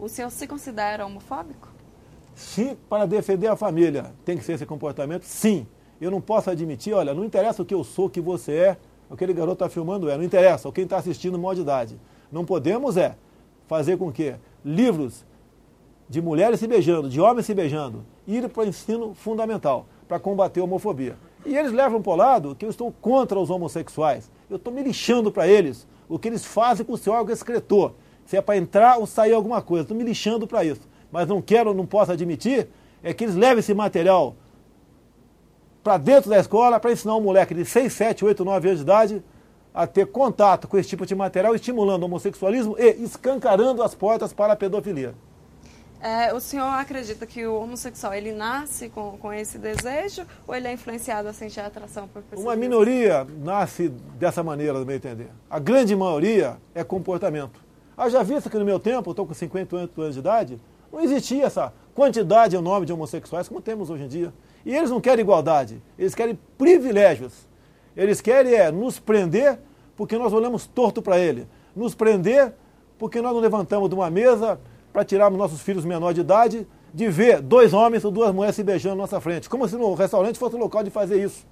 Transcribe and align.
O 0.00 0.08
senhor 0.08 0.30
se 0.30 0.46
considera 0.46 1.04
homofóbico? 1.04 1.68
Sim, 2.34 2.74
para 2.88 3.04
defender 3.04 3.48
a 3.48 3.54
família. 3.54 4.12
Tem 4.24 4.38
que 4.38 4.42
ser 4.42 4.54
esse 4.54 4.64
comportamento? 4.64 5.24
Sim. 5.24 5.66
Eu 6.00 6.10
não 6.10 6.22
posso 6.22 6.48
admitir, 6.48 6.94
olha, 6.94 7.12
não 7.12 7.22
interessa 7.22 7.60
o 7.60 7.66
que 7.66 7.74
eu 7.74 7.84
sou, 7.84 8.06
o 8.06 8.10
que 8.10 8.20
você 8.20 8.52
é, 8.52 8.76
aquele 9.10 9.34
garoto 9.34 9.62
está 9.62 9.68
filmando 9.68 10.08
é, 10.08 10.16
não 10.16 10.24
interessa, 10.24 10.66
ou 10.66 10.72
quem 10.72 10.84
está 10.84 10.96
assistindo 10.96 11.38
mal 11.38 11.54
de 11.54 11.60
idade. 11.60 12.00
Não 12.32 12.46
podemos 12.46 12.96
é 12.96 13.14
fazer 13.66 13.98
com 13.98 14.10
que 14.10 14.34
livros 14.64 15.26
de 16.08 16.22
mulheres 16.22 16.58
se 16.58 16.66
beijando, 16.66 17.10
de 17.10 17.20
homens 17.20 17.44
se 17.44 17.52
beijando, 17.52 18.02
ir 18.26 18.48
para 18.48 18.62
o 18.62 18.66
ensino 18.66 19.12
fundamental, 19.14 19.84
para 20.08 20.18
combater 20.18 20.60
a 20.60 20.64
homofobia. 20.64 21.18
E 21.44 21.54
eles 21.54 21.72
levam 21.72 22.00
para 22.00 22.12
o 22.12 22.16
lado 22.16 22.56
que 22.56 22.64
eu 22.64 22.70
estou 22.70 22.90
contra 23.02 23.38
os 23.38 23.50
homossexuais. 23.50 24.30
Eu 24.48 24.56
estou 24.56 24.72
me 24.72 24.82
lixando 24.82 25.30
para 25.30 25.46
eles 25.46 25.86
o 26.08 26.18
que 26.18 26.28
eles 26.28 26.44
fazem 26.44 26.86
com 26.86 26.94
o 26.94 26.98
seu 26.98 27.12
órgão 27.12 27.34
excretor. 27.34 27.92
Se 28.30 28.36
é 28.36 28.40
para 28.40 28.56
entrar 28.56 28.96
ou 28.96 29.08
sair 29.08 29.32
alguma 29.32 29.60
coisa. 29.60 29.82
Estou 29.82 29.96
me 29.96 30.04
lixando 30.04 30.46
para 30.46 30.64
isso. 30.64 30.82
Mas 31.10 31.26
não 31.26 31.42
quero, 31.42 31.74
não 31.74 31.84
posso 31.84 32.12
admitir, 32.12 32.68
é 33.02 33.12
que 33.12 33.24
eles 33.24 33.34
levem 33.34 33.58
esse 33.58 33.74
material 33.74 34.36
para 35.82 35.98
dentro 35.98 36.30
da 36.30 36.38
escola 36.38 36.78
para 36.78 36.92
ensinar 36.92 37.16
um 37.16 37.20
moleque 37.20 37.52
de 37.52 37.64
6, 37.64 37.92
7, 37.92 38.24
8, 38.24 38.44
9 38.44 38.68
anos 38.68 38.78
de 38.78 38.84
idade 38.84 39.24
a 39.74 39.84
ter 39.84 40.06
contato 40.06 40.68
com 40.68 40.78
esse 40.78 40.88
tipo 40.88 41.04
de 41.04 41.12
material, 41.12 41.56
estimulando 41.56 42.02
o 42.02 42.04
homossexualismo 42.04 42.76
e 42.78 43.02
escancarando 43.02 43.82
as 43.82 43.96
portas 43.96 44.32
para 44.32 44.52
a 44.52 44.56
pedofilia. 44.56 45.12
É, 46.00 46.32
o 46.32 46.38
senhor 46.38 46.66
acredita 46.66 47.26
que 47.26 47.44
o 47.44 47.60
homossexual 47.60 48.14
ele 48.14 48.30
nasce 48.30 48.88
com, 48.90 49.18
com 49.18 49.32
esse 49.32 49.58
desejo 49.58 50.24
ou 50.46 50.54
ele 50.54 50.68
é 50.68 50.72
influenciado 50.72 51.26
a 51.26 51.32
sentir 51.32 51.58
atração 51.58 52.06
por 52.06 52.22
pessoas? 52.22 52.46
Uma 52.46 52.54
minoria 52.54 53.26
nasce 53.42 53.88
dessa 53.88 54.40
maneira, 54.40 54.78
no 54.78 54.86
meu 54.86 54.94
entender. 54.94 55.30
A 55.50 55.58
grande 55.58 55.96
maioria 55.96 56.58
é 56.72 56.84
comportamento. 56.84 57.69
Haja 58.00 58.24
visto 58.24 58.48
que 58.48 58.56
no 58.56 58.64
meu 58.64 58.80
tempo, 58.80 59.10
estou 59.10 59.26
com 59.26 59.34
58 59.34 60.00
anos 60.00 60.14
de 60.14 60.20
idade, 60.20 60.58
não 60.90 61.02
existia 61.02 61.44
essa 61.44 61.70
quantidade 61.94 62.56
enorme 62.56 62.86
de 62.86 62.94
homossexuais 62.94 63.46
como 63.46 63.60
temos 63.60 63.90
hoje 63.90 64.04
em 64.04 64.08
dia. 64.08 64.32
E 64.64 64.74
eles 64.74 64.88
não 64.88 65.02
querem 65.02 65.22
igualdade, 65.22 65.82
eles 65.98 66.14
querem 66.14 66.38
privilégios. 66.56 67.46
Eles 67.94 68.22
querem 68.22 68.54
é, 68.54 68.70
nos 68.70 68.98
prender 68.98 69.60
porque 69.98 70.16
nós 70.16 70.32
olhamos 70.32 70.66
torto 70.66 71.02
para 71.02 71.18
ele. 71.18 71.46
Nos 71.76 71.94
prender 71.94 72.54
porque 72.98 73.20
nós 73.20 73.34
não 73.34 73.40
levantamos 73.40 73.90
de 73.90 73.94
uma 73.94 74.08
mesa 74.08 74.58
para 74.94 75.04
tirarmos 75.04 75.38
nossos 75.38 75.60
filhos 75.60 75.84
menores 75.84 76.14
de 76.14 76.22
idade 76.22 76.66
de 76.94 77.06
ver 77.06 77.42
dois 77.42 77.74
homens 77.74 78.02
ou 78.02 78.10
duas 78.10 78.32
mulheres 78.32 78.56
se 78.56 78.62
beijando 78.62 78.96
na 78.96 79.02
nossa 79.02 79.20
frente. 79.20 79.46
Como 79.46 79.68
se 79.68 79.76
no 79.76 79.92
restaurante 79.92 80.38
fosse 80.38 80.56
o 80.56 80.58
local 80.58 80.82
de 80.82 80.88
fazer 80.88 81.22
isso. 81.22 81.46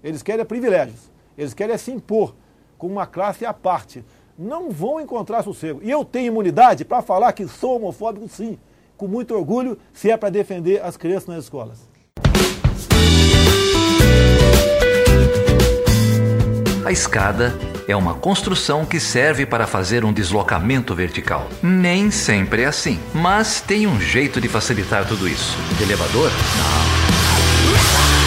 Eles 0.00 0.22
querem 0.22 0.44
privilégios. 0.44 1.10
Eles 1.36 1.52
querem 1.52 1.76
se 1.76 1.90
impor 1.90 2.36
com 2.78 2.86
uma 2.86 3.04
classe 3.04 3.44
à 3.44 3.52
parte. 3.52 4.04
Não 4.38 4.70
vão 4.70 5.00
encontrar 5.00 5.42
sossego. 5.42 5.80
E 5.82 5.90
eu 5.90 6.04
tenho 6.04 6.28
imunidade 6.28 6.84
para 6.84 7.02
falar 7.02 7.32
que 7.32 7.46
sou 7.46 7.76
homofóbico, 7.76 8.28
sim. 8.28 8.58
Com 8.96 9.06
muito 9.06 9.34
orgulho, 9.34 9.78
se 9.92 10.10
é 10.10 10.16
para 10.16 10.30
defender 10.30 10.82
as 10.82 10.96
crianças 10.96 11.28
nas 11.28 11.44
escolas. 11.44 11.92
A 16.84 16.90
escada 16.90 17.54
é 17.86 17.94
uma 17.94 18.14
construção 18.14 18.84
que 18.84 18.98
serve 18.98 19.46
para 19.46 19.66
fazer 19.66 20.04
um 20.04 20.12
deslocamento 20.12 20.94
vertical. 20.94 21.46
Nem 21.62 22.10
sempre 22.10 22.62
é 22.62 22.66
assim, 22.66 22.98
mas 23.14 23.60
tem 23.60 23.86
um 23.86 24.00
jeito 24.00 24.40
de 24.40 24.48
facilitar 24.48 25.06
tudo 25.06 25.28
isso. 25.28 25.56
De 25.78 25.84
elevador? 25.84 26.30
Não. 26.58 28.21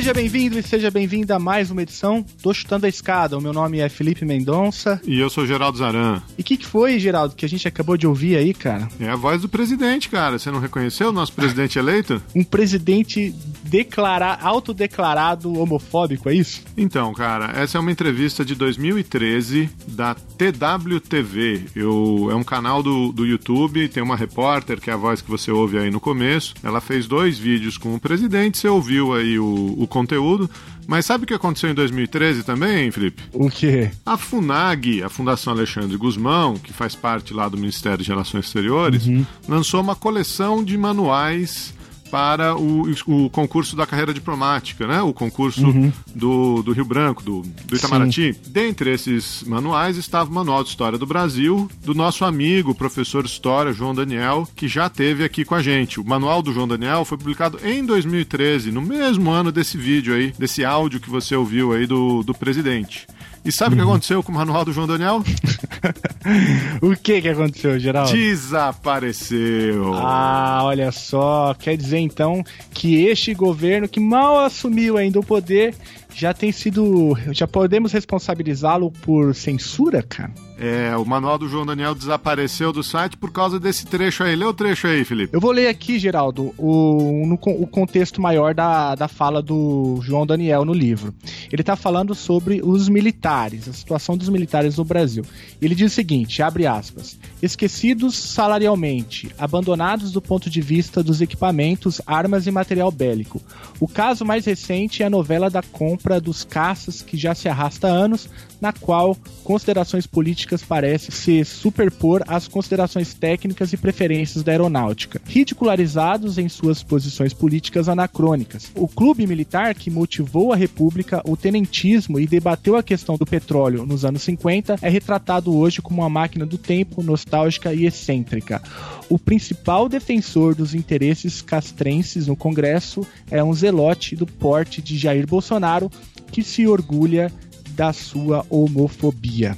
Seja 0.00 0.14
bem-vindo 0.14 0.58
e 0.58 0.62
seja 0.62 0.90
bem-vinda 0.90 1.36
a 1.36 1.38
mais 1.38 1.70
uma 1.70 1.82
edição 1.82 2.24
do 2.42 2.54
Chutando 2.54 2.86
a 2.86 2.88
Escada. 2.88 3.36
O 3.36 3.40
meu 3.40 3.52
nome 3.52 3.80
é 3.80 3.88
Felipe 3.90 4.24
Mendonça. 4.24 4.98
E 5.04 5.20
eu 5.20 5.28
sou 5.28 5.46
Geraldo 5.46 5.76
Zaran. 5.76 6.22
E 6.38 6.40
o 6.40 6.44
que, 6.44 6.56
que 6.56 6.64
foi, 6.64 6.98
Geraldo, 6.98 7.34
que 7.34 7.44
a 7.44 7.48
gente 7.48 7.68
acabou 7.68 7.98
de 7.98 8.06
ouvir 8.06 8.34
aí, 8.34 8.54
cara? 8.54 8.88
É 8.98 9.10
a 9.10 9.14
voz 9.14 9.42
do 9.42 9.48
presidente, 9.48 10.08
cara. 10.08 10.38
Você 10.38 10.50
não 10.50 10.58
reconheceu 10.58 11.10
o 11.10 11.12
nosso 11.12 11.34
presidente 11.34 11.78
eleito? 11.78 12.22
Um 12.34 12.42
presidente 12.42 13.34
declarar, 13.70 14.40
autodeclarado 14.42 15.56
homofóbico, 15.56 16.28
é 16.28 16.34
isso? 16.34 16.62
Então, 16.76 17.12
cara, 17.14 17.52
essa 17.54 17.78
é 17.78 17.80
uma 17.80 17.92
entrevista 17.92 18.44
de 18.44 18.56
2013 18.56 19.70
da 19.86 20.14
TWTV. 20.14 21.66
Eu, 21.76 22.28
é 22.30 22.34
um 22.34 22.42
canal 22.42 22.82
do, 22.82 23.12
do 23.12 23.24
YouTube, 23.24 23.88
tem 23.88 24.02
uma 24.02 24.16
repórter, 24.16 24.80
que 24.80 24.90
é 24.90 24.92
a 24.92 24.96
voz 24.96 25.22
que 25.22 25.30
você 25.30 25.52
ouve 25.52 25.78
aí 25.78 25.90
no 25.90 26.00
começo. 26.00 26.54
Ela 26.64 26.80
fez 26.80 27.06
dois 27.06 27.38
vídeos 27.38 27.78
com 27.78 27.94
o 27.94 28.00
presidente, 28.00 28.58
você 28.58 28.68
ouviu 28.68 29.14
aí 29.14 29.38
o, 29.38 29.76
o 29.78 29.86
conteúdo. 29.86 30.50
Mas 30.86 31.06
sabe 31.06 31.22
o 31.22 31.26
que 31.26 31.34
aconteceu 31.34 31.70
em 31.70 31.74
2013 31.74 32.42
também, 32.42 32.90
Felipe? 32.90 33.22
O 33.32 33.48
quê? 33.48 33.92
A 34.04 34.16
FUNAG, 34.16 35.04
a 35.04 35.08
Fundação 35.08 35.52
Alexandre 35.52 35.96
Guzmão, 35.96 36.54
que 36.54 36.72
faz 36.72 36.96
parte 36.96 37.32
lá 37.32 37.48
do 37.48 37.56
Ministério 37.56 38.02
de 38.02 38.10
Relações 38.10 38.46
Exteriores, 38.46 39.06
uhum. 39.06 39.24
lançou 39.48 39.80
uma 39.80 39.94
coleção 39.94 40.64
de 40.64 40.76
manuais 40.76 41.72
para 42.10 42.56
o, 42.56 42.90
o 43.06 43.30
concurso 43.30 43.76
da 43.76 43.86
carreira 43.86 44.12
diplomática, 44.12 44.86
né? 44.86 45.00
O 45.00 45.12
concurso 45.12 45.66
uhum. 45.66 45.92
do, 46.14 46.62
do 46.62 46.72
Rio 46.72 46.84
Branco, 46.84 47.22
do, 47.22 47.42
do 47.64 47.76
Itamaraty. 47.76 48.34
Sim. 48.34 48.40
Dentre 48.48 48.92
esses 48.92 49.42
manuais 49.44 49.96
estava 49.96 50.30
o 50.30 50.34
Manual 50.34 50.62
de 50.62 50.70
História 50.70 50.98
do 50.98 51.06
Brasil, 51.06 51.70
do 51.84 51.94
nosso 51.94 52.24
amigo, 52.24 52.74
professor 52.74 53.22
de 53.22 53.30
História, 53.30 53.72
João 53.72 53.94
Daniel, 53.94 54.48
que 54.56 54.66
já 54.68 54.88
teve 54.88 55.24
aqui 55.24 55.44
com 55.44 55.54
a 55.54 55.62
gente. 55.62 56.00
O 56.00 56.04
Manual 56.04 56.42
do 56.42 56.52
João 56.52 56.66
Daniel 56.68 57.04
foi 57.04 57.16
publicado 57.16 57.58
em 57.64 57.84
2013, 57.84 58.72
no 58.72 58.82
mesmo 58.82 59.30
ano 59.30 59.52
desse 59.52 59.76
vídeo 59.76 60.14
aí, 60.14 60.32
desse 60.38 60.64
áudio 60.64 61.00
que 61.00 61.10
você 61.10 61.36
ouviu 61.36 61.72
aí 61.72 61.86
do, 61.86 62.22
do 62.22 62.34
presidente. 62.34 63.06
E 63.42 63.50
sabe 63.50 63.74
o 63.74 63.78
que 63.78 63.82
uhum. 63.82 63.90
aconteceu 63.90 64.22
com 64.22 64.32
o 64.32 64.34
manual 64.34 64.64
do 64.66 64.72
João 64.72 64.86
Daniel? 64.86 65.22
o 66.82 66.94
que 66.94 67.22
que 67.22 67.28
aconteceu, 67.28 67.78
Geraldo? 67.78 68.12
Desapareceu. 68.12 69.94
Ah, 69.94 70.60
olha 70.64 70.92
só. 70.92 71.54
Quer 71.58 71.76
dizer 71.76 71.99
então 72.00 72.44
que 72.72 73.04
este 73.06 73.34
governo 73.34 73.88
que 73.88 74.00
mal 74.00 74.40
assumiu 74.40 74.96
ainda 74.96 75.20
o 75.20 75.24
poder 75.24 75.74
já 76.14 76.34
tem 76.34 76.52
sido. 76.52 77.16
Já 77.32 77.46
podemos 77.46 77.92
responsabilizá-lo 77.92 78.90
por 78.90 79.34
censura, 79.34 80.02
cara? 80.02 80.32
É, 80.62 80.94
o 80.94 81.06
manual 81.06 81.38
do 81.38 81.48
João 81.48 81.64
Daniel 81.64 81.94
desapareceu 81.94 82.70
do 82.70 82.82
site 82.82 83.16
por 83.16 83.32
causa 83.32 83.58
desse 83.58 83.86
trecho 83.86 84.22
aí. 84.22 84.36
Lê 84.36 84.44
o 84.44 84.52
trecho 84.52 84.86
aí, 84.86 85.06
Felipe. 85.06 85.34
Eu 85.34 85.40
vou 85.40 85.52
ler 85.52 85.68
aqui, 85.68 85.98
Geraldo, 85.98 86.54
o, 86.58 87.24
no, 87.26 87.38
o 87.54 87.66
contexto 87.66 88.20
maior 88.20 88.52
da, 88.52 88.94
da 88.94 89.08
fala 89.08 89.40
do 89.40 90.00
João 90.02 90.26
Daniel 90.26 90.66
no 90.66 90.74
livro. 90.74 91.14
Ele 91.50 91.62
está 91.62 91.76
falando 91.76 92.14
sobre 92.14 92.60
os 92.62 92.90
militares, 92.90 93.66
a 93.68 93.72
situação 93.72 94.18
dos 94.18 94.28
militares 94.28 94.76
no 94.76 94.84
Brasil. 94.84 95.24
Ele 95.62 95.74
diz 95.74 95.92
o 95.92 95.94
seguinte: 95.94 96.42
abre 96.42 96.66
aspas. 96.66 97.18
Esquecidos 97.40 98.18
salarialmente, 98.18 99.30
abandonados 99.38 100.12
do 100.12 100.20
ponto 100.20 100.50
de 100.50 100.60
vista 100.60 101.02
dos 101.02 101.22
equipamentos, 101.22 102.02
armas 102.06 102.46
e 102.46 102.50
material 102.50 102.90
bélico. 102.90 103.40
O 103.80 103.88
caso 103.88 104.26
mais 104.26 104.44
recente 104.44 105.02
é 105.02 105.06
a 105.06 105.10
novela 105.10 105.48
da 105.48 105.62
compra 105.62 106.20
dos 106.20 106.44
caças 106.44 107.00
que 107.00 107.16
já 107.16 107.34
se 107.34 107.48
arrasta 107.48 107.88
há 107.88 107.90
anos, 107.90 108.28
na 108.60 108.72
qual 108.72 109.16
considerações 109.42 110.06
políticas 110.06 110.62
parecem 110.62 111.10
se 111.10 111.44
superpor 111.44 112.22
às 112.26 112.46
considerações 112.46 113.14
técnicas 113.14 113.72
e 113.72 113.76
preferências 113.76 114.42
da 114.42 114.52
aeronáutica, 114.52 115.20
ridicularizados 115.26 116.38
em 116.38 116.48
suas 116.48 116.82
posições 116.82 117.32
políticas 117.32 117.88
anacrônicas. 117.88 118.70
O 118.74 118.86
clube 118.86 119.26
militar 119.26 119.74
que 119.74 119.90
motivou 119.90 120.52
a 120.52 120.56
República, 120.56 121.22
o 121.24 121.36
tenentismo 121.36 122.18
e 122.18 122.26
debateu 122.26 122.76
a 122.76 122.82
questão 122.82 123.16
do 123.16 123.26
petróleo 123.26 123.86
nos 123.86 124.04
anos 124.04 124.22
50 124.22 124.78
é 124.82 124.88
retratado 124.88 125.56
hoje 125.56 125.82
como 125.82 126.02
uma 126.02 126.10
máquina 126.10 126.44
do 126.44 126.58
tempo, 126.58 127.02
nostálgica 127.02 127.72
e 127.72 127.86
excêntrica. 127.86 128.62
O 129.08 129.18
principal 129.18 129.88
defensor 129.88 130.54
dos 130.54 130.74
interesses 130.74 131.42
castrenses 131.42 132.26
no 132.26 132.36
Congresso 132.36 133.06
é 133.30 133.42
um 133.42 133.52
zelote 133.52 134.14
do 134.14 134.26
porte 134.26 134.80
de 134.80 134.96
Jair 134.96 135.26
Bolsonaro 135.26 135.90
que 136.30 136.42
se 136.42 136.66
orgulha 136.66 137.32
da 137.70 137.92
sua 137.92 138.44
homofobia. 138.48 139.56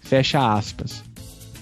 Fecha 0.00 0.54
aspas. 0.54 1.02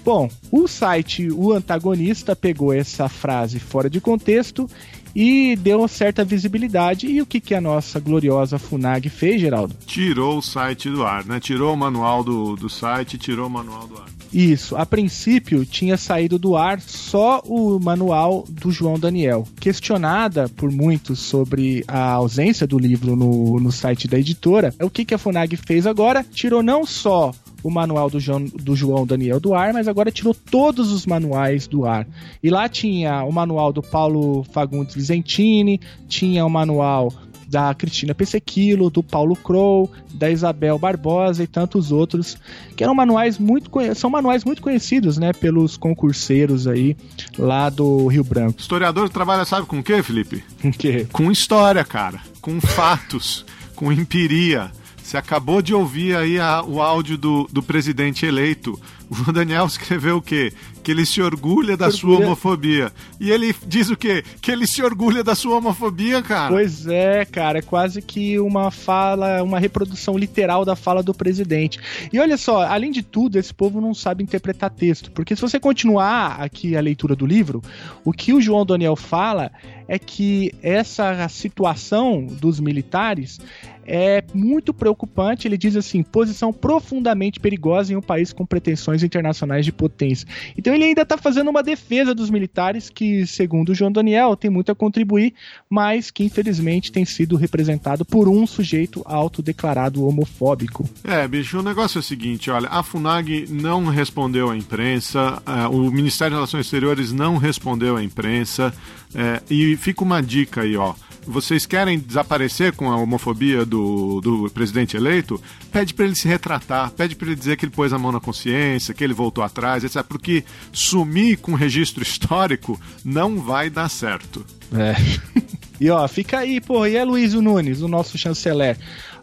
Bom, 0.03 0.29
o 0.49 0.69
site 0.69 1.29
O 1.29 1.51
Antagonista 1.51 2.33
pegou 2.33 2.71
essa 2.71 3.09
frase 3.09 3.59
fora 3.59 3.89
de 3.89 3.99
contexto 3.99 4.69
e 5.13 5.55
deu 5.55 5.85
certa 5.87 6.23
visibilidade. 6.23 7.07
E 7.07 7.21
o 7.21 7.25
que, 7.25 7.41
que 7.41 7.53
a 7.53 7.59
nossa 7.59 7.99
gloriosa 7.99 8.57
FUNAG 8.57 9.09
fez, 9.09 9.41
Geraldo? 9.41 9.75
Tirou 9.85 10.37
o 10.37 10.41
site 10.41 10.89
do 10.89 11.03
ar, 11.03 11.25
né? 11.25 11.39
Tirou 11.39 11.73
o 11.73 11.77
manual 11.77 12.23
do, 12.23 12.55
do 12.55 12.69
site, 12.69 13.17
tirou 13.17 13.47
o 13.47 13.49
manual 13.49 13.87
do 13.87 13.97
ar. 13.97 14.16
Isso, 14.33 14.75
a 14.75 14.85
princípio 14.85 15.65
tinha 15.65 15.97
saído 15.97 16.37
do 16.37 16.55
ar 16.55 16.79
só 16.81 17.41
o 17.45 17.79
manual 17.79 18.45
do 18.49 18.71
João 18.71 18.99
Daniel. 18.99 19.47
Questionada 19.59 20.49
por 20.49 20.71
muitos 20.71 21.19
sobre 21.19 21.83
a 21.87 22.11
ausência 22.11 22.67
do 22.67 22.77
livro 22.77 23.15
no, 23.15 23.59
no 23.59 23.71
site 23.71 24.07
da 24.07 24.19
editora, 24.19 24.73
o 24.81 24.89
que, 24.89 25.05
que 25.05 25.13
a 25.13 25.17
FUNAG 25.17 25.55
fez 25.55 25.87
agora? 25.87 26.23
Tirou 26.23 26.61
não 26.61 26.85
só 26.85 27.31
o 27.63 27.69
manual 27.69 28.09
do 28.09 28.19
João, 28.19 28.45
do 28.45 28.75
João 28.75 29.05
Daniel 29.05 29.39
do 29.39 29.53
ar, 29.53 29.73
mas 29.73 29.87
agora 29.87 30.11
tirou 30.11 30.33
todos 30.33 30.91
os 30.91 31.05
manuais 31.05 31.67
do 31.67 31.85
ar. 31.85 32.07
E 32.41 32.49
lá 32.49 32.69
tinha 32.69 33.23
o 33.23 33.31
manual 33.31 33.73
do 33.73 33.81
Paulo 33.81 34.43
Fagundes 34.51 34.95
Vicentini, 34.95 35.79
tinha 36.07 36.45
o 36.45 36.49
manual 36.49 37.11
da 37.47 37.73
Cristina 37.73 38.13
Pessequilo, 38.13 38.89
do 38.89 39.01
Paulo 39.01 39.35
Crow, 39.35 39.89
da 40.13 40.29
Isabel 40.29 40.77
Barbosa 40.77 41.43
e 41.43 41.47
tantos 41.47 41.91
outros, 41.91 42.37
que 42.75 42.83
eram 42.83 42.93
manuais 42.93 43.37
muito 43.37 43.71
são 43.95 44.09
manuais 44.09 44.43
muito 44.43 44.61
conhecidos, 44.61 45.17
né, 45.17 45.31
pelos 45.33 45.77
concurseiros 45.77 46.67
aí 46.67 46.95
lá 47.37 47.69
do 47.69 48.07
Rio 48.07 48.23
Branco. 48.23 48.59
Historiador 48.59 49.09
trabalha 49.09 49.45
sabe 49.45 49.65
com 49.65 49.79
o 49.79 49.83
quê, 49.83 50.03
Felipe? 50.03 50.43
Com 50.61 50.71
quê? 50.71 51.07
Com 51.11 51.31
história, 51.31 51.83
cara, 51.83 52.19
com 52.41 52.59
fatos, 52.59 53.45
com 53.75 53.91
empiria. 53.91 54.71
Você 55.01 55.15
acabou 55.15 55.61
de 55.61 55.73
ouvir 55.73 56.17
aí 56.17 56.37
a, 56.37 56.61
o 56.61 56.81
áudio 56.81 57.17
do, 57.17 57.47
do 57.49 57.63
presidente 57.63 58.25
eleito. 58.25 58.77
O 59.09 59.15
João 59.15 59.31
Daniel 59.31 59.65
escreveu 59.65 60.17
o 60.17 60.21
quê? 60.21 60.51
Que 60.87 60.91
ele 60.91 61.05
se 61.05 61.21
orgulha 61.21 61.75
da 61.75 61.91
sua 61.91 62.17
homofobia. 62.17 62.93
E 63.19 63.29
ele 63.29 63.53
diz 63.67 63.89
o 63.89 63.97
quê? 63.97 64.23
Que 64.41 64.49
ele 64.49 64.65
se 64.65 64.81
orgulha 64.81 65.21
da 65.21 65.35
sua 65.35 65.57
homofobia, 65.57 66.21
cara. 66.21 66.49
Pois 66.49 66.87
é, 66.87 67.25
cara. 67.25 67.59
É 67.59 67.61
quase 67.61 68.01
que 68.01 68.39
uma 68.39 68.71
fala, 68.71 69.43
uma 69.43 69.59
reprodução 69.59 70.17
literal 70.17 70.63
da 70.63 70.77
fala 70.77 71.03
do 71.03 71.13
presidente. 71.13 71.77
E 72.13 72.17
olha 72.17 72.37
só, 72.37 72.61
além 72.61 72.89
de 72.89 73.03
tudo, 73.03 73.37
esse 73.37 73.53
povo 73.53 73.81
não 73.81 73.93
sabe 73.93 74.23
interpretar 74.23 74.69
texto. 74.69 75.11
Porque 75.11 75.35
se 75.35 75.41
você 75.41 75.59
continuar 75.59 76.39
aqui 76.39 76.77
a 76.77 76.79
leitura 76.79 77.17
do 77.17 77.25
livro, 77.25 77.61
o 78.05 78.13
que 78.13 78.31
o 78.31 78.39
João 78.39 78.65
Daniel 78.65 78.95
fala 78.95 79.51
é 79.89 79.99
que 79.99 80.53
essa 80.61 81.27
situação 81.27 82.25
dos 82.25 82.61
militares 82.61 83.41
é 83.87 84.21
muito 84.33 84.73
preocupante. 84.73 85.47
Ele 85.47 85.57
diz 85.57 85.75
assim: 85.75 86.03
posição 86.03 86.51
profundamente 86.51 87.39
perigosa 87.39 87.93
em 87.93 87.95
um 87.95 88.01
país 88.01 88.33
com 88.33 88.45
pretensões 88.45 89.01
internacionais 89.01 89.65
de 89.65 89.71
potência. 89.71 90.27
Então 90.57 90.73
ele 90.73 90.83
ainda 90.83 91.03
está 91.03 91.17
fazendo 91.17 91.49
uma 91.49 91.63
defesa 91.63 92.13
dos 92.13 92.29
militares 92.29 92.89
que, 92.89 93.25
segundo 93.25 93.69
o 93.69 93.75
João 93.75 93.91
Daniel, 93.91 94.35
tem 94.35 94.51
muito 94.51 94.71
a 94.71 94.75
contribuir, 94.75 95.33
mas 95.69 96.11
que 96.11 96.23
infelizmente 96.23 96.91
tem 96.91 97.05
sido 97.05 97.37
representado 97.37 98.03
por 98.03 98.27
um 98.27 98.45
sujeito 98.45 99.01
autodeclarado 99.05 100.05
homofóbico. 100.05 100.87
É, 101.03 101.27
bicho, 101.27 101.59
o 101.59 101.63
negócio 101.63 101.99
é 101.99 102.01
o 102.01 102.03
seguinte: 102.03 102.51
olha, 102.51 102.67
a 102.67 102.83
FUNAG 102.83 103.47
não 103.49 103.85
respondeu 103.85 104.49
à 104.49 104.57
imprensa, 104.57 105.41
uh, 105.47 105.69
o 105.69 105.89
Ministério 105.91 106.31
das 106.31 106.39
Relações 106.39 106.65
Exteriores 106.65 107.13
não 107.13 107.37
respondeu 107.37 107.95
à 107.95 108.03
imprensa, 108.03 108.73
uh, 109.11 109.43
e 109.49 109.77
fica 109.77 110.03
uma 110.03 110.21
dica 110.21 110.61
aí, 110.61 110.75
ó 110.75 110.93
vocês 111.27 111.65
querem 111.65 111.99
desaparecer 111.99 112.73
com 112.73 112.89
a 112.89 112.95
homofobia 112.95 113.65
do, 113.65 114.21
do 114.21 114.49
presidente 114.49 114.95
eleito, 114.95 115.41
pede 115.71 115.93
para 115.93 116.05
ele 116.05 116.15
se 116.15 116.27
retratar, 116.27 116.91
pede 116.91 117.15
para 117.15 117.27
ele 117.27 117.35
dizer 117.35 117.57
que 117.57 117.65
ele 117.65 117.71
pôs 117.71 117.91
a 117.91 117.99
mão 117.99 118.11
na 118.11 118.19
consciência, 118.19 118.93
que 118.93 119.03
ele 119.03 119.13
voltou 119.13 119.43
atrás, 119.43 119.83
etc. 119.83 120.03
Porque 120.03 120.43
sumir 120.71 121.37
com 121.37 121.53
registro 121.53 122.01
histórico 122.03 122.79
não 123.03 123.41
vai 123.41 123.69
dar 123.69 123.89
certo. 123.89 124.45
É. 124.73 124.95
e 125.79 125.89
ó, 125.89 126.07
fica 126.07 126.39
aí, 126.39 126.61
pô, 126.61 126.85
e 126.85 126.95
é 126.95 127.03
Luiz 127.03 127.33
Nunes, 127.33 127.81
o 127.81 127.87
nosso 127.87 128.17
chanceler? 128.17 128.77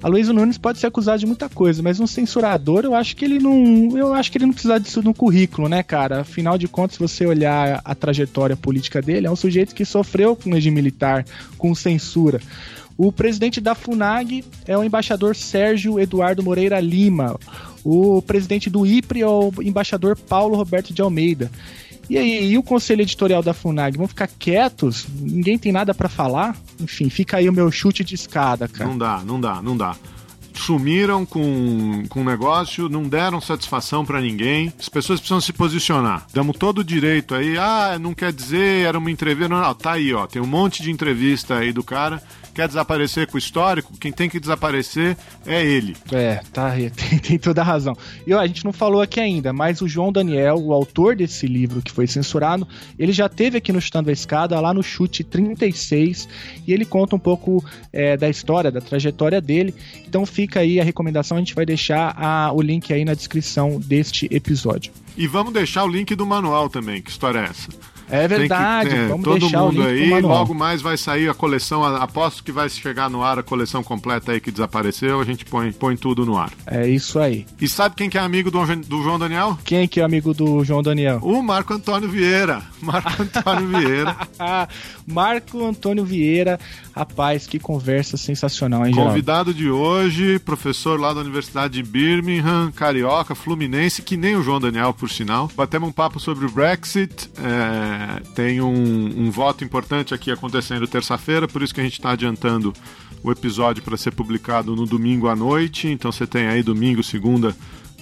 A 0.05 0.09
Luísa 0.09 0.35
Nunes 0.35 0.59
pode 0.59 0.79
ser 0.79 0.87
acusada 0.89 1.17
de 1.17 1.25
muita 1.25 1.49
coisa, 1.49 1.83
mas 1.83 1.99
um 1.99 2.07
censurador, 2.07 2.85
eu 2.85 2.95
acho 2.95 3.17
que 3.17 3.25
ele 3.25 3.39
não. 3.39 3.97
Eu 3.97 4.13
acho 4.13 4.31
que 4.31 4.37
ele 4.37 4.45
não 4.45 4.53
precisa 4.53 4.79
disso 4.79 5.03
no 5.03 5.15
currículo, 5.15 5.67
né, 5.67 5.83
cara? 5.83 6.21
Afinal 6.21 6.59
de 6.59 6.69
contas, 6.69 6.97
se 6.97 7.01
você 7.01 7.25
olhar 7.25 7.81
a 7.83 7.95
trajetória 7.95 8.55
política 8.55 9.01
dele, 9.01 9.27
é 9.27 9.31
um 9.31 9.37
sujeito 9.37 9.75
que 9.75 9.83
sofreu 9.83 10.37
com 10.37 10.51
o 10.51 10.53
regime 10.53 10.75
militar, 10.77 11.25
com 11.57 11.75
censura. 11.75 12.39
O 12.99 13.11
presidente 13.11 13.63
da 13.63 13.75
FUNAG 13.75 14.45
é 14.67 14.77
o 14.77 14.85
embaixador 14.85 15.35
Sérgio 15.35 15.99
Eduardo 15.99 16.43
Moreira 16.43 16.79
Lima. 16.81 17.41
O 17.83 18.21
presidente 18.21 18.69
do 18.69 18.85
IPRE 18.85 19.23
é 19.23 19.27
o 19.27 19.51
embaixador 19.63 20.19
Paulo 20.19 20.55
Roberto 20.55 20.93
de 20.93 21.01
Almeida. 21.01 21.51
E 22.09 22.19
aí, 22.19 22.53
e 22.53 22.59
o 22.59 22.63
conselho 22.63 23.03
editorial 23.03 23.43
da 23.43 23.55
FUNAG? 23.55 23.97
Vão 23.97 24.09
ficar 24.09 24.29
quietos? 24.29 25.07
Ninguém 25.09 25.59
tem 25.59 25.73
nada 25.73 25.95
para 25.95 26.09
falar? 26.09 26.57
Enfim, 26.81 27.09
fica 27.09 27.39
aí 27.39 27.49
o 27.49 27.53
meu 27.53 27.71
chute 27.71 28.05
de 28.05 28.15
escada, 28.15 28.69
cara. 28.69 28.89
Não 28.89 28.99
dá, 28.99 29.23
não 29.25 29.41
dá, 29.41 29.63
não 29.63 29.77
dá 29.77 29.97
sumiram 30.55 31.27
com, 31.27 32.05
com 32.09 32.21
o 32.21 32.25
negócio, 32.25 32.89
não 32.89 33.03
deram 33.03 33.41
satisfação 33.41 34.05
para 34.05 34.21
ninguém. 34.21 34.73
As 34.79 34.89
pessoas 34.89 35.21
precisam 35.21 35.41
se 35.41 35.53
posicionar. 35.53 36.27
Damos 36.33 36.57
todo 36.57 36.79
o 36.79 36.85
direito 36.85 37.35
aí. 37.35 37.59
Ah, 37.59 37.99
não 38.01 38.15
quer 38.15 38.33
dizer, 38.33 38.87
era 38.87 38.99
uma 38.99 39.11
entrevista. 39.11 39.49
Não, 39.49 39.61
não, 39.61 39.75
tá 39.75 39.93
aí, 39.93 40.15
ó. 40.15 40.27
Tem 40.27 40.41
um 40.41 40.47
monte 40.47 40.83
de 40.83 40.91
entrevista 40.91 41.57
aí 41.57 41.73
do 41.73 41.83
cara 41.83 42.23
quer 42.55 42.69
desaparecer 42.69 43.27
com 43.27 43.37
o 43.37 43.39
histórico, 43.39 43.93
quem 43.99 44.13
tem 44.13 44.31
que 44.31 44.39
desaparecer 44.39 45.17
é 45.45 45.65
ele. 45.65 45.97
É, 46.13 46.41
tá, 46.53 46.73
tem, 46.95 47.19
tem 47.19 47.39
toda 47.39 47.61
a 47.61 47.65
razão. 47.65 47.97
E 48.27 48.33
ó, 48.33 48.41
a 48.41 48.47
gente 48.47 48.65
não 48.65 48.73
falou 48.73 49.03
aqui 49.03 49.21
ainda, 49.21 49.53
mas 49.53 49.81
o 49.81 49.89
João 49.89 50.13
Daniel, 50.13 50.57
o 50.59 50.73
autor 50.73 51.17
desse 51.17 51.47
livro 51.47 51.83
que 51.83 51.91
foi 51.91 52.07
censurado, 52.07 52.67
ele 52.99 53.13
já 53.13 53.29
teve 53.29 53.59
aqui 53.59 53.73
no 53.73 53.81
Chutando 53.81 54.11
a 54.11 54.13
Escada, 54.13 54.61
lá 54.61 54.73
no 54.73 54.83
chute 54.83 55.25
36, 55.25 56.29
e 56.67 56.73
ele 56.73 56.85
conta 56.85 57.17
um 57.17 57.19
pouco 57.19 57.65
é, 57.93 58.17
da 58.17 58.29
história, 58.29 58.71
da 58.71 58.81
trajetória 58.81 59.41
dele. 59.41 59.75
Então 60.07 60.25
fica 60.25 60.61
aí 60.61 60.81
a 60.81 60.85
recomendação, 60.85 61.37
a 61.37 61.41
gente 61.41 61.55
vai 61.55 61.67
deixar 61.67 62.15
a, 62.17 62.53
o 62.53 62.63
link 62.63 62.93
aí 62.93 63.05
na 63.05 63.15
descrição 63.15 63.81
deste 63.81 64.29
episódio. 64.31 64.93
E 65.17 65.27
vamos 65.27 65.53
deixar 65.53 65.85
o 65.85 65.89
link 65.89 66.15
do 66.15 66.25
manual 66.25 66.69
também, 66.69 67.03
que 67.03 67.11
história 67.11 67.41
é 67.41 67.45
essa? 67.45 67.94
É 68.11 68.29
verdade, 68.29 68.91
que, 68.91 68.97
é, 68.97 69.07
vamos 69.09 69.25
todo 69.25 69.41
deixar 69.41 69.63
mundo 69.63 69.81
o 69.81 69.91
link 69.91 70.13
aí. 70.13 70.21
Logo 70.21 70.55
mais 70.55 70.83
vai 70.83 70.97
sair 70.97 71.29
a 71.29 71.35
coleção. 71.35 71.85
Aposto 71.85 72.43
que 72.43 72.53
vai 72.53 72.69
chegar 72.69 73.09
no 73.09 73.23
ar 73.23 73.39
a 73.39 73.43
coleção 73.43 73.83
completa 73.83 74.33
aí 74.33 74.41
que 74.41 74.51
desapareceu. 74.51 75.21
A 75.21 75.25
gente 75.25 75.45
põe, 75.45 75.73
põe 75.73 75.97
tudo 75.97 76.27
no 76.27 76.37
ar. 76.37 76.53
É 76.67 76.87
isso 76.89 77.19
aí. 77.19 77.47
E 77.61 77.69
sabe 77.69 77.95
quem 77.95 78.11
que 78.11 78.19
é 78.19 78.21
amigo 78.21 78.51
do, 78.51 78.65
do 78.77 79.03
João 79.03 79.19
Daniel? 79.19 79.59
Quem 79.65 79.89
que 79.89 80.01
é 80.01 80.05
amigo 80.05 80.35
do 80.35 80.65
João 80.65 80.83
Daniel? 80.83 81.19
O 81.23 81.43
Marco 81.43 81.75
Antônio 81.75 82.09
Vieira. 82.09 82.63
Marco 82.81 83.11
Antônio 83.23 83.69
Vieira. 83.69 84.17
Marco 85.07 85.65
Antônio 85.65 86.05
Vieira. 86.05 86.59
Rapaz, 86.95 87.47
que 87.47 87.59
conversa 87.59 88.17
sensacional, 88.17 88.87
hein, 88.87 88.95
Convidado 88.95 89.53
de 89.53 89.69
hoje, 89.69 90.39
professor 90.39 91.01
lá 91.01 91.13
da 91.13 91.21
Universidade 91.21 91.75
de 91.75 91.83
Birmingham, 91.83 92.71
carioca, 92.71 93.35
fluminense, 93.35 94.01
que 94.01 94.17
nem 94.17 94.37
o 94.37 94.43
João 94.43 94.61
Daniel, 94.61 94.95
por 94.95 95.11
sinal. 95.11 95.51
Batemos 95.57 95.89
um 95.89 95.93
papo 95.93 96.21
sobre 96.21 96.47
o 96.47 96.51
Brexit. 96.51 97.29
É 97.43 97.94
é, 97.95 98.21
tem 98.35 98.61
um, 98.61 99.27
um, 99.27 99.31
voto 99.31 99.65
importante 99.65 100.13
aqui 100.13 100.31
acontecendo 100.31 100.87
terça-feira, 100.87 101.47
por 101.47 101.63
isso 101.63 101.73
que 101.73 101.81
a 101.81 101.85
gente 101.85 101.95
está 101.95 102.11
adiantando 102.11 102.73
o 103.23 103.31
episódio 103.31 103.83
para 103.83 103.97
ser 103.97 104.11
publicado 104.11 104.75
no 104.75 104.85
domingo 104.85 105.29
à 105.29 105.37
noite. 105.37 105.89
Então 105.89 106.11
você 106.11 106.27
tem 106.27 106.47
aí 106.47 106.63
domingo, 106.63 107.03
segunda 107.03 107.55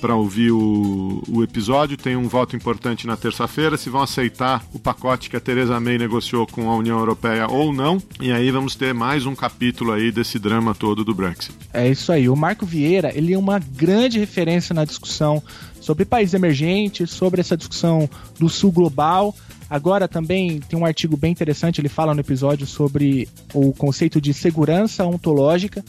para 0.03 0.17
ouvir 0.17 0.51
o, 0.51 1.23
o, 1.29 1.45
episódio. 1.45 1.97
Tem 1.97 2.17
um 2.17 2.27
voto 2.27 2.57
importante 2.57 3.07
na 3.07 3.17
terça-feira, 3.17 3.77
se 3.77 3.89
vão 3.89 4.03
aceitar 4.03 4.65
o 4.75 4.79
pacote 4.79 5.31
que 5.31 5.37
a 5.37 5.41
Theresa 5.41 5.79
May 5.79 5.97
negociou 5.97 6.45
com 6.45 6.69
a 6.69 6.77
União 6.77 6.99
Europeia 6.99 7.47
ou 7.47 7.73
não. 7.73 8.03
E 8.21 8.33
aí 8.33 8.51
vamos 8.51 8.75
ter 8.75 8.93
mais 8.93 9.25
um 9.27 9.35
capítulo 9.37 9.93
aí 9.93 10.11
desse 10.11 10.41
drama 10.41 10.75
todo 10.75 11.05
do 11.05 11.15
Brexit. 11.15 11.55
É 11.73 11.89
isso 11.89 12.11
aí. 12.11 12.29
O 12.29 12.35
Marco 12.35 12.67
Vieira, 12.67 13.17
ele 13.17 13.33
é 13.33 13.39
uma 13.39 13.61
grande 13.61 14.19
referência 14.19 14.75
na 14.75 14.85
discussão 14.85 15.41
sobre 15.81 16.05
países 16.05 16.35
emergentes, 16.35 17.11
sobre 17.11 17.41
essa 17.41 17.57
discussão 17.57 18.11
do 18.41 18.49
sul 18.49 18.73
global. 18.73 19.33
Agora 19.73 20.07
também 20.07 20.61
tem 20.61 20.79
um 20.79 20.85
artigo 20.85 21.17
bem 21.17 21.33
interessante, 21.33 21.81
ele 21.81 21.89
fala 21.89 22.13
no 22.13 22.21
episódio 22.21 22.67
sobre 22.67 23.27
o 23.55 23.73
conceito 23.73 24.21
de 24.21 24.35
segurança 24.35 25.03
ontológica. 25.07 25.83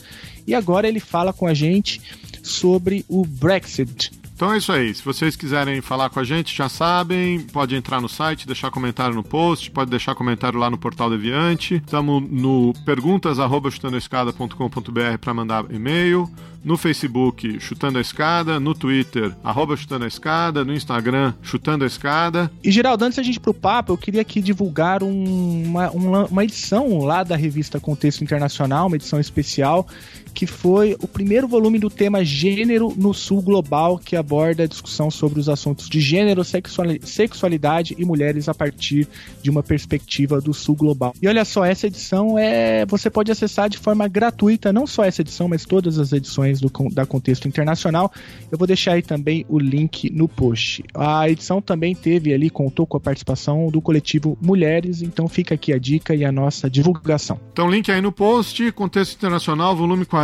E 0.48 0.56
agora 0.56 0.88
ele 0.88 1.02
fala 1.02 1.34
com 1.34 1.46
a 1.46 1.54
gente 1.54 2.02
sobre 2.42 3.04
o 3.10 3.26
Brexit. 3.26 4.10
Então 4.34 4.54
é 4.54 4.58
isso 4.58 4.72
aí. 4.72 4.96
Se 4.96 5.04
vocês 5.04 5.36
quiserem 5.36 5.82
falar 5.82 6.10
com 6.10 6.18
a 6.18 6.24
gente, 6.24 6.56
já 6.56 6.70
sabem, 6.70 7.42
pode 7.42 7.76
entrar 7.76 8.00
no 8.00 8.08
site, 8.08 8.48
deixar 8.48 8.72
comentário 8.72 9.14
no 9.14 9.24
post, 9.24 9.70
pode 9.70 9.92
deixar 9.92 10.16
comentário 10.16 10.58
lá 10.58 10.70
no 10.70 10.78
Portal 10.78 11.10
Deviante. 11.10 11.76
Estamos 11.76 12.24
no 12.24 12.74
perguntas@chutandoescada.com.br 12.86 15.18
para 15.20 15.34
mandar 15.34 15.66
e-mail 15.70 16.32
no 16.64 16.78
Facebook 16.78 17.60
Chutando 17.60 17.98
a 17.98 18.02
Escada, 18.02 18.60
no 18.60 18.74
Twitter 18.74 19.36
arroba 19.44 19.76
Chutando 19.76 20.06
a 20.06 20.08
Escada, 20.08 20.64
no 20.64 20.74
Instagram 20.74 21.34
Chutando 21.42 21.84
a 21.84 21.88
Escada. 21.88 22.52
E 22.64 22.72
Geraldo, 22.72 23.06
antes 23.06 23.18
da 23.18 23.24
gente 23.24 23.36
ir 23.36 23.40
pro 23.40 23.54
papo, 23.54 23.94
eu 23.94 23.98
queria 23.98 24.22
aqui 24.22 24.42
divulgar 24.42 25.04
um, 25.04 25.64
uma, 25.64 25.90
uma 26.26 26.44
edição 26.44 27.00
lá 27.00 27.24
da 27.24 27.36
revista 27.36 27.80
Contexto 27.80 28.24
Internacional, 28.24 28.88
uma 28.88 28.96
edição 28.96 29.20
especial, 29.20 29.88
que 30.34 30.48
foi 30.48 30.96
o 31.02 31.08
primeiro 31.08 31.48
volume 31.48 31.80
do 31.80 31.90
tema 31.90 32.24
Gênero 32.24 32.94
no 32.98 33.14
Sul 33.14 33.42
Global, 33.42 33.98
que 33.98 34.16
aborda 34.16 34.64
a 34.64 34.68
discussão 34.68 35.12
sobre 35.12 35.40
os 35.40 35.48
assuntos 35.48 35.88
de 35.88 36.00
gênero, 36.00 36.44
sexualidade 36.44 37.96
e 37.98 38.06
mulheres 38.06 38.50
a 38.50 38.54
partir 38.54 39.08
de 39.42 39.50
uma 39.50 39.62
perspectiva 39.62 40.42
do 40.42 40.54
Sul 40.54 40.76
Global. 40.76 41.14
E 41.22 41.28
olha 41.28 41.46
só, 41.46 41.64
essa 41.64 41.88
edição 41.88 42.38
é 42.38 42.86
você 42.86 43.10
pode 43.10 43.32
acessar 43.32 43.70
de 43.70 43.78
forma 43.78 44.08
gratuita, 44.08 44.74
não 44.74 44.88
só 44.88 45.04
essa 45.04 45.22
edição, 45.22 45.48
mas 45.48 45.66
todas 45.66 46.00
as 46.00 46.12
edições 46.12 46.60
do, 46.60 46.72
da 46.92 47.06
Contexto 47.06 47.48
Internacional. 47.48 48.12
Eu 48.52 48.58
vou 48.58 48.68
deixar 48.68 48.94
aí 48.94 49.02
também 49.02 49.46
o 49.48 49.60
link 49.60 50.10
no 50.12 50.28
post. 50.28 50.84
A 50.94 51.30
edição 51.30 51.62
também 51.62 51.96
teve 51.96 52.34
ali, 52.34 52.50
contou 52.50 52.86
com 52.86 52.98
a 52.98 53.00
participação 53.00 53.68
do 53.70 53.82
coletivo 53.82 54.38
Mulheres, 54.42 55.02
então 55.02 55.28
fica 55.28 55.56
aqui 55.56 55.72
a 55.74 55.78
dica 55.78 56.16
e 56.16 56.26
a 56.26 56.32
nossa 56.32 56.70
divulgação. 56.70 57.40
Então, 57.52 57.70
link 57.70 57.92
aí 57.92 58.02
no 58.02 58.12
post, 58.12 58.72
Contexto 58.72 59.16
Internacional, 59.16 59.76
volume 59.76 60.06
40, 60.06 60.23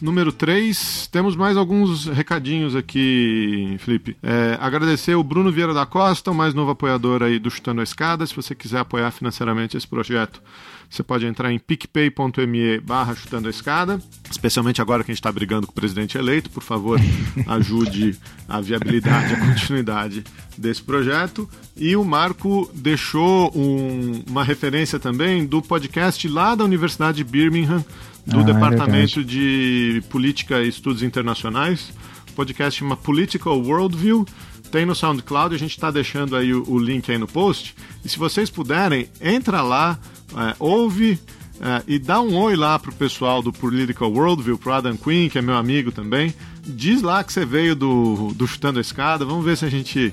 número 0.00 0.32
3. 0.32 1.08
Temos 1.10 1.34
mais 1.36 1.56
alguns 1.56 2.06
recadinhos 2.06 2.76
aqui, 2.76 3.76
Felipe. 3.78 4.16
É, 4.22 4.58
agradecer 4.60 5.14
o 5.14 5.24
Bruno 5.24 5.50
Vieira 5.50 5.72
da 5.72 5.86
Costa, 5.86 6.30
o 6.30 6.34
mais 6.34 6.52
novo 6.52 6.70
apoiador 6.70 7.22
aí 7.22 7.38
do 7.38 7.50
Chutando 7.50 7.80
a 7.80 7.84
Escada. 7.84 8.26
Se 8.26 8.34
você 8.34 8.54
quiser 8.54 8.80
apoiar 8.80 9.10
financeiramente 9.10 9.76
esse 9.76 9.86
projeto, 9.86 10.42
você 10.88 11.02
pode 11.02 11.26
entrar 11.26 11.52
em 11.52 11.58
picpay.me 11.58 12.78
barra 12.80 13.14
chutando 13.14 13.48
a 13.48 13.50
escada, 13.50 14.00
especialmente 14.30 14.80
agora 14.80 15.02
que 15.02 15.10
a 15.10 15.12
gente 15.12 15.20
está 15.20 15.32
brigando 15.32 15.66
com 15.66 15.72
o 15.72 15.74
presidente 15.74 16.16
eleito, 16.16 16.50
por 16.50 16.62
favor, 16.62 17.00
ajude 17.48 18.16
a 18.48 18.60
viabilidade, 18.60 19.34
a 19.34 19.40
continuidade 19.40 20.22
desse 20.56 20.82
projeto. 20.82 21.48
E 21.76 21.96
o 21.96 22.04
Marco 22.04 22.70
deixou 22.74 23.50
um, 23.56 24.22
uma 24.28 24.44
referência 24.44 25.00
também 25.00 25.44
do 25.44 25.60
podcast 25.60 26.28
lá 26.28 26.54
da 26.54 26.64
Universidade 26.64 27.18
de 27.18 27.24
Birmingham, 27.24 27.84
do 28.26 28.38
Ah, 28.38 28.42
é 28.42 28.44
Departamento 28.44 29.16
verdade. 29.16 29.24
de 29.24 30.02
Política 30.08 30.62
e 30.62 30.68
Estudos 30.68 31.02
Internacionais. 31.02 31.92
O 32.30 32.32
podcast 32.34 32.78
chama 32.78 32.96
Political 32.96 33.60
Worldview. 33.60 34.26
Tem 34.70 34.84
no 34.84 34.94
SoundCloud, 34.94 35.54
a 35.54 35.58
gente 35.58 35.70
está 35.70 35.90
deixando 35.90 36.34
aí 36.34 36.52
o, 36.52 36.64
o 36.68 36.78
link 36.78 37.10
aí 37.10 37.18
no 37.18 37.28
post. 37.28 37.76
E 38.04 38.08
se 38.08 38.18
vocês 38.18 38.50
puderem, 38.50 39.08
entra 39.20 39.62
lá, 39.62 39.98
é, 40.36 40.56
ouve 40.58 41.18
é, 41.60 41.82
e 41.86 41.98
dá 41.98 42.20
um 42.20 42.34
oi 42.36 42.56
lá 42.56 42.76
pro 42.78 42.92
pessoal 42.92 43.40
do 43.40 43.52
Political 43.52 44.10
Worldview, 44.10 44.58
pro 44.58 44.72
Adam 44.72 44.96
Quinn, 44.96 45.28
que 45.28 45.38
é 45.38 45.42
meu 45.42 45.56
amigo 45.56 45.92
também. 45.92 46.34
Diz 46.66 47.02
lá 47.02 47.22
que 47.22 47.32
você 47.32 47.44
veio 47.44 47.76
do, 47.76 48.32
do 48.34 48.46
Chutando 48.48 48.78
a 48.78 48.82
Escada. 48.82 49.24
Vamos 49.24 49.44
ver 49.44 49.56
se 49.56 49.64
a 49.64 49.70
gente, 49.70 50.12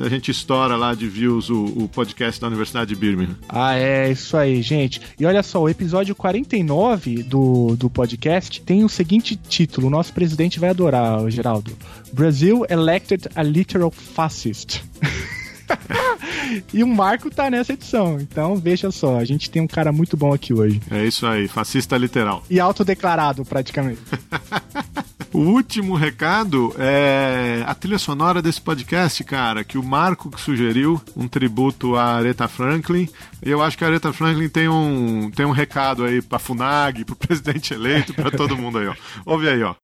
a 0.00 0.08
gente 0.08 0.30
estoura 0.30 0.76
lá 0.76 0.94
de 0.94 1.08
views 1.08 1.50
o, 1.50 1.64
o 1.64 1.88
podcast 1.88 2.40
da 2.40 2.46
Universidade 2.46 2.94
de 2.94 2.96
Birmingham. 2.96 3.36
Ah, 3.48 3.76
é 3.76 4.10
isso 4.10 4.36
aí, 4.36 4.62
gente. 4.62 5.00
E 5.18 5.26
olha 5.26 5.42
só, 5.42 5.60
o 5.62 5.68
episódio 5.68 6.14
49 6.14 7.22
do, 7.22 7.76
do 7.76 7.90
podcast 7.90 8.60
tem 8.62 8.84
o 8.84 8.88
seguinte 8.88 9.36
título: 9.36 9.88
o 9.88 9.90
nosso 9.90 10.12
presidente 10.12 10.58
vai 10.58 10.70
adorar, 10.70 11.28
Geraldo. 11.30 11.72
Brazil 12.12 12.64
elected 12.68 13.28
a 13.34 13.42
literal 13.42 13.90
fascist. 13.90 14.82
e 16.72 16.82
o 16.82 16.86
Marco 16.86 17.30
tá 17.30 17.50
nessa 17.50 17.72
edição. 17.72 18.18
Então, 18.20 18.56
veja 18.56 18.90
só, 18.90 19.18
a 19.18 19.24
gente 19.24 19.50
tem 19.50 19.62
um 19.62 19.66
cara 19.66 19.92
muito 19.92 20.16
bom 20.16 20.32
aqui 20.32 20.52
hoje. 20.52 20.80
É 20.90 21.04
isso 21.04 21.26
aí, 21.26 21.48
fascista 21.48 21.96
literal. 21.96 22.42
E 22.50 22.60
autodeclarado, 22.60 23.44
praticamente. 23.44 24.00
O 25.32 25.38
último 25.38 25.94
recado 25.94 26.74
é 26.78 27.64
a 27.66 27.74
trilha 27.74 27.98
sonora 27.98 28.42
desse 28.42 28.60
podcast, 28.60 29.24
cara, 29.24 29.64
que 29.64 29.78
o 29.78 29.82
Marco 29.82 30.30
que 30.30 30.38
sugeriu, 30.38 31.00
um 31.16 31.26
tributo 31.26 31.96
a 31.96 32.04
Aretha 32.16 32.46
Franklin. 32.46 33.08
E 33.42 33.48
eu 33.48 33.62
acho 33.62 33.78
que 33.78 33.82
a 33.82 33.86
Aretha 33.86 34.12
Franklin 34.12 34.50
tem 34.50 34.68
um, 34.68 35.30
tem 35.30 35.46
um 35.46 35.50
recado 35.50 36.04
aí 36.04 36.20
pra 36.20 36.38
FUNAG, 36.38 37.06
pro 37.06 37.16
presidente 37.16 37.72
eleito, 37.72 38.12
pra 38.12 38.30
todo 38.30 38.58
mundo 38.58 38.76
aí, 38.76 38.86
ó. 38.86 38.94
Ouve 39.24 39.48
aí, 39.48 39.62
ó. 39.62 39.74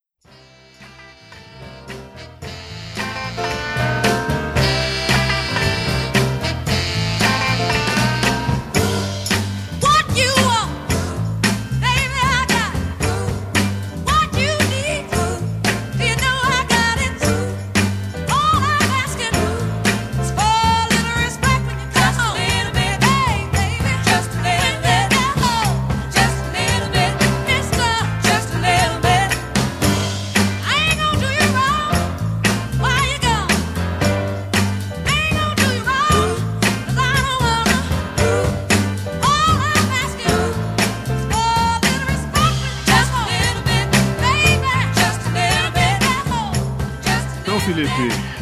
Felipe, 47.69 47.91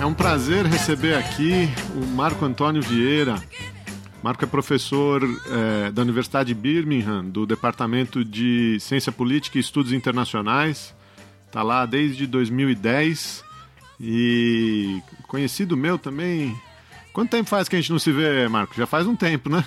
é 0.01 0.07
um 0.07 0.15
prazer 0.15 0.65
receber 0.65 1.15
aqui 1.15 1.69
o 1.97 2.07
Marco 2.15 2.45
Antônio 2.45 2.81
Vieira. 2.81 3.35
Marco 4.23 4.45
é 4.45 4.47
professor 4.47 5.21
é, 5.25 5.91
da 5.91 6.01
Universidade 6.01 6.51
de 6.51 6.55
Birmingham, 6.55 7.25
do 7.25 7.45
Departamento 7.45 8.25
de 8.25 8.79
Ciência 8.79 9.11
Política 9.11 9.59
e 9.59 9.61
Estudos 9.61 9.93
Internacionais. 9.93 10.95
Está 11.45 11.61
lá 11.65 11.85
desde 11.87 12.25
2010 12.25 13.45
e 14.01 15.03
conhecido 15.27 15.77
meu 15.77 15.99
também. 15.99 16.57
Quanto 17.13 17.31
tempo 17.31 17.49
faz 17.49 17.69
que 17.69 17.75
a 17.75 17.81
gente 17.81 17.91
não 17.91 17.99
se 17.99 18.13
vê, 18.13 18.47
Marco? 18.47 18.77
Já 18.77 18.87
faz 18.87 19.09
um 19.09 19.17
tempo, 19.17 19.51
né? 19.51 19.65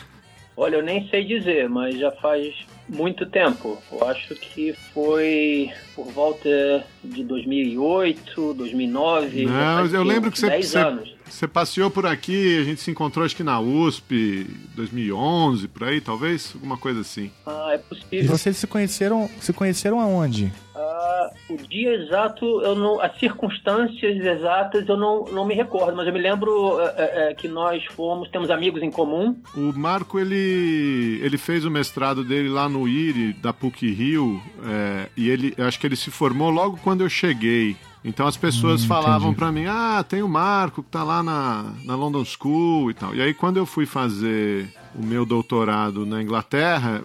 Olha, 0.55 0.77
eu 0.77 0.83
nem 0.83 1.05
sei 1.09 1.25
dizer, 1.25 1.67
mas 1.67 1.99
já 1.99 2.13
faz 2.13 2.55
muito 2.89 3.25
tempo. 3.25 3.81
Eu 3.91 4.07
acho 4.07 4.35
que 4.35 4.73
foi 4.93 5.71
por 5.95 6.07
volta 6.07 6.83
de 7.03 7.23
2008, 7.23 8.53
2009. 8.53 9.43
já 9.43 9.49
Não, 9.49 9.85
eu 9.85 10.03
lembro 10.03 10.31
que 10.31 10.39
você, 10.39 10.49
10 10.49 10.67
você, 10.67 10.77
anos. 10.79 11.18
Você 11.29 11.47
passeou 11.47 11.89
por 11.89 12.05
aqui, 12.05 12.57
a 12.59 12.63
gente 12.63 12.81
se 12.81 12.91
encontrou 12.91 13.25
acho 13.25 13.35
que 13.35 13.43
na 13.43 13.59
USP, 13.59 14.47
2011, 14.75 15.67
por 15.67 15.83
aí, 15.85 16.01
talvez, 16.01 16.51
alguma 16.53 16.77
coisa 16.77 17.01
assim. 17.01 17.31
Ah, 17.45 17.69
é 17.71 17.75
E 17.75 17.79
possível. 17.79 18.27
vocês 18.37 18.57
se 18.57 18.67
conheceram, 18.67 19.29
se 19.39 19.53
conheceram 19.53 19.99
aonde? 19.99 20.51
Ah, 20.75 21.31
o 21.49 21.57
dia 21.57 21.93
exato, 21.95 22.45
eu 22.61 22.75
não, 22.75 23.01
as 23.01 23.17
circunstâncias 23.19 24.17
exatas 24.25 24.87
eu 24.87 24.95
não, 24.97 25.25
não 25.25 25.45
me 25.45 25.53
recordo, 25.53 25.95
mas 25.95 26.07
eu 26.07 26.13
me 26.13 26.19
lembro 26.21 26.79
é, 26.79 26.85
é, 26.97 27.31
é, 27.31 27.33
que 27.33 27.47
nós 27.47 27.83
fomos, 27.85 28.29
temos 28.29 28.49
amigos 28.49 28.81
em 28.81 28.89
comum. 28.91 29.35
O 29.55 29.73
Marco, 29.77 30.19
ele, 30.19 31.19
ele 31.21 31.37
fez 31.37 31.65
o 31.65 31.71
mestrado 31.71 32.23
dele 32.23 32.49
lá 32.49 32.69
no 32.69 32.87
IRI, 32.87 33.33
da 33.33 33.51
PUC-Rio, 33.51 34.41
é, 34.65 35.07
e 35.17 35.29
ele, 35.29 35.53
eu 35.57 35.65
acho 35.67 35.79
que 35.79 35.85
ele 35.87 35.95
se 35.95 36.09
formou 36.11 36.49
logo 36.49 36.77
quando 36.83 37.01
eu 37.01 37.09
cheguei. 37.09 37.75
Então 38.03 38.27
as 38.27 38.37
pessoas 38.37 38.83
Hum, 38.83 38.87
falavam 38.87 39.33
pra 39.33 39.51
mim, 39.51 39.65
ah, 39.67 40.03
tem 40.07 40.23
o 40.23 40.27
Marco 40.27 40.81
que 40.81 40.89
tá 40.89 41.03
lá 41.03 41.21
na, 41.21 41.73
na 41.83 41.95
London 41.95 42.23
School 42.23 42.89
e 42.91 42.93
tal. 42.93 43.13
E 43.13 43.21
aí 43.21 43.33
quando 43.33 43.57
eu 43.57 43.65
fui 43.65 43.85
fazer 43.85 44.69
o 44.95 45.05
meu 45.05 45.25
doutorado 45.25 46.05
na 46.05 46.21
Inglaterra, 46.21 47.03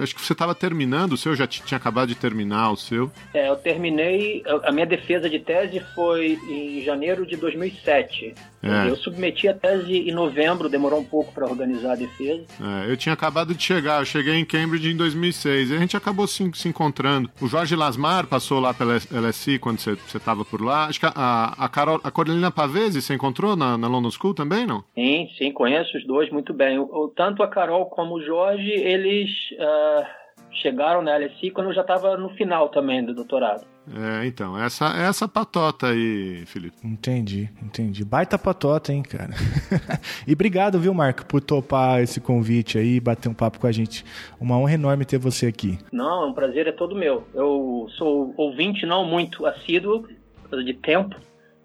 acho 0.00 0.14
que 0.14 0.22
você 0.22 0.32
estava 0.32 0.54
terminando 0.54 1.12
o 1.12 1.16
seu, 1.16 1.34
já 1.34 1.46
tinha 1.46 1.76
acabado 1.76 2.08
de 2.08 2.14
terminar 2.14 2.70
o 2.70 2.76
seu. 2.76 3.10
É, 3.34 3.48
eu 3.48 3.56
terminei, 3.56 4.42
a 4.64 4.72
minha 4.72 4.86
defesa 4.86 5.28
de 5.28 5.38
tese 5.38 5.80
foi 5.94 6.38
em 6.48 6.82
janeiro 6.82 7.26
de 7.26 7.36
2007. 7.36 8.34
É. 8.70 8.88
Eu 8.90 8.96
submeti 8.96 9.48
a 9.48 9.54
tese 9.54 9.92
em 10.08 10.12
novembro, 10.12 10.68
demorou 10.68 11.00
um 11.00 11.04
pouco 11.04 11.32
para 11.32 11.46
organizar 11.46 11.92
a 11.92 11.96
defesa. 11.96 12.44
É, 12.86 12.90
eu 12.90 12.96
tinha 12.96 13.12
acabado 13.12 13.54
de 13.54 13.62
chegar, 13.62 14.00
eu 14.00 14.04
cheguei 14.06 14.34
em 14.34 14.44
Cambridge 14.44 14.90
em 14.90 14.96
2006 14.96 15.70
e 15.70 15.74
a 15.74 15.78
gente 15.78 15.96
acabou 15.96 16.26
se, 16.26 16.50
se 16.54 16.68
encontrando. 16.68 17.30
O 17.40 17.46
Jorge 17.46 17.74
Lasmar 17.76 18.26
passou 18.26 18.60
lá 18.60 18.72
pela 18.74 18.96
LSI 19.10 19.58
quando 19.58 19.78
você 19.78 19.92
estava 20.14 20.44
por 20.44 20.60
lá. 20.60 20.86
Acho 20.86 21.00
que 21.00 21.06
a, 21.06 21.54
a, 21.58 21.68
Carol, 21.68 22.00
a 22.02 22.10
Corelina 22.10 22.50
Pavese 22.50 23.00
você 23.02 23.14
encontrou 23.14 23.56
na, 23.56 23.76
na 23.78 23.88
London 23.88 24.10
School 24.10 24.34
também, 24.34 24.66
não? 24.66 24.84
Sim, 24.94 25.28
sim, 25.38 25.52
conheço 25.52 25.96
os 25.96 26.06
dois 26.06 26.30
muito 26.30 26.52
bem. 26.54 26.78
O- 26.78 26.84
o- 26.84 27.08
tanto 27.08 27.42
a 27.42 27.48
Carol 27.48 27.86
como 27.86 28.14
o 28.16 28.22
Jorge, 28.24 28.70
eles 28.70 29.28
ah, 29.58 30.06
chegaram 30.50 31.02
na 31.02 31.16
LSI 31.16 31.50
quando 31.50 31.68
eu 31.68 31.74
já 31.74 31.82
estava 31.82 32.16
no 32.16 32.30
final 32.30 32.68
também 32.70 33.04
do 33.04 33.14
doutorado. 33.14 33.64
É, 33.94 34.26
então, 34.26 34.58
essa, 34.58 34.86
essa 34.98 35.28
patota 35.28 35.88
aí, 35.88 36.44
Felipe. 36.46 36.76
Entendi, 36.84 37.48
entendi. 37.62 38.04
Baita 38.04 38.36
patota, 38.36 38.92
hein, 38.92 39.02
cara. 39.02 39.30
e 40.26 40.32
obrigado, 40.32 40.78
viu, 40.80 40.92
Marco, 40.92 41.24
por 41.26 41.40
topar 41.40 42.00
esse 42.02 42.20
convite 42.20 42.78
aí 42.78 42.96
e 42.96 43.00
bater 43.00 43.28
um 43.28 43.34
papo 43.34 43.60
com 43.60 43.66
a 43.66 43.72
gente. 43.72 44.04
Uma 44.40 44.58
honra 44.58 44.74
enorme 44.74 45.04
ter 45.04 45.18
você 45.18 45.46
aqui. 45.46 45.78
Não, 45.92 46.24
é 46.24 46.26
um 46.26 46.32
prazer, 46.32 46.66
é 46.66 46.72
todo 46.72 46.96
meu. 46.96 47.28
Eu 47.32 47.86
sou 47.96 48.34
ouvinte 48.36 48.84
não 48.86 49.04
muito 49.04 49.46
assíduo, 49.46 50.02
por 50.42 50.50
causa 50.50 50.64
de 50.64 50.74
tempo. 50.74 51.14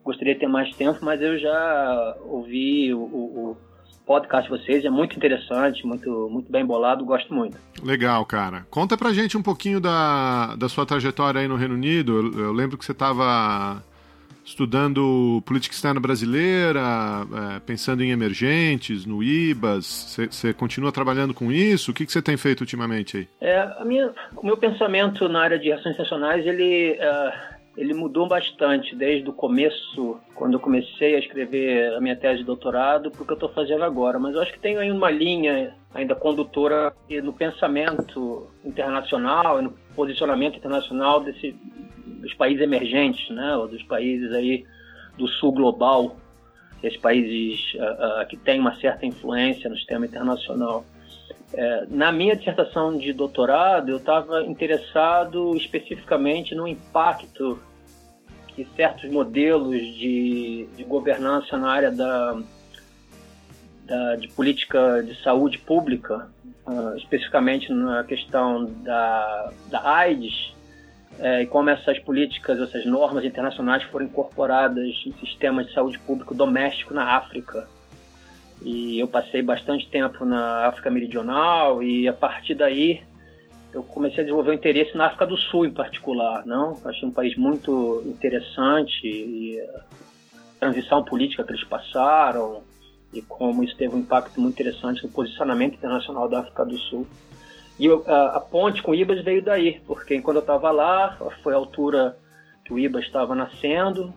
Gostaria 0.03 0.33
de 0.35 0.39
ter 0.41 0.47
mais 0.47 0.75
tempo, 0.75 0.99
mas 1.01 1.21
eu 1.21 1.37
já 1.39 2.15
ouvi 2.25 2.93
o, 2.93 2.99
o- 2.99 3.49
o 3.51 3.57
podcast 4.11 4.51
de 4.51 4.57
vocês, 4.57 4.83
é 4.83 4.89
muito 4.89 5.15
interessante, 5.15 5.85
muito, 5.85 6.27
muito 6.29 6.51
bem 6.51 6.65
bolado, 6.65 7.05
gosto 7.05 7.33
muito. 7.33 7.57
Legal, 7.83 8.25
cara. 8.25 8.65
Conta 8.69 8.97
pra 8.97 9.13
gente 9.13 9.37
um 9.37 9.41
pouquinho 9.41 9.79
da, 9.79 10.55
da 10.55 10.67
sua 10.67 10.85
trajetória 10.85 11.39
aí 11.41 11.47
no 11.47 11.55
Reino 11.55 11.75
Unido. 11.75 12.33
Eu, 12.35 12.45
eu 12.45 12.51
lembro 12.53 12.77
que 12.77 12.83
você 12.85 12.91
estava 12.91 13.81
estudando 14.43 15.41
política 15.45 15.73
externa 15.73 15.99
brasileira, 15.99 16.81
é, 17.55 17.59
pensando 17.59 18.03
em 18.03 18.11
emergentes, 18.11 19.05
no 19.05 19.23
IBAS. 19.23 20.17
Você- 20.29 20.53
continua 20.53 20.91
trabalhando 20.91 21.33
com 21.33 21.51
isso? 21.51 21.91
O 21.91 21.93
que, 21.93 22.05
que 22.05 22.11
você 22.11 22.21
tem 22.21 22.35
feito 22.37 22.61
ultimamente 22.61 23.17
aí? 23.17 23.27
É, 23.39 23.59
a 23.79 23.85
minha, 23.85 24.11
o 24.35 24.45
meu 24.45 24.57
pensamento 24.57 25.29
na 25.29 25.41
área 25.41 25.57
de 25.59 25.69
relações 25.69 25.93
internacionais, 25.93 26.45
ele, 26.45 26.97
é, 26.99 27.33
ele 27.75 27.93
mudou 27.93 28.27
bastante 28.27 28.95
desde 28.95 29.29
o 29.29 29.33
começo, 29.33 30.19
quando 30.35 30.53
eu 30.53 30.59
comecei 30.59 31.15
a 31.15 31.19
escrever 31.19 31.93
a 31.95 32.01
minha 32.01 32.15
tese 32.15 32.39
de 32.39 32.43
doutorado, 32.43 33.09
para 33.09 33.21
o 33.23 33.25
que 33.25 33.31
eu 33.31 33.35
estou 33.35 33.49
fazendo 33.49 33.83
agora. 33.83 34.19
Mas 34.19 34.35
eu 34.35 34.41
acho 34.41 34.51
que 34.51 34.59
tem 34.59 34.77
aí 34.77 34.91
uma 34.91 35.09
linha 35.09 35.73
ainda 35.93 36.13
condutora 36.13 36.93
no 37.23 37.33
pensamento 37.33 38.49
internacional 38.63 39.59
e 39.59 39.63
no 39.63 39.71
posicionamento 39.95 40.57
internacional 40.57 41.21
desse, 41.21 41.55
dos 42.05 42.33
países 42.33 42.61
emergentes, 42.61 43.29
né, 43.29 43.55
ou 43.55 43.67
dos 43.67 43.83
países 43.83 44.31
aí 44.33 44.65
do 45.17 45.27
sul 45.27 45.51
global, 45.53 46.17
esses 46.83 46.99
países 46.99 47.77
ah, 47.79 48.21
ah, 48.21 48.25
que 48.25 48.35
têm 48.35 48.59
uma 48.59 48.75
certa 48.77 49.05
influência 49.05 49.69
no 49.69 49.77
sistema 49.77 50.05
internacional. 50.05 50.83
É, 51.53 51.85
na 51.89 52.11
minha 52.11 52.35
dissertação 52.35 52.97
de 52.97 53.11
doutorado, 53.11 53.89
eu 53.89 53.97
estava 53.97 54.41
interessado 54.43 55.55
especificamente 55.57 56.55
no 56.55 56.67
impacto 56.67 57.59
que 58.47 58.65
certos 58.75 59.09
modelos 59.09 59.77
de, 59.95 60.67
de 60.75 60.83
governança 60.83 61.57
na 61.57 61.69
área 61.71 61.91
da, 61.91 62.37
da- 63.85 64.15
de 64.15 64.27
política 64.29 65.01
de 65.03 65.15
saúde 65.23 65.57
pública, 65.57 66.29
ah, 66.65 66.93
especificamente 66.97 67.71
na 67.71 68.03
questão 68.03 68.65
da, 68.83 69.51
da 69.69 69.89
AIDS, 69.89 70.53
eh, 71.19 71.43
e 71.43 71.45
como 71.47 71.69
essas 71.69 71.99
políticas, 71.99 72.59
essas 72.59 72.85
normas 72.85 73.23
internacionais 73.25 73.83
foram 73.83 74.05
incorporadas 74.05 74.85
em 75.05 75.13
sistemas 75.19 75.67
de 75.67 75.73
saúde 75.73 75.99
público 75.99 76.33
doméstico 76.33 76.93
na 76.93 77.15
África. 77.15 77.67
E 78.63 78.99
eu 78.99 79.07
passei 79.07 79.41
bastante 79.41 79.89
tempo 79.89 80.23
na 80.23 80.67
África 80.67 80.89
Meridional 80.91 81.81
e 81.81 82.07
a 82.07 82.13
partir 82.13 82.53
daí 82.55 83.01
eu 83.73 83.81
comecei 83.83 84.19
a 84.19 84.23
desenvolver 84.23 84.51
um 84.51 84.55
interesse 84.55 84.95
na 84.95 85.07
África 85.07 85.25
do 85.25 85.37
Sul 85.37 85.65
em 85.65 85.71
particular, 85.71 86.45
não? 86.45 86.79
Achei 86.85 87.07
um 87.07 87.11
país 87.11 87.35
muito 87.37 88.03
interessante 88.05 89.07
e 89.07 89.59
a 89.61 89.81
transição 90.59 91.03
política 91.03 91.43
que 91.43 91.51
eles 91.51 91.63
passaram 91.63 92.61
e 93.13 93.21
como 93.21 93.63
isso 93.63 93.75
teve 93.77 93.95
um 93.95 93.99
impacto 93.99 94.39
muito 94.39 94.53
interessante 94.53 95.03
no 95.03 95.09
posicionamento 95.09 95.73
internacional 95.75 96.29
da 96.29 96.41
África 96.41 96.63
do 96.65 96.77
Sul. 96.77 97.07
E 97.79 97.85
eu- 97.85 98.03
a, 98.05 98.37
a 98.37 98.39
ponte 98.39 98.83
com 98.83 98.91
o 98.91 98.95
IBAS 98.95 99.23
veio 99.23 99.41
daí, 99.41 99.81
porque 99.87 100.21
quando 100.21 100.37
eu 100.37 100.41
estava 100.41 100.69
lá, 100.69 101.17
foi 101.41 101.53
a 101.53 101.57
altura 101.57 102.15
que 102.63 102.71
o 102.73 102.77
IBAS 102.77 103.05
estava 103.05 103.33
nascendo, 103.33 104.13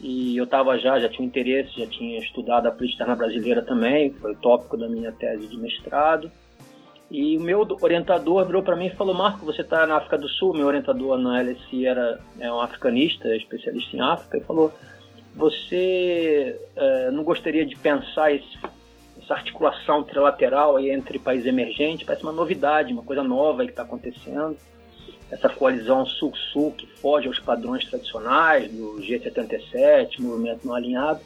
e 0.00 0.36
eu 0.36 0.44
estava 0.44 0.78
já, 0.78 0.98
já 1.00 1.08
tinha 1.08 1.26
interesse, 1.26 1.78
já 1.80 1.86
tinha 1.86 2.18
estudado 2.20 2.66
a 2.66 2.70
política 2.70 3.02
externa 3.04 3.16
brasileira 3.16 3.62
também, 3.62 4.12
foi 4.12 4.32
o 4.32 4.36
tópico 4.36 4.76
da 4.76 4.88
minha 4.88 5.12
tese 5.12 5.46
de 5.46 5.56
mestrado. 5.58 6.30
E 7.10 7.38
o 7.38 7.40
meu 7.40 7.66
orientador 7.80 8.44
virou 8.44 8.62
para 8.62 8.76
mim 8.76 8.86
e 8.86 8.94
falou: 8.94 9.14
Marco, 9.14 9.44
você 9.46 9.62
está 9.62 9.86
na 9.86 9.96
África 9.96 10.18
do 10.18 10.28
Sul. 10.28 10.52
Meu 10.54 10.66
orientador 10.66 11.16
na 11.16 11.40
LSI 11.40 11.86
era 11.86 12.20
é 12.38 12.52
um 12.52 12.60
africanista, 12.60 13.34
especialista 13.34 13.96
em 13.96 14.00
África, 14.00 14.36
e 14.36 14.42
falou: 14.42 14.70
Você 15.34 16.60
eh, 16.76 17.10
não 17.12 17.22
gostaria 17.24 17.64
de 17.64 17.76
pensar 17.76 18.32
esse- 18.32 18.58
essa 19.22 19.34
articulação 19.34 20.02
trilateral 20.02 20.76
aí 20.76 20.90
entre 20.90 21.18
países 21.18 21.46
emergentes? 21.46 22.04
Parece 22.04 22.22
uma 22.24 22.32
novidade, 22.32 22.92
uma 22.92 23.02
coisa 23.02 23.22
nova 23.22 23.64
que 23.64 23.70
está 23.70 23.82
acontecendo. 23.84 24.56
Essa 25.30 25.48
coalizão 25.48 26.06
Sul-Sul 26.06 26.72
que 26.72 26.86
foge 26.86 27.28
aos 27.28 27.38
padrões 27.38 27.84
tradicionais 27.84 28.72
do 28.72 28.96
G77, 29.00 30.20
movimento 30.20 30.66
não 30.66 30.74
alinhado. 30.74 31.20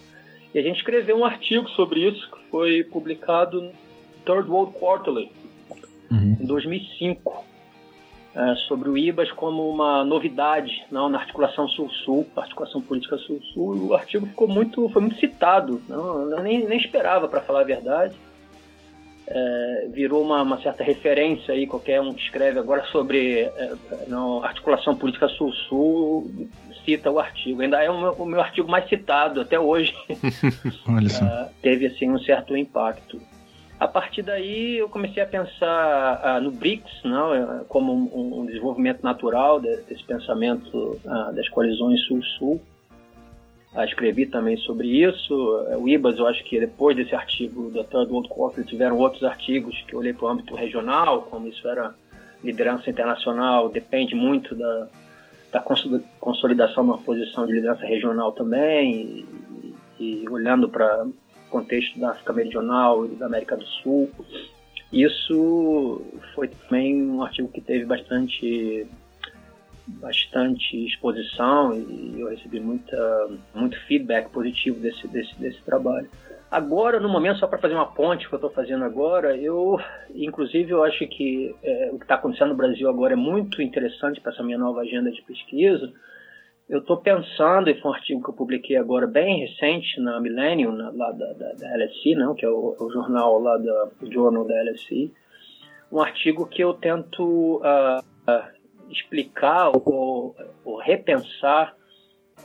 E 0.54 0.58
a 0.58 0.62
gente 0.62 0.76
escreveu 0.76 1.16
um 1.16 1.24
artigo 1.24 1.68
sobre 1.70 2.00
isso 2.08 2.30
que 2.30 2.50
foi 2.50 2.84
publicado 2.84 3.62
no 3.62 3.72
Third 4.24 4.50
World 4.50 4.74
Quarterly 4.78 5.30
em 6.40 6.44
2005, 6.44 7.44
é, 8.34 8.54
sobre 8.66 8.88
o 8.88 8.96
IBAS 8.96 9.30
como 9.32 9.68
uma 9.68 10.04
novidade 10.04 10.84
não, 10.90 11.08
na 11.08 11.18
articulação 11.18 11.68
Sul-Sul, 11.68 12.26
articulação 12.36 12.80
política 12.80 13.16
Sul-Sul. 13.18 13.88
O 13.88 13.94
artigo 13.94 14.26
ficou 14.26 14.48
muito, 14.48 14.88
foi 14.88 15.02
muito 15.02 15.18
citado, 15.18 15.80
não, 15.88 16.30
eu 16.30 16.42
nem, 16.42 16.66
nem 16.66 16.78
esperava, 16.78 17.28
para 17.28 17.40
falar 17.40 17.60
a 17.60 17.64
verdade. 17.64 18.16
É, 19.34 19.88
virou 19.90 20.22
uma, 20.22 20.42
uma 20.42 20.60
certa 20.60 20.84
referência 20.84 21.54
aí, 21.54 21.66
qualquer 21.66 22.00
um 22.00 22.12
que 22.12 22.20
escreve 22.22 22.58
agora 22.58 22.84
sobre 22.86 23.40
é, 23.40 23.72
não, 24.06 24.44
articulação 24.44 24.94
política 24.94 25.26
Sul-Sul 25.28 26.48
cita 26.84 27.10
o 27.10 27.18
artigo. 27.18 27.62
Ainda 27.62 27.82
é 27.82 27.90
o 27.90 28.00
meu, 28.00 28.12
o 28.12 28.26
meu 28.26 28.40
artigo 28.40 28.68
mais 28.68 28.88
citado 28.88 29.40
até 29.40 29.58
hoje. 29.58 29.94
Olha 30.88 31.08
só. 31.08 31.24
Ah, 31.24 31.48
teve 31.62 31.86
assim 31.86 32.10
um 32.10 32.18
certo 32.18 32.56
impacto. 32.56 33.20
A 33.78 33.88
partir 33.88 34.22
daí 34.22 34.78
eu 34.78 34.88
comecei 34.88 35.22
a 35.22 35.26
pensar 35.26 36.20
ah, 36.22 36.40
no 36.40 36.52
BRICS, 36.52 37.02
não, 37.04 37.34
eh, 37.34 37.64
como 37.68 37.92
um, 37.92 38.40
um 38.40 38.46
desenvolvimento 38.46 39.02
natural 39.02 39.60
de- 39.60 39.76
desse 39.88 40.04
pensamento 40.04 41.00
ah, 41.06 41.32
das 41.34 41.48
coalizões 41.48 42.00
Sul-Sul. 42.06 42.60
Ah, 43.74 43.86
escrevi 43.86 44.26
também 44.26 44.56
sobre 44.58 44.86
isso. 44.88 45.66
Eh, 45.70 45.76
O 45.78 45.88
IBAS, 45.88 46.18
eu 46.18 46.26
acho 46.26 46.44
que 46.44 46.60
depois 46.60 46.94
desse 46.94 47.14
artigo 47.14 47.70
da 47.70 47.82
Third 47.84 48.12
World 48.12 48.28
Quarter 48.28 48.64
tiveram 48.66 48.98
outros 48.98 49.24
artigos 49.24 49.82
que 49.86 49.94
eu 49.94 50.00
olhei 50.00 50.12
para 50.12 50.26
o 50.26 50.28
âmbito 50.28 50.54
regional, 50.54 51.22
como 51.22 51.48
isso 51.48 51.66
era 51.66 51.94
liderança 52.44 52.90
internacional, 52.90 53.70
depende 53.70 54.14
muito 54.14 54.54
da, 54.54 54.88
da 55.50 55.60
consoli- 55.60 56.04
consolidação 56.20 56.84
de 56.84 56.90
uma 56.90 56.98
posição 56.98 57.46
de 57.46 57.52
liderança 57.52 57.86
regional 57.86 58.32
também, 58.32 59.24
e, 59.98 60.22
e 60.22 60.28
olhando 60.28 60.68
para 60.68 61.06
o 61.06 61.50
contexto 61.50 61.98
da 61.98 62.10
África 62.10 62.32
Meridional 62.32 63.06
e 63.06 63.10
da 63.10 63.24
América 63.24 63.56
do 63.56 63.64
Sul. 63.64 64.10
Isso 64.92 66.02
foi 66.34 66.48
também 66.48 67.02
um 67.10 67.22
artigo 67.22 67.48
que 67.48 67.62
teve 67.62 67.86
bastante 67.86 68.86
bastante 69.86 70.86
exposição 70.86 71.74
e 71.74 72.20
eu 72.20 72.28
recebi 72.28 72.60
muita, 72.60 73.30
muito 73.54 73.78
feedback 73.86 74.30
positivo 74.30 74.78
desse, 74.80 75.06
desse, 75.08 75.34
desse 75.40 75.62
trabalho. 75.62 76.08
Agora, 76.50 77.00
no 77.00 77.08
momento, 77.08 77.38
só 77.38 77.46
para 77.46 77.58
fazer 77.58 77.74
uma 77.74 77.86
ponte 77.86 78.28
que 78.28 78.34
eu 78.34 78.36
estou 78.36 78.50
fazendo 78.50 78.84
agora, 78.84 79.34
eu, 79.36 79.78
inclusive, 80.14 80.70
eu 80.70 80.84
acho 80.84 81.06
que 81.06 81.54
é, 81.62 81.90
o 81.90 81.98
que 81.98 82.04
está 82.04 82.16
acontecendo 82.16 82.50
no 82.50 82.56
Brasil 82.56 82.88
agora 82.90 83.14
é 83.14 83.16
muito 83.16 83.62
interessante 83.62 84.20
para 84.20 84.32
essa 84.32 84.42
minha 84.42 84.58
nova 84.58 84.82
agenda 84.82 85.10
de 85.10 85.22
pesquisa. 85.22 85.90
Eu 86.68 86.80
estou 86.80 86.98
pensando, 86.98 87.70
e 87.70 87.80
foi 87.80 87.90
um 87.90 87.94
artigo 87.94 88.22
que 88.22 88.28
eu 88.28 88.34
publiquei 88.34 88.76
agora 88.76 89.06
bem 89.06 89.40
recente 89.40 89.98
na 89.98 90.20
Millennium, 90.20 90.72
na, 90.72 90.90
lá 90.90 91.10
da, 91.12 91.32
da, 91.32 91.52
da 91.52 91.76
LSI, 91.76 92.14
não, 92.16 92.34
que 92.34 92.44
é 92.44 92.48
o, 92.50 92.76
o 92.78 92.90
jornal 92.90 93.40
lá 93.40 93.56
da 93.56 93.88
o 94.02 94.12
Journal 94.12 94.46
da 94.46 94.62
LSI, 94.62 95.10
um 95.90 96.00
artigo 96.00 96.46
que 96.46 96.62
eu 96.62 96.74
tento 96.74 97.62
ah, 97.64 98.02
ah, 98.26 98.50
explicar 98.92 99.70
ou, 99.74 100.36
ou 100.64 100.76
repensar 100.78 101.74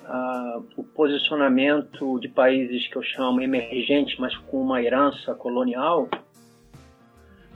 ah, 0.05 0.61
o 0.75 0.83
posicionamento 0.83 2.19
de 2.19 2.29
países 2.29 2.87
que 2.87 2.95
eu 2.95 3.03
chamo 3.03 3.41
emergentes, 3.41 4.17
mas 4.17 4.35
com 4.35 4.61
uma 4.61 4.81
herança 4.81 5.35
colonial. 5.35 6.07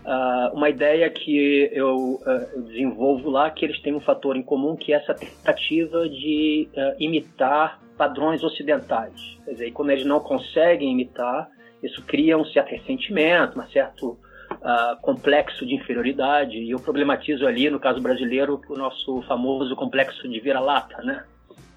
Ah, 0.03 0.51
uma 0.53 0.69
ideia 0.69 1.09
que 1.09 1.69
eu, 1.71 2.19
ah, 2.25 2.47
eu 2.53 2.61
desenvolvo 2.63 3.29
lá, 3.29 3.49
que 3.49 3.65
eles 3.65 3.79
têm 3.81 3.93
um 3.93 4.01
fator 4.01 4.35
em 4.35 4.43
comum, 4.43 4.75
que 4.75 4.93
é 4.93 4.97
essa 4.97 5.13
tentativa 5.13 6.07
de 6.09 6.67
imitar 6.99 7.79
padrões 7.97 8.43
ocidentais. 8.43 9.37
Quer 9.45 9.51
dizer, 9.51 9.67
e 9.67 9.71
quando 9.71 9.91
eles 9.91 10.05
não 10.05 10.19
conseguem 10.19 10.91
imitar, 10.91 11.49
isso 11.81 12.03
cria 12.03 12.37
um 12.37 12.45
certo 12.45 12.69
ressentimento, 12.69 13.59
um 13.59 13.67
certo 13.67 14.17
ah, 14.63 14.97
complexo 15.01 15.65
de 15.65 15.75
inferioridade. 15.75 16.57
E 16.57 16.71
eu 16.71 16.79
problematizo 16.79 17.47
ali, 17.47 17.69
no 17.69 17.79
caso 17.79 18.01
brasileiro, 18.01 18.61
o 18.69 18.77
nosso 18.77 19.21
famoso 19.23 19.75
complexo 19.75 20.27
de 20.27 20.39
vira-lata, 20.39 21.01
né? 21.01 21.23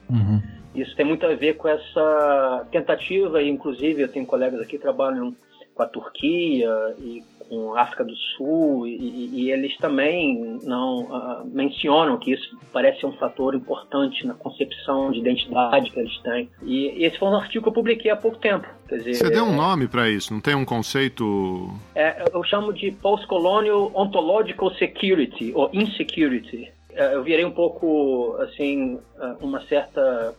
Uhum. 0.09 0.42
Isso 0.75 0.94
tem 0.97 1.07
muito 1.07 1.25
a 1.25 1.35
ver 1.35 1.55
com 1.55 1.68
essa 1.68 2.66
tentativa, 2.70 3.40
e 3.40 3.49
inclusive 3.49 4.03
eu 4.03 4.09
tenho 4.09 4.27
colegas 4.27 4.61
aqui 4.61 4.73
que 4.73 4.79
trabalham 4.79 5.35
com 5.75 5.83
a 5.83 5.87
Turquia 5.87 6.68
e 6.99 7.23
com 7.55 7.77
África 7.77 8.05
do 8.05 8.14
Sul, 8.37 8.87
e, 8.87 9.31
e- 9.33 9.51
eles 9.51 9.77
também 9.79 10.59
não 10.64 11.07
ah, 11.14 11.43
mencionam 11.47 12.19
que 12.19 12.33
isso 12.33 12.59
parece 12.73 13.05
um 13.07 13.12
fator 13.12 13.55
importante 13.55 14.27
na 14.27 14.35
concepção 14.35 15.11
de 15.12 15.19
identidade 15.21 15.90
que 15.90 15.99
eles 16.01 16.17
têm. 16.23 16.49
E, 16.62 16.88
e 17.01 17.05
esse 17.05 17.19
foi 17.19 17.29
um 17.29 17.37
artigo 17.37 17.62
que 17.62 17.69
eu 17.69 17.73
publiquei 17.73 18.11
há 18.11 18.17
pouco 18.17 18.38
tempo. 18.38 18.67
Dizer, 18.88 19.14
Você 19.14 19.31
deu 19.31 19.45
um 19.45 19.55
nome 19.55 19.87
para 19.88 20.09
isso, 20.09 20.33
não 20.33 20.40
tem 20.40 20.55
um 20.55 20.64
conceito. 20.64 21.71
é, 21.95 22.25
eu 22.33 22.43
chamo 22.45 22.73
de 22.73 22.90
Post-Colonial 22.90 23.90
Ontological 23.95 24.71
Security, 24.75 25.53
ou 25.55 25.71
Insecurity. 25.73 26.71
É, 26.93 27.14
Eu 27.14 27.23
virei 27.25 27.45
um 27.45 27.51
pouco, 27.51 28.37
assim, 28.40 28.99
é, 29.21 29.35
uma 29.40 29.61
certa, 29.62 30.35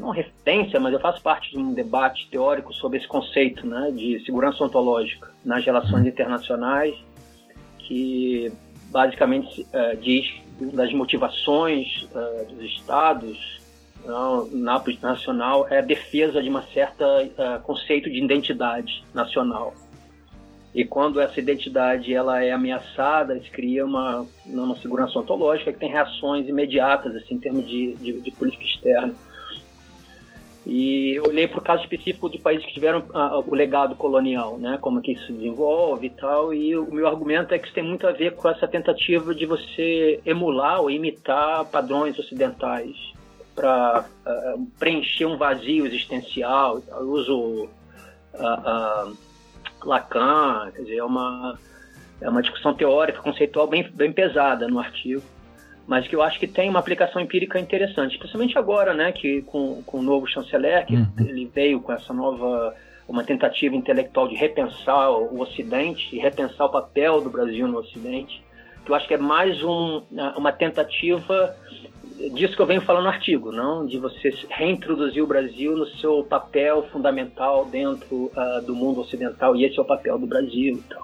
não 0.00 0.10
referência, 0.10 0.80
mas 0.80 0.92
eu 0.92 1.00
faço 1.00 1.22
parte 1.22 1.50
de 1.50 1.58
um 1.58 1.72
debate 1.72 2.28
teórico 2.30 2.72
sobre 2.72 2.98
esse 2.98 3.06
conceito 3.06 3.66
né, 3.66 3.90
de 3.90 4.24
segurança 4.24 4.64
ontológica 4.64 5.30
nas 5.44 5.64
relações 5.64 6.06
internacionais, 6.06 6.94
que 7.78 8.52
basicamente 8.90 9.66
é, 9.72 9.94
diz 9.96 10.26
das 10.72 10.92
motivações 10.92 12.08
é, 12.14 12.44
dos 12.44 12.64
Estados 12.64 13.60
não, 14.04 14.46
na 14.50 14.80
política 14.80 15.08
nacional 15.08 15.66
é 15.68 15.78
a 15.78 15.82
defesa 15.82 16.42
de 16.42 16.48
uma 16.48 16.62
certa 16.62 17.04
é, 17.04 17.58
conceito 17.58 18.10
de 18.10 18.22
identidade 18.22 19.04
nacional. 19.14 19.74
E 20.74 20.84
quando 20.84 21.20
essa 21.20 21.40
identidade 21.40 22.14
ela 22.14 22.42
é 22.42 22.52
ameaçada, 22.52 23.36
isso 23.36 23.50
cria 23.50 23.84
uma, 23.84 24.24
uma 24.46 24.76
segurança 24.76 25.18
ontológica 25.18 25.72
que 25.72 25.78
tem 25.80 25.90
reações 25.90 26.48
imediatas 26.48 27.14
assim, 27.16 27.34
em 27.34 27.40
termos 27.40 27.66
de, 27.66 27.94
de, 27.94 28.20
de 28.20 28.30
política 28.30 28.64
externa. 28.64 29.14
E 30.66 31.18
olhei 31.20 31.48
para 31.48 31.58
o 31.58 31.62
caso 31.62 31.82
específico 31.82 32.28
de 32.28 32.38
países 32.38 32.66
que 32.66 32.74
tiveram 32.74 33.04
ah, 33.14 33.38
o 33.38 33.54
legado 33.54 33.94
colonial, 33.96 34.58
né, 34.58 34.78
como 34.80 35.00
que 35.00 35.12
isso 35.12 35.26
se 35.26 35.32
desenvolve 35.32 36.06
e 36.06 36.10
tal. 36.10 36.52
E 36.52 36.76
o 36.76 36.92
meu 36.92 37.06
argumento 37.06 37.54
é 37.54 37.58
que 37.58 37.66
isso 37.66 37.74
tem 37.74 37.84
muito 37.84 38.06
a 38.06 38.12
ver 38.12 38.36
com 38.36 38.48
essa 38.48 38.68
tentativa 38.68 39.34
de 39.34 39.46
você 39.46 40.20
emular 40.24 40.80
ou 40.80 40.90
imitar 40.90 41.64
padrões 41.66 42.18
ocidentais 42.18 42.94
para 43.54 44.04
preencher 44.78 45.26
um 45.26 45.36
vazio 45.36 45.86
existencial. 45.86 46.82
Eu 46.88 47.10
uso 47.10 47.68
ah, 48.34 48.62
ah, 48.64 49.12
Lacan, 49.84 50.70
quer 50.74 50.82
dizer, 50.82 50.96
é 50.96 51.04
uma 51.04 51.58
é 52.20 52.28
uma 52.28 52.42
discussão 52.42 52.74
teórica, 52.74 53.22
conceitual 53.22 53.66
bem, 53.66 53.90
bem 53.94 54.12
pesada 54.12 54.68
no 54.68 54.78
artigo, 54.78 55.22
mas 55.86 56.06
que 56.06 56.14
eu 56.14 56.22
acho 56.22 56.38
que 56.38 56.46
tem 56.46 56.68
uma 56.68 56.78
aplicação 56.78 57.20
empírica 57.20 57.58
interessante, 57.58 58.12
especialmente 58.12 58.56
agora, 58.56 58.94
né, 58.94 59.12
que 59.12 59.42
com, 59.42 59.82
com 59.82 59.98
o 59.98 60.02
novo 60.02 60.26
chanceler, 60.26 60.86
que 60.86 60.94
ele 61.18 61.50
veio 61.52 61.80
com 61.80 61.92
essa 61.92 62.12
nova 62.12 62.74
uma 63.08 63.24
tentativa 63.24 63.74
intelectual 63.74 64.28
de 64.28 64.36
repensar 64.36 65.10
o 65.10 65.40
Ocidente 65.40 66.14
e 66.14 66.20
repensar 66.20 66.66
o 66.66 66.70
papel 66.70 67.20
do 67.20 67.28
Brasil 67.28 67.66
no 67.66 67.78
Ocidente, 67.78 68.40
que 68.84 68.90
eu 68.90 68.94
acho 68.94 69.08
que 69.08 69.14
é 69.14 69.18
mais 69.18 69.62
um, 69.64 70.02
uma 70.36 70.52
tentativa 70.52 71.56
disso 72.32 72.54
que 72.54 72.62
eu 72.62 72.66
venho 72.66 72.82
falando 72.82 73.04
no 73.04 73.08
artigo, 73.08 73.50
não? 73.50 73.86
De 73.86 73.98
você 73.98 74.32
reintroduzir 74.50 75.24
o 75.24 75.26
Brasil 75.26 75.76
no 75.76 75.86
seu 75.86 76.22
papel 76.22 76.82
fundamental 76.92 77.64
dentro 77.64 78.30
uh, 78.36 78.64
do 78.64 78.74
mundo 78.74 79.00
ocidental 79.00 79.56
e 79.56 79.64
esse 79.64 79.78
é 79.78 79.82
o 79.82 79.84
papel 79.84 80.18
do 80.18 80.26
Brasil 80.26 80.76
e 80.76 80.94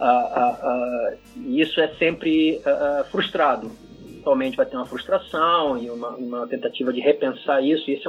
Uh, 0.00 1.14
uh, 1.14 1.50
isso 1.50 1.80
é 1.80 1.88
sempre 1.96 2.60
frustrado. 3.10 3.70
Atualmente 4.20 4.56
vai 4.56 4.66
ter 4.66 4.76
uma 4.76 4.86
frustração 4.86 5.78
e 5.78 5.90
uma, 5.90 6.10
uma, 6.10 6.46
tentativa 6.46 6.92
de 6.92 7.00
repensar 7.00 7.62
isso. 7.62 7.90
E 7.90 7.94
isso 7.94 8.08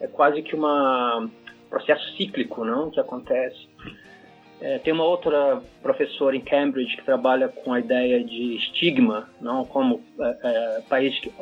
é, 0.00 0.04
é 0.04 0.06
quase 0.06 0.42
que 0.42 0.54
um 0.54 1.30
processo 1.68 2.16
cíclico, 2.16 2.64
não, 2.64 2.90
que 2.90 3.00
acontece. 3.00 3.68
É, 4.60 4.78
tem 4.78 4.92
uma 4.92 5.04
outra 5.04 5.62
professora 5.80 6.34
em 6.34 6.40
Cambridge 6.40 6.96
que 6.96 7.04
trabalha 7.04 7.48
com 7.48 7.72
a 7.72 7.78
ideia 7.78 8.24
de 8.24 8.56
estigma, 8.56 9.28
não 9.40 9.64
como 9.64 10.02
é, 10.18 10.38
é, 10.42 10.82
países 10.88 11.20
que, 11.20 11.32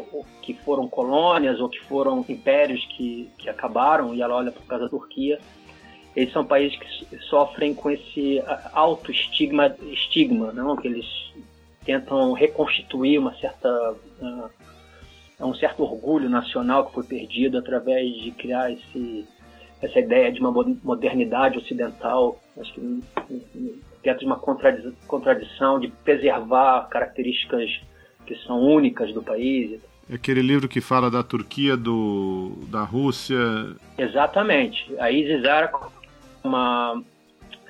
que, 0.42 0.54
foram 0.62 0.86
colônias 0.86 1.58
ou 1.58 1.68
que 1.68 1.80
foram 1.84 2.22
impérios 2.28 2.84
que, 2.94 3.30
que 3.38 3.48
acabaram, 3.48 4.14
e 4.14 4.20
ela 4.20 4.34
olha 4.34 4.52
para 4.52 4.62
caso 4.66 4.84
da 4.84 4.90
Turquia. 4.90 5.38
Eles 6.16 6.32
são 6.32 6.44
países 6.44 6.78
que 6.78 7.18
sofrem 7.28 7.74
com 7.74 7.90
esse 7.90 8.42
alto 8.72 9.12
estigma, 9.12 9.76
estigma 9.92 10.50
não? 10.50 10.74
que 10.74 10.88
eles 10.88 11.06
tentam 11.84 12.32
reconstituir 12.32 13.18
uma 13.18 13.34
certa 13.34 13.94
uh, 14.20 14.50
um 15.38 15.54
certo 15.54 15.82
orgulho 15.82 16.30
nacional 16.30 16.86
que 16.86 16.94
foi 16.94 17.04
perdido 17.04 17.58
através 17.58 18.16
de 18.16 18.30
criar 18.30 18.72
esse 18.72 19.26
essa 19.82 20.00
ideia 20.00 20.32
de 20.32 20.40
uma 20.40 20.50
modernidade 20.82 21.58
ocidental, 21.58 22.40
acho 22.58 22.72
que 22.72 23.02
dentro 24.02 24.20
de 24.20 24.26
uma 24.26 24.40
contradição 25.06 25.78
de 25.78 25.88
preservar 25.88 26.88
características 26.88 27.80
que 28.24 28.34
são 28.46 28.58
únicas 28.60 29.12
do 29.12 29.22
país. 29.22 29.80
É 30.08 30.14
aquele 30.14 30.40
livro 30.40 30.68
que 30.68 30.80
fala 30.80 31.10
da 31.10 31.22
Turquia, 31.22 31.76
do, 31.76 32.52
da 32.68 32.84
Rússia. 32.84 33.36
Exatamente. 33.98 34.94
A 34.98 35.10
Isis 35.10 35.44
uma, 36.46 37.02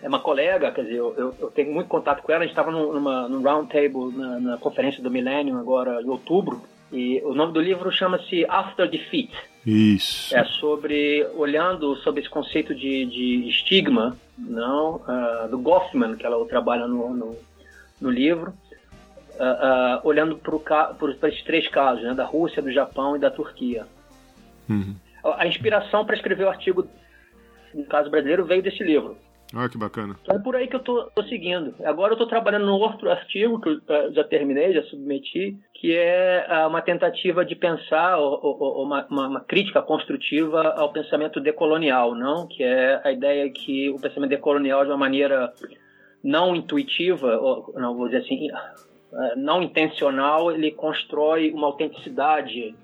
é 0.02 0.08
uma 0.08 0.20
colega, 0.20 0.70
quer 0.70 0.82
dizer, 0.82 0.96
eu, 0.96 1.34
eu 1.40 1.50
tenho 1.50 1.72
muito 1.72 1.88
contato 1.88 2.22
com 2.22 2.30
ela, 2.30 2.44
a 2.44 2.46
gente 2.46 2.52
estava 2.52 2.70
numa, 2.70 3.28
num 3.28 3.42
round 3.42 3.68
table 3.68 4.16
na, 4.16 4.40
na 4.40 4.56
conferência 4.58 5.02
do 5.02 5.10
Millennium 5.10 5.58
agora 5.58 6.00
em 6.02 6.08
outubro, 6.08 6.62
e 6.92 7.20
o 7.24 7.34
nome 7.34 7.52
do 7.52 7.60
livro 7.60 7.90
chama-se 7.90 8.44
After 8.46 8.88
Defeat. 8.88 9.32
Isso. 9.66 10.36
É 10.36 10.44
sobre 10.44 11.26
olhando 11.34 11.96
sobre 11.96 12.20
esse 12.20 12.30
conceito 12.30 12.72
de, 12.72 13.04
de 13.06 13.48
estigma, 13.48 14.16
não, 14.38 14.96
uh, 14.96 15.48
do 15.50 15.58
Goffman 15.58 16.14
que 16.14 16.24
ela 16.24 16.44
trabalha 16.46 16.86
no, 16.86 17.12
no, 17.12 17.36
no 18.00 18.10
livro, 18.10 18.54
uh, 19.34 20.00
uh, 20.00 20.00
olhando 20.06 20.36
para 20.36 21.28
esses 21.28 21.42
três 21.42 21.66
casos, 21.66 22.04
né, 22.04 22.14
da 22.14 22.24
Rússia, 22.24 22.62
do 22.62 22.70
Japão 22.70 23.16
e 23.16 23.18
da 23.18 23.30
Turquia. 23.30 23.86
Uhum. 24.68 24.94
A 25.36 25.46
inspiração 25.46 26.04
para 26.04 26.14
escrever 26.14 26.44
o 26.44 26.48
artigo 26.48 26.86
no 27.76 27.84
caso 27.84 28.10
brasileiro 28.10 28.44
veio 28.44 28.62
desse 28.62 28.82
livro. 28.82 29.16
Olha 29.54 29.68
que 29.68 29.78
bacana. 29.78 30.16
Então 30.22 30.36
é 30.36 30.38
por 30.40 30.56
aí 30.56 30.66
que 30.66 30.74
eu 30.74 30.80
tô, 30.80 31.04
tô 31.14 31.22
seguindo. 31.24 31.74
Agora 31.84 32.14
eu 32.14 32.18
tô 32.18 32.26
trabalhando 32.26 32.66
num 32.66 32.72
outro 32.80 33.10
artigo 33.10 33.60
que 33.60 33.68
eu 33.68 34.12
já 34.12 34.24
terminei, 34.24 34.72
já 34.72 34.82
submeti, 34.84 35.56
que 35.74 35.94
é 35.94 36.44
ah, 36.48 36.66
uma 36.66 36.82
tentativa 36.82 37.44
de 37.44 37.54
pensar 37.54 38.18
ou, 38.18 38.40
ou, 38.42 38.82
uma, 38.82 39.06
uma, 39.08 39.28
uma, 39.28 39.40
crítica 39.40 39.80
construtiva 39.80 40.74
ao 40.76 40.92
pensamento 40.92 41.40
decolonial, 41.40 42.14
não? 42.14 42.48
Que 42.48 42.64
é 42.64 43.00
a 43.04 43.12
ideia 43.12 43.48
que 43.50 43.88
o 43.90 44.00
pensamento 44.00 44.30
decolonial 44.30 44.84
de 44.84 44.90
uma 44.90 44.96
maneira 44.96 45.52
não 46.24 46.56
intuitiva, 46.56 47.36
ou 47.36 47.72
não 47.76 47.94
vou 47.94 48.06
dizer 48.06 48.24
assim, 48.24 48.50
ah, 48.50 48.74
não 49.36 49.62
intencional, 49.62 50.50
ele 50.50 50.72
constrói 50.72 51.52
uma 51.52 51.68
autenticidade 51.68 52.74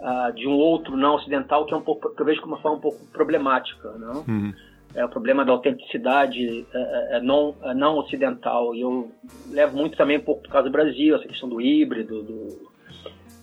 uh, 0.00 0.32
de 0.32 0.46
um 0.46 0.52
outro 0.52 0.96
não 0.96 1.14
ocidental 1.14 1.66
que 1.66 1.74
é 1.74 1.76
um 1.76 1.82
pouco 1.82 2.14
que 2.14 2.20
eu 2.20 2.26
vejo 2.26 2.40
como 2.40 2.54
uma 2.54 2.62
forma 2.62 2.78
um 2.78 2.80
pouco 2.80 3.04
problemática, 3.06 3.90
não? 3.92 4.24
Uhum 4.26 4.52
é 4.94 5.04
o 5.04 5.08
problema 5.08 5.44
da 5.44 5.52
autenticidade 5.52 6.66
é 6.72 7.20
não, 7.20 7.54
é 7.62 7.74
não 7.74 7.98
ocidental. 7.98 8.74
E 8.74 8.80
eu 8.80 9.10
levo 9.50 9.76
muito 9.76 9.96
também 9.96 10.18
um 10.18 10.22
pouco 10.22 10.42
por 10.42 10.50
causa 10.50 10.68
do 10.68 10.72
Brasil, 10.72 11.14
essa 11.14 11.28
questão 11.28 11.48
do 11.48 11.60
híbrido. 11.60 12.22
Do, 12.22 12.70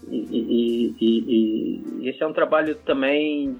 e, 0.07 0.17
e, 0.17 0.95
e, 0.99 2.01
e 2.01 2.09
esse 2.09 2.21
é 2.21 2.27
um 2.27 2.33
trabalho 2.33 2.75
também 2.75 3.57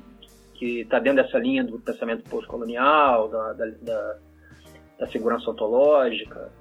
que 0.56 0.82
está 0.82 1.00
dentro 1.00 1.24
dessa 1.24 1.38
linha 1.38 1.64
do 1.64 1.80
pensamento 1.80 2.30
pós-colonial, 2.30 3.28
da, 3.30 3.54
da, 3.54 3.66
da, 3.82 4.16
da, 5.00 5.08
segurança 5.08 5.50
ontológica. 5.50 6.52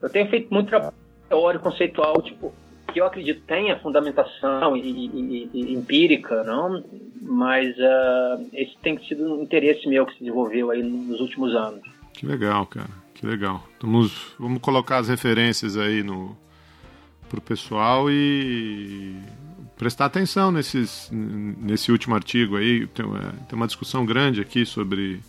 Eu 0.00 0.08
tenho 0.10 0.28
feito 0.28 0.52
muito 0.52 0.68
trabalho 0.68 0.94
teórico, 1.28 1.64
conceitual, 1.64 2.20
tipo, 2.22 2.52
que 2.92 3.00
eu 3.00 3.06
acredito 3.06 3.42
tenha 3.46 3.78
fundamentação 3.78 4.76
e, 4.76 5.72
empírica, 5.72 6.44
não? 6.44 6.84
mas 7.22 7.76
uh, 7.78 8.48
esse 8.52 8.76
tem 8.82 8.98
sido 9.04 9.24
um 9.24 9.42
interesse 9.42 9.88
meu 9.88 10.04
que 10.04 10.12
se 10.14 10.18
desenvolveu 10.20 10.70
aí 10.70 10.82
nos 10.82 11.20
últimos 11.20 11.54
anos. 11.54 11.80
Que 12.12 12.26
legal, 12.26 12.66
cara, 12.66 12.90
que 13.14 13.24
legal. 13.24 13.64
Vamos, 13.80 14.34
vamos 14.38 14.60
colocar 14.60 14.98
as 14.98 15.08
referências 15.08 15.76
aí 15.76 16.02
no 16.02 16.36
pro 17.28 17.40
pessoal 17.40 18.10
e 18.10 19.16
prestar 19.78 20.04
atenção 20.04 20.52
nesses, 20.52 21.08
nesse 21.10 21.90
último 21.90 22.14
artigo 22.14 22.56
aí. 22.56 22.86
Tem, 22.88 23.06
tem 23.06 23.56
uma 23.56 23.66
discussão 23.66 24.04
grande 24.04 24.40
aqui 24.40 24.66
sobre 24.66 25.20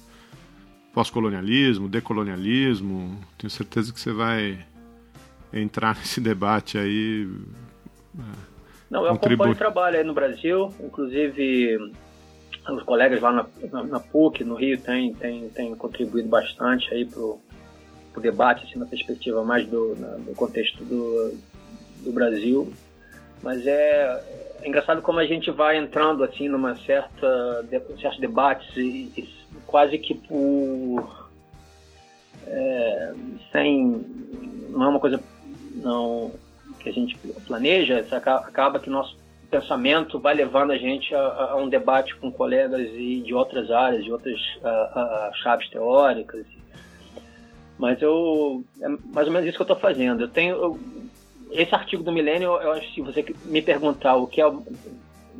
pós-colonialismo, 0.93 1.88
decolonialismo. 1.88 3.17
Tenho 3.38 3.49
certeza 3.49 3.93
que 3.93 3.99
você 3.99 4.12
vai 4.12 4.60
entrar 5.54 5.96
nesse 5.96 6.20
debate 6.20 6.78
aí. 6.78 7.28
Não, 8.89 9.06
eu 9.06 9.13
acompanho 9.13 9.54
o 9.54 9.56
trabalho 9.56 9.98
aí 9.98 10.04
no 10.04 10.13
Brasil, 10.13 10.74
inclusive 10.80 11.78
os 12.70 12.84
colegas 12.84 13.20
lá 13.22 13.32
na, 13.32 13.46
na, 13.72 13.84
na 13.84 14.00
PUC, 14.00 14.44
no 14.44 14.56
Rio, 14.56 14.80
têm 14.80 15.13
tem, 15.13 15.50
tem 15.50 15.76
contribuído 15.76 16.30
bastante 16.30 16.94
aí 16.94 17.06
pro, 17.06 17.39
pro 18.13 18.22
debate, 18.22 18.66
assim, 18.66 18.80
na 18.80 18.86
perspectiva 18.86 19.44
mais 19.44 19.68
do, 19.68 19.96
na, 19.98 20.08
do 20.18 20.34
contexto 20.34 20.84
do, 20.86 21.38
do 22.04 22.12
Brasil. 22.12 22.72
Mas 23.42 23.68
é, 23.68 24.24
é, 24.62 24.68
engraçado 24.68 25.02
como 25.02 25.20
a 25.20 25.26
gente 25.26 25.52
vai 25.52 25.78
entrando 25.78 26.24
assim 26.24 26.48
numa 26.48 26.76
certa 26.76 27.63
de, 27.63 27.80
certos 28.00 28.20
debates 28.20 28.78
e, 28.78 29.12
e 29.18 29.30
quase 29.66 29.98
que 29.98 30.13
por 30.13 31.30
é, 32.48 33.13
sem 33.52 34.06
não 34.70 34.84
é 34.84 34.88
uma 34.88 35.00
coisa 35.00 35.22
não 35.74 36.32
que 36.80 36.90
a 36.90 36.94
gente 36.94 37.18
planeja, 37.48 38.06
acaba 38.12 38.80
que 38.80 38.90
nosso 38.90 39.18
pensamento 39.50 40.20
vai 40.20 40.34
levando 40.34 40.72
a 40.72 40.78
gente 40.78 41.14
a, 41.14 41.52
a 41.52 41.56
um 41.56 41.70
debate 41.70 42.16
com 42.16 42.32
colegas 42.32 42.90
e 42.94 43.22
de 43.22 43.34
outras 43.34 43.70
áreas, 43.70 44.04
de 44.04 44.12
outras 44.12 44.40
a, 44.64 45.32
chaves 45.36 45.70
teóricas. 45.70 46.46
Mas 47.78 48.02
eu 48.02 48.64
é 48.82 48.88
mais 48.88 49.28
ou 49.28 49.34
menos 49.34 49.48
isso 49.48 49.58
que 49.58 49.62
eu 49.62 49.66
estou 49.66 49.78
fazendo. 49.78 50.22
Eu 50.22 50.28
tenho 50.28 50.56
eu, 50.56 50.80
esse 51.52 51.74
artigo 51.74 52.04
do 52.04 52.12
Milênio, 52.12 52.50
eu 52.62 52.72
acho 52.72 52.88
que 52.88 52.96
se 52.96 53.02
você 53.02 53.24
me 53.46 53.62
perguntar 53.62 54.16
o 54.16 54.28
que 54.28 54.42
é 54.42 54.52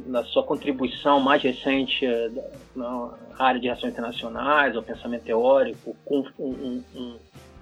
na 0.06 0.24
sua 0.24 0.44
contribuição 0.44 1.20
mais 1.20 1.42
recente 1.42 2.06
eh, 2.06 2.30
na 2.76 3.12
área 3.38 3.60
de 3.60 3.68
relações 3.68 3.94
internacionais, 3.94 4.76
ou 4.76 4.84
pensamento 4.84 5.24
teórico, 5.24 5.96
com 6.06 6.24
um, 6.40 6.46
um, 6.46 6.84
um 6.96 7.16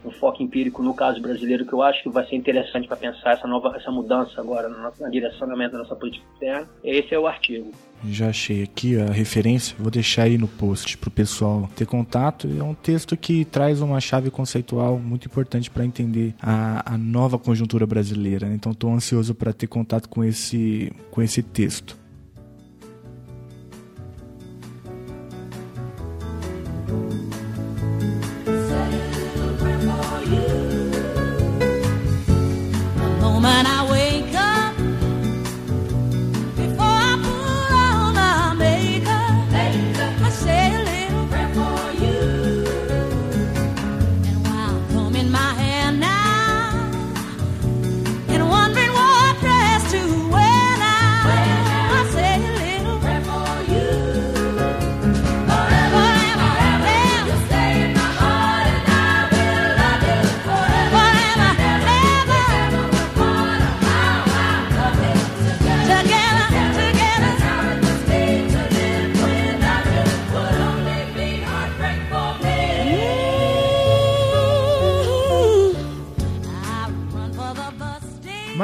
foco 0.10 0.42
empírico 0.42 0.82
no 0.82 0.94
caso 0.94 1.22
brasileiro 1.22 1.66
que 1.66 1.74
eu 1.74 1.82
acho 1.84 2.02
que 2.02 2.10
vai 2.10 2.26
ser 2.26 2.36
interessante 2.36 2.88
para 2.88 2.98
pensar 2.98 3.34
essa 3.34 3.48
nova 3.48 3.76
essa 3.76 3.92
mudança 3.92 4.42
agora 4.42 4.68
na 4.68 5.10
direcionamento 5.10 5.74
da 5.74 5.80
nossa 5.80 5.96
política 5.96 6.26
externa. 6.34 6.68
Esse 6.84 7.14
é 7.14 7.20
o 7.20 7.28
artigo. 7.28 7.72
Já 8.10 8.30
achei 8.30 8.64
aqui 8.64 9.00
a 9.00 9.12
referência, 9.12 9.76
vou 9.78 9.92
deixar 9.92 10.24
aí 10.24 10.36
no 10.36 10.48
post 10.48 10.98
para 10.98 11.08
o 11.08 11.12
pessoal 11.12 11.70
ter 11.76 11.86
contato. 11.86 12.50
É 12.60 12.64
um 12.64 12.74
texto 12.74 13.16
que 13.16 13.46
traz 13.46 13.80
uma 13.80 14.00
chave 14.00 14.32
conceitual 14.32 14.98
muito 14.98 15.28
importante 15.28 15.70
para 15.70 15.86
entender 15.86 16.34
a, 16.42 16.96
a, 16.96 16.98
nova 16.98 17.38
conjuntura 17.38 17.86
brasileira. 17.86 18.48
Né? 18.48 18.56
Então 18.56 18.72
estou 18.72 18.92
ansioso 18.92 19.36
para 19.36 19.54
ter 19.54 19.68
contato 19.68 20.10
com 20.10 20.24
esse, 20.24 20.92
com 21.12 21.22
esse 21.22 21.44
texto. 21.44 22.01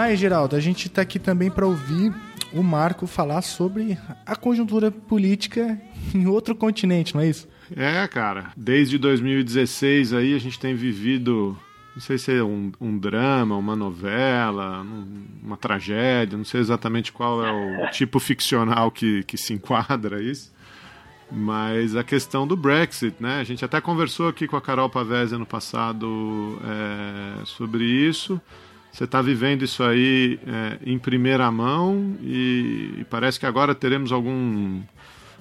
Mais, 0.08 0.20
Geraldo, 0.20 0.56
a 0.56 0.60
gente 0.60 0.88
está 0.88 1.02
aqui 1.02 1.20
também 1.20 1.50
para 1.52 1.66
ouvir 1.68 2.14
o 2.54 2.64
Marco 2.64 3.06
falar 3.06 3.42
sobre 3.42 3.98
a 4.26 4.36
conjuntura 4.38 4.90
política 4.90 5.78
em 6.16 6.26
outro 6.28 6.56
continente, 6.56 7.14
não 7.14 7.22
é 7.22 7.28
isso? 7.30 7.48
É, 7.76 8.08
cara. 8.08 8.52
Desde 8.56 8.98
2016 8.98 10.14
aí 10.14 10.34
a 10.34 10.40
gente 10.40 10.58
tem 10.58 10.74
vivido, 10.74 11.58
não 11.94 12.02
sei 12.02 12.18
se 12.18 12.32
é 12.32 12.42
um, 12.42 12.72
um 12.80 12.98
drama, 12.98 13.58
uma 13.58 13.76
novela, 13.76 14.82
um- 14.82 15.26
uma 15.44 15.58
tragédia, 15.58 16.38
não 16.38 16.46
sei 16.46 16.62
exatamente 16.62 17.12
qual 17.12 17.46
é 17.46 17.52
o 17.52 17.88
tipo 17.92 18.18
ficcional 18.20 18.90
que, 18.90 19.24
que 19.24 19.38
se 19.38 19.54
enquadra 19.54 20.24
isso. 20.24 20.56
Mas 21.30 21.98
a 21.98 22.04
questão 22.06 22.48
do 22.48 22.56
Brexit, 22.56 23.18
né? 23.20 23.42
A 23.42 23.44
gente 23.44 23.66
até 23.66 23.82
conversou 23.82 24.30
aqui 24.30 24.48
com 24.48 24.56
a 24.56 24.62
Carol 24.62 24.90
Pavese 24.90 25.36
ano 25.36 25.46
passado 25.46 26.58
é, 26.64 27.44
sobre 27.44 27.84
isso. 27.84 28.40
Você 28.98 29.04
está 29.04 29.22
vivendo 29.22 29.62
isso 29.62 29.84
aí 29.84 30.40
é, 30.48 30.80
em 30.84 30.98
primeira 30.98 31.52
mão 31.52 32.16
e, 32.20 32.96
e 32.98 33.06
parece 33.08 33.40
que 33.40 33.46
agora 33.46 33.76
teremos 33.76 34.12
algum 34.12 34.82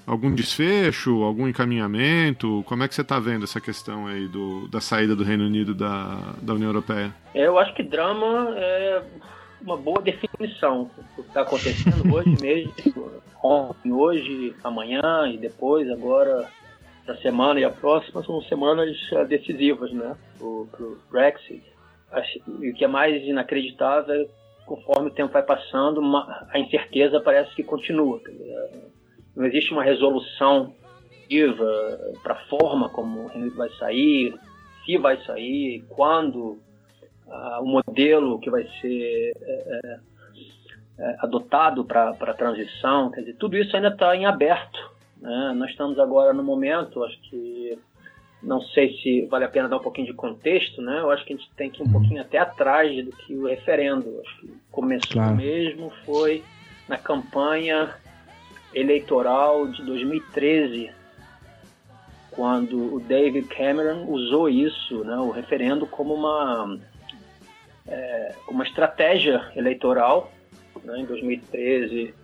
algum 0.07 0.31
desfecho, 0.31 1.23
algum 1.23 1.49
encaminhamento? 1.49 2.63
Como 2.67 2.83
é 2.83 2.89
que 2.89 2.95
você 2.95 3.01
está 3.01 3.19
vendo 3.19 3.45
essa 3.45 3.59
questão 3.59 4.07
aí 4.07 4.29
do, 4.29 4.69
da 4.69 4.79
saída 4.79 5.17
do 5.17 5.25
Reino 5.25 5.47
Unido 5.47 5.75
da, 5.75 6.35
da 6.43 6.53
União 6.53 6.69
Europeia? 6.69 7.15
É, 7.33 7.47
Eu 7.47 7.59
acho 7.59 7.73
que 7.73 7.83
drama 7.83 8.53
é 8.59 9.03
uma 9.63 9.79
boa 9.79 10.03
definição. 10.03 10.91
O 11.17 11.23
que 11.23 11.29
está 11.29 11.41
acontecendo 11.41 12.15
hoje 12.15 12.37
mesmo, 12.39 13.11
ontem, 13.43 13.91
hoje, 13.91 14.55
amanhã 14.63 15.01
e 15.33 15.39
depois, 15.39 15.91
agora, 15.91 16.47
essa 17.09 17.19
semana 17.23 17.59
e 17.59 17.65
a 17.65 17.71
próxima, 17.71 18.23
são 18.23 18.43
semanas 18.43 18.95
eh, 19.13 19.25
decisivas, 19.25 19.91
né? 19.93 20.15
Para 20.39 20.47
o 20.47 20.99
Brexit. 21.11 21.63
O 22.47 22.73
que 22.75 22.85
é 22.85 22.89
mais 22.89 23.23
inacreditável 23.25 24.23
é 24.23 24.29
conforme 24.65 25.09
o 25.09 25.13
tempo 25.13 25.33
vai 25.33 25.43
passando, 25.45 25.99
uma- 26.01 26.47
a 26.51 26.59
incerteza 26.59 27.21
parece 27.21 27.55
que 27.55 27.63
continua. 27.63 28.21
Não 29.35 29.45
existe 29.47 29.73
uma 29.73 29.85
resolução 29.85 30.75
viva 31.29 32.01
para 32.23 32.35
a 32.35 32.45
forma 32.47 32.89
como 32.89 33.21
o 33.21 33.27
Unido 33.33 33.57
vai 33.57 33.69
sair, 33.79 34.35
se 34.85 34.97
vai 34.99 35.21
sair, 35.25 35.85
quando, 35.89 36.59
ah, 37.29 37.61
o 37.61 37.67
modelo 37.67 38.41
que 38.41 38.51
vai 38.51 38.67
ser 38.81 39.33
é, 39.41 39.81
é, 39.85 40.01
é, 40.99 41.17
adotado 41.21 41.85
para 41.85 42.11
a 42.11 42.35
transição, 42.35 43.11
quer 43.11 43.21
dizer, 43.21 43.37
tudo 43.37 43.57
isso 43.57 43.75
ainda 43.77 43.89
está 43.89 44.17
em 44.17 44.27
aberto. 44.27 44.79
né? 45.21 45.55
Nós 45.57 45.71
estamos 45.71 45.99
agora 45.99 46.33
no 46.33 46.43
momento, 46.43 47.03
acho 47.05 47.21
que 47.23 47.79
não 48.47 48.63
sei 48.63 48.97
se 48.99 49.27
vale 49.27 49.45
a 49.45 49.49
pena 49.49 49.69
dar 49.69 49.77
um 49.77 49.83
pouquinho 49.83 50.07
de 50.07 50.15
contexto, 50.15 50.81
né? 50.81 51.01
Eu 51.01 51.11
acho 51.11 51.25
que 51.25 51.35
a 51.35 51.37
gente 51.37 51.51
tem 51.57 51.69
que 51.69 51.83
ir 51.83 51.87
um 51.87 51.91
pouquinho 51.91 52.21
até 52.21 52.39
atrás 52.39 53.05
do 53.05 53.11
que 53.11 53.35
o 53.35 53.47
referendo. 53.47 54.21
Acho 54.25 54.41
que 54.41 54.55
começou 54.71 55.13
Claro. 55.13 55.37
mesmo 55.37 55.93
foi 56.05 56.45
na 56.89 56.97
campanha 56.97 57.95
eleitoral 58.73 59.67
de 59.67 59.83
2013, 59.83 60.91
quando 62.31 62.95
o 62.95 63.01
David 63.01 63.49
Cameron 63.49 64.05
usou 64.07 64.49
isso, 64.49 65.03
né, 65.03 65.17
o 65.17 65.31
referendo, 65.31 65.87
como 65.87 66.15
uma, 66.15 66.79
é, 67.89 68.35
uma 68.49 68.63
estratégia 68.63 69.51
eleitoral. 69.57 70.31
Né, 70.85 71.01
em 71.01 71.05
2013, 71.07 72.15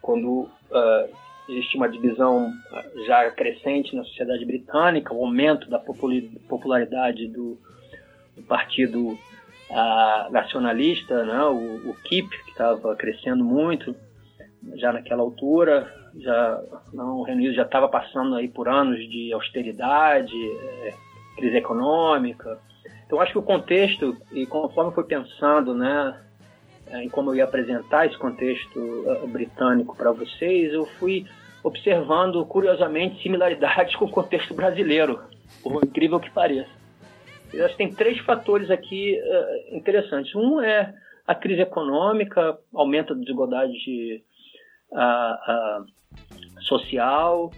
quando 0.00 0.48
ah, 0.72 1.06
existe 1.48 1.76
uma 1.76 1.88
divisão 1.88 2.52
ah, 2.72 2.84
já 3.06 3.30
crescente 3.30 3.94
na 3.96 4.04
sociedade 4.04 4.44
britânica, 4.44 5.14
o 5.14 5.24
aumento 5.24 5.68
da 5.68 5.78
popularidade 5.78 7.26
do, 7.28 7.58
do 8.36 8.42
partido 8.42 9.18
ah, 9.70 10.28
nacionalista, 10.30 11.24
né, 11.24 11.42
o, 11.44 11.90
o 11.90 11.94
KIP, 12.04 12.28
que 12.44 12.50
estava 12.50 12.94
crescendo 12.96 13.44
muito 13.44 13.94
já 14.74 14.92
naquela 14.92 15.22
altura, 15.22 15.92
já 16.16 16.62
não, 16.92 17.18
o 17.18 17.22
Reino 17.22 17.40
Unido 17.40 17.54
já 17.54 17.62
estava 17.62 17.88
passando 17.88 18.34
aí 18.34 18.48
por 18.48 18.68
anos 18.68 18.98
de 19.08 19.32
austeridade, 19.32 20.34
eh, 20.34 20.94
crise 21.36 21.56
econômica. 21.56 22.58
Então 23.06 23.20
acho 23.20 23.32
que 23.32 23.38
o 23.38 23.42
contexto 23.42 24.16
e 24.32 24.46
conforme 24.46 24.92
foi 24.92 25.04
pensando, 25.04 25.74
né, 25.74 26.20
eh, 26.88 27.04
em 27.04 27.08
como 27.08 27.30
eu 27.30 27.36
ia 27.36 27.44
apresentar 27.44 28.06
esse 28.06 28.18
contexto 28.18 29.04
eh, 29.06 29.26
britânico 29.26 29.96
para 29.96 30.12
vocês, 30.12 30.72
eu 30.72 30.84
fui 30.84 31.26
observando 31.62 32.44
curiosamente 32.46 33.22
similaridades 33.22 33.94
com 33.96 34.04
o 34.04 34.10
contexto 34.10 34.54
brasileiro, 34.54 35.20
por 35.62 35.84
incrível 35.84 36.20
que 36.20 36.30
pareça. 36.30 36.70
Eu 37.52 37.64
acho 37.64 37.76
que 37.76 37.78
tem 37.78 37.92
três 37.92 38.18
fatores 38.20 38.70
aqui 38.70 39.16
eh, 39.16 39.68
interessantes. 39.72 40.34
Um 40.34 40.60
é 40.60 40.94
a 41.26 41.34
crise 41.34 41.62
econômica, 41.62 42.58
aumento 42.74 43.14
da 43.14 43.20
desigualdade 43.20 44.22
ah, 44.92 45.38
ah, 45.46 45.84
social, 46.60 47.50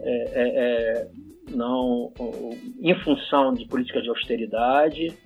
é, 0.00 0.10
é, 0.10 0.48
é, 0.56 1.08
não, 1.50 2.12
em 2.80 2.94
função 2.96 3.54
de 3.54 3.66
políticas 3.66 4.02
de 4.02 4.10
austeridade, 4.10 5.16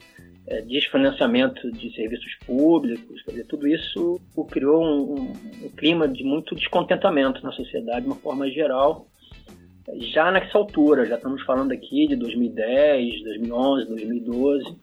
é, 0.50 0.60
desfinanciamento 0.62 1.70
de 1.72 1.94
serviços 1.94 2.34
públicos, 2.44 3.22
quer 3.22 3.30
dizer, 3.30 3.46
tudo 3.46 3.66
isso 3.68 4.20
criou 4.50 4.82
um, 4.84 5.14
um- 5.14 5.32
um 5.66 5.68
clima 5.76 6.06
de 6.08 6.24
muito 6.24 6.54
descontentamento 6.54 7.42
na 7.42 7.52
sociedade, 7.52 8.02
de 8.02 8.06
uma 8.08 8.16
forma 8.16 8.50
geral, 8.50 9.06
já 9.98 10.30
nessa 10.30 10.58
altura, 10.58 11.06
já 11.06 11.16
estamos 11.16 11.42
falando 11.42 11.72
aqui 11.72 12.06
de 12.06 12.16
2010, 12.16 13.22
2011, 13.24 13.86
2012, 13.88 14.76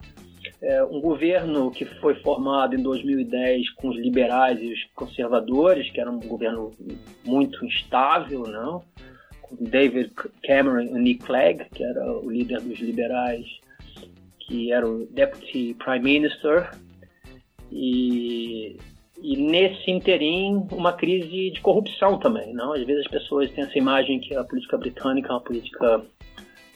é, 0.62 0.84
um 0.86 1.00
governo 1.02 1.70
que 1.72 1.86
foi 1.86 2.16
formado 2.16 2.76
em 2.76 2.82
2010 2.82 3.70
com 3.72 3.90
os 3.90 3.98
liberais 3.98 4.60
e 4.62 4.72
os 4.74 4.84
conservadores, 4.96 5.90
que 5.92 6.00
era 6.02 6.10
um 6.10 6.20
governo 6.20 6.72
muito 7.26 7.64
instável, 7.66 8.44
não? 8.44 8.82
com 9.42 9.56
David 9.64 10.12
Cameron 10.44 10.82
e 10.82 11.00
Nick 11.00 11.24
Clegg, 11.26 11.66
que 11.74 11.84
era 11.84 12.12
o 12.20 12.30
líder 12.30 12.60
dos 12.62 12.80
liberais, 12.80 13.46
que 14.48 14.72
era 14.72 14.88
o 14.88 15.06
Deputy 15.08 15.76
Prime 15.84 16.00
Minister, 16.04 16.72
e, 17.72 18.78
e 19.22 19.36
nesse 19.38 19.92
interim 19.92 20.66
uma 20.72 20.94
crise 20.94 21.52
de 21.52 21.60
corrupção 21.62 22.18
também, 22.18 22.54
não? 22.54 22.72
Às 22.74 22.86
vezes 22.86 23.06
as 23.06 23.12
pessoas 23.12 23.52
têm 23.52 23.66
essa 23.66 23.78
imagem 23.78 24.20
que 24.20 24.34
a 24.36 24.44
política 24.44 24.78
britânica 24.78 25.28
é 25.30 25.32
uma 25.32 25.42
política 25.42 26.02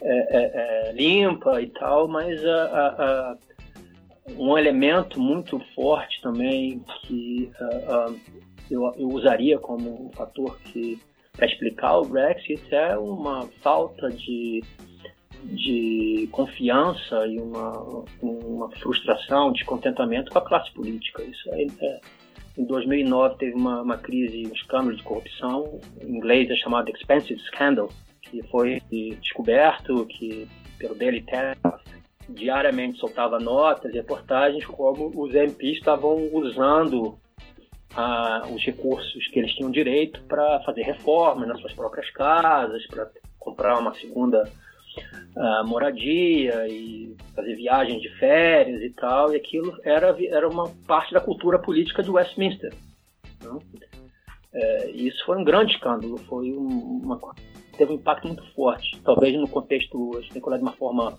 é, 0.01 0.37
é, 0.37 0.89
é, 0.89 0.93
limpa 0.93 1.61
e 1.61 1.67
tal, 1.67 2.07
mas 2.07 2.43
a, 2.45 2.63
a, 2.63 2.87
a- 3.05 3.37
um 4.37 4.57
elemento 4.57 5.19
muito 5.19 5.59
forte 5.73 6.21
também 6.21 6.83
que 7.01 7.51
eu, 8.69 8.83
eu 8.97 9.07
usaria 9.09 9.57
como 9.57 10.07
um 10.07 10.11
fator 10.11 10.57
que 10.65 10.99
para 11.35 11.45
explicar 11.47 11.97
o 11.99 12.05
Brexit 12.05 12.61
é 12.73 12.97
uma 12.97 13.47
falta 13.61 14.09
de, 14.09 14.63
de 15.43 16.27
confiança 16.31 17.25
e 17.27 17.39
uma, 17.39 18.05
uma 18.21 18.69
frustração, 18.77 19.51
descontentamento 19.51 20.31
com 20.31 20.39
a 20.39 20.45
classe 20.45 20.71
política. 20.71 21.23
Isso 21.23 21.49
é, 21.53 21.63
é- 21.63 22.01
em 22.57 22.65
2009 22.65 23.37
teve 23.37 23.55
uma, 23.55 23.81
uma 23.81 23.97
crise, 23.97 24.45
um 24.45 24.53
escândalo 24.53 24.95
de 24.95 25.03
corrupção, 25.03 25.79
em 26.01 26.09
inglês 26.09 26.49
é 26.49 26.55
chamado 26.55 26.89
Expensive 26.89 27.39
Scandal, 27.39 27.89
que 28.21 28.43
foi 28.43 28.81
descoberto 29.21 30.05
que 30.05 30.47
pelo 30.77 30.95
Daily 30.95 31.21
Telegraph 31.21 31.81
diariamente 32.29 32.99
soltava 32.99 33.39
notas 33.39 33.91
e 33.93 33.97
reportagens 33.97 34.65
como 34.65 35.11
os 35.15 35.33
MPs 35.33 35.77
estavam 35.77 36.29
usando 36.33 37.17
ah, 37.95 38.43
os 38.53 38.63
recursos 38.63 39.27
que 39.27 39.39
eles 39.39 39.53
tinham 39.53 39.71
direito 39.71 40.21
para 40.23 40.61
fazer 40.61 40.83
reformas 40.83 41.47
nas 41.47 41.59
suas 41.59 41.73
próprias 41.73 42.09
casas, 42.11 42.85
para 42.87 43.09
comprar 43.39 43.77
uma 43.79 43.93
segunda 43.93 44.49
ah, 45.35 45.63
moradia 45.65 46.67
e 46.67 47.15
fazer 47.35 47.55
viagens 47.55 48.01
de 48.01 48.09
férias 48.17 48.81
e 48.81 48.89
tal, 48.91 49.33
e 49.33 49.35
aquilo 49.37 49.77
era, 49.83 50.15
era 50.29 50.47
uma 50.47 50.69
parte 50.87 51.13
da 51.13 51.19
cultura 51.19 51.59
política 51.59 52.03
de 52.03 52.09
Westminster. 52.09 52.73
não? 53.43 53.59
É, 54.53 54.89
isso 54.91 55.25
foi 55.25 55.37
um 55.37 55.43
grande 55.43 55.73
escândalo, 55.73 56.17
foi 56.27 56.51
um- 56.51 57.01
uma, 57.03 57.17
teve 57.77 57.93
um 57.93 57.95
impacto 57.95 58.27
muito 58.27 58.43
forte. 58.53 58.99
Talvez 59.01 59.33
no 59.39 59.47
contexto, 59.47 60.11
a 60.17 60.33
tem 60.33 60.41
que 60.41 60.47
olhar 60.47 60.57
de 60.57 60.63
uma 60.63 60.73
forma 60.73 61.17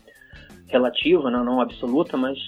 relativa, 0.69 1.31
né, 1.31 1.43
não 1.43 1.61
absoluta, 1.61 2.17
mas 2.17 2.39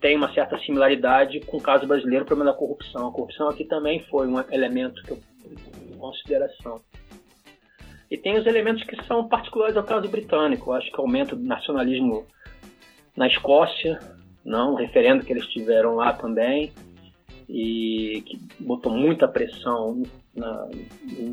tem 0.00 0.16
uma 0.16 0.32
certa 0.32 0.58
similaridade 0.60 1.40
com 1.40 1.56
o 1.56 1.62
caso 1.62 1.86
brasileiro, 1.86 2.24
o 2.24 2.26
problema 2.26 2.52
da 2.52 2.56
corrupção. 2.56 3.08
A 3.08 3.12
corrupção 3.12 3.48
aqui 3.48 3.64
também 3.64 4.04
foi 4.10 4.28
um 4.28 4.38
elemento 4.52 5.02
que 5.02 5.12
eu 5.12 5.18
consideração. 5.98 6.80
E 8.10 8.16
tem 8.16 8.38
os 8.38 8.46
elementos 8.46 8.82
que 8.84 9.04
são 9.04 9.28
particulares 9.28 9.76
ao 9.76 9.84
caso 9.84 10.08
britânico. 10.08 10.72
Acho 10.72 10.90
que 10.90 10.98
o 10.98 11.02
aumento 11.02 11.36
do 11.36 11.44
nacionalismo 11.44 12.26
na 13.16 13.26
Escócia, 13.26 13.98
não, 14.44 14.72
o 14.72 14.76
referendo 14.76 15.24
que 15.24 15.32
eles 15.32 15.46
tiveram 15.48 15.96
lá 15.96 16.12
também, 16.12 16.72
e 17.48 18.22
que 18.26 18.38
botou 18.60 18.92
muita 18.92 19.26
pressão 19.26 20.02
na- 20.34 20.68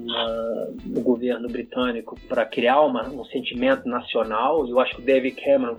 na- 0.05 0.67
no 0.85 1.01
governo 1.01 1.47
britânico 1.47 2.17
para 2.27 2.45
criar 2.45 2.81
uma- 2.81 3.07
um 3.07 3.25
sentimento 3.25 3.87
nacional. 3.87 4.65
E 4.65 4.71
eu 4.71 4.79
acho 4.79 4.95
que 4.95 5.01
o 5.01 5.05
David 5.05 5.35
Cameron 5.41 5.75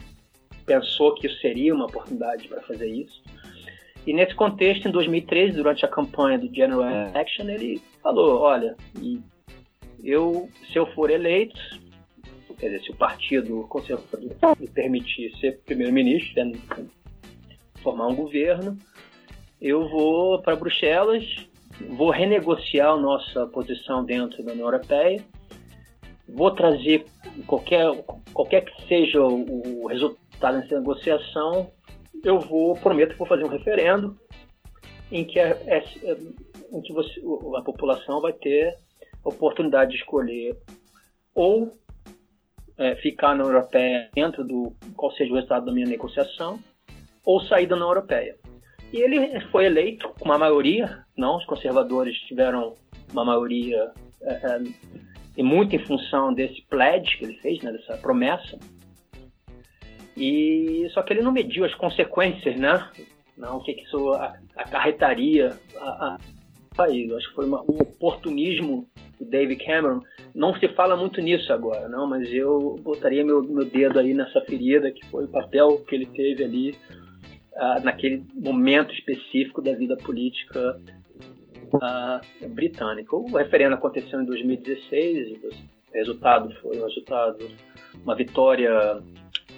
pensou 0.67 1.15
que 1.15 1.27
isso 1.27 1.41
seria 1.41 1.75
uma 1.75 1.87
oportunidade 1.87 2.49
para 2.49 2.61
fazer 2.63 2.89
isso. 2.89 3.23
E 4.07 4.13
nesse 4.13 4.35
contexto, 4.35 4.87
em 4.87 4.91
2013, 4.91 5.57
durante 5.57 5.85
a 5.85 5.89
campanha 5.89 6.39
do 6.39 6.55
General 6.55 6.85
Election, 6.85 7.49
ele 7.49 7.81
falou: 8.03 8.41
olha, 8.41 8.77
e 9.01 9.21
eu, 10.03 10.49
se 10.73 10.79
eu 10.79 10.87
for 10.95 11.11
eleito, 11.11 11.59
quer 12.59 12.71
dizer, 12.71 12.85
se 12.85 12.91
o 12.91 12.97
partido 12.97 13.67
conservador 13.69 14.21
me 14.59 14.69
permitir 14.69 15.35
ser 15.39 15.61
primeiro-ministro, 15.65 16.35
tendo- 16.35 16.91
formar 17.83 18.07
um 18.09 18.15
governo, 18.15 18.77
eu 19.61 19.89
vou 19.89 20.41
para 20.43 20.57
Bruxelas, 20.57 21.25
vou 21.91 22.11
renegociar 22.11 22.93
a 22.93 22.97
nossa 22.97 23.47
posição 23.49 24.05
dentro 24.05 24.43
da 24.43 24.53
União 24.53 24.67
Europeia, 24.67 25.23
vou 26.29 26.51
trazer 26.51 27.05
qualquer, 27.47 27.85
qualquer 28.33 28.65
que 28.65 28.87
seja 28.89 29.21
o, 29.23 29.83
o 29.83 29.87
resultado 29.87 30.61
dessa 30.61 30.79
negociação, 30.79 31.71
eu 32.25 32.41
vou, 32.41 32.75
prometo 32.75 33.13
que 33.13 33.19
vou 33.19 33.27
fazer 33.29 33.45
um 33.45 33.49
referendo 33.49 34.19
em 35.13 35.25
que, 35.25 35.39
a, 35.39 35.57
em 36.73 36.81
que 36.83 36.93
você- 36.93 37.23
a 37.57 37.63
população 37.63 38.21
vai 38.21 38.33
ter 38.33 38.75
oportunidade 39.29 39.93
de 39.93 39.99
escolher 39.99 40.57
ou 41.35 41.73
é, 42.79 42.97
ficar 42.97 43.35
na 43.35 43.45
Europeia 43.45 44.09
dentro 44.15 44.45
do 44.45 44.73
qual 44.97 45.13
seja 45.13 45.33
o 45.33 45.35
resultado 45.35 45.67
da 45.67 45.73
minha 45.73 45.87
negociação, 45.87 46.59
ou 47.25 47.41
sair 47.41 47.67
da 47.67 47.75
União 47.75 47.89
Europeia. 47.89 48.37
E 48.93 48.99
ele 48.99 49.41
foi 49.51 49.67
eleito 49.67 50.09
com 50.19 50.27
uma 50.27 50.39
maioria, 50.39 51.05
não, 51.17 51.37
os 51.37 51.45
conservadores 51.45 52.17
tiveram 52.21 52.75
uma 53.13 53.25
maioria 53.25 53.91
é, 54.23 54.33
é, 54.33 54.63
e 55.37 55.43
muito 55.43 55.75
em 55.75 55.85
função 55.85 56.33
desse 56.33 56.63
pledge 56.69 57.19
que 57.19 57.25
ele 57.25 57.37
fez, 57.39 57.63
né, 57.63 57.73
dessa 57.73 57.97
promessa. 57.97 58.59
E 60.17 60.89
só 60.95 61.03
que 61.03 61.13
ele 61.13 61.23
não 61.23 61.33
mediu 61.33 61.65
as 61.65 61.75
consequências, 61.75 62.57
né? 62.57 62.91
Não, 63.37 63.59
o 63.59 63.63
que, 63.63 63.75
que 63.75 63.83
isso 63.83 64.13
acarretaria 64.57 65.59
a 65.77 66.17
país. 66.77 67.09
Eu 67.09 67.17
acho 67.17 67.29
que 67.29 67.35
foi 67.35 67.47
uma- 67.47 67.63
um 67.63 67.81
oportunismo 67.81 68.89
do 69.19 69.25
David 69.25 69.65
Cameron. 69.65 70.01
Não 70.35 70.55
se 70.55 70.69
fala 70.69 70.97
muito 70.97 71.21
nisso 71.21 71.53
agora, 71.53 71.89
não, 71.89 72.07
mas 72.07 72.33
eu 72.33 72.77
botaria 72.83 73.25
meu, 73.25 73.43
meu 73.43 73.65
dedo 73.65 73.99
aí 73.99 74.13
nessa 74.13 74.41
ferida 74.43 74.91
que 74.91 75.05
foi 75.07 75.25
o 75.25 75.29
papel 75.29 75.79
que 75.89 75.95
ele 75.95 76.07
teve 76.07 76.45
ali 76.45 76.77
ah, 77.57 77.81
naquele 77.81 78.23
momento 78.35 78.93
específico 78.93 79.63
da 79.63 79.73
vida 79.73 79.97
política 79.97 80.79
ah, 81.83 82.21
britânica. 82.51 83.17
O 83.17 83.37
referendo 83.37 83.75
aconteceu 83.75 84.21
em 84.21 84.27
2016 84.27 85.29
e 85.29 85.47
o 85.47 85.51
resultado 85.95 86.55
foi 86.61 86.79
um 86.79 86.85
resultado, 86.85 87.39
uma 88.05 88.15
vitória 88.15 89.03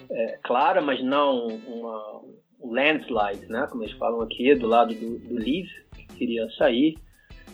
é, 0.09 0.39
clara, 0.43 0.81
mas 0.81 1.03
não 1.03 1.47
uma, 1.47 2.21
um 2.61 2.71
landslide, 2.73 3.47
né, 3.47 3.67
como 3.69 3.83
eles 3.83 3.95
falam 3.97 4.21
aqui, 4.21 4.55
do 4.55 4.67
lado 4.67 4.93
do, 4.93 5.19
do 5.19 5.35
Leave, 5.35 5.69
que 5.95 6.07
queria 6.17 6.49
sair. 6.51 6.97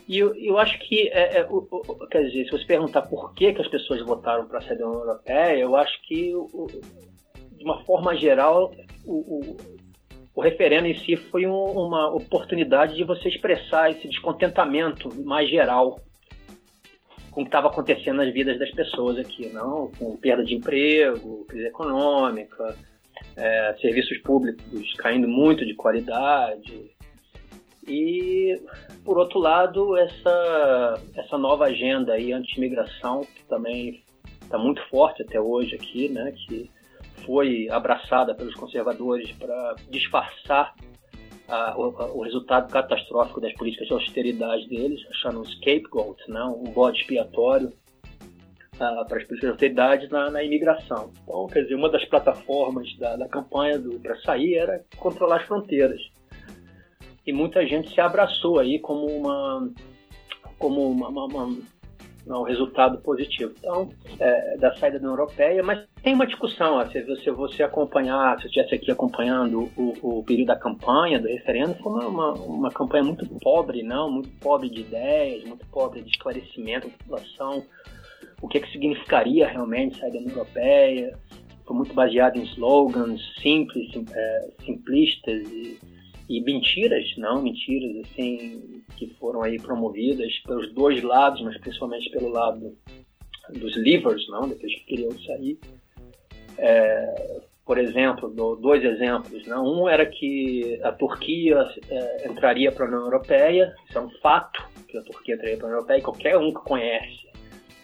E 0.08 0.20
eu, 0.20 0.36
eu 0.36 0.58
acho 0.58 0.78
que, 0.80 1.08
é, 1.10 1.40
é, 1.40 1.48
o- 1.50 1.68
o- 1.72 2.08
quer 2.08 2.24
dizer, 2.26 2.46
se 2.46 2.52
você 2.52 2.66
perguntar 2.66 3.02
por 3.04 3.34
que, 3.34 3.54
que 3.54 3.62
as 3.62 3.68
pessoas 3.68 4.02
votaram 4.06 4.48
para 4.48 4.62
sair 4.62 4.78
da 4.78 4.86
União 4.88 5.02
Europeia, 5.02 5.58
eu 5.58 5.76
acho 5.76 6.00
que, 6.04 6.34
o- 6.36 6.68
de 7.58 7.64
uma 7.64 7.84
forma 7.86 8.16
geral, 8.16 8.72
o, 9.06 9.14
o, 9.14 9.58
o 10.36 10.42
referendo 10.42 10.88
em 10.88 10.94
si 11.00 11.16
foi 11.16 11.48
um- 11.48 11.72
uma 11.72 12.14
oportunidade 12.14 12.96
de 12.96 13.04
você 13.04 13.30
expressar 13.30 13.90
esse 13.90 14.08
descontentamento 14.08 15.10
mais 15.24 15.50
geral 15.50 16.00
com 17.32 17.42
o 17.42 17.44
que 17.44 17.50
estava 17.50 17.68
acontecendo 17.68 18.18
nas 18.18 18.32
vidas 18.32 18.58
das 18.60 18.72
pessoas 18.72 19.18
aqui, 19.18 19.50
não? 19.50 19.92
Com 19.98 20.16
perda 20.16 20.44
de 20.44 20.56
emprego, 20.56 21.46
crise 21.46 21.68
econômica, 21.68 22.78
é, 23.36 23.76
serviços 23.82 24.18
públicos 24.20 24.94
caindo 24.98 25.28
muito 25.28 25.66
de 25.66 25.74
qualidade. 25.74 26.95
E, 27.88 28.60
por 29.04 29.18
outro 29.18 29.40
lado, 29.40 29.96
essa, 29.98 31.02
essa 31.16 31.38
nova 31.38 31.66
agenda 31.66 32.14
aí 32.14 32.32
anti-imigração, 32.34 33.22
que 33.22 33.44
também 33.46 34.04
está 34.42 34.58
muito 34.58 34.82
forte 34.90 35.22
até 35.22 35.40
hoje 35.40 35.76
aqui, 35.76 36.10
né? 36.10 36.32
Que 36.32 36.70
foi 37.26 37.68
abraçada 37.70 38.34
pelos 38.36 38.56
conservadores 38.56 39.32
para 39.34 39.76
disfarçar 39.90 40.74
a- 41.48 41.76
o, 41.78 42.18
o 42.18 42.24
resultado 42.24 42.72
catastrófico 42.72 43.40
das 43.40 43.54
políticas 43.54 43.88
de 43.88 43.94
austeridade 43.94 44.68
deles, 44.68 45.02
achando 45.10 45.40
um 45.42 45.46
scapegoat, 45.46 46.20
né, 46.30 46.44
um 46.44 46.64
bode 46.72 47.00
expiatório 47.02 47.72
ah, 48.80 49.06
para 49.08 49.18
as 49.18 49.24
políticas 49.24 49.40
de 49.40 49.48
austeridade 49.48 50.12
na, 50.12 50.30
na 50.32 50.44
imigração. 50.44 51.12
Então, 51.24 51.48
quer 51.48 51.62
dizer, 51.64 51.76
uma 51.76 51.90
das 51.90 52.04
plataformas 52.06 52.96
da, 52.98 53.16
da 53.16 53.28
campanha 53.28 53.82
para 54.02 54.16
sair 54.22 54.56
era 54.56 54.84
controlar 54.98 55.38
as 55.38 55.48
fronteiras. 55.48 56.02
E 57.26 57.34
muita 57.34 57.66
gente 57.66 57.94
se 57.94 58.00
abraçou 58.00 58.60
aí 58.60 58.80
como 58.80 59.06
uma 59.08 59.70
como 60.58 60.90
uma, 60.90 61.10
uma- 61.10 61.26
uma- 61.26 61.58
um 62.28 62.44
resultado 62.44 62.98
positivo. 63.02 63.54
Então, 63.60 63.90
é, 64.20 64.58
da 64.58 64.74
saída 64.78 64.98
da 65.00 65.06
União 65.08 65.20
Europeia, 65.20 65.62
mas 65.62 65.86
tem 66.02 66.14
uma 66.14 66.26
discussão, 66.26 66.76
ó, 66.78 66.86
se 66.88 67.02
você, 67.04 67.30
você 67.30 67.62
acompanhar, 67.62 68.38
se 68.40 68.46
eu 68.46 68.48
estivesse 68.48 68.74
aqui 68.76 68.90
acompanhando 68.90 69.70
o, 69.78 69.94
o 70.20 70.24
período 70.24 70.48
da 70.48 70.56
campanha, 70.56 71.20
do 71.20 71.28
referendo, 71.28 71.76
foi 71.76 71.92
uma, 71.92 72.08
uma, 72.08 72.34
uma 72.34 72.72
campanha 72.72 73.04
muito 73.04 73.28
pobre, 73.42 73.84
não, 73.84 74.10
muito 74.12 74.30
pobre 74.40 74.70
de 74.70 74.82
ideias, 74.82 75.44
muito 75.44 75.66
pobre 75.68 76.02
de 76.02 76.10
esclarecimento 76.10 76.88
da 76.88 76.94
população, 76.98 77.64
o 78.42 78.48
que, 78.48 78.60
que 78.60 78.72
significaria 78.72 79.48
realmente 79.48 80.00
sair 80.00 80.12
da 80.12 80.18
União 80.18 80.32
Europeia, 80.32 81.18
foi 81.66 81.76
muito 81.76 81.94
baseado 81.94 82.38
em 82.38 82.44
slogans 82.44 83.22
simples, 83.42 83.92
sim- 83.92 84.06
é, 84.12 84.48
simplistas 84.66 85.48
e, 85.52 85.78
e 86.28 86.42
mentiras, 86.42 87.06
não, 87.18 87.42
mentiras 87.42 87.96
assim 88.06 88.84
que 88.98 89.08
foram 89.20 89.44
aí 89.44 89.60
promovidas 89.60 90.34
pelos 90.40 90.74
dois 90.74 91.02
lados, 91.04 91.42
mas 91.42 91.58
principalmente 91.58 92.10
pelo 92.10 92.30
lado 92.30 92.76
dos 93.54 93.76
leavers, 93.76 94.28
não, 94.30 94.50
daqueles 94.50 94.76
que 94.80 94.86
queriam 94.86 95.12
sair. 95.20 95.60
É, 96.58 97.42
por 97.66 97.78
exemplo, 97.78 98.30
dou 98.30 98.56
dois 98.56 98.84
exemplos. 98.84 99.46
Né? 99.46 99.56
Um 99.58 99.88
era 99.90 100.06
que 100.06 100.80
a 100.84 100.92
Turquia 100.92 101.58
é, 101.90 102.28
entraria 102.28 102.72
para 102.72 102.86
a 102.86 102.88
União 102.88 103.02
Europeia, 103.02 103.74
isso 103.88 103.98
é 103.98 104.02
um 104.02 104.10
fato, 104.22 104.64
que 104.88 104.98
a 104.98 105.02
Turquia 105.02 105.36
entraria 105.36 105.58
para 105.58 105.66
a 105.66 105.68
União 105.68 105.80
Europeia, 105.80 105.98
e 105.98 106.02
qualquer 106.02 106.38
um 106.38 106.54
que 106.54 106.62
conhece 106.62 107.26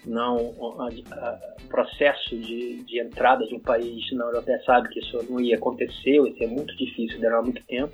não, 0.05 0.37
o 0.37 1.67
processo 1.69 2.35
de, 2.35 2.83
de 2.83 2.99
entrada 2.99 3.45
de 3.45 3.55
um 3.55 3.59
país 3.59 4.05
na 4.11 4.25
União 4.25 4.29
Europeia 4.29 4.61
sabe 4.65 4.89
que 4.89 4.99
isso 4.99 5.17
não 5.29 5.39
ia 5.39 5.55
acontecer, 5.55 6.21
ia 6.21 6.33
ser 6.37 6.47
muito 6.47 6.75
difícil, 6.75 7.19
demorar 7.19 7.43
muito 7.43 7.63
tempo, 7.65 7.93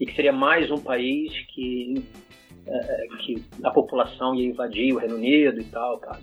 e 0.00 0.06
que 0.06 0.14
seria 0.14 0.32
mais 0.32 0.70
um 0.70 0.80
país 0.80 1.32
que, 1.54 2.02
é, 2.66 3.06
que 3.20 3.44
a 3.62 3.70
população 3.70 4.34
ia 4.34 4.46
invadir 4.46 4.94
o 4.94 4.98
Reino 4.98 5.16
Unido 5.16 5.60
e 5.60 5.64
tal, 5.64 5.98
cara. 5.98 6.20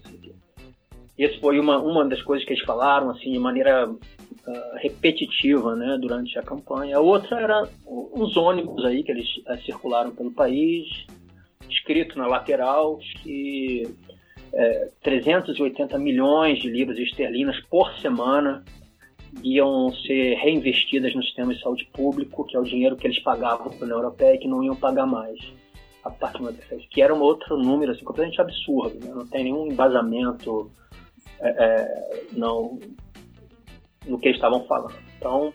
Isso 1.18 1.40
foi 1.40 1.60
uma, 1.60 1.78
uma 1.78 2.04
das 2.06 2.22
coisas 2.24 2.46
que 2.46 2.54
eles 2.54 2.66
falaram 2.66 3.12
assim 3.12 3.32
de 3.32 3.38
maneira 3.38 3.94
ah, 4.48 4.78
repetitiva 4.78 5.76
né, 5.76 5.98
durante 6.02 6.38
a 6.40 6.42
campanha. 6.42 6.98
A 6.98 7.00
outra 7.00 7.40
era 7.40 7.70
uns 7.86 8.36
ônibus 8.36 8.84
aí 8.86 9.04
que 9.04 9.12
eles 9.12 9.28
ah, 9.46 9.58
circularam 9.58 10.15
pelo 10.15 10.32
país, 10.32 10.88
escrito 11.69 12.17
na 12.17 12.26
lateral 12.26 12.98
que 13.22 13.84
é, 14.54 14.89
380 15.04 15.97
milhões 15.97 16.60
de 16.60 16.69
libras 16.69 16.97
esterlinas 16.97 17.60
por 17.69 17.91
semana 17.99 18.63
iam 19.43 19.93
ser 19.93 20.35
reinvestidas 20.35 21.15
no 21.15 21.23
sistema 21.23 21.54
de 21.54 21.62
saúde 21.62 21.89
público, 21.93 22.43
que 22.45 22.58
é 22.58 22.60
o 22.60 22.63
dinheiro 22.63 22.97
que 22.97 23.08
eles 23.08 23.19
pagavam 23.19 23.69
para 23.69 23.79
a 23.79 23.83
União 23.83 23.97
Europeia 23.97 24.35
e 24.35 24.39
que 24.39 24.47
não 24.47 24.63
iam 24.63 24.75
pagar 24.75 25.06
mais 25.06 25.39
a 26.04 26.10
partir 26.10 26.41
do 26.41 26.54
que 26.89 27.02
era 27.02 27.13
um 27.13 27.21
outro 27.21 27.56
número 27.58 27.91
assim, 27.91 28.04
completamente 28.04 28.41
absurdo, 28.41 29.06
né? 29.06 29.13
não 29.13 29.25
tem 29.27 29.43
nenhum 29.45 29.67
embasamento 29.67 30.71
é, 31.39 31.49
é, 31.49 32.23
não, 32.33 32.79
no 34.06 34.19
que 34.19 34.27
eles 34.27 34.37
estavam 34.37 34.65
falando. 34.65 34.95
Então, 35.17 35.54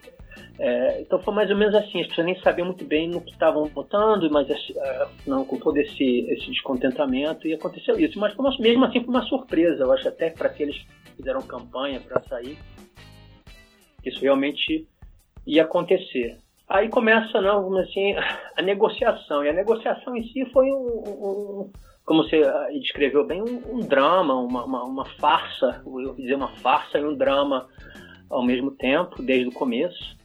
é, 0.58 1.00
então 1.02 1.18
foi 1.22 1.34
mais 1.34 1.50
ou 1.50 1.56
menos 1.56 1.74
assim, 1.74 2.00
as 2.00 2.06
pessoas 2.08 2.26
nem 2.26 2.40
sabiam 2.40 2.66
muito 2.66 2.84
bem 2.84 3.08
no 3.08 3.20
que 3.20 3.30
estavam 3.32 3.64
votando, 3.66 4.30
mas 4.30 4.48
é, 4.48 5.08
não 5.26 5.44
com 5.44 5.58
todo 5.58 5.76
esse, 5.76 6.20
esse 6.30 6.50
descontentamento 6.50 7.46
e 7.46 7.54
aconteceu 7.54 7.98
isso. 7.98 8.18
Mas 8.18 8.34
uma- 8.36 8.56
mesmo 8.58 8.84
assim 8.84 9.00
foi 9.00 9.08
uma 9.08 9.22
surpresa, 9.26 9.84
eu 9.84 9.92
acho 9.92 10.08
até 10.08 10.30
para 10.30 10.48
aqueles 10.48 10.76
que 10.78 11.16
fizeram 11.16 11.42
campanha 11.42 12.00
para 12.00 12.22
sair, 12.22 12.56
isso 14.04 14.20
realmente 14.20 14.86
ia 15.46 15.62
acontecer. 15.62 16.38
Aí 16.68 16.88
começa, 16.88 17.40
não, 17.40 17.76
assim, 17.78 18.14
a 18.56 18.62
negociação. 18.62 19.44
E 19.44 19.48
a 19.48 19.52
negociação 19.52 20.16
em 20.16 20.24
si 20.28 20.44
foi 20.52 20.66
um, 20.72 20.76
um- 20.76 21.70
como 22.04 22.22
você 22.22 22.42
ah, 22.42 22.68
descreveu 22.72 23.24
bem, 23.26 23.42
um, 23.42 23.62
um 23.76 23.80
drama, 23.80 24.34
uma, 24.34 24.64
uma, 24.64 24.84
uma 24.84 25.04
farsa, 25.04 25.82
eu 25.84 26.14
dizer 26.14 26.34
uma 26.34 26.48
farsa 26.48 26.98
e 26.98 27.04
um 27.04 27.14
drama 27.16 27.68
ao 28.30 28.44
mesmo 28.44 28.70
tempo, 28.72 29.22
desde 29.22 29.48
o 29.48 29.52
começo. 29.52 30.15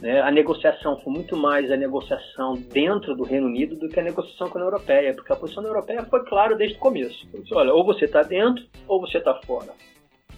Né? 0.00 0.20
A 0.22 0.30
negociação 0.30 0.98
foi 1.00 1.12
muito 1.12 1.36
mais 1.36 1.70
a 1.70 1.76
negociação 1.76 2.54
dentro 2.54 3.14
do 3.14 3.22
Reino 3.22 3.46
Unido 3.46 3.76
do 3.76 3.88
que 3.88 4.00
a 4.00 4.02
negociação 4.02 4.48
com 4.48 4.58
a 4.58 4.62
União 4.62 4.72
Europeia, 4.72 5.14
porque 5.14 5.32
a 5.32 5.36
posição 5.36 5.62
da 5.62 5.68
União 5.68 5.78
Europeia 5.78 6.04
foi 6.08 6.24
clara 6.24 6.56
desde 6.56 6.76
o 6.76 6.80
começo. 6.80 7.26
Assim, 7.34 7.54
Olha, 7.54 7.74
ou 7.74 7.84
você 7.84 8.06
está 8.06 8.22
dentro 8.22 8.64
ou 8.88 9.00
você 9.00 9.18
está 9.18 9.34
fora. 9.42 9.72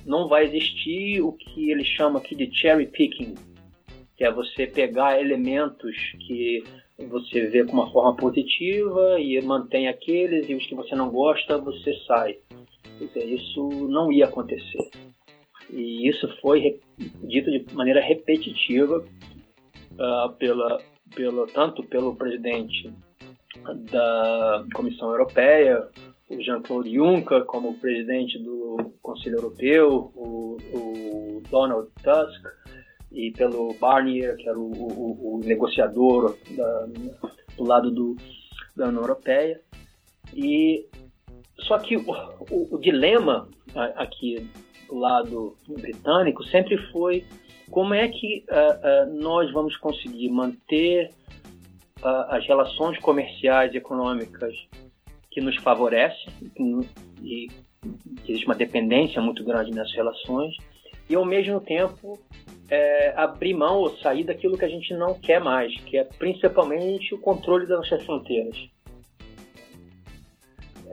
Não 0.04 0.28
vai 0.28 0.44
existir 0.44 1.20
o 1.20 1.32
que 1.32 1.70
ele 1.70 1.84
chama 1.84 2.18
aqui 2.18 2.34
de 2.34 2.52
cherry 2.52 2.86
picking, 2.86 3.36
que 4.16 4.24
é 4.24 4.32
você 4.32 4.66
pegar 4.66 5.20
elementos 5.20 5.96
que 6.26 6.64
você 7.08 7.46
vê 7.46 7.64
com 7.64 7.72
uma 7.72 7.90
forma 7.92 8.16
positiva 8.16 9.20
e 9.20 9.40
mantém 9.42 9.88
aqueles, 9.88 10.48
e 10.48 10.54
os 10.54 10.66
que 10.66 10.74
você 10.74 10.94
não 10.96 11.08
gosta, 11.08 11.56
você 11.58 11.94
sai. 12.06 12.36
Quer 12.98 13.04
dizer, 13.06 13.24
isso 13.32 13.68
não 13.88 14.12
ia 14.12 14.24
acontecer. 14.24 14.90
E 15.70 16.08
isso 16.08 16.28
foi 16.40 16.80
dito 17.22 17.50
de 17.50 17.64
maneira 17.74 18.00
repetitiva 18.00 19.04
ah, 19.98 20.34
pela, 20.38 20.80
pela, 21.14 21.46
tanto 21.48 21.82
pelo 21.84 22.14
presidente 22.16 22.92
da 23.90 24.64
Comissão 24.74 25.10
Europeia, 25.10 25.86
o 26.30 26.40
Jean-Claude 26.40 26.94
Juncker, 26.94 27.44
como 27.44 27.70
o 27.70 27.78
presidente 27.78 28.38
do 28.38 28.92
Conselho 29.02 29.36
Europeu, 29.36 30.10
o, 30.16 30.56
o 30.72 31.42
Donald 31.50 31.88
Tusk, 32.02 32.42
e 33.10 33.30
pelo 33.32 33.74
Barnier, 33.74 34.36
que 34.36 34.48
era 34.48 34.58
o, 34.58 34.72
o- 34.72 35.36
o 35.36 35.40
negociador 35.44 36.34
da- 36.56 36.86
do 37.56 37.64
lado 37.64 37.90
do, 37.90 38.16
da 38.74 38.88
União 38.88 39.02
Europeia. 39.02 39.60
E 40.34 40.86
só 41.60 41.78
que 41.78 41.96
o, 41.96 42.78
dilema 42.78 43.46
aqui 43.96 44.48
do 44.88 44.94
lado 44.98 45.54
britânico 45.68 46.42
sempre 46.44 46.78
foi 46.90 47.22
como 47.72 47.94
é 47.94 48.06
que 48.06 48.44
ah, 48.50 48.80
ah, 48.82 49.06
nós 49.06 49.50
vamos 49.50 49.74
conseguir 49.78 50.28
manter 50.28 51.10
ah, 52.02 52.36
as 52.36 52.46
relações 52.46 52.98
comerciais 52.98 53.72
e 53.72 53.78
econômicas 53.78 54.54
que 55.30 55.40
nos 55.40 55.56
favorecem 55.56 56.30
e 57.22 57.48
que 58.24 58.30
existe 58.30 58.46
uma 58.46 58.54
dependência 58.54 59.22
muito 59.22 59.42
grande 59.42 59.72
nessas 59.72 59.94
relações 59.94 60.54
e 61.08 61.14
ao 61.14 61.24
mesmo 61.24 61.60
tempo 61.60 62.20
é, 62.70 63.14
abrir 63.16 63.54
mão 63.54 63.78
ou 63.78 63.96
sair 63.96 64.24
daquilo 64.24 64.58
que 64.58 64.64
a 64.66 64.68
gente 64.68 64.94
não 64.94 65.14
quer 65.18 65.40
mais, 65.40 65.74
que 65.84 65.96
é 65.96 66.04
principalmente 66.04 67.14
o 67.14 67.18
controle 67.18 67.66
das 67.66 67.78
nossas 67.78 68.04
fronteiras. 68.04 68.56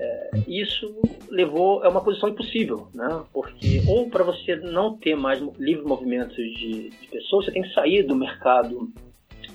É, 0.02 0.30
isso 0.48 0.96
levou 1.30 1.84
a 1.84 1.90
uma 1.90 2.02
posição 2.02 2.30
impossível, 2.30 2.88
né? 2.94 3.22
Porque 3.34 3.82
ou 3.86 4.10
para 4.10 4.24
você 4.24 4.56
não 4.56 4.96
ter 4.98 5.14
mais 5.16 5.40
livre 5.58 5.84
movimento 5.86 6.36
de, 6.36 6.90
de 6.90 7.08
pessoas, 7.12 7.46
você 7.46 7.52
tem 7.52 7.64
que 7.64 7.74
sair 7.74 8.04
do 8.04 8.16
mercado 8.16 8.90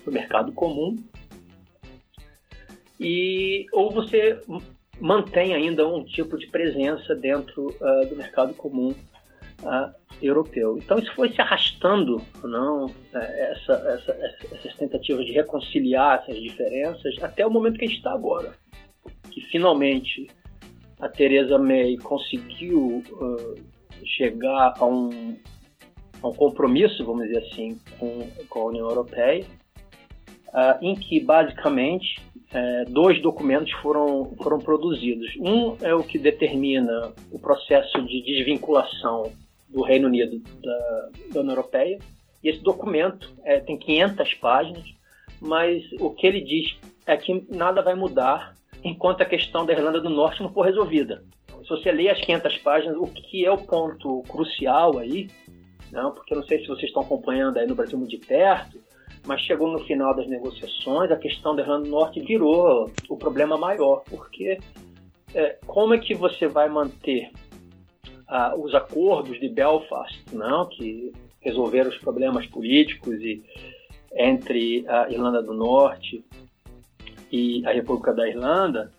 do 0.05 0.13
mercado 0.13 0.53
comum 0.53 0.97
e 3.01 3.67
ou 3.73 3.91
você 3.91 4.39
mantém 5.01 5.55
ainda 5.55 5.87
um 5.89 6.05
tipo 6.05 6.37
de 6.39 6.47
presença 6.49 7.15
dentro 7.15 7.75
ah, 7.81 8.05
do 8.09 8.15
mercado 8.17 8.55
comum 8.55 8.95
ah, 9.65 9.93
europeu. 10.23 10.77
Então 10.79 10.99
isso 10.99 11.13
foi 11.15 11.31
se 11.33 11.41
arrastando, 11.41 12.21
não, 12.43 12.87
essa, 13.13 13.73
essa, 13.73 14.13
essa- 14.13 14.55
essas 14.55 14.75
tentativas 14.77 15.25
de 15.27 15.33
reconciliar 15.33 16.21
essas 16.23 16.41
diferenças 16.41 17.15
até 17.23 17.47
o 17.47 17.51
momento 17.51 17.79
que 17.79 17.85
a 17.85 17.89
gente 17.89 17.97
está 17.97 18.13
agora, 18.13 18.53
que 19.35 19.41
finalmente 19.41 20.28
a 21.01 21.09
Theresa 21.09 21.59
May 21.59 21.97
conseguiu 21.97 23.03
ah, 23.20 23.55
chegar 24.05 24.74
a 24.78 24.85
um, 24.87 25.37
a 26.22 26.28
um 26.28 26.32
compromisso, 26.32 27.05
vamos 27.05 27.26
dizer 27.26 27.39
assim, 27.39 27.80
com, 27.99 28.28
com 28.49 28.61
a 28.61 28.64
União 28.66 28.89
Europeia, 28.89 29.45
ah, 30.53 30.78
em 30.80 30.95
que 30.95 31.18
basicamente 31.18 32.22
eh, 32.53 32.85
dois 32.89 33.20
documentos 33.20 33.72
foram, 33.82 34.32
foram 34.41 34.61
produzidos. 34.61 35.26
Um 35.41 35.76
é 35.82 35.93
o 35.93 36.05
que 36.05 36.16
determina 36.16 37.12
o 37.32 37.39
processo 37.41 38.01
de 38.07 38.22
desvinculação 38.22 39.32
do 39.68 39.82
Reino 39.82 40.07
Unido 40.07 40.41
da, 40.62 41.11
da 41.32 41.41
União 41.41 41.57
Europeia. 41.57 41.99
E 42.41 42.49
esse 42.49 42.61
documento 42.61 43.35
eh, 43.43 43.59
tem 43.59 43.76
500 43.76 44.35
páginas, 44.35 44.85
mas 45.41 45.82
o 45.99 46.11
que 46.11 46.28
ele 46.28 46.43
diz 46.43 46.76
é 47.07 47.16
que 47.16 47.45
nada 47.51 47.82
vai 47.82 47.97
mudar 47.97 48.55
enquanto 48.85 49.22
a 49.22 49.26
questão 49.26 49.64
da 49.64 49.72
Irlanda 49.72 50.01
do 50.01 50.11
Norte 50.11 50.43
não 50.43 50.53
for 50.53 50.66
resolvida. 50.66 51.24
Se 51.62 51.70
você 51.70 51.91
ler 51.91 52.11
as 52.11 52.20
500 52.20 52.59
páginas, 52.59 52.97
o 52.99 53.07
que 53.07 53.45
é 53.45 53.51
o 53.51 53.57
ponto 53.57 54.22
crucial 54.28 54.99
aí, 54.99 55.30
não, 55.91 56.12
porque 56.12 56.35
eu 56.35 56.39
não 56.39 56.47
sei 56.47 56.61
se 56.61 56.66
vocês 56.66 56.89
estão 56.89 57.03
acompanhando 57.03 57.57
aí 57.57 57.66
no 57.66 57.74
Brasil 57.74 57.97
muito 57.97 58.11
de 58.11 58.18
perto, 58.18 58.78
mas 59.26 59.41
chegou 59.41 59.70
no 59.70 59.78
final 59.78 60.14
das 60.14 60.28
negociações, 60.28 61.11
a 61.11 61.16
questão 61.16 61.57
da 61.57 61.62
Irlanda 61.62 61.85
do 61.85 61.91
Norte 61.91 62.20
virou 62.20 62.91
o 63.09 63.16
problema 63.16 63.57
maior, 63.57 64.03
porque 64.11 64.59
é, 65.35 65.57
como 65.66 65.95
é 65.95 65.99
que 65.99 66.14
você 66.14 66.47
vai 66.47 66.68
manter 66.68 67.30
ah, 68.28 68.55
os 68.57 68.74
acordos 68.74 69.41
de 69.41 69.49
Belfast, 69.49 70.22
não, 70.32 70.68
que 70.68 71.12
resolveram 71.41 71.89
os 71.89 71.99
problemas 71.99 72.47
políticos 72.47 73.14
e, 73.20 73.43
entre 74.16 74.85
a 74.89 75.11
Irlanda 75.11 75.43
do 75.43 75.53
Norte 75.53 76.24
e 77.35 77.66
a 77.66 77.72
República 77.72 78.14
da 78.14 78.28
Irlanda, 78.28 78.93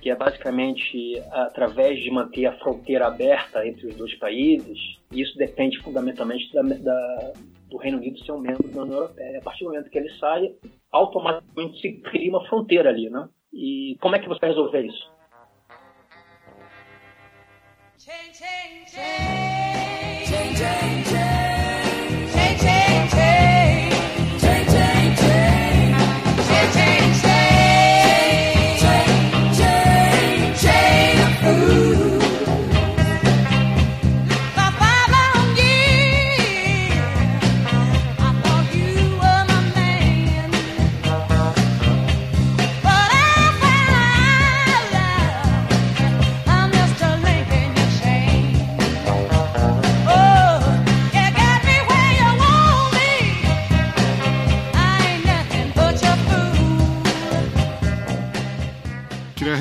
que 0.00 0.10
é 0.10 0.16
basicamente 0.16 1.22
através 1.30 2.02
de 2.02 2.10
manter 2.10 2.46
a 2.46 2.58
fronteira 2.58 3.06
aberta 3.06 3.64
entre 3.64 3.86
os 3.86 3.94
dois 3.94 4.12
países. 4.18 4.76
Isso 5.12 5.38
depende 5.38 5.78
fundamentalmente 5.82 6.52
da, 6.52 6.62
da, 6.62 7.32
do 7.70 7.76
Reino 7.76 7.98
Unido 7.98 8.18
ser 8.24 8.32
um 8.32 8.40
membro 8.40 8.68
da 8.68 8.82
União 8.82 8.96
Europeia. 8.96 9.38
A 9.38 9.42
partir 9.42 9.62
do 9.62 9.70
momento 9.70 9.88
que 9.88 9.98
ele 9.98 10.10
sai, 10.18 10.52
automaticamente 10.90 11.80
se 11.80 11.92
cria 12.02 12.28
uma 12.28 12.44
fronteira 12.48 12.90
ali, 12.90 13.08
né? 13.08 13.28
E 13.52 13.96
como 14.00 14.16
é 14.16 14.18
que 14.18 14.28
você 14.28 14.40
vai 14.40 14.50
resolver 14.50 14.82
isso? 14.82 15.14
Change, 17.98 18.34
change, 18.34 18.90
change. 20.26 20.95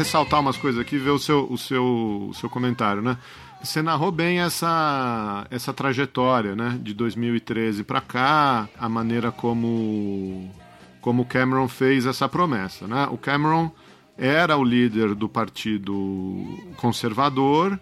Ressaltar 0.06 0.40
umas 0.40 0.56
coisas 0.56 0.80
aqui 0.80 1.00
ver 1.00 1.10
o 1.10 1.18
seu, 1.18 1.52
o 1.52 1.58
seu, 1.58 2.28
o 2.30 2.34
seu 2.36 2.48
comentário, 2.48 3.02
né? 3.02 3.18
Você 3.62 3.82
narrou 3.82 4.12
bem 4.12 4.40
essa, 4.40 5.48
essa 5.50 5.74
trajetória, 5.74 6.56
né? 6.56 6.80
De 6.80 6.94
2013 6.94 7.84
para 7.84 8.00
cá, 8.02 8.70
a 8.78 8.88
maneira 8.88 9.32
como, 9.32 10.54
como 11.02 11.26
Cameron 11.26 11.68
fez 11.68 12.06
essa 12.06 12.30
promessa, 12.30 12.86
né? 12.86 13.08
O 13.10 13.18
Cameron 13.18 13.72
era 14.16 14.56
o 14.56 14.64
líder 14.64 15.16
do 15.16 15.28
Partido 15.28 16.56
Conservador, 16.78 17.80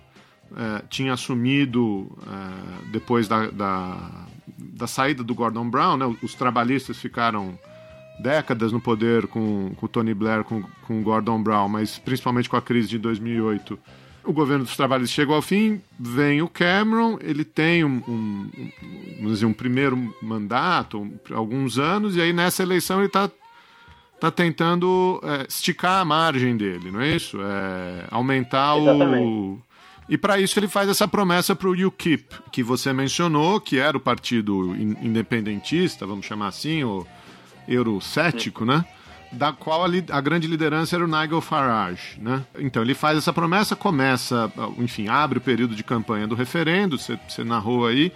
eh, 0.56 0.84
tinha 0.90 1.14
assumido 1.14 2.10
eh, 2.26 2.90
depois 2.94 3.28
da, 3.28 3.48
da, 3.48 4.26
da 4.58 4.88
saída 4.88 5.24
do 5.24 5.36
Gordon 5.36 5.70
Brown, 5.70 5.98
né? 5.98 6.18
Os 6.24 6.34
trabalhistas 6.34 6.98
ficaram 6.98 7.60
décadas 8.20 8.72
no 8.72 8.80
poder 8.80 9.28
com, 9.28 9.72
com 9.76 9.86
o 9.86 9.90
Tony 9.90 10.14
Blair, 10.14 10.44
com, 10.44 10.62
com 10.86 11.00
o 11.00 11.04
Gordon 11.04 11.42
Brown, 11.42 11.68
mas 11.68 11.98
principalmente 11.98 12.50
com 12.50 12.56
a 12.58 12.62
crise 12.62 12.88
de 12.88 12.98
2008. 12.98 13.78
O 14.26 14.32
governo 14.32 14.64
dos 14.64 14.78
trabalhos 14.78 15.10
chegou 15.10 15.36
ao 15.36 15.42
fim, 15.42 15.82
vem 16.00 16.42
o 16.42 16.48
Cameron, 16.48 17.18
ele 17.22 17.44
tem 17.44 17.84
um, 17.84 18.02
um, 18.08 18.50
vamos 19.18 19.34
dizer, 19.34 19.46
um 19.46 19.52
primeiro 19.54 20.16
mandato, 20.22 20.98
um- 21.02 21.18
alguns 21.36 21.78
anos, 21.78 22.16
e 22.16 22.22
aí 22.22 22.32
nessa 22.32 22.64
eleição 22.64 23.00
ele 23.00 23.08
está 23.08 23.30
tá 24.22 24.32
tentando 24.32 25.20
é, 25.24 25.46
esticar 25.50 26.00
a 26.00 26.06
margem 26.06 26.56
dele, 26.56 26.90
não 26.90 27.02
é 27.02 27.16
isso? 27.16 27.38
É, 27.42 28.06
aumentar 28.10 28.76
o... 28.76 28.84
Exatamente. 28.96 29.62
E 30.08 30.18
para 30.18 30.40
isso 30.40 30.58
ele 30.60 30.68
faz 30.70 30.88
essa 30.88 31.08
promessa 31.08 31.54
para 31.56 31.68
o 31.68 31.88
UKIP, 31.88 32.26
que 32.52 32.62
você 32.64 32.94
mencionou, 32.94 33.60
que 33.60 33.78
era 33.78 33.98
o 33.98 34.00
partido 34.02 34.74
in- 34.76 34.96
independentista, 35.02 36.06
vamos 36.08 36.26
chamar 36.26 36.48
assim, 36.48 36.84
o 36.84 37.06
eurocético, 37.68 38.66
né? 38.66 38.86
Da 39.32 39.52
qual 39.52 39.84
a, 39.84 39.88
a 40.12 40.22
grande 40.22 40.48
liderança 40.48 40.96
era 40.96 41.04
o 41.04 41.08
Nigel 41.08 41.42
Farage, 41.42 42.20
né? 42.20 42.44
Então 42.60 42.82
ele 42.82 42.94
faz 42.94 43.18
essa 43.18 43.34
promessa, 43.34 43.76
começa, 43.76 44.52
enfim, 44.78 45.08
abre 45.08 45.40
o 45.40 45.42
período 45.42 45.76
de 45.76 45.84
campanha 45.84 46.28
do 46.28 46.36
referendo, 46.36 46.98
você 46.98 47.44
narrou 47.44 47.88
aí, 47.88 48.12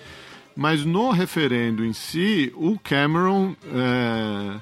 mas 0.56 0.84
no 0.84 1.12
referendo 1.12 1.86
em 1.86 1.94
si, 1.94 2.52
o 2.56 2.80
Cameron 2.80 3.56
é, 3.74 4.60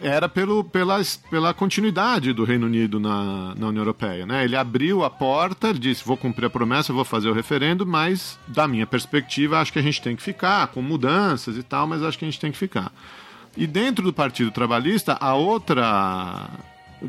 era 0.00 0.28
pelo, 0.28 0.64
pela, 0.64 1.00
pela 1.30 1.52
continuidade 1.52 2.32
do 2.32 2.44
Reino 2.44 2.66
Unido 2.66 3.00
na, 3.00 3.54
na 3.54 3.68
União 3.68 3.82
Europeia. 3.82 4.24
Né? 4.24 4.44
Ele 4.44 4.56
abriu 4.56 5.04
a 5.04 5.10
porta, 5.10 5.74
disse: 5.74 6.04
vou 6.04 6.16
cumprir 6.16 6.46
a 6.46 6.50
promessa, 6.50 6.92
vou 6.92 7.04
fazer 7.04 7.28
o 7.28 7.34
referendo, 7.34 7.84
mas 7.84 8.38
da 8.46 8.66
minha 8.68 8.86
perspectiva, 8.86 9.60
acho 9.60 9.72
que 9.72 9.78
a 9.78 9.82
gente 9.82 10.00
tem 10.00 10.16
que 10.16 10.22
ficar, 10.22 10.68
com 10.68 10.80
mudanças 10.80 11.56
e 11.56 11.62
tal, 11.62 11.86
mas 11.86 12.02
acho 12.02 12.18
que 12.18 12.24
a 12.24 12.28
gente 12.28 12.40
tem 12.40 12.52
que 12.52 12.58
ficar. 12.58 12.92
E 13.56 13.66
dentro 13.66 14.04
do 14.04 14.12
Partido 14.12 14.50
Trabalhista, 14.50 15.16
a 15.20 15.34
outra. 15.34 16.48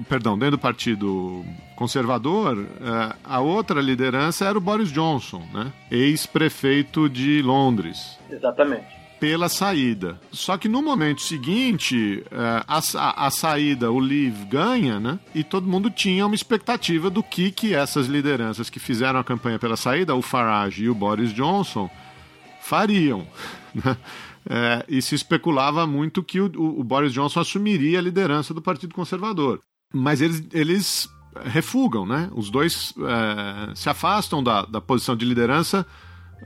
Perdão, 0.07 0.37
dentro 0.37 0.57
do 0.57 0.61
Partido 0.61 1.43
Conservador, 1.75 2.63
eh, 2.79 3.15
a 3.23 3.39
outra 3.39 3.81
liderança 3.81 4.45
era 4.45 4.55
o 4.57 4.61
Boris 4.61 4.91
Johnson, 4.91 5.41
né? 5.51 5.71
ex-prefeito 5.89 7.09
de 7.09 7.41
Londres 7.41 8.15
Exatamente. 8.29 8.85
pela 9.19 9.49
saída. 9.49 10.19
Só 10.31 10.57
que 10.57 10.69
no 10.69 10.83
momento 10.83 11.23
seguinte, 11.23 12.23
eh, 12.31 12.63
a, 12.67 12.81
sa- 12.81 13.15
a 13.17 13.31
saída, 13.31 13.91
o 13.91 13.97
Leave 13.97 14.45
ganha, 14.45 14.99
né? 14.99 15.17
E 15.33 15.43
todo 15.43 15.65
mundo 15.67 15.89
tinha 15.89 16.23
uma 16.23 16.35
expectativa 16.35 17.09
do 17.09 17.23
que, 17.23 17.49
que 17.51 17.73
essas 17.73 18.05
lideranças 18.05 18.69
que 18.69 18.77
fizeram 18.79 19.19
a 19.19 19.23
campanha 19.23 19.57
pela 19.57 19.75
saída, 19.75 20.13
o 20.13 20.21
Farage 20.21 20.83
e 20.83 20.89
o 20.89 20.93
Boris 20.93 21.33
Johnson, 21.33 21.89
fariam. 22.61 23.25
né? 23.73 23.97
Eh, 24.47 24.85
e 24.87 25.01
se 25.01 25.15
especulava 25.15 25.85
muito 25.87 26.23
que 26.23 26.39
o, 26.39 26.45
o- 26.79 26.83
Boris 26.83 27.11
Johnson 27.13 27.39
assumiria 27.41 27.99
a 27.99 28.01
liderança 28.01 28.53
do 28.53 28.61
Partido 28.61 28.93
Conservador. 28.95 29.59
Mas 29.93 30.21
eles, 30.21 30.43
eles 30.53 31.09
refugam, 31.45 32.05
né? 32.05 32.29
Os 32.33 32.49
dois 32.49 32.93
eh, 32.99 33.71
se 33.75 33.89
afastam 33.89 34.43
da, 34.43 34.63
da 34.65 34.79
posição 34.81 35.15
de 35.15 35.25
liderança 35.25 35.85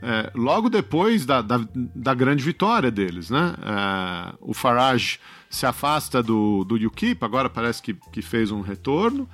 é, 0.02 0.32
logo 0.36 0.70
depois 0.72 1.24
da, 1.24 1.40
da, 1.42 1.60
da 1.96 2.14
grande 2.16 2.44
vitória 2.44 2.90
deles, 2.90 3.30
né? 3.30 3.54
É, 3.62 4.34
o 4.42 4.52
Farage 4.54 5.20
se 5.50 5.68
afasta 5.68 6.22
do, 6.24 6.64
do 6.64 6.76
UKIP, 6.76 7.24
agora 7.24 7.48
parece 7.48 7.80
que, 7.82 7.94
que 8.12 8.22
fez 8.24 8.50
um 8.50 8.62
retorno, 8.62 9.30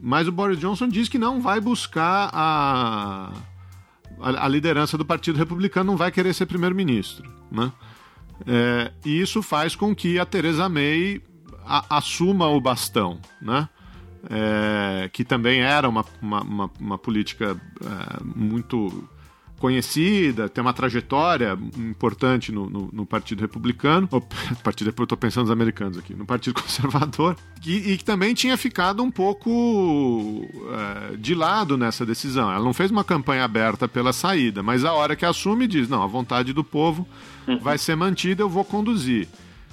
mas 0.00 0.26
o 0.26 0.32
Boris 0.32 0.58
Johnson 0.58 0.88
diz 0.88 1.06
que 1.06 1.18
não 1.18 1.40
vai 1.42 1.60
buscar 1.60 2.30
a, 2.32 3.30
a, 4.20 4.44
a 4.46 4.48
liderança 4.48 4.96
do 4.96 5.04
Partido 5.04 5.36
Republicano, 5.36 5.90
não 5.90 5.98
vai 5.98 6.10
querer 6.10 6.32
ser 6.32 6.46
primeiro-ministro, 6.46 7.30
né? 7.52 7.70
É, 8.46 8.90
e 9.04 9.20
isso 9.20 9.42
faz 9.42 9.74
com 9.76 9.94
que 9.94 10.18
a 10.18 10.24
Theresa 10.26 10.68
May 10.68 11.20
a- 11.66 11.96
assuma 11.98 12.48
o 12.48 12.60
bastão, 12.60 13.18
né? 13.40 13.68
É, 14.28 15.08
que 15.12 15.24
também 15.24 15.60
era 15.62 15.88
uma, 15.88 16.04
uma, 16.20 16.40
uma, 16.42 16.70
uma 16.78 16.98
política 16.98 17.56
é, 17.82 18.22
muito 18.22 19.08
conhecida, 19.60 20.48
tem 20.48 20.62
uma 20.62 20.72
trajetória 20.72 21.56
importante 21.78 22.50
no, 22.50 22.68
no, 22.68 22.88
no 22.92 23.06
Partido 23.06 23.40
Republicano, 23.42 24.08
ou, 24.10 24.20
partido, 24.64 24.92
eu 24.96 25.02
estou 25.04 25.16
pensando 25.18 25.42
nos 25.44 25.50
americanos 25.52 25.98
aqui, 25.98 26.14
no 26.14 26.24
Partido 26.24 26.54
Conservador, 26.60 27.36
e, 27.64 27.92
e 27.92 27.98
que 27.98 28.04
também 28.04 28.34
tinha 28.34 28.56
ficado 28.56 29.02
um 29.02 29.10
pouco 29.10 30.44
é, 31.12 31.16
de 31.16 31.34
lado 31.34 31.76
nessa 31.76 32.04
decisão. 32.04 32.50
Ela 32.50 32.64
não 32.64 32.72
fez 32.72 32.90
uma 32.90 33.04
campanha 33.04 33.44
aberta 33.44 33.86
pela 33.86 34.12
saída, 34.12 34.62
mas 34.62 34.84
a 34.84 34.92
hora 34.92 35.14
que 35.14 35.24
assume 35.24 35.66
diz, 35.66 35.88
não, 35.88 36.02
a 36.02 36.06
vontade 36.06 36.52
do 36.52 36.64
povo 36.64 37.06
vai 37.60 37.76
ser 37.78 37.94
mantida, 37.96 38.42
eu 38.42 38.48
vou 38.48 38.64
conduzir 38.64 39.28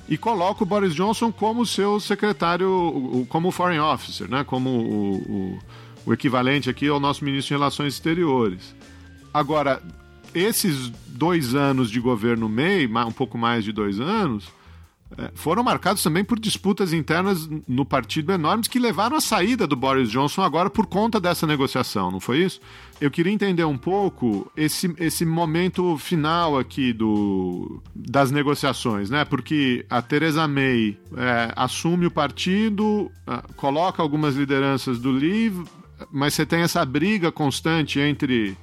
e 0.09 0.17
coloca 0.17 0.63
o 0.63 0.65
Boris 0.65 0.93
Johnson 0.95 1.31
como 1.31 1.65
seu 1.65 1.99
secretário, 1.99 3.25
como 3.29 3.51
foreign 3.51 3.81
officer, 3.81 4.29
né? 4.29 4.43
como 4.43 4.69
o, 4.69 5.15
o- 5.15 5.59
o 6.07 6.13
equivalente 6.13 6.69
aqui 6.69 6.87
ao 6.87 6.99
nosso 6.99 7.25
ministro 7.25 7.49
de 7.49 7.59
Relações 7.59 7.93
Exteriores. 7.95 8.73
Agora, 9.37 9.81
esses 10.33 10.89
dois 11.07 11.53
anos 11.55 11.89
de 11.91 11.99
governo 11.99 12.49
ma- 12.89 13.05
um 13.05 13.11
pouco 13.11 13.37
mais 13.37 13.63
de 13.63 13.71
dois 13.71 13.99
anos, 13.99 14.47
eh, 15.17 15.31
foram 15.35 15.63
marcados 15.63 16.01
também 16.03 16.23
por 16.23 16.39
disputas 16.39 16.91
internas 16.91 17.47
no 17.67 17.85
partido 17.85 18.31
enormes 18.31 18.67
que 18.67 18.77
levaram 18.79 19.15
à 19.15 19.21
saída 19.21 19.65
do 19.67 19.75
Boris 19.75 20.09
Johnson 20.09 20.41
agora 20.41 20.69
por 20.69 20.85
conta 20.87 21.19
dessa 21.19 21.45
negociação, 21.47 22.11
não 22.11 22.19
foi 22.19 22.39
isso? 22.39 22.59
Eu 22.99 23.09
queria 23.11 23.31
entender 23.31 23.63
um 23.63 23.77
pouco 23.77 24.51
esse, 24.57 24.93
esse 24.97 25.23
momento 25.23 25.97
final 25.97 26.57
aqui 26.57 26.91
do, 26.93 27.81
das 27.95 28.31
negociações, 28.31 29.09
né? 29.09 29.23
Porque 29.23 29.85
a 29.89 30.01
Theresa 30.01 30.47
May 30.47 30.97
eh, 31.15 31.53
assume 31.55 32.07
o 32.07 32.11
partido, 32.11 33.11
ah, 33.25 33.43
coloca 33.55 34.01
algumas 34.01 34.35
lideranças 34.35 34.99
do 34.99 35.11
Leave, 35.11 35.63
mas 36.11 36.33
você 36.33 36.45
tem 36.45 36.61
essa 36.61 36.83
briga 36.83 37.31
constante 37.31 37.99
entre 37.99 38.57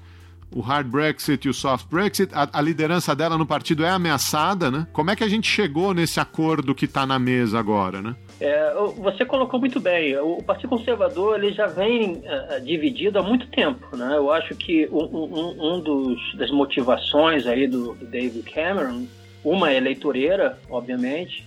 o 0.55 0.61
hard 0.61 0.87
Brexit 0.87 1.47
e 1.47 1.51
o 1.51 1.55
soft 1.55 1.87
Brexit, 1.91 2.31
a, 2.33 2.49
a 2.53 2.61
liderança 2.63 3.15
dela 3.15 3.37
no 3.37 3.45
partido 3.45 3.85
é 3.85 3.89
ameaçada, 3.91 4.71
né? 4.71 4.87
Como 4.93 5.11
é 5.11 5.17
que 5.17 5.25
a 5.25 5.29
gente 5.29 5.51
chegou 5.51 5.93
nesse 5.93 6.21
acordo 6.21 6.75
que 6.75 6.85
está 6.85 7.05
na 7.05 7.19
mesa 7.19 7.59
agora, 7.59 8.01
né? 8.01 8.15
É, 8.41 8.73
você 8.99 9.25
colocou 9.25 9.59
muito 9.59 9.81
bem. 9.81 10.17
O 10.19 10.43
Partido 10.43 10.69
Conservador 10.71 11.43
ele 11.43 11.53
já 11.53 11.67
vem 11.67 12.23
eh, 12.25 12.61
dividido 12.61 13.19
há 13.19 13.23
muito 13.23 13.47
tempo, 13.49 13.97
né? 13.97 14.15
Eu 14.17 14.33
acho 14.33 14.55
que 14.55 14.89
um, 14.93 15.05
um- 15.05 15.75
um 15.77 15.81
dos 15.81 16.19
das 16.37 16.51
motivações 16.51 17.47
aí 17.47 17.67
do, 17.67 17.95
do 17.95 18.07
David 18.07 18.43
Cameron, 18.51 19.07
uma 19.45 19.71
é 19.73 19.77
eleitoreira, 19.77 20.59
obviamente, 20.71 21.45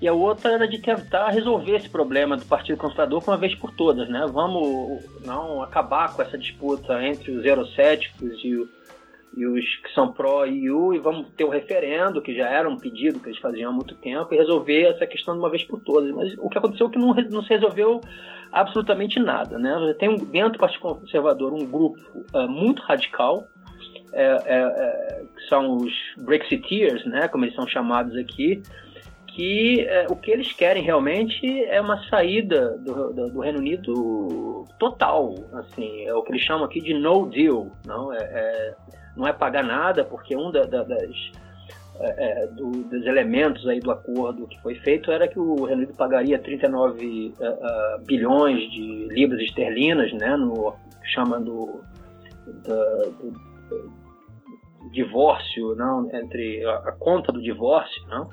e 0.00 0.08
a 0.08 0.12
outra 0.12 0.52
era 0.52 0.68
de 0.68 0.78
tentar 0.78 1.28
resolver 1.30 1.76
esse 1.76 1.88
problema 1.88 2.36
do 2.36 2.44
Partido 2.44 2.76
Conservador 2.76 3.22
uma 3.26 3.36
vez 3.36 3.54
por 3.54 3.70
todas, 3.72 4.08
né? 4.08 4.26
Vamos 4.30 5.04
não 5.24 5.62
acabar 5.62 6.14
com 6.14 6.22
essa 6.22 6.36
disputa 6.36 7.02
entre 7.02 7.30
os 7.30 7.44
eurocéticos 7.44 8.44
e, 8.44 8.68
e 9.36 9.46
os 9.46 9.64
que 9.76 9.92
são 9.94 10.12
pró-EU 10.12 10.94
e 10.94 10.98
vamos 10.98 11.28
ter 11.36 11.44
o 11.44 11.48
referendo, 11.48 12.20
que 12.20 12.34
já 12.34 12.48
era 12.48 12.68
um 12.68 12.76
pedido 12.76 13.20
que 13.20 13.28
eles 13.28 13.38
faziam 13.38 13.70
há 13.70 13.74
muito 13.74 13.94
tempo, 13.94 14.34
e 14.34 14.36
resolver 14.36 14.82
essa 14.82 15.06
questão 15.06 15.34
de 15.34 15.40
uma 15.40 15.50
vez 15.50 15.64
por 15.64 15.80
todas. 15.80 16.10
Mas 16.12 16.34
o 16.38 16.48
que 16.48 16.58
aconteceu 16.58 16.88
é 16.88 16.90
que 16.90 16.98
não, 16.98 17.14
não 17.14 17.42
se 17.42 17.50
resolveu 17.50 18.00
absolutamente 18.52 19.18
nada, 19.18 19.58
né? 19.58 19.94
Tem 19.98 20.08
um- 20.08 20.16
dentro 20.16 20.52
do 20.52 20.58
Partido 20.58 20.80
Conservador 20.80 21.52
um 21.52 21.66
grupo 21.66 21.98
ah, 22.34 22.46
muito 22.46 22.82
radical, 22.82 23.48
é, 24.12 24.22
é, 24.22 24.38
é, 24.46 25.24
que 25.34 25.48
são 25.48 25.76
os 25.76 25.92
Brexiteers, 26.16 27.04
né, 27.04 27.26
como 27.26 27.44
eles 27.44 27.54
são 27.54 27.66
chamados 27.66 28.16
aqui, 28.16 28.62
que 29.34 29.80
é, 29.80 30.06
o 30.08 30.14
que 30.14 30.30
eles 30.30 30.52
querem 30.52 30.82
realmente 30.82 31.64
é 31.64 31.80
uma 31.80 32.02
saída 32.08 32.78
do, 32.78 33.12
do, 33.12 33.30
do 33.30 33.40
Reino 33.40 33.58
Unido 33.58 34.64
total, 34.78 35.34
assim, 35.54 36.04
é 36.06 36.14
o 36.14 36.22
que 36.22 36.30
eles 36.30 36.42
chamam 36.42 36.64
aqui 36.64 36.80
de 36.80 36.94
no 36.94 37.26
deal, 37.28 37.68
não? 37.84 38.12
É, 38.12 38.18
é- 38.18 38.74
não 39.16 39.26
é 39.26 39.32
pagar 39.32 39.62
nada, 39.64 40.04
porque 40.04 40.36
um 40.36 40.50
da- 40.50 40.64
da- 40.64 40.82
das 40.84 41.10
é, 42.00 42.42
é, 42.42 42.46
do- 42.48 42.70
dos 42.82 43.06
elementos 43.06 43.66
aí 43.68 43.78
do 43.78 43.90
acordo 43.92 44.48
que 44.48 44.60
foi 44.60 44.74
feito 44.76 45.12
era 45.12 45.28
que 45.28 45.38
o 45.38 45.64
Reino 45.64 45.82
Unido 45.82 45.94
pagaria 45.96 46.36
39 46.38 47.32
é, 47.40 47.44
é, 47.46 47.98
bilhões 48.04 48.58
de 48.72 49.06
libras 49.10 49.40
esterlinas, 49.40 50.12
né, 50.12 50.36
no 50.36 50.74
chama 51.04 51.38
do, 51.40 51.80
da- 52.66 53.04
do 53.20 53.32
divórcio, 54.92 55.74
não, 55.76 56.08
entre 56.14 56.64
a, 56.64 56.74
a 56.88 56.92
conta 56.92 57.30
do 57.32 57.40
divórcio, 57.42 58.02
não, 58.08 58.28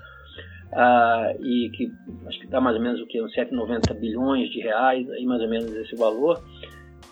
ah, 0.73 1.33
e 1.39 1.69
que 1.71 1.91
acho 2.27 2.39
que 2.39 2.47
dá 2.47 2.61
mais 2.61 2.75
ou 2.77 2.81
menos 2.81 3.01
o 3.01 3.05
que 3.07 3.21
uns 3.21 3.33
790 3.33 3.93
bilhões 3.93 4.49
de 4.49 4.59
reais, 4.61 5.09
aí 5.11 5.25
mais 5.25 5.41
ou 5.41 5.49
menos 5.49 5.71
esse 5.73 5.95
valor, 5.95 6.41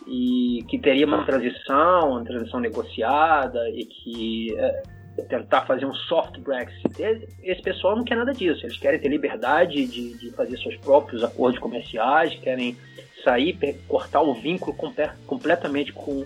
e 0.07 0.63
que 0.67 0.79
teria 0.79 1.05
uma 1.05 1.23
transição, 1.25 2.11
uma 2.11 2.23
transição 2.23 2.59
negociada 2.59 3.69
e 3.69 3.85
que 3.85 4.55
é, 4.57 4.81
tentar 5.29 5.61
fazer 5.67 5.85
um 5.85 5.93
soft 5.93 6.39
Brexit. 6.39 6.99
Esse- 7.01 7.27
Esse 7.43 7.61
pessoal 7.61 7.95
não 7.95 8.03
quer 8.03 8.15
nada 8.15 8.33
disso. 8.33 8.65
Eles 8.65 8.77
querem 8.77 8.99
ter 8.99 9.09
liberdade 9.09 9.85
de, 9.85 10.17
de 10.17 10.31
fazer 10.31 10.57
seus 10.57 10.75
próprios 10.77 11.23
acordos 11.23 11.59
comerciais, 11.59 12.33
querem 12.35 12.75
sair, 13.23 13.57
cortar 13.87 14.21
o 14.21 14.33
vínculo 14.33 14.75
compe- 14.75 15.11
completamente 15.27 15.91
com 15.91 16.23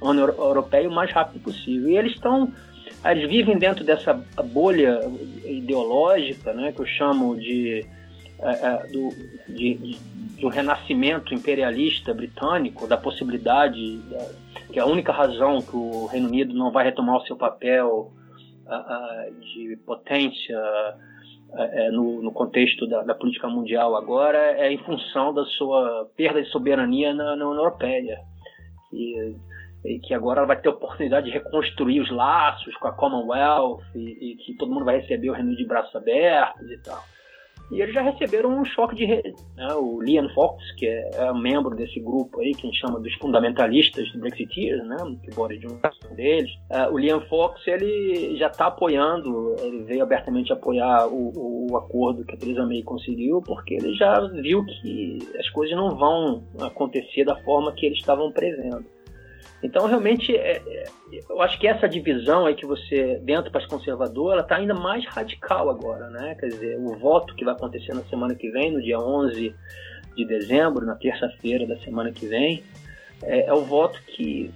a 0.00 0.10
União 0.10 0.26
Europeia 0.26 0.88
o 0.88 0.92
mais 0.92 1.10
rápido 1.12 1.40
possível. 1.42 1.88
E 1.88 1.96
eles 1.96 2.12
estão 2.12 2.52
eles 3.10 3.28
vivem 3.28 3.58
dentro 3.58 3.84
dessa 3.84 4.14
bolha 4.44 5.00
ideológica, 5.44 6.52
né, 6.52 6.72
que 6.72 6.80
eu 6.80 6.86
chamo 6.86 7.36
de, 7.36 7.84
é, 8.40 8.50
é, 8.50 8.86
do, 8.92 9.08
de, 9.48 9.74
de- 9.74 10.12
renascimento 10.48 11.32
imperialista 11.32 12.12
britânico, 12.12 12.86
da 12.86 12.96
possibilidade, 12.96 13.98
da- 14.10 14.30
que 14.72 14.78
a 14.80 14.86
única 14.86 15.12
razão 15.12 15.60
que 15.60 15.76
o 15.76 16.06
Reino 16.06 16.28
Unido 16.28 16.54
não 16.54 16.70
vai 16.72 16.84
retomar 16.84 17.16
o 17.16 17.26
seu 17.26 17.36
papel 17.36 18.10
de 19.40 19.76
potência 19.84 20.58
é, 21.54 21.90
no, 21.90 22.22
no 22.22 22.32
contexto 22.32 22.86
da, 22.86 23.02
da 23.02 23.14
política 23.14 23.46
mundial 23.48 23.94
agora 23.94 24.38
é 24.38 24.72
em 24.72 24.78
função 24.78 25.34
da 25.34 25.44
sua 25.44 26.08
perda 26.16 26.42
de 26.42 26.48
soberania 26.48 27.12
na, 27.12 27.36
na 27.36 27.46
União 27.46 27.62
Europeia. 27.64 28.18
E, 28.92 29.34
e 29.84 29.98
que 29.98 30.14
agora 30.14 30.40
ela 30.40 30.46
vai 30.46 30.60
ter 30.60 30.68
a 30.68 30.72
oportunidade 30.72 31.26
de 31.26 31.32
reconstruir 31.32 32.00
os 32.00 32.10
laços 32.10 32.74
com 32.76 32.88
a 32.88 32.92
Commonwealth 32.92 33.82
e, 33.94 34.32
e 34.32 34.36
que 34.36 34.54
todo 34.54 34.72
mundo 34.72 34.84
vai 34.84 35.00
receber 35.00 35.30
o 35.30 35.34
Unido 35.34 35.56
de 35.56 35.66
braços 35.66 35.94
abertos 35.94 36.70
e 36.70 36.78
tal. 36.78 37.02
E 37.72 37.80
eles 37.80 37.94
já 37.94 38.02
receberam 38.02 38.50
um 38.50 38.64
choque 38.66 38.94
de. 38.94 39.06
Re... 39.06 39.22
Né? 39.56 39.74
O 39.74 40.02
Liam 40.02 40.28
Fox, 40.34 40.62
que 40.76 40.86
é, 40.86 41.10
é 41.14 41.32
um 41.32 41.38
membro 41.38 41.74
desse 41.74 41.98
grupo 42.00 42.40
aí, 42.40 42.52
que 42.52 42.66
a 42.66 42.70
gente 42.70 42.78
chama 42.78 43.00
dos 43.00 43.14
fundamentalistas 43.14 44.12
do 44.12 44.20
Brexiteers, 44.20 44.84
né? 44.86 44.96
que 45.24 45.30
Johnson 45.30 45.88
é 46.06 46.12
um 46.12 46.14
deles. 46.14 46.50
Ah, 46.70 46.90
o 46.90 46.98
Liam 46.98 47.22
Fox 47.22 47.66
ele 47.66 48.36
já 48.36 48.48
está 48.48 48.66
apoiando, 48.66 49.56
ele 49.60 49.84
veio 49.84 50.02
abertamente 50.02 50.52
apoiar 50.52 51.06
o, 51.08 51.70
o 51.70 51.76
acordo 51.78 52.26
que 52.26 52.34
a 52.34 52.36
Theresa 52.36 52.66
May 52.66 52.82
conseguiu, 52.82 53.40
porque 53.40 53.74
ele 53.74 53.94
já 53.94 54.20
viu 54.20 54.64
que 54.66 55.18
as 55.38 55.48
coisas 55.48 55.74
não 55.74 55.96
vão 55.96 56.44
acontecer 56.60 57.24
da 57.24 57.36
forma 57.36 57.72
que 57.72 57.86
eles 57.86 57.98
estavam 57.98 58.30
prevendo. 58.30 58.84
Então, 59.62 59.86
realmente, 59.86 60.34
é, 60.34 60.60
é, 60.66 60.84
eu 61.28 61.40
acho 61.40 61.58
que 61.58 61.66
essa 61.68 61.88
divisão 61.88 62.46
aí 62.46 62.54
que 62.54 62.66
você, 62.66 63.20
dentro 63.22 63.50
para 63.50 63.66
conservador, 63.68 64.32
ela 64.32 64.42
está 64.42 64.56
ainda 64.56 64.74
mais 64.74 65.04
radical 65.06 65.70
agora, 65.70 66.10
né? 66.10 66.34
Quer 66.38 66.48
dizer, 66.48 66.78
o 66.78 66.96
voto 66.98 67.34
que 67.36 67.44
vai 67.44 67.54
acontecer 67.54 67.94
na 67.94 68.02
semana 68.04 68.34
que 68.34 68.50
vem, 68.50 68.72
no 68.72 68.82
dia 68.82 68.98
11 68.98 69.54
de 70.16 70.24
dezembro, 70.24 70.84
na 70.84 70.96
terça-feira 70.96 71.66
da 71.66 71.76
semana 71.78 72.10
que 72.10 72.26
vem, 72.26 72.62
é, 73.22 73.46
é 73.46 73.52
o 73.54 73.62
voto 73.64 74.00
que 74.08 74.50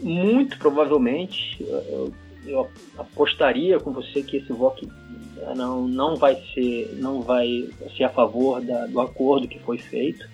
muito 0.00 0.58
provavelmente 0.58 1.56
eu, 1.60 2.12
eu 2.46 2.68
apostaria 2.98 3.80
com 3.80 3.92
você 3.92 4.22
que 4.22 4.36
esse 4.36 4.52
voto 4.52 4.88
eh, 5.38 5.54
não, 5.56 5.88
não 5.88 6.14
vai 6.14 6.36
ser 6.54 6.96
não 7.00 7.20
vai 7.20 7.68
ser 7.96 8.04
a 8.04 8.08
favor 8.08 8.60
da- 8.60 8.86
do 8.86 9.00
acordo 9.00 9.48
que 9.48 9.58
foi 9.58 9.78
feito 9.78 10.24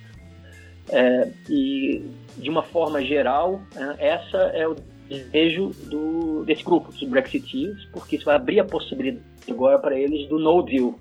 É, 0.91 1.31
e 1.49 2.05
de 2.37 2.51
uma 2.51 2.63
forma 2.63 3.03
geral 3.03 3.61
né, 3.75 3.97
essa 3.99 4.37
é 4.55 4.67
o 4.67 4.75
desejo 5.09 5.71
do, 5.89 6.45
desse 6.45 6.65
grupo 6.65 6.91
dos 6.91 7.03
Brexiteers 7.05 7.85
porque 7.93 8.17
isso 8.17 8.25
vai 8.25 8.37
abrir 8.37 8.61
a 8.61 8.65
possibilidade 8.65 9.25
agora 9.51 9.79
para 9.79 9.99
eles 9.99 10.27
do 10.29 10.39
no 10.39 10.63
deal. 10.63 10.95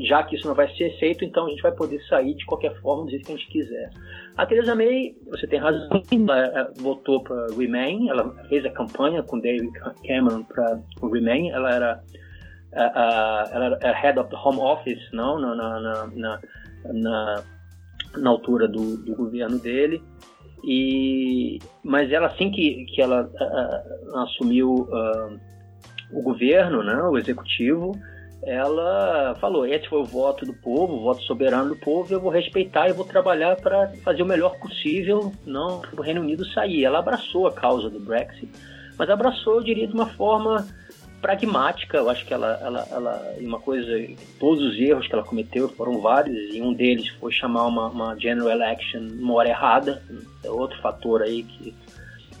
Já 0.00 0.22
que 0.22 0.36
isso 0.36 0.46
não 0.46 0.54
vai 0.54 0.68
ser 0.76 0.96
feito 0.98 1.24
então 1.24 1.46
a 1.46 1.50
gente 1.50 1.60
vai 1.60 1.72
poder 1.72 2.00
sair 2.08 2.34
de 2.34 2.46
qualquer 2.46 2.72
forma 2.80 3.04
do 3.04 3.10
jeito 3.10 3.26
que 3.26 3.32
a 3.32 3.36
gente 3.36 3.48
quiser. 3.48 3.90
A 4.36 4.46
Theresa 4.46 4.74
May, 4.74 5.14
você 5.28 5.46
tem 5.48 5.58
razão, 5.58 6.00
ela 6.12 6.48
eh, 6.60 6.70
votou 6.80 7.20
para 7.24 7.48
Remain, 7.56 8.08
ela 8.08 8.32
fez 8.48 8.64
a 8.64 8.70
campanha 8.70 9.22
com 9.24 9.40
David 9.40 9.68
Cameron 10.06 10.44
para 10.44 10.80
o 11.02 11.08
Remain, 11.10 11.50
ela 11.50 11.74
era, 11.74 12.02
a, 12.72 12.82
a- 12.84 13.50
ela 13.52 13.78
era 13.82 13.92
head 13.98 14.18
of 14.20 14.30
the 14.30 14.36
Home 14.36 14.60
Office, 14.60 15.00
não, 15.12 15.38
na, 15.40 15.54
na, 15.56 15.80
na, 16.14 16.40
na- 16.92 17.44
na 18.16 18.30
altura 18.30 18.68
do, 18.68 18.96
do 18.98 19.16
governo 19.16 19.58
dele, 19.58 20.00
e, 20.64 21.58
mas 21.82 22.10
ela 22.12 22.26
assim 22.26 22.50
que, 22.50 22.84
que 22.86 23.00
ela 23.00 23.30
assumiu 24.14 24.88
ah, 24.92 25.36
o 26.12 26.22
governo, 26.22 26.82
né, 26.82 27.02
o 27.04 27.16
executivo, 27.16 27.92
ela 28.42 29.34
falou: 29.40 29.66
esse 29.66 29.88
foi 29.88 30.00
o 30.00 30.04
voto 30.04 30.44
do 30.46 30.54
povo, 30.54 30.94
o 30.94 31.02
voto 31.02 31.22
soberano 31.22 31.70
do 31.70 31.80
povo, 31.80 32.12
eu 32.12 32.20
vou 32.20 32.30
respeitar 32.30 32.88
e 32.88 32.92
vou 32.92 33.04
trabalhar 33.04 33.56
para 33.56 33.88
fazer 34.04 34.22
o 34.22 34.26
melhor 34.26 34.58
possível, 34.58 35.32
não 35.44 35.80
para 35.80 36.00
o 36.00 36.02
Reino 36.02 36.20
Unido 36.20 36.44
sair. 36.46 36.84
Ela 36.84 37.00
abraçou 37.00 37.46
a 37.46 37.52
causa 37.52 37.90
do 37.90 38.00
Brexit, 38.00 38.48
mas 38.96 39.10
abraçou, 39.10 39.56
eu 39.56 39.64
diria, 39.64 39.86
de 39.86 39.94
uma 39.94 40.06
forma 40.06 40.66
pragmática. 41.20 41.98
Eu 41.98 42.10
acho 42.10 42.24
que 42.24 42.32
ela, 42.32 42.58
ela, 42.62 42.86
ela 42.90 43.34
uma 43.40 43.60
coisa, 43.60 43.88
todos 44.38 44.64
os 44.64 44.78
erros 44.78 45.06
que 45.06 45.14
ela 45.14 45.24
cometeu 45.24 45.68
foram 45.68 46.00
vários, 46.00 46.54
e 46.54 46.60
um 46.60 46.72
deles 46.72 47.08
foi 47.20 47.32
chamar 47.32 47.66
uma, 47.66 47.88
uma 47.88 48.18
general 48.18 48.50
election 48.50 49.00
numa 49.00 49.34
hora 49.34 49.48
errada. 49.48 50.02
É 50.44 50.50
outro 50.50 50.80
fator 50.80 51.22
aí 51.22 51.42
que 51.42 51.74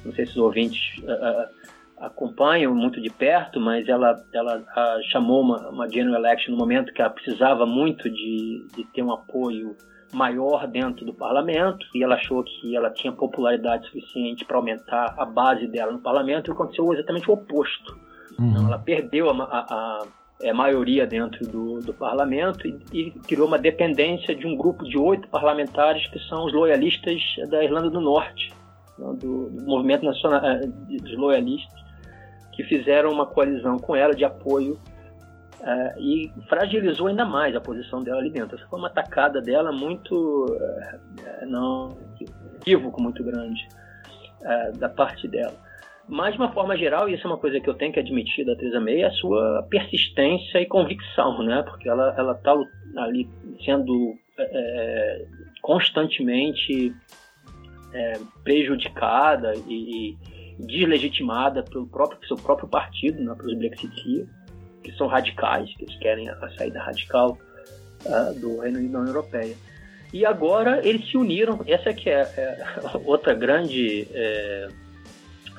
não 0.04 0.12
sei 0.12 0.26
se 0.26 0.32
os 0.32 0.38
ouvintes 0.38 1.02
ah, 1.06 1.48
acompanham 2.00 2.74
muito 2.74 3.00
de 3.00 3.10
perto, 3.10 3.60
mas 3.60 3.88
ela, 3.88 4.24
ela 4.32 4.62
ah, 4.74 4.98
chamou 5.10 5.42
uma, 5.42 5.68
uma 5.68 5.88
general 5.88 6.20
election 6.20 6.52
no 6.52 6.58
momento 6.58 6.92
que 6.92 7.00
ela 7.00 7.10
precisava 7.10 7.66
muito 7.66 8.08
de, 8.08 8.64
de 8.74 8.84
ter 8.84 9.02
um 9.02 9.12
apoio 9.12 9.76
maior 10.12 10.66
dentro 10.66 11.04
do 11.04 11.12
parlamento 11.12 11.86
e 11.94 12.02
ela 12.02 12.14
achou 12.14 12.42
que 12.42 12.74
ela 12.74 12.90
tinha 12.90 13.12
popularidade 13.12 13.86
suficiente 13.86 14.44
para 14.44 14.56
aumentar 14.56 15.14
a 15.18 15.24
base 15.24 15.66
dela 15.66 15.92
no 15.92 15.98
parlamento 15.98 16.50
e 16.50 16.52
aconteceu 16.52 16.92
exatamente 16.94 17.30
o 17.30 17.34
oposto. 17.34 17.98
Então, 18.40 18.66
ela 18.66 18.78
perdeu 18.78 19.30
a, 19.30 19.32
a- 19.44 19.66
a- 19.68 20.06
é, 20.40 20.52
maioria 20.52 21.04
dentro 21.04 21.44
do, 21.48 21.80
do 21.80 21.92
parlamento 21.92 22.66
e, 22.68 22.78
e 22.92 23.10
criou 23.26 23.48
uma 23.48 23.58
dependência 23.58 24.34
de 24.36 24.46
um 24.46 24.56
grupo 24.56 24.84
de 24.84 24.96
oito 24.96 25.26
parlamentares 25.28 26.06
que 26.08 26.18
são 26.28 26.46
os 26.46 26.52
loyalistas 26.52 27.20
da 27.50 27.64
Irlanda 27.64 27.90
do 27.90 28.00
Norte, 28.00 28.52
né, 28.96 29.06
do, 29.18 29.50
do 29.50 29.66
movimento 29.66 30.04
nacional 30.04 30.40
de- 30.86 30.96
dos 30.98 31.16
loyalistas, 31.18 31.80
que 32.52 32.62
fizeram 32.64 33.10
uma 33.10 33.26
coalizão 33.26 33.78
com 33.78 33.96
ela 33.96 34.14
de 34.14 34.24
apoio 34.24 34.78
eh, 35.60 35.94
e 35.98 36.32
fragilizou 36.48 37.08
ainda 37.08 37.24
mais 37.24 37.56
a 37.56 37.60
posição 37.60 38.04
dela 38.04 38.18
ali 38.20 38.30
dentro. 38.30 38.56
Essa 38.56 38.66
foi 38.68 38.78
uma 38.78 38.86
atacada 38.88 39.40
dela 39.40 39.72
muito 39.72 40.46
eh, 40.60 41.46
não 41.46 41.96
equívoco 42.60 43.02
muito 43.02 43.24
grande 43.24 43.66
eh, 44.42 44.72
da 44.78 44.88
parte 44.88 45.26
dela. 45.26 45.54
Mas, 46.08 46.32
de 46.32 46.40
uma 46.40 46.52
forma 46.52 46.76
geral, 46.76 47.08
e 47.08 47.14
isso 47.14 47.26
é 47.26 47.30
uma 47.30 47.36
coisa 47.36 47.60
que 47.60 47.68
eu 47.68 47.74
tenho 47.74 47.92
que 47.92 48.00
admitir 48.00 48.44
da 48.44 48.56
Theresa 48.56 48.80
May, 48.80 49.02
é 49.02 49.06
a 49.06 49.12
sua 49.12 49.66
persistência 49.68 50.58
e 50.58 50.66
convicção, 50.66 51.42
né? 51.42 51.62
Porque 51.62 51.88
ela 51.88 52.14
ela 52.16 52.32
está 52.32 52.54
ali 52.96 53.28
sendo 53.64 54.16
é, 54.38 55.26
constantemente 55.60 56.94
é, 57.92 58.18
prejudicada 58.42 59.52
e, 59.66 60.12
e 60.12 60.18
deslegitimada 60.58 61.62
pelo 61.62 61.86
próprio 61.86 62.26
seu 62.26 62.36
próprio 62.36 62.68
partido, 62.68 63.22
né? 63.22 63.34
Pelos 63.36 63.58
Brexiteers, 63.58 64.28
que 64.82 64.92
são 64.92 65.06
radicais, 65.06 65.74
que 65.76 65.84
eles 65.84 65.98
querem 65.98 66.28
a 66.30 66.48
saída 66.56 66.80
radical 66.80 67.36
ah, 68.06 68.32
do 68.40 68.60
Reino 68.60 68.78
Unido 68.78 68.92
da 68.92 68.98
União 69.00 69.14
Europeia. 69.14 69.54
E 70.12 70.24
agora 70.24 70.80
eles 70.86 71.06
se 71.10 71.16
uniram. 71.16 71.60
Essa 71.66 71.92
que 71.92 72.08
é, 72.08 72.20
é 72.22 72.58
outra 73.04 73.34
grande 73.34 74.08
é, 74.12 74.68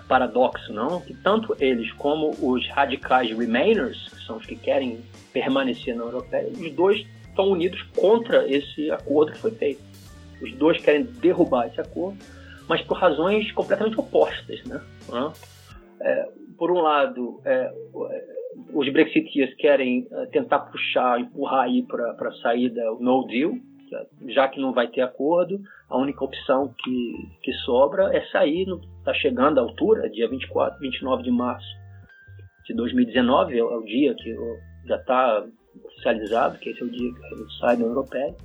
paradoxo, 0.10 0.74
não? 0.74 1.00
Que 1.00 1.14
tanto 1.14 1.56
eles 1.60 1.92
como 1.94 2.32
os 2.42 2.68
radicais 2.70 3.30
Remainers, 3.32 4.10
que 4.10 4.26
são 4.26 4.38
os 4.38 4.46
que 4.46 4.56
querem 4.56 5.00
permanecer 5.32 5.96
na 5.96 6.04
Europeia, 6.04 6.50
os 6.50 6.72
dois 6.74 7.06
estão 7.30 7.52
unidos 7.52 7.82
contra 7.96 8.50
esse 8.52 8.90
acordo 8.90 9.32
que 9.32 9.38
foi 9.38 9.52
feito. 9.52 9.82
Os 10.42 10.52
dois 10.54 10.82
querem 10.82 11.04
derrubar 11.04 11.68
esse 11.68 11.80
acordo, 11.80 12.18
mas 12.68 12.82
por 12.82 12.98
razões 12.98 13.52
completamente 13.52 14.00
opostas, 14.00 14.64
né? 14.66 14.82
É, 16.02 16.30
por 16.58 16.72
um 16.72 16.82
lado, 16.82 17.40
é, 17.46 17.72
os 18.74 18.92
Brexiteers 18.92 19.54
querem 19.56 20.08
é, 20.12 20.26
tentar 20.28 20.60
puxar, 20.60 21.20
empurrar 21.20 21.66
aí 21.66 21.84
para 21.84 22.12
a 22.12 22.34
saída 22.42 22.92
o 22.94 23.00
no 23.00 23.28
deal, 23.28 23.54
já 24.28 24.48
que 24.48 24.60
não 24.60 24.74
vai 24.74 24.88
ter 24.88 25.02
acordo, 25.02 25.62
a 25.90 25.98
única 25.98 26.24
opção 26.24 26.74
que, 26.78 27.30
que 27.42 27.52
sobra 27.54 28.16
é 28.16 28.22
sair, 28.28 28.68
está 29.10 29.14
chegando 29.14 29.60
a 29.60 29.64
altura, 29.64 30.10
dia 30.10 30.28
24, 30.28 30.80
29 30.80 31.24
de 31.24 31.32
março 31.32 31.68
de 32.66 32.74
2019, 32.76 33.58
é 33.58 33.64
o 33.64 33.82
dia 33.84 34.14
que 34.16 34.36
já 34.86 34.96
está 34.96 35.46
oficializado, 35.86 36.58
que 36.60 36.70
esse 36.70 36.82
é 36.82 36.86
o 36.86 36.90
dia 36.90 37.12
que 37.12 37.60
sai 37.60 37.76
da 37.76 37.84
União 37.84 37.90
Europeia. 37.90 38.36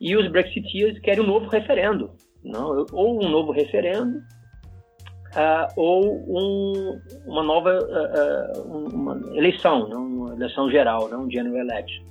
E 0.00 0.16
os 0.16 0.28
Brexiteers 0.30 0.98
querem 1.00 1.22
um 1.22 1.26
novo 1.26 1.48
referendo, 1.48 2.10
não? 2.42 2.86
ou 2.92 3.22
um 3.22 3.28
novo 3.28 3.52
referendo, 3.52 4.18
uh, 4.18 5.68
ou 5.76 6.04
um, 6.06 7.00
uma 7.26 7.42
nova 7.42 7.78
uh, 7.78 8.94
uma 8.94 9.20
eleição, 9.34 9.88
não? 9.88 10.06
uma 10.06 10.34
eleição 10.34 10.70
geral, 10.70 11.08
não 11.08 11.24
um 11.24 11.30
general 11.30 11.58
election 11.58 12.08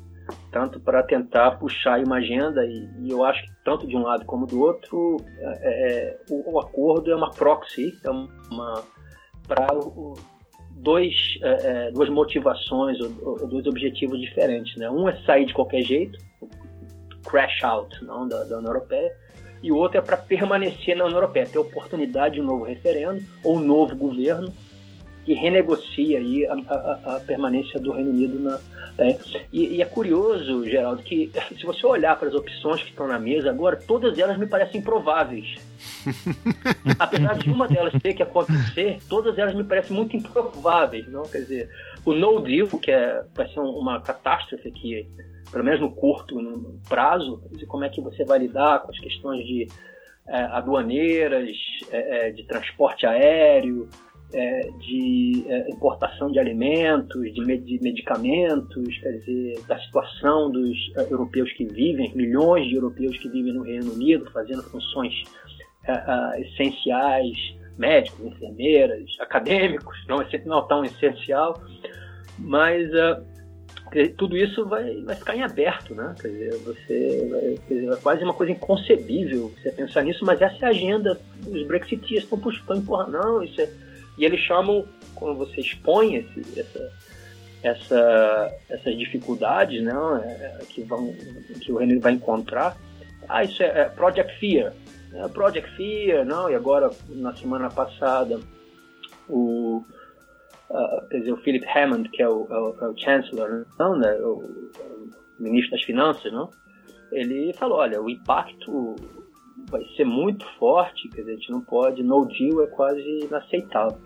tanto 0.52 0.80
para 0.80 1.04
tentar 1.04 1.52
puxar 1.52 2.00
uma 2.04 2.18
agenda 2.18 2.66
e, 2.66 2.90
e, 3.00 3.12
eu 3.12 3.24
acho 3.24 3.44
que 3.44 3.52
tanto 3.64 3.86
de 3.88 3.96
um 3.96 4.04
lado 4.04 4.26
como 4.26 4.46
do 4.46 4.62
outro 4.62 5.18
é, 5.40 5.60
é, 5.64 6.20
o, 6.30 6.54
o, 6.54 6.60
acordo 6.60 7.12
é 7.12 7.16
uma 7.16 7.32
proxy 7.32 7.94
é 8.04 8.10
uma 8.10 8.84
para 9.48 9.68
dois 10.72 11.38
é, 11.42 11.92
duas 11.92 12.10
motivações 12.10 13.00
ou, 13.00 13.40
ou, 13.42 13.48
dois 13.48 13.66
objetivos 13.68 14.20
diferentes 14.20 14.76
né? 14.78 14.90
Um 14.90 15.08
é 15.08 15.16
sair 15.24 15.46
de 15.46 15.54
qualquer 15.54 15.82
jeito 15.84 16.18
crash 17.26 17.64
out 17.64 18.04
não 18.06 18.28
da, 18.28 18.44
da 18.46 18.58
União 18.58 18.72
Europeia 18.72 19.12
e 19.62 19.72
o 19.72 19.76
outro 19.76 19.98
é 19.98 20.02
para 20.02 20.18
permanecer 20.18 20.96
na 20.96 21.06
União 21.06 21.18
Europeia 21.18 21.48
ter 21.48 21.60
oportunidade 21.60 22.36
de 22.36 22.42
um 22.42 22.46
novo 22.46 22.64
referendo 22.64 23.22
ou 23.44 23.58
um 23.58 23.60
novo 23.60 23.96
governo 23.96 24.52
renegocia 25.34 26.20
aí 26.20 26.46
a, 26.46 26.54
a, 26.54 27.16
a, 27.16 27.20
permanência 27.20 27.80
do 27.80 27.92
Reino 27.92 28.12
Unido 28.12 28.40
na. 28.40 28.60
É, 28.98 29.16
e, 29.54 29.76
e, 29.76 29.82
é 29.82 29.86
curioso, 29.86 30.66
Geraldo, 30.66 31.04
que 31.04 31.32
se 31.56 31.66
você 31.66 31.86
olhar 31.86 32.18
para 32.18 32.30
as 32.30 32.34
opções 32.34 32.82
que 32.82 32.90
estão 32.90 33.08
na 33.08 33.20
mesa 33.20 33.50
agora, 33.50 33.76
todas 33.76 34.18
elas 34.18 34.38
me 34.38 34.48
parecem 34.48 34.82
improváveis. 34.82 35.56
Apesar 36.98 37.38
de 37.38 37.50
uma 37.52 37.68
delas 37.68 37.94
ter 38.02 38.14
que 38.14 38.24
acontecer, 38.24 39.00
todas 39.08 39.38
elas 39.38 39.54
me 39.54 39.64
parecem 39.64 39.96
muito 39.96 40.18
improváveis, 40.18 41.08
não? 41.10 41.24
Quer 41.24 41.40
dizer, 41.40 41.70
o 42.06 42.14
no 42.14 42.40
deal, 42.40 42.68
que 42.68 42.92
é, 42.92 43.24
vai 43.36 43.48
ser 43.50 43.60
uma 43.60 44.02
catástrofe 44.02 44.68
aqui, 44.68 45.08
pelo 45.52 45.64
menos 45.64 45.80
no 45.80 45.92
curto 45.92 46.42
no 46.42 46.80
prazo, 46.90 47.42
como 47.68 47.84
é 47.84 47.90
que 47.90 48.02
você 48.02 48.26
vai 48.26 48.40
lidar 48.40 48.80
com 48.80 48.92
as 48.92 49.00
questões 49.00 49.46
de 49.46 49.68
é, 50.28 50.42
aduaneiras, 50.42 51.56
é, 51.92 52.32
de 52.32 52.44
transporte 52.44 53.06
aéreo, 53.06 53.90
é, 54.34 54.70
de 54.80 55.46
é, 55.48 55.70
importação 55.70 56.30
de 56.30 56.38
alimentos, 56.38 57.34
de, 57.34 57.46
med 57.46 57.64
medicamentos, 57.82 58.98
quer 59.00 59.12
dizer, 59.20 59.60
da 59.68 59.80
situação 59.80 60.52
dos 60.52 60.78
é, 60.98 61.02
europeus 61.12 61.52
que 61.54 61.66
vivem, 61.66 62.14
milhões 62.14 62.68
de 62.68 62.76
europeus 62.76 63.18
que 63.18 63.30
vivem 63.30 63.54
no 63.54 63.64
Reino 63.64 63.94
Unido, 63.94 64.30
fazendo 64.32 64.64
funções 64.64 65.14
essenciais, 66.40 67.38
médicos, 67.78 68.26
enfermeiras, 68.26 69.06
acadêmicos, 69.22 69.98
não, 70.06 70.18
não 70.46 70.68
tão 70.68 70.84
essencial, 70.84 71.58
mas 72.38 72.90
tudo 74.18 74.36
isso 74.36 74.66
vai, 74.66 75.02
vai 75.04 75.16
ficar 75.16 75.38
em 75.38 75.44
aberto, 75.44 75.96
né? 75.96 76.14
Quer 76.20 76.28
dizer, 76.28 76.58
você 76.58 77.28
vai, 77.32 77.58
quer 77.66 77.74
dizer, 77.74 77.94
é 77.94 77.96
quase 77.96 78.22
uma 78.22 78.34
coisa 78.34 78.52
inconcebível 78.52 79.50
você 79.58 79.72
pensar 79.72 80.04
nisso, 80.04 80.26
mas 80.26 80.42
essa 80.42 80.66
é 80.66 80.68
a 80.68 80.72
agenda. 80.72 81.18
Os 81.48 81.66
brexitias 81.66 82.26
estão, 82.26 82.38
estão 82.50 82.76
empurrando, 82.76 83.12
não, 83.14 83.42
isso 83.42 83.62
é 83.62 83.70
E 84.18 84.26
eles 84.26 84.40
chamam, 84.42 84.86
quando 85.16 85.38
você 85.38 85.62
expõe 85.62 86.16
esse, 86.16 86.60
essa, 86.60 86.92
essa, 87.64 88.52
essas 88.70 88.98
dificuldades 88.98 89.84
né, 89.84 89.94
é, 90.26 90.66
que, 90.66 90.84
vão, 90.84 91.14
que 91.62 91.72
o 91.72 91.78
Unido 91.78 92.02
vai 92.02 92.14
encontrar, 92.14 92.78
ah, 93.30 93.44
isso 93.44 93.62
é, 93.62 93.82
é 93.82 93.86
Project 93.86 94.40
Fear. 94.40 94.74
É, 95.14 95.28
Project 95.28 95.70
Fear, 95.76 96.26
não, 96.26 96.50
e 96.50 96.56
agora, 96.56 96.90
na 97.10 97.36
semana 97.36 97.70
passada, 97.70 98.40
o, 99.30 99.84
dizer, 101.12 101.32
o 101.32 101.38
Philip 101.38 101.66
Hammond, 101.68 102.10
que 102.10 102.22
é 102.22 102.30
o, 102.30 102.48
é 102.50 102.58
o, 102.58 102.76
é 102.82 102.90
o 102.90 102.98
Chancellor, 102.98 103.66
não, 103.78 103.98
né, 103.98 104.14
o, 104.22 104.72
o 105.40 105.44
ministro 105.44 105.72
das 105.72 105.84
Finanças, 105.84 106.32
não? 106.32 106.50
ele 107.12 107.54
falou, 107.54 107.78
olha, 107.78 108.02
o 108.02 108.10
impacto 108.10 108.96
vai 109.70 109.84
ser 109.96 110.06
muito 110.06 110.46
forte, 110.58 111.08
quer 111.10 111.22
dizer, 111.22 111.32
a 111.32 111.36
gente 111.36 111.52
não 111.52 111.62
pode, 111.62 112.04
no 112.04 112.26
deal 112.26 112.64
é 112.64 112.68
quase 112.68 113.02
inaceitável. 113.02 113.98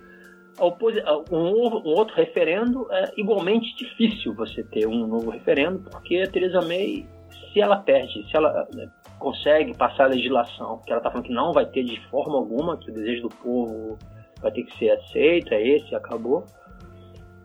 Um, 0.60 1.88
outro 1.88 2.16
referendo 2.16 2.88
é 2.92 3.14
igualmente 3.18 3.76
difícil 3.76 4.34
você 4.34 4.64
ter 4.64 4.86
um 4.86 5.08
novo 5.08 5.32
referendo, 5.32 5.80
porque 5.90 6.18
a 6.18 6.30
Theresa 6.30 6.62
May, 6.62 7.06
se 7.52 7.62
ela 7.62 7.78
perde, 7.78 8.30
se 8.30 8.36
ela 8.36 8.68
né, 8.74 8.90
consegue 9.18 9.76
passar 9.76 10.06
a 10.06 10.08
legislação, 10.08 10.80
que 10.86 10.92
ela 10.92 11.00
está 11.00 11.10
falando 11.10 11.26
que 11.26 11.34
não 11.34 11.54
vai 11.54 11.66
ter 11.66 11.84
de 11.84 12.00
forma 12.10 12.36
alguma, 12.36 12.78
que 12.78 12.92
o 12.92 12.94
desejo 12.94 13.24
do 13.24 13.36
povo 13.36 13.98
vai 14.42 14.52
ter 14.52 14.64
que 14.64 14.78
ser 14.78 14.92
aceito, 14.92 15.54
é 15.54 15.68
esse, 15.68 15.96
acabou. 15.96 16.46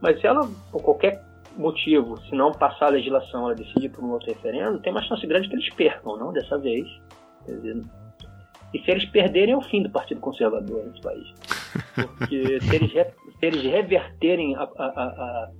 Mas 0.00 0.20
se 0.20 0.26
ela, 0.26 0.40
por 0.70 0.82
qualquer 0.82 1.22
motivo, 1.56 2.20
se 2.22 2.34
não 2.34 2.52
passar 2.52 2.86
a 2.86 2.90
legislação, 2.90 3.44
ela 3.44 3.54
decidir 3.54 3.88
por 3.90 4.04
um 4.04 4.10
outro 4.10 4.28
referendo, 4.28 4.78
tem 4.80 4.92
uma 4.92 5.02
chance 5.02 5.26
grande 5.26 5.48
que 5.48 5.54
eles 5.54 5.72
percam, 5.74 6.16
não 6.16 6.32
dessa 6.32 6.58
vez. 6.58 6.86
Quer 7.44 7.52
dizer, 7.52 7.82
e 8.74 8.82
se 8.82 8.90
eles 8.90 9.04
perderem, 9.06 9.54
é 9.54 9.56
o 9.56 9.62
fim 9.62 9.82
do 9.82 9.90
Partido 9.90 10.20
Conservador 10.20 10.84
nesse 10.84 11.00
país. 11.00 11.32
Porque 11.94 12.60
se 12.60 12.74
eles, 12.76 12.92
re- 12.92 13.04
se 13.38 13.46
eles 13.46 13.62
reverterem 13.62 14.54
a, 14.56 14.62
a, 14.62 14.84
a, 14.84 15.50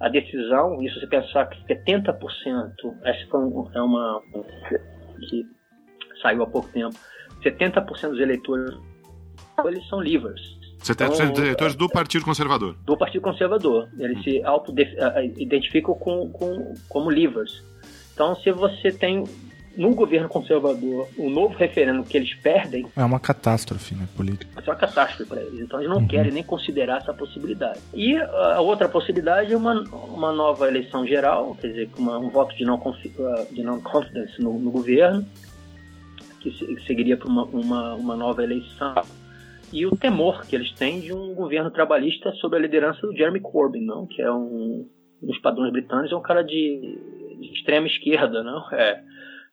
a- 0.00 0.08
decisão, 0.08 0.82
e 0.82 0.88
se 0.90 1.00
você 1.00 1.06
pensar 1.06 1.46
que 1.46 1.62
70%, 1.66 2.14
essa 3.04 3.26
foi 3.30 3.40
um- 3.40 3.70
é 3.74 3.80
uma 3.82 4.20
que 5.28 5.44
saiu 6.22 6.42
há 6.42 6.46
pouco 6.46 6.68
tempo, 6.68 6.94
70% 7.42 8.10
dos 8.10 8.20
eleitores 8.20 8.74
eles 9.64 9.86
são 9.88 10.00
livres. 10.00 10.40
70% 10.82 11.08
dos 11.08 11.20
Então, 11.20 11.44
eleitores 11.44 11.74
do 11.74 11.88
Partido 11.88 12.24
Conservador. 12.24 12.76
do 12.84 12.96
Partido 12.96 13.22
Conservador. 13.22 13.88
Eles 13.98 14.22
se 14.22 14.42
auto-identificam 14.44 15.94
com, 15.94 16.30
com, 16.30 16.74
como 16.88 17.10
livres. 17.10 17.64
Então, 18.12 18.36
se 18.36 18.50
você 18.52 18.90
tem 18.92 19.24
no 19.76 19.94
governo 19.94 20.28
conservador 20.28 21.08
um 21.18 21.28
novo 21.30 21.54
referendo 21.54 22.02
que 22.04 22.16
eles 22.16 22.32
perdem, 22.34 22.86
É 22.96 23.04
uma 23.04 23.20
catástrofe, 23.20 23.94
né, 23.94 24.08
política. 24.16 24.62
ser 24.62 24.70
uma 24.70 24.76
catástrofe 24.76 25.28
para 25.28 25.42
eles. 25.42 25.60
Então, 25.60 25.80
eles 25.80 25.90
não 25.92 26.06
querem 26.06 26.32
nem 26.32 26.42
considerar 26.42 26.98
essa 26.98 27.12
possibilidade. 27.12 27.78
E 27.94 28.16
a 28.16 28.60
outra 28.60 28.88
possibilidade 28.88 29.52
é 29.52 29.56
uma, 29.56 29.82
uma 30.08 30.32
nova 30.32 30.66
eleição 30.68 31.06
geral, 31.06 31.54
quer 31.60 31.68
dizer, 31.68 31.90
uma- 31.98 32.18
um 32.18 32.30
voto 32.30 32.56
de 32.56 32.64
não, 32.64 32.76
uh, 32.76 33.54
de 33.54 33.62
não 33.62 33.80
confidence 33.80 34.40
no, 34.42 34.58
no 34.58 34.70
governo, 34.70 35.24
que 36.40 36.50
se- 36.52 36.66
que 36.66 36.86
seguiria 36.86 37.16
para 37.16 37.28
uma, 37.28 37.44
uma, 37.44 37.94
uma 37.94 38.16
nova 38.16 38.42
eleição. 38.42 38.94
E 39.72 39.84
o 39.84 39.96
temor 39.96 40.46
que 40.46 40.54
eles 40.54 40.72
têm 40.72 41.00
de 41.00 41.12
um 41.12 41.34
governo 41.34 41.70
trabalhista 41.70 42.30
sob 42.40 42.56
a 42.56 42.60
liderança 42.60 43.00
do 43.06 43.12
Jeremy 43.16 43.40
Corbyn, 43.40 43.84
não? 43.84 44.06
que 44.06 44.22
é 44.22 44.30
um, 44.32 44.88
nos 45.20 45.38
padrões 45.38 45.72
britânicos, 45.72 46.12
é 46.12 46.16
um 46.16 46.22
cara 46.22 46.42
de, 46.42 47.36
de 47.40 47.52
extrema 47.52 47.86
esquerda, 47.86 48.42
não? 48.44 48.64
É, 48.72 49.02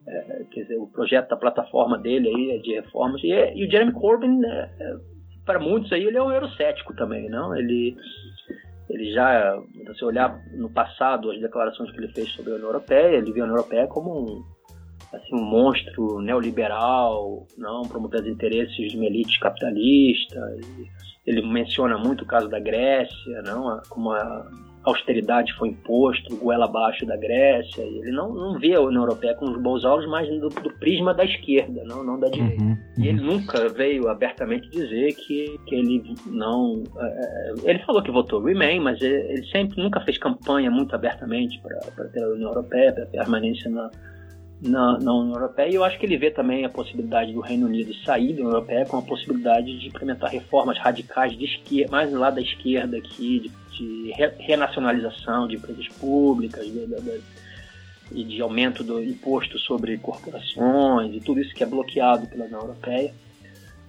é, 0.07 0.43
quer 0.51 0.63
dizer, 0.63 0.77
o 0.77 0.87
projeto 0.87 1.29
da 1.29 1.37
plataforma 1.37 1.97
dele 1.97 2.27
aí 2.29 2.51
é 2.51 2.57
de 2.57 2.73
reformas. 2.73 3.23
E, 3.23 3.31
é- 3.31 3.55
e 3.55 3.65
o 3.65 3.71
Jeremy 3.71 3.93
Corbyn, 3.93 4.43
é, 4.45 4.69
é, 4.79 4.95
para 5.45 5.59
muitos 5.59 5.91
aí, 5.91 6.03
ele 6.03 6.17
é 6.17 6.23
um 6.23 6.31
eurocético 6.31 6.95
também, 6.95 7.29
não? 7.29 7.55
Ele, 7.55 7.95
ele 8.89 9.11
já, 9.13 9.57
se 9.73 9.85
você 9.85 10.05
olhar 10.05 10.39
no 10.53 10.69
passado 10.69 11.31
as 11.31 11.39
declarações 11.39 11.91
que 11.91 11.97
ele 11.97 12.13
fez 12.13 12.29
sobre 12.31 12.51
a 12.51 12.55
União 12.55 12.69
Europeia, 12.69 13.17
ele 13.17 13.31
vê 13.31 13.41
a 13.41 13.43
União 13.43 13.57
Europeia 13.57 13.87
como 13.87 14.19
um, 14.19 14.43
assim, 15.13 15.35
um 15.35 15.43
monstro 15.43 16.21
neoliberal, 16.21 17.45
não 17.57 17.83
promovendo 17.83 18.23
os 18.23 18.29
interesses 18.29 18.91
de 18.91 18.97
uma 18.97 19.05
elite 19.05 19.39
capitalista. 19.39 20.39
Ele 21.25 21.41
menciona 21.41 21.97
muito 21.97 22.23
o 22.23 22.27
caso 22.27 22.49
da 22.49 22.59
Grécia, 22.59 23.41
não, 23.45 23.81
como 23.89 24.11
a 24.11 24.49
austeridade 24.83 25.53
foi 25.53 25.69
imposto, 25.69 26.35
goela 26.37 26.65
abaixo 26.65 27.05
da 27.05 27.15
Grécia. 27.15 27.81
Ele 27.81 28.11
não, 28.11 28.33
não 28.33 28.59
vê 28.59 28.73
a 28.75 28.81
União 28.81 29.03
Europeia 29.03 29.33
com 29.35 29.45
os 29.45 29.61
bons 29.61 29.83
olhos, 29.85 30.09
mas 30.09 30.27
do, 30.39 30.49
do 30.49 30.73
prisma 30.79 31.13
da 31.13 31.23
esquerda, 31.23 31.83
não, 31.85 32.03
não 32.03 32.19
da 32.19 32.29
direita. 32.29 32.63
Uhum, 32.63 32.77
E 32.97 33.07
ele 33.07 33.21
nunca 33.21 33.69
veio 33.69 34.09
abertamente 34.09 34.69
dizer 34.69 35.13
que, 35.13 35.57
que 35.65 35.75
ele 35.75 36.15
não. 36.27 36.83
eh, 36.97 37.53
ele 37.63 37.79
falou 37.79 38.01
que 38.01 38.11
votou 38.11 38.43
Remain, 38.43 38.79
mas 38.79 39.01
ele, 39.01 39.15
ele 39.31 39.45
sempre 39.47 39.81
nunca 39.81 40.01
fez 40.01 40.17
campanha 40.17 40.69
muito 40.69 40.93
abertamente 40.95 41.61
para 41.61 42.07
pela 42.07 42.33
União 42.33 42.49
Europeia, 42.49 42.91
para 42.91 43.05
permanência 43.05 43.69
na, 43.69 43.89
na, 44.63 44.97
na 44.99 45.13
União 45.13 45.35
Europeia. 45.35 45.69
E 45.69 45.75
eu 45.75 45.83
acho 45.83 45.99
que 45.99 46.05
ele 46.05 46.17
vê 46.17 46.31
também 46.31 46.63
a 46.65 46.69
possibilidade 46.69 47.33
do 47.33 47.41
Reino 47.41 47.67
Unido 47.67 47.93
sair 48.05 48.33
da 48.33 48.41
União 48.41 48.49
Europeia 48.51 48.85
com 48.85 48.97
a 48.97 49.01
possibilidade 49.01 49.77
de 49.77 49.87
implementar 49.87 50.31
reformas 50.31 50.77
radicais 50.79 51.37
de 51.37 51.45
esquerda, 51.45 51.91
mais 51.91 52.11
lado 52.11 52.35
da 52.35 52.41
esquerda 52.41 52.97
aqui, 52.97 53.39
de, 53.39 53.77
de 53.77 54.11
re- 54.13 54.33
renacionalização 54.39 55.47
de 55.47 55.55
empresas 55.57 55.87
públicas, 55.89 56.65
de- 56.65 56.85
de- 56.87 57.21
de- 58.11 58.23
de 58.23 58.41
aumento 58.41 58.83
do 58.83 59.03
imposto 59.03 59.57
sobre 59.59 59.97
corporações 59.97 61.13
e 61.15 61.19
tudo 61.19 61.39
isso 61.41 61.53
que 61.55 61.63
é 61.63 61.65
bloqueado 61.65 62.27
pela 62.27 62.45
União 62.45 62.61
Europeia, 62.61 63.13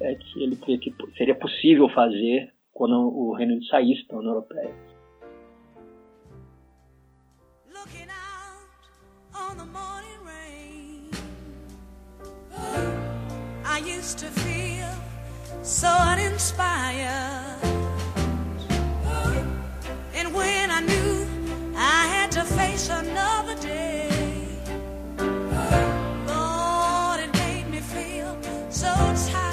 é 0.01 0.14
que 0.14 0.43
ele 0.43 0.57
que 0.57 0.95
seria 1.16 1.35
possível 1.35 1.89
fazer 1.91 2.51
quando 2.72 2.95
o 2.97 3.33
Reino 3.35 3.53
Unido 3.53 3.66
saísse 3.66 4.07
da 4.09 4.16
União 4.16 4.33
Europeia. 4.33 4.70
I 13.65 13.79
used 13.79 14.19
to 14.19 14.27
feel 14.27 14.89
so 15.63 15.89
uninspired. 15.89 17.59
And 20.15 20.33
when 20.33 20.71
I 20.71 20.81
knew 20.81 21.27
I 21.77 22.07
had 22.07 22.31
to 22.33 22.45
face 22.45 22.89
another 22.89 23.57
day, 23.57 24.09
Lord, 26.29 27.21
it 27.21 27.33
made 27.35 27.69
me 27.71 27.81
feel 27.81 28.37
so 28.71 28.93
tired. 29.31 29.44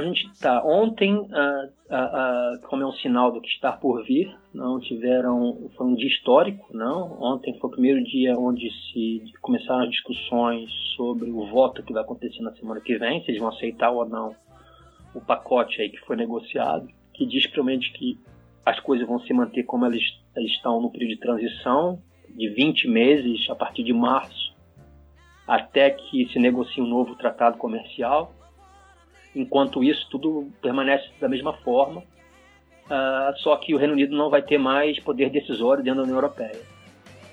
A 0.00 0.04
gente 0.04 0.26
está 0.32 0.64
ontem, 0.64 1.28
como 2.68 2.82
é 2.82 2.86
um 2.86 2.92
sinal 2.92 3.32
do 3.32 3.40
que 3.40 3.48
está 3.48 3.72
por 3.72 4.04
vir, 4.04 4.34
não 4.52 4.78
tiveram 4.80 5.70
foi 5.76 5.86
um 5.86 5.94
dia 5.94 6.08
histórico, 6.08 6.66
não? 6.72 7.20
Ontem 7.20 7.58
foi 7.58 7.68
o 7.68 7.72
primeiro 7.72 8.02
dia 8.04 8.38
onde 8.38 8.70
se 8.70 9.22
começaram 9.40 9.84
as 9.84 9.90
discussões 9.90 10.70
sobre 10.96 11.30
o 11.30 11.46
voto 11.46 11.82
que 11.82 11.92
vai 11.92 12.02
acontecer 12.02 12.42
na 12.42 12.54
semana 12.54 12.80
que 12.80 12.96
vem, 12.96 13.22
se 13.22 13.30
eles 13.30 13.40
vão 13.40 13.50
aceitar 13.50 13.90
ou 13.90 14.08
não 14.08 14.34
o 15.14 15.20
pacote 15.20 15.80
aí 15.80 15.90
que 15.90 16.00
foi 16.00 16.16
negociado, 16.16 16.88
que 17.12 17.24
diz 17.24 17.46
realmente 17.46 17.92
que 17.92 18.18
as 18.66 18.80
coisas 18.80 19.06
vão 19.06 19.20
se 19.20 19.32
manter 19.32 19.62
como 19.64 19.84
elas 19.84 20.02
elas 20.34 20.50
estão 20.50 20.80
no 20.80 20.90
período 20.90 21.10
de 21.10 21.20
transição 21.20 22.02
de 22.28 22.48
20 22.48 22.88
meses 22.88 23.48
a 23.48 23.54
partir 23.54 23.84
de 23.84 23.92
março 23.92 24.54
até 25.46 25.90
que 25.90 26.26
se 26.32 26.38
negocie 26.38 26.82
um 26.82 26.86
novo 26.86 27.14
tratado 27.16 27.58
comercial. 27.58 28.32
Enquanto 29.34 29.82
isso, 29.82 30.06
tudo 30.10 30.48
permanece 30.62 31.08
da 31.20 31.28
mesma 31.28 31.52
forma, 31.54 32.02
ah, 32.90 33.32
só 33.38 33.56
que 33.56 33.74
o 33.74 33.78
Reino 33.78 33.94
Unido 33.94 34.16
não 34.16 34.30
vai 34.30 34.42
ter 34.42 34.58
mais 34.58 34.98
poder 35.00 35.30
decisório 35.30 35.82
dentro 35.82 35.98
da 36.00 36.04
União 36.04 36.16
Europeia. 36.18 36.60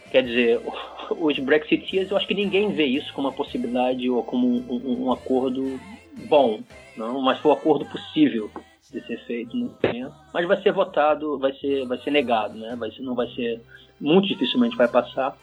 Quer 0.09 0.23
dizer, 0.23 0.61
os 1.19 1.37
Brexiteers, 1.39 2.09
eu 2.11 2.17
acho 2.17 2.27
que 2.27 2.33
ninguém 2.33 2.69
vê 2.73 2.85
isso 2.85 3.13
como 3.13 3.27
uma 3.27 3.33
possibilidade 3.33 4.09
ou 4.09 4.23
como 4.23 4.47
um, 4.47 4.65
um- 4.69 5.05
um 5.07 5.11
acordo 5.11 5.79
bom, 6.27 6.59
não, 6.97 7.21
mas 7.21 7.39
foi 7.39 7.51
um 7.51 7.55
acordo 7.55 7.85
possível 7.85 8.49
de 8.91 8.99
ser 9.07 9.17
feito 9.25 9.55
no 9.55 9.71
momento. 9.81 10.13
Mas 10.33 10.45
vai 10.47 10.61
ser 10.61 10.71
votado, 10.73 11.37
vai 11.39 11.53
ser, 11.53 11.85
vai 11.87 11.97
ser 11.99 12.11
negado, 12.11 12.57
né? 12.57 12.75
Vai 12.77 12.91
ser, 12.91 13.01
não 13.03 13.15
vai 13.15 13.27
ser, 13.29 13.61
muito 13.99 14.27
dificilmente 14.27 14.75
vai 14.75 14.87
passar. 14.87 15.37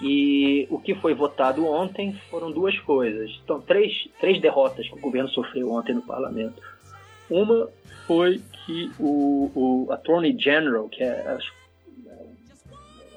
E 0.00 0.66
o 0.70 0.78
que 0.78 0.94
foi 0.94 1.14
votado 1.14 1.66
ontem 1.66 2.12
foram 2.30 2.50
duas 2.52 2.78
coisas. 2.80 3.30
Então, 3.42 3.60
três, 3.60 4.08
três 4.20 4.40
derrotas 4.40 4.86
que 4.88 4.94
o 4.94 5.00
governo 5.00 5.28
sofreu 5.30 5.72
ontem 5.72 5.94
no 5.94 6.02
parlamento. 6.02 6.60
Uma 7.30 7.68
foi 8.06 8.40
que 8.66 8.90
o, 9.00 9.50
o 9.86 9.92
Attorney 9.92 10.36
General, 10.38 10.88
que 10.88 11.02
é 11.02 11.38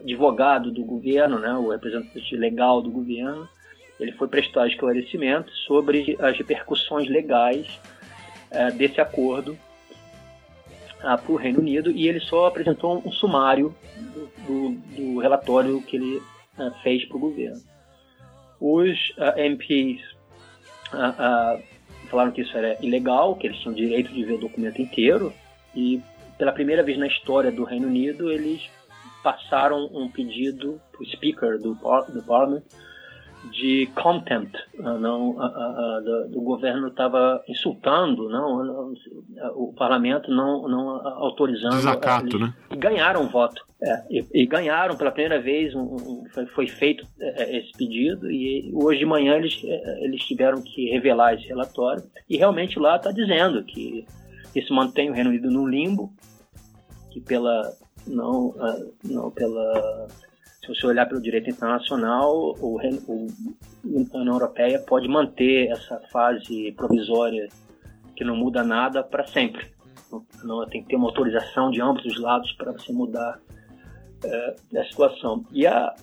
advogado 0.01 0.71
do 0.71 0.83
governo, 0.83 1.39
né, 1.39 1.53
o 1.53 1.69
representante 1.69 2.35
legal 2.35 2.81
do 2.81 2.89
governo, 2.89 3.47
ele 3.99 4.13
foi 4.13 4.27
prestar 4.29 4.67
esclarecimento 4.67 5.51
sobre 5.67 6.15
as 6.19 6.37
repercussões 6.37 7.09
legais 7.09 7.79
eh, 8.49 8.71
desse 8.71 9.01
acordo 9.01 9.57
para 11.01 11.21
o 11.27 11.35
Reino 11.35 11.59
Unido 11.59 11.91
e 11.91 12.07
ele 12.07 12.19
só 12.21 12.45
apresentou 12.47 13.01
um 13.05 13.11
sumário 13.11 13.75
do, 13.97 14.29
do- 14.47 14.71
do 14.95 15.19
relatório 15.19 15.81
que 15.81 15.97
ele 15.97 16.21
eh, 16.59 16.71
fez 16.83 17.05
para 17.05 17.17
o 17.17 17.19
governo. 17.19 17.61
Os 18.59 19.13
ah, 19.17 19.39
MPs 19.39 20.01
ah, 20.91 21.15
ah, 21.17 21.59
falaram 22.09 22.31
que 22.31 22.41
isso 22.41 22.57
era 22.57 22.77
ilegal, 22.83 23.35
que 23.35 23.47
eles 23.47 23.59
tinham 23.59 23.73
direito 23.73 24.11
de 24.11 24.23
ver 24.23 24.33
o 24.33 24.39
documento 24.39 24.81
inteiro 24.81 25.33
e 25.75 26.01
pela 26.37 26.51
primeira 26.51 26.83
vez 26.83 26.97
na 26.97 27.07
história 27.07 27.51
do 27.51 27.63
Reino 27.63 27.87
Unido 27.87 28.31
eles 28.31 28.69
passaram 29.23 29.89
um 29.93 30.09
pedido 30.09 30.79
para 30.91 31.01
o 31.01 31.05
Speaker 31.05 31.59
do, 31.59 31.75
par 31.75 32.09
do 32.11 32.21
Parliament 32.23 32.63
de 33.51 33.89
contempt, 33.95 34.57
não, 34.77 35.33
do, 36.29 36.41
governo 36.41 36.89
estava 36.89 37.41
insultando, 37.47 38.27
não, 38.29 38.93
o 39.55 39.73
parlamento 39.73 40.29
não, 40.29 40.67
não 40.67 40.89
autorizando. 41.07 41.75
Desacato, 41.75 42.37
né? 42.37 42.53
E 42.69 42.75
ganharam 42.75 43.29
voto. 43.29 43.65
É, 43.81 44.03
e, 44.09 44.25
e 44.33 44.45
ganharam 44.45 44.97
pela 44.97 45.09
primeira 45.11 45.41
vez, 45.41 45.73
um- 45.73 45.95
um- 45.95 46.23
foi, 46.53 46.67
feito 46.67 47.07
é, 47.19 47.57
esse 47.57 47.71
pedido 47.77 48.29
e 48.29 48.69
hoje 48.73 48.99
de 48.99 49.05
manhã 49.05 49.35
eles, 49.37 49.61
é, 49.63 50.03
eles 50.03 50.21
tiveram 50.25 50.61
que 50.61 50.89
revelar 50.89 51.33
esse 51.35 51.47
relatório 51.47 52.03
e 52.29 52.35
realmente 52.35 52.77
lá 52.77 52.97
está 52.97 53.09
dizendo 53.11 53.63
que 53.63 54.05
isso 54.53 54.73
mantém 54.73 55.09
o 55.09 55.13
Reino 55.13 55.29
Unido 55.29 55.49
no 55.49 55.65
limbo, 55.65 56.11
que 57.09 57.21
pela 57.21 57.71
não, 58.05 58.53
ah, 58.59 58.85
não 59.05 59.31
pela 59.31 60.07
se 60.61 60.67
você 60.67 60.85
olhar 60.85 61.07
pelo 61.07 61.21
direito 61.21 61.49
internacional, 61.49 62.53
o, 62.59 62.75
o, 62.75 63.27
a 64.13 64.17
União 64.17 64.33
Europeia 64.33 64.79
pode 64.79 65.07
manter 65.07 65.69
essa 65.71 65.99
fase 66.11 66.73
provisória 66.73 67.47
que 68.15 68.25
não 68.25 68.35
muda 68.35 68.61
nada 68.61 69.01
para 69.01 69.25
sempre. 69.25 69.67
Não- 70.43 70.67
tem 70.67 70.81
que 70.83 70.89
ter 70.89 70.95
uma 70.97 71.07
autorização 71.07 71.71
de 71.71 71.81
ambos 71.81 72.03
os 72.05 72.19
lados 72.19 72.51
para 72.53 72.71
você 72.73 72.91
mudar 72.91 73.39
é, 74.23 74.79
a 74.79 74.83
situação. 74.85 75.43
E, 75.51 75.65
a, 75.67 75.93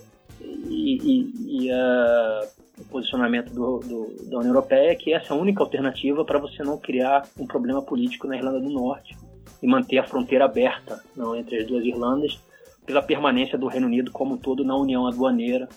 e, 0.41 0.99
e- 1.03 1.65
e 1.67 1.71
a- 1.73 2.49
o 2.79 2.85
posicionamento 2.85 3.53
do, 3.55 3.79
do- 3.79 4.29
da 4.29 4.37
União 4.39 4.51
Europeia 4.55 4.91
é 4.93 4.95
que 4.95 5.13
essa 5.13 5.33
é 5.33 5.37
a 5.37 5.41
única 5.41 5.63
alternativa 5.63 6.25
para 6.25 6.39
você 6.39 6.63
não 6.63 6.77
criar 6.79 7.27
um 7.39 7.47
problema 7.47 7.81
político 7.83 8.27
na 8.27 8.37
Irlanda 8.37 8.61
do 8.61 8.69
Norte 8.69 9.17
e 9.63 9.67
manter 9.67 9.97
a 9.99 10.05
fronteira 10.05 10.45
aberta 10.45 11.03
não, 11.17 11.35
entre 11.35 11.57
as 11.61 11.67
duas 11.67 11.83
Irlandas 11.85 12.39
pela 12.85 13.01
permanência 13.03 13.57
do 13.57 13.67
Reino 13.67 13.87
Unido 13.87 14.11
como 14.13 14.35
um 14.35 14.39
todo 14.39 14.63
na 14.63 14.77
União 14.77 15.07
Aduaneira 15.07 15.69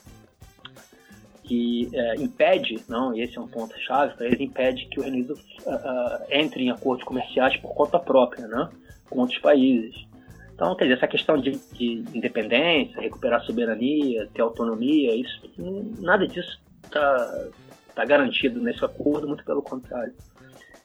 que 1.44 1.90
é, 1.94 2.16
impede, 2.18 2.80
não, 2.88 3.16
e 3.16 3.22
esse 3.22 3.38
é 3.38 3.42
um 3.42 3.48
ponto 3.48 3.74
chave 3.80 4.14
para 4.16 4.28
eles, 4.28 4.40
impede 4.40 4.86
que 4.88 5.00
o 5.00 5.04
Reino 5.04 5.18
Unido 5.18 5.40
ah, 5.66 5.72
ah, 5.84 6.26
entre 6.30 6.64
em 6.64 6.70
acordos 6.70 7.04
comerciais 7.04 7.58
por 7.58 7.74
conta 7.74 7.98
própria, 7.98 8.48
né, 8.48 8.70
com 9.10 9.20
outros 9.20 9.40
países. 9.40 9.96
Então, 10.60 10.76
quer 10.76 10.84
dizer, 10.84 10.98
essa 10.98 11.08
questão 11.08 11.38
de, 11.40 11.52
de 11.72 12.04
independência, 12.14 13.00
recuperar 13.00 13.42
soberania, 13.46 14.28
ter 14.34 14.42
autonomia, 14.42 15.16
isso, 15.16 15.40
nada 16.02 16.28
disso 16.28 16.60
está 16.84 17.48
tá 17.96 18.04
garantido 18.04 18.60
nesse 18.60 18.84
acordo, 18.84 19.26
muito 19.26 19.46
pelo 19.46 19.62
contrário. 19.62 20.14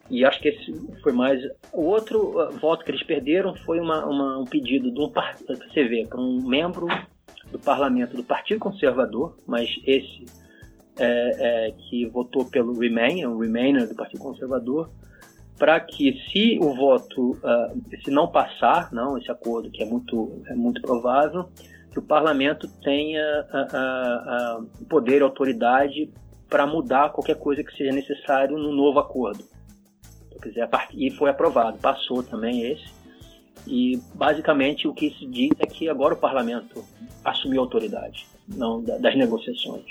E 0.09 0.25
acho 0.25 0.39
que 0.41 0.51
esse 0.51 0.73
foi 1.03 1.13
mais. 1.13 1.43
O 1.73 1.87
outro 1.87 2.53
voto 2.61 2.85
que 2.85 2.93
eles 2.93 3.03
perderam 3.03 3.53
foi 3.57 3.81
uma, 3.81 4.07
uma- 4.07 4.39
um 4.39 4.45
pedido 4.45 4.93
de 4.93 5.01
um 5.01 5.11
você 5.11 5.83
vê, 5.89 6.07
para 6.07 6.21
um 6.21 6.41
membro 6.47 6.87
do 7.51 7.59
parlamento 7.59 8.15
do 8.15 8.23
Partido 8.23 8.61
Conservador, 8.61 9.37
mas 9.45 9.69
esse 9.85 10.25
é, 11.01 11.67
é, 11.67 11.73
que 11.73 12.07
votou 12.07 12.45
pelo 12.45 12.79
Remain, 12.79 13.27
um 13.27 13.39
Remainer 13.39 13.89
do 13.89 13.95
Partido 13.97 14.21
Conservador, 14.21 14.89
para 15.59 15.79
que 15.81 16.21
se 16.31 16.59
o 16.61 16.75
voto, 16.75 17.39
ah, 17.45 17.73
se 18.05 18.11
não 18.11 18.29
passar, 18.29 18.93
não, 18.93 19.17
esse 19.17 19.31
acordo 19.31 19.71
que 19.71 19.83
é 19.83 19.87
muito, 19.87 20.43
é 20.47 20.55
muito 20.55 20.81
provável, 20.83 21.49
que 21.93 21.99
o 21.99 22.03
parlamento 22.03 22.67
tenha 22.83 23.23
ah, 23.53 23.69
ah, 23.73 24.61
poder 24.89 25.21
e 25.21 25.23
autoridade 25.23 26.11
para 26.49 26.67
mudar 26.67 27.11
qualquer 27.11 27.37
coisa 27.37 27.63
que 27.63 27.77
seja 27.77 27.93
necessário 27.93 28.59
no 28.59 28.73
novo 28.73 28.99
acordo. 28.99 29.45
Quer 30.43 30.49
dizer, 30.49 30.69
e 30.93 31.11
foi 31.13 31.31
aprovado, 31.31 31.79
passou 31.79 32.23
também 32.23 32.63
esse. 32.71 32.93
E 33.67 33.99
basicamente 34.15 34.87
o 34.87 34.93
que 34.93 35.11
se 35.15 35.27
diz 35.27 35.53
é 35.59 35.67
que 35.67 35.89
agora 35.89 36.13
o 36.15 36.19
parlamento 36.19 36.85
assumiu 37.25 37.63
a 37.63 37.65
autoridade 37.65 38.27
não, 38.47 38.83
da- 38.83 38.99
das 38.99 39.17
negociações. 39.17 39.85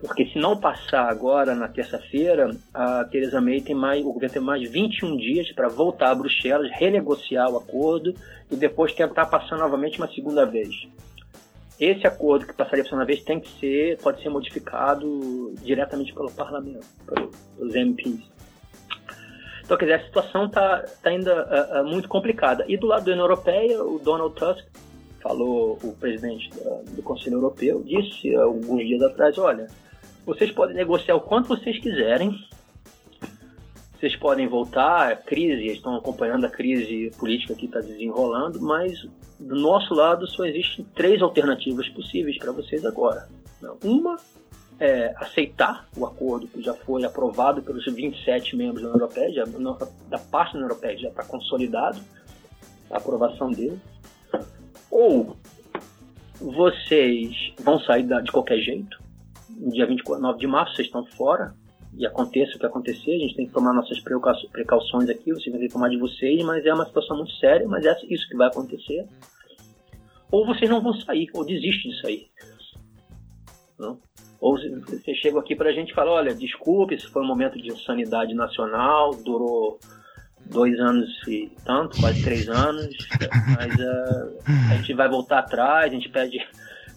Porque 0.00 0.26
se 0.26 0.38
não 0.38 0.56
passar 0.58 1.08
agora 1.08 1.54
na 1.54 1.68
terça-feira, 1.68 2.54
a 2.74 3.04
Theresa 3.04 3.40
May 3.40 3.60
tem 3.62 3.74
mais, 3.74 4.04
o 4.04 4.12
governo 4.12 4.34
tem 4.34 4.42
mais 4.42 4.70
21 4.70 5.16
dias 5.16 5.50
para 5.52 5.68
voltar 5.68 6.10
a 6.10 6.14
Bruxelas, 6.14 6.70
renegociar 6.72 7.50
o 7.50 7.56
acordo 7.56 8.14
e 8.50 8.56
depois 8.56 8.92
tentar 8.92 9.26
passar 9.26 9.56
novamente 9.56 9.98
uma 9.98 10.08
segunda 10.08 10.44
vez. 10.44 10.86
Esse 11.80 12.06
acordo 12.06 12.46
que 12.46 12.52
passaria 12.52 12.82
por 12.84 12.90
segunda 12.90 13.06
vez 13.06 13.22
tem 13.22 13.40
que 13.40 13.48
ser, 13.58 13.98
pode 13.98 14.22
ser 14.22 14.28
modificado 14.28 15.54
diretamente 15.62 16.12
pelo 16.12 16.30
parlamento, 16.30 16.86
pelo- 17.06 17.30
pelos 17.58 17.74
MPs. 17.74 18.20
Então, 19.64 19.76
quer 19.76 19.86
dizer, 19.86 19.94
a 20.00 20.04
situação 20.04 20.46
está 20.46 20.84
ainda 21.04 21.40
ah, 21.50 21.78
ah, 21.80 21.82
muito 21.82 22.08
complicada. 22.08 22.64
E 22.68 22.76
do 22.76 22.86
lado 22.86 23.04
da 23.06 23.12
União 23.12 23.24
Europeia, 23.24 23.82
o 23.82 23.98
Donald 23.98 24.34
Tusk 24.36 24.64
falou, 25.20 25.78
o 25.82 25.92
presidente 25.94 26.50
da- 26.50 26.82
do 26.92 27.02
Conselho 27.02 27.36
Europeu, 27.36 27.82
disse 27.82 28.34
alguns 28.36 28.86
dias 28.86 29.02
atrás, 29.02 29.36
olha, 29.38 29.66
vocês 30.26 30.50
podem 30.50 30.74
negociar 30.74 31.14
o 31.14 31.20
quanto 31.20 31.48
vocês 31.48 31.78
quiserem, 31.78 32.36
vocês 33.96 34.16
podem 34.16 34.46
voltar, 34.46 35.12
a 35.12 35.16
crise, 35.16 35.68
estão 35.68 35.94
acompanhando 35.94 36.44
a 36.44 36.50
crise 36.50 37.10
política 37.16 37.54
que 37.54 37.66
está 37.66 37.80
desenrolando, 37.80 38.60
mas 38.60 39.08
do 39.38 39.54
nosso 39.54 39.94
lado 39.94 40.26
só 40.26 40.44
existem 40.44 40.84
três 40.94 41.22
alternativas 41.22 41.88
possíveis 41.88 42.36
para 42.38 42.52
vocês 42.52 42.84
agora. 42.84 43.28
Uma 43.82 44.16
é, 44.78 45.14
aceitar 45.16 45.88
o 45.96 46.04
acordo 46.04 46.46
que 46.48 46.60
já 46.60 46.74
foi 46.74 47.04
aprovado 47.04 47.62
pelos 47.62 47.86
27 47.86 48.56
membros 48.56 48.82
da 48.82 48.90
União 48.90 49.00
Europeia, 49.00 49.32
já, 49.32 49.44
da 50.08 50.18
parte 50.18 50.52
da 50.52 50.58
União 50.58 50.70
Europeia 50.70 50.98
já 50.98 51.08
está 51.08 51.24
consolidado 51.24 52.00
a 52.90 52.98
aprovação 52.98 53.50
dele. 53.50 53.80
Ou 54.90 55.36
vocês 56.38 57.54
vão 57.58 57.80
sair 57.80 58.02
de 58.02 58.30
qualquer 58.30 58.58
jeito, 58.58 59.05
no 59.50 59.70
dia 59.70 59.86
29 59.86 60.38
de 60.38 60.46
março 60.46 60.74
vocês 60.76 60.88
estão 60.88 61.04
fora, 61.04 61.54
e 61.96 62.06
aconteça 62.06 62.56
o 62.56 62.58
que 62.58 62.66
acontecer, 62.66 63.14
a 63.14 63.18
gente 63.18 63.36
tem 63.36 63.46
que 63.46 63.52
tomar 63.52 63.72
nossas 63.72 63.98
precau- 64.00 64.34
precauções 64.52 65.08
aqui, 65.08 65.32
vocês 65.32 65.50
vão 65.50 65.58
ter 65.58 65.68
que 65.68 65.72
tomar 65.72 65.88
de 65.88 65.96
vocês, 65.96 66.44
mas 66.44 66.64
é 66.66 66.74
uma 66.74 66.84
situação 66.84 67.16
muito 67.16 67.32
séria, 67.36 67.66
mas 67.66 67.86
é 67.86 67.96
isso 68.10 68.28
que 68.28 68.36
vai 68.36 68.48
acontecer. 68.48 69.06
Ou 70.30 70.44
vocês 70.44 70.68
não 70.68 70.82
vão 70.82 70.92
sair, 70.92 71.28
ou 71.32 71.44
desistem 71.44 71.90
de 71.90 72.00
sair. 72.00 72.30
Não? 73.78 73.98
Ou 74.40 74.58
você 74.58 75.14
chega 75.14 75.38
aqui 75.38 75.56
pra 75.56 75.72
gente 75.72 75.90
e 75.92 75.94
fala, 75.94 76.10
olha, 76.10 76.34
desculpe, 76.34 76.94
esse 76.94 77.06
foi 77.06 77.22
um 77.22 77.26
momento 77.26 77.60
de 77.60 77.68
insanidade 77.72 78.34
nacional, 78.34 79.14
durou 79.14 79.78
dois 80.44 80.78
anos 80.78 81.08
e 81.26 81.50
tanto, 81.64 81.98
quase 81.98 82.22
três 82.22 82.48
anos, 82.48 82.94
mas 83.56 83.80
ah, 83.80 84.28
a 84.70 84.76
gente 84.76 84.92
vai 84.92 85.08
voltar 85.08 85.38
atrás, 85.38 85.90
a 85.90 85.94
gente 85.94 86.08
pede, 86.08 86.38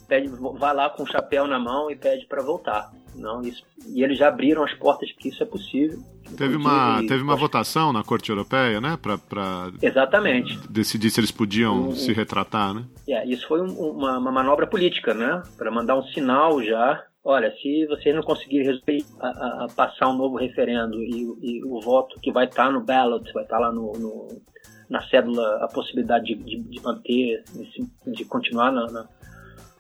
pede 0.10 0.28
vai 0.58 0.74
lá 0.76 0.90
com 0.90 1.04
o 1.04 1.08
chapéu 1.08 1.48
na 1.48 1.60
mão 1.60 1.90
e 1.92 1.96
pede 1.96 2.26
para 2.26 2.42
voltar. 2.42 2.92
Não, 3.16 3.42
isso, 3.42 3.64
e 3.88 4.02
eles 4.04 4.18
já 4.18 4.30
abriram 4.30 4.64
as 4.64 4.74
portas 4.74 5.12
que 5.12 5.30
isso 5.30 5.44
é 5.44 5.46
possível. 5.46 6.00
Teve 6.38 6.56
uma, 6.56 6.72
Inclusive, 6.92 7.08
teve 7.08 7.24
uma 7.24 7.34
acho- 7.34 7.42
votação 7.42 7.92
na 7.92 8.04
Corte 8.04 8.30
Europeia, 8.30 8.80
né? 8.80 8.98
Para 9.02 9.72
Exatamente. 9.82 10.58
decidir 10.70 11.10
se 11.10 11.20
eles 11.20 11.32
podiam 11.32 11.88
Uhum. 11.88 11.96
se 11.96 12.14
retratar, 12.14 12.74
né? 12.74 12.86
É, 13.08 13.26
isso 13.28 13.48
foi 13.48 13.62
um- 13.62 13.74
uma, 13.92 14.18
uma 14.18 14.32
manobra 14.32 14.66
política, 14.68 15.14
né? 15.14 15.42
Para 15.58 15.70
mandar 15.72 15.98
um 15.98 16.04
sinal 16.04 16.64
já. 16.64 17.04
Olha, 17.24 17.52
se 17.62 17.86
vocês 17.88 18.16
não 18.16 18.24
conseguirem 18.24 18.66
resolver, 18.68 19.04
a, 19.20 19.28
a- 19.28 19.68
passar 19.76 20.08
um 20.08 20.16
novo 20.18 20.38
referendo 20.38 21.02
e, 21.04 21.24
e 21.42 21.64
o 21.66 21.82
voto 21.82 22.18
que 22.22 22.32
vai 22.32 22.46
estar 22.46 22.72
no 22.72 22.82
ballot, 22.82 23.30
vai 23.34 23.44
estar 23.44 23.60
lá 23.60 23.72
no, 23.72 23.92
no- 23.94 24.42
na 24.90 25.02
cédula 25.10 25.58
a 25.62 25.68
possibilidade 25.68 26.26
de, 26.28 26.36
de- 26.36 26.58
de 26.64 26.82
manter, 26.82 27.44
esse- 27.60 27.92
de 28.12 28.24
continuar 28.24 28.72
na- 28.72 28.88
na- 28.90 29.06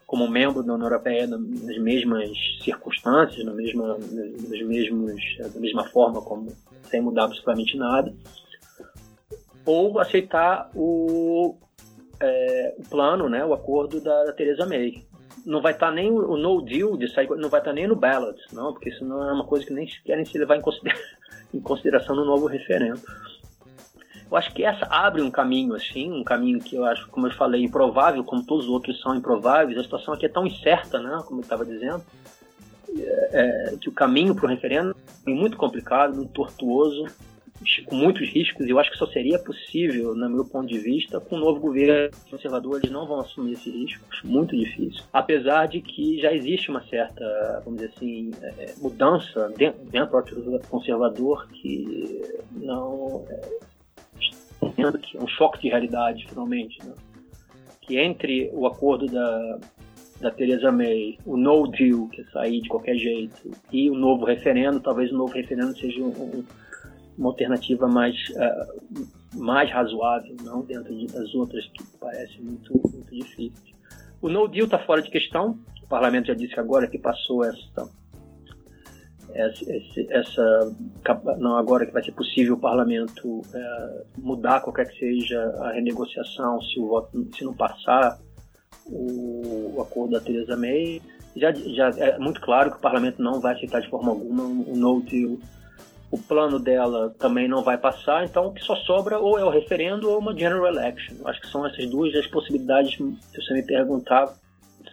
como 0.09 0.27
membro 0.27 0.63
da 0.63 0.73
União 0.73 0.87
Europeia 0.87 1.27
na- 1.27 1.37
nas 1.37 1.77
mesmas 1.77 2.31
circunstâncias, 2.63 3.45
na 3.45 3.53
mesma, 3.53 3.95
nos 3.95 4.61
mesmos, 4.63 5.37
da 5.37 5.59
mesma 5.59 5.83
forma, 5.83 6.19
como 6.19 6.51
sem 6.89 6.99
mudar 6.99 7.25
absolutamente 7.25 7.77
nada, 7.77 8.11
ou 9.63 9.99
aceitar 9.99 10.71
o 10.73 11.55
é, 12.19 12.73
o 12.79 12.89
plano, 12.89 13.29
né, 13.29 13.45
o 13.45 13.53
acordo 13.53 14.01
da, 14.01 14.23
da 14.25 14.33
Theresa 14.33 14.65
May. 14.65 15.05
Não 15.45 15.61
vai 15.61 15.73
estar 15.73 15.91
nem 15.91 16.11
o, 16.11 16.35
no 16.35 16.59
deal 16.63 16.97
de 16.97 17.07
sair, 17.13 17.29
não 17.37 17.47
vai 17.47 17.61
estar 17.61 17.71
nem 17.71 17.87
no 17.87 17.95
ballot, 17.95 18.41
não, 18.51 18.73
porque 18.73 18.89
isso 18.89 19.05
não 19.05 19.23
é 19.29 19.31
uma 19.31 19.45
coisa 19.45 19.63
que 19.63 19.73
nem 19.73 19.87
querem 20.03 20.25
se 20.25 20.39
levar 20.39 20.57
em 21.53 21.61
consideração 21.61 22.15
no 22.15 22.25
novo 22.25 22.47
referendo. 22.47 22.99
Eu 24.29 24.37
acho 24.37 24.53
que 24.53 24.63
essa 24.63 24.85
abre 24.85 25.21
um 25.21 25.31
caminho, 25.31 25.73
assim, 25.73 26.11
um 26.11 26.23
caminho 26.23 26.59
que 26.59 26.75
eu 26.75 26.85
acho, 26.85 27.07
como 27.09 27.27
eu 27.27 27.31
falei, 27.31 27.63
improvável, 27.63 28.23
como 28.23 28.45
todos 28.45 28.65
os 28.65 28.71
outros 28.71 29.01
são 29.01 29.15
improváveis. 29.15 29.77
A 29.77 29.83
situação 29.83 30.13
aqui 30.13 30.25
é 30.25 30.29
tão 30.29 30.45
incerta, 30.45 30.99
né, 30.99 31.19
como 31.25 31.39
eu 31.39 31.43
estava 31.43 31.65
dizendo, 31.65 32.03
é, 33.31 33.75
que 33.79 33.89
o 33.89 33.91
caminho 33.91 34.35
para 34.35 34.45
o 34.45 34.49
referendo 34.49 34.95
é 35.25 35.29
muito 35.29 35.57
complicado, 35.57 36.15
muito 36.15 36.31
tortuoso, 36.31 37.05
com 37.85 37.95
muitos 37.95 38.27
riscos, 38.29 38.65
e 38.65 38.69
eu 38.69 38.79
acho 38.79 38.89
que 38.91 38.97
só 38.97 39.05
seria 39.07 39.37
possível, 39.37 40.15
no 40.15 40.29
meu 40.29 40.45
ponto 40.45 40.67
de 40.67 40.79
vista, 40.79 41.19
com 41.19 41.35
um 41.35 41.39
novo 41.39 41.59
governo 41.59 42.09
conservador, 42.29 42.77
eles 42.77 42.91
não 42.91 43.05
vão 43.05 43.19
assumir 43.19 43.53
esse 43.53 43.69
risco, 43.69 44.05
muito 44.23 44.55
difícil. 44.55 45.03
Apesar 45.11 45.67
de 45.67 45.81
que 45.81 46.21
já 46.21 46.33
existe 46.33 46.69
uma 46.69 46.81
certa, 46.83 47.61
vamos 47.65 47.81
dizer 47.81 47.93
assim, 47.95 48.31
é, 48.41 48.73
mudança 48.77 49.51
dentro, 49.57 49.83
dentro 49.85 50.41
do 50.41 50.59
Conservador 50.69 51.47
que 51.49 52.21
não. 52.51 53.25
Um 54.61 55.27
choque 55.27 55.61
de 55.61 55.69
realidade, 55.69 56.25
finalmente, 56.27 56.77
né? 56.85 56.93
que 57.81 57.97
entre 57.97 58.51
o 58.53 58.67
acordo 58.67 59.07
da, 59.07 59.59
da 60.21 60.31
Theresa 60.31 60.71
May, 60.71 61.17
o 61.25 61.37
no 61.37 61.67
deal, 61.67 62.07
que 62.09 62.21
é 62.21 62.23
sair 62.25 62.61
de 62.61 62.69
qualquer 62.69 62.95
jeito, 62.95 63.51
e 63.71 63.89
o 63.89 63.95
novo 63.95 64.25
referendo, 64.25 64.79
talvez 64.79 65.11
o 65.11 65.17
novo 65.17 65.33
referendo 65.33 65.75
seja 65.77 66.01
um, 66.01 66.09
um, 66.09 66.43
uma 67.17 67.29
alternativa 67.29 67.87
mais, 67.87 68.15
uh, 68.29 69.37
mais 69.37 69.71
razoável, 69.71 70.35
não 70.43 70.61
dentro 70.61 70.93
de, 70.93 71.07
das 71.07 71.33
outras 71.33 71.65
que 71.67 71.83
parecem 71.99 72.41
muito, 72.41 72.73
muito 72.73 73.15
difíceis. 73.15 73.73
O 74.21 74.29
no 74.29 74.47
deal 74.47 74.65
está 74.65 74.79
fora 74.79 75.01
de 75.01 75.09
questão, 75.09 75.57
o 75.81 75.87
parlamento 75.87 76.27
já 76.27 76.33
disse 76.33 76.59
agora 76.59 76.87
que 76.87 76.99
passou 76.99 77.43
essa, 77.43 77.89
essa, 79.33 80.75
não 81.37 81.57
agora 81.57 81.85
que 81.85 81.93
vai 81.93 82.03
ser 82.03 82.11
possível 82.11 82.55
o 82.55 82.59
parlamento 82.59 83.27
uh, 83.27 84.05
mudar 84.17 84.61
qualquer 84.61 84.87
que 84.87 84.97
seja 84.97 85.39
a 85.59 85.71
renegociação 85.71 86.61
se 86.61 86.79
o 86.79 86.87
voto 86.87 87.27
se 87.35 87.43
não 87.43 87.53
passar 87.53 88.17
o, 88.85 89.75
o 89.75 89.81
acordo 89.81 90.13
da 90.13 90.19
Theresa 90.19 90.57
May 90.57 91.01
já, 91.35 91.51
já 91.51 91.89
é 91.97 92.17
muito 92.17 92.41
claro 92.41 92.71
que 92.71 92.77
o 92.77 92.81
parlamento 92.81 93.21
não 93.21 93.39
vai 93.39 93.55
aceitar 93.55 93.81
de 93.81 93.89
forma 93.89 94.11
alguma 94.11 94.43
o 94.43 94.73
um 94.73 94.75
no 94.75 95.01
deal 95.01 95.37
o 96.11 96.17
plano 96.17 96.59
dela 96.59 97.13
também 97.19 97.47
não 97.47 97.61
vai 97.61 97.77
passar, 97.77 98.25
então 98.25 98.47
o 98.47 98.53
que 98.53 98.63
só 98.63 98.75
sobra 98.77 99.19
ou 99.19 99.37
é 99.37 99.43
o 99.43 99.49
referendo 99.49 100.09
ou 100.09 100.17
uma 100.17 100.35
general 100.35 100.65
election. 100.67 101.15
Acho 101.25 101.39
que 101.39 101.47
são 101.47 101.65
essas 101.65 101.87
duas 101.89 102.15
as 102.15 102.25
possibilidades, 102.27 102.95
se 102.95 103.41
você 103.41 103.53
me 103.53 103.63
perguntar, 103.63 104.33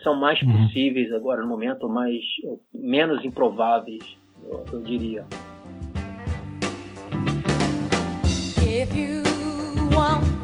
são 0.03 0.15
mais 0.15 0.41
Uhum. 0.43 0.67
possíveis 0.67 1.13
agora 1.13 1.41
no 1.41 1.49
momento, 1.49 1.89
mais 1.89 2.23
menos 2.73 3.25
improváveis, 3.25 4.05
eu, 4.45 4.83
diria. 4.83 5.27
If 8.59 8.95
you 8.95 9.23
want 9.91 10.36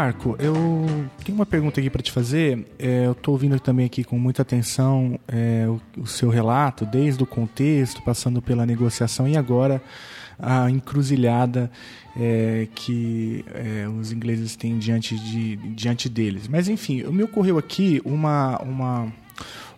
Marco, 0.00 0.34
eu 0.38 0.64
tenho 1.22 1.36
uma 1.36 1.44
pergunta 1.44 1.78
aqui 1.78 1.90
para 1.90 2.00
te 2.00 2.10
fazer. 2.10 2.66
É, 2.78 3.04
eu 3.04 3.14
tô 3.14 3.32
ouvindo 3.32 3.60
também 3.60 3.84
aqui 3.84 4.02
com 4.02 4.18
muita 4.18 4.40
atenção 4.40 5.20
é, 5.28 5.66
o, 5.68 5.78
o 6.00 6.06
seu 6.06 6.30
relato, 6.30 6.86
desde 6.86 7.22
o 7.22 7.26
contexto, 7.26 8.00
passando 8.00 8.40
pela 8.40 8.64
negociação 8.64 9.28
e 9.28 9.36
agora 9.36 9.82
a 10.38 10.70
encruzilhada 10.70 11.70
é, 12.16 12.66
que 12.74 13.44
é, 13.52 13.86
os 13.88 14.10
ingleses 14.10 14.56
têm 14.56 14.78
diante, 14.78 15.18
de, 15.18 15.56
diante 15.56 16.08
deles. 16.08 16.48
Mas 16.48 16.66
enfim, 16.66 17.02
me 17.04 17.22
ocorreu 17.22 17.58
aqui 17.58 18.00
uma, 18.02 18.56
uma, 18.62 19.12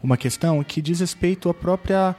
uma 0.01 0.17
questão 0.17 0.63
que 0.63 0.81
diz 0.81 1.01
respeito 1.01 1.49
à 1.49 1.55
própria 1.55 2.15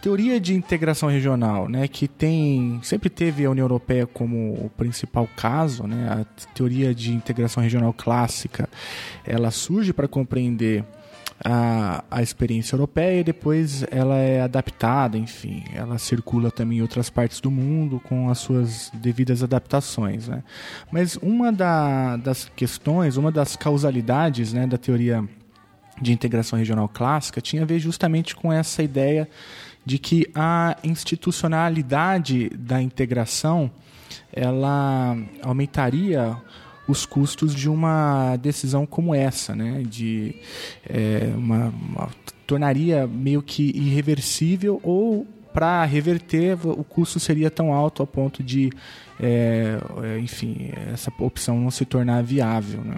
teoria 0.00 0.40
de 0.40 0.54
integração 0.54 1.08
regional, 1.08 1.68
né, 1.68 1.86
que 1.86 2.08
tem 2.08 2.80
sempre 2.82 3.10
teve 3.10 3.44
a 3.44 3.50
União 3.50 3.64
Europeia 3.64 4.06
como 4.06 4.54
o 4.54 4.70
principal 4.76 5.28
caso, 5.36 5.86
né, 5.86 6.08
a 6.08 6.44
teoria 6.54 6.94
de 6.94 7.12
integração 7.12 7.62
regional 7.62 7.92
clássica, 7.92 8.68
ela 9.24 9.50
surge 9.50 9.92
para 9.92 10.08
compreender 10.08 10.84
a, 11.42 12.04
a 12.10 12.22
experiência 12.22 12.74
europeia 12.74 13.20
e 13.20 13.24
depois 13.24 13.84
ela 13.90 14.16
é 14.16 14.42
adaptada, 14.42 15.16
enfim, 15.16 15.64
ela 15.74 15.98
circula 15.98 16.50
também 16.50 16.78
em 16.78 16.82
outras 16.82 17.08
partes 17.08 17.40
do 17.40 17.50
mundo 17.50 18.00
com 18.00 18.28
as 18.28 18.38
suas 18.38 18.90
devidas 18.94 19.42
adaptações, 19.42 20.28
né. 20.28 20.42
Mas 20.90 21.16
uma 21.16 21.52
da, 21.52 22.16
das 22.16 22.50
questões, 22.54 23.16
uma 23.16 23.32
das 23.32 23.56
causalidades, 23.56 24.52
né, 24.52 24.66
da 24.66 24.76
teoria 24.76 25.24
de 26.00 26.12
integração 26.12 26.58
regional 26.58 26.88
clássica 26.88 27.40
tinha 27.40 27.62
a 27.62 27.66
ver 27.66 27.78
justamente 27.78 28.34
com 28.34 28.52
essa 28.52 28.82
ideia 28.82 29.28
de 29.84 29.98
que 29.98 30.26
a 30.34 30.76
institucionalidade 30.84 32.50
da 32.50 32.80
integração 32.80 33.70
ela 34.32 35.16
aumentaria 35.42 36.36
os 36.88 37.06
custos 37.06 37.54
de 37.54 37.68
uma 37.68 38.36
decisão 38.36 38.84
como 38.84 39.14
essa, 39.14 39.54
né? 39.54 39.82
De 39.86 40.34
é, 40.88 41.32
uma, 41.36 41.68
uma- 41.68 42.08
tornaria 42.46 43.06
meio 43.06 43.40
que 43.42 43.70
irreversível 43.76 44.80
ou 44.82 45.24
para 45.54 45.84
reverter 45.84 46.58
o 46.64 46.82
custo 46.82 47.20
seria 47.20 47.48
tão 47.50 47.72
alto 47.72 48.02
a 48.02 48.06
ponto 48.06 48.42
de, 48.42 48.72
é, 49.22 49.78
é, 50.02 50.18
enfim, 50.18 50.70
essa 50.92 51.12
opção 51.18 51.60
não 51.60 51.70
se 51.70 51.84
tornar 51.84 52.22
viável. 52.22 52.80
Né? 52.82 52.96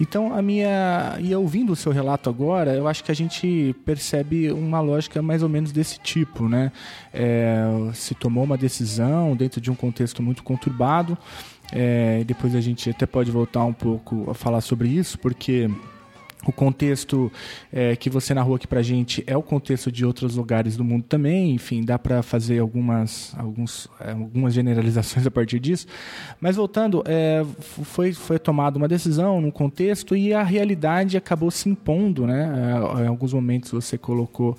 Então, 0.00 0.34
a 0.34 0.42
minha. 0.42 1.16
E 1.20 1.34
ouvindo 1.34 1.72
o 1.72 1.76
seu 1.76 1.92
relato 1.92 2.28
agora, 2.28 2.74
eu 2.74 2.88
acho 2.88 3.04
que 3.04 3.12
a 3.12 3.14
gente 3.14 3.74
percebe 3.84 4.50
uma 4.50 4.80
lógica 4.80 5.22
mais 5.22 5.42
ou 5.42 5.48
menos 5.48 5.70
desse 5.70 5.98
tipo. 6.00 6.48
Né? 6.48 6.72
É, 7.12 7.64
se 7.92 8.14
tomou 8.14 8.42
uma 8.42 8.58
decisão 8.58 9.36
dentro 9.36 9.60
de 9.60 9.70
um 9.70 9.74
contexto 9.74 10.22
muito 10.22 10.42
conturbado. 10.42 11.16
É, 11.72 12.22
depois 12.24 12.54
a 12.54 12.60
gente 12.60 12.90
até 12.90 13.06
pode 13.06 13.30
voltar 13.30 13.64
um 13.64 13.72
pouco 13.72 14.30
a 14.30 14.34
falar 14.34 14.60
sobre 14.60 14.88
isso, 14.88 15.18
porque 15.18 15.70
o 16.46 16.52
contexto 16.52 17.30
é, 17.72 17.96
que 17.96 18.10
você 18.10 18.34
narrou 18.34 18.54
aqui 18.54 18.66
pra 18.66 18.82
gente 18.82 19.24
é 19.26 19.36
o 19.36 19.42
contexto 19.42 19.90
de 19.90 20.04
outros 20.04 20.36
lugares 20.36 20.76
do 20.76 20.84
mundo 20.84 21.04
também, 21.08 21.52
enfim, 21.52 21.82
dá 21.82 21.98
para 21.98 22.22
fazer 22.22 22.58
algumas, 22.58 23.34
alguns, 23.36 23.88
é, 24.00 24.12
algumas 24.12 24.54
generalizações 24.54 25.26
a 25.26 25.30
partir 25.30 25.58
disso. 25.58 25.86
Mas 26.40 26.56
voltando, 26.56 27.02
é, 27.06 27.44
foi, 27.60 28.12
foi 28.12 28.38
tomada 28.38 28.76
uma 28.78 28.88
decisão 28.88 29.40
num 29.40 29.50
contexto 29.50 30.16
e 30.16 30.32
a 30.32 30.42
realidade 30.42 31.16
acabou 31.16 31.50
se 31.50 31.68
impondo, 31.68 32.26
né? 32.26 32.50
É, 32.98 33.04
em 33.04 33.08
alguns 33.08 33.32
momentos 33.32 33.70
você 33.70 33.96
colocou 33.96 34.56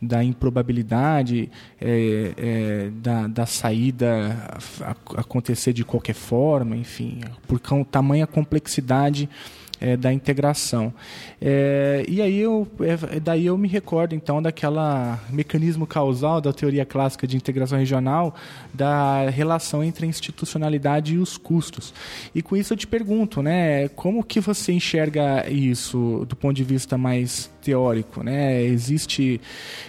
da 0.00 0.22
improbabilidade 0.22 1.50
é, 1.80 2.32
é, 2.36 2.90
da, 2.96 3.26
da 3.26 3.46
saída 3.46 4.48
ac- 4.80 5.16
acontecer 5.16 5.72
de 5.72 5.84
qualquer 5.84 6.14
forma, 6.14 6.76
enfim, 6.76 7.20
por 7.46 7.60
tamanha 7.84 8.26
complexidade 8.26 9.28
é, 9.82 9.96
da 9.96 10.12
integração. 10.12 10.94
É, 11.40 12.04
e 12.08 12.22
aí 12.22 12.38
eu, 12.38 12.68
é, 12.80 13.18
daí 13.18 13.46
eu 13.46 13.58
me 13.58 13.66
recordo 13.66 14.14
então 14.14 14.40
daquela 14.40 15.18
mecanismo 15.28 15.86
causal 15.86 16.40
da 16.40 16.52
teoria 16.52 16.86
clássica 16.86 17.26
de 17.26 17.36
integração 17.36 17.76
regional 17.76 18.34
da 18.72 19.28
relação 19.28 19.82
entre 19.82 20.06
a 20.06 20.08
institucionalidade 20.08 21.14
e 21.14 21.18
os 21.18 21.36
custos. 21.36 21.92
E 22.32 22.40
com 22.40 22.56
isso 22.56 22.72
eu 22.72 22.76
te 22.76 22.86
pergunto, 22.86 23.42
né, 23.42 23.88
como 23.88 24.22
que 24.22 24.38
você 24.40 24.72
enxerga 24.72 25.50
isso 25.50 26.24
do 26.28 26.36
ponto 26.36 26.54
de 26.54 26.62
vista 26.62 26.96
mais 26.96 27.50
teórico, 27.60 28.22
né? 28.22 28.62
Existe 28.62 29.40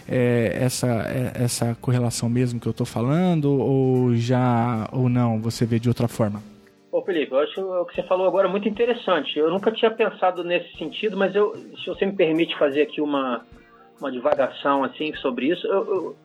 é, 0.08 0.58
essa 0.60 0.88
é, 0.88 1.44
essa 1.44 1.78
correlação 1.80 2.30
mesmo 2.30 2.60
que 2.60 2.68
eu 2.68 2.72
estou 2.72 2.86
falando 2.86 3.46
ou 3.46 4.16
já 4.16 4.88
ou 4.92 5.08
não? 5.08 5.40
Você 5.42 5.66
vê 5.66 5.80
de 5.80 5.88
outra 5.88 6.08
forma? 6.08 6.53
Ô 6.94 7.02
Felipe, 7.02 7.32
eu 7.32 7.40
acho 7.40 7.60
o 7.60 7.86
que 7.86 7.96
você 7.96 8.04
falou 8.04 8.28
agora 8.28 8.48
muito 8.48 8.70
interessante. 8.70 9.40
Eu 9.40 9.50
nunca 9.50 9.72
tinha 9.72 9.90
pensado 9.90 10.44
nesse 10.44 10.78
sentido, 10.78 11.18
mas 11.18 11.34
eu, 11.34 11.56
se 11.56 11.88
você 11.88 12.06
me 12.06 12.16
permite 12.16 12.56
fazer 12.56 12.84
aqui 12.84 13.02
uma, 13.02 13.44
uma 14.00 14.12
divagação 14.12 14.84
assim 14.84 15.12
sobre 15.16 15.48
isso. 15.48 15.66
Eu, 15.66 16.16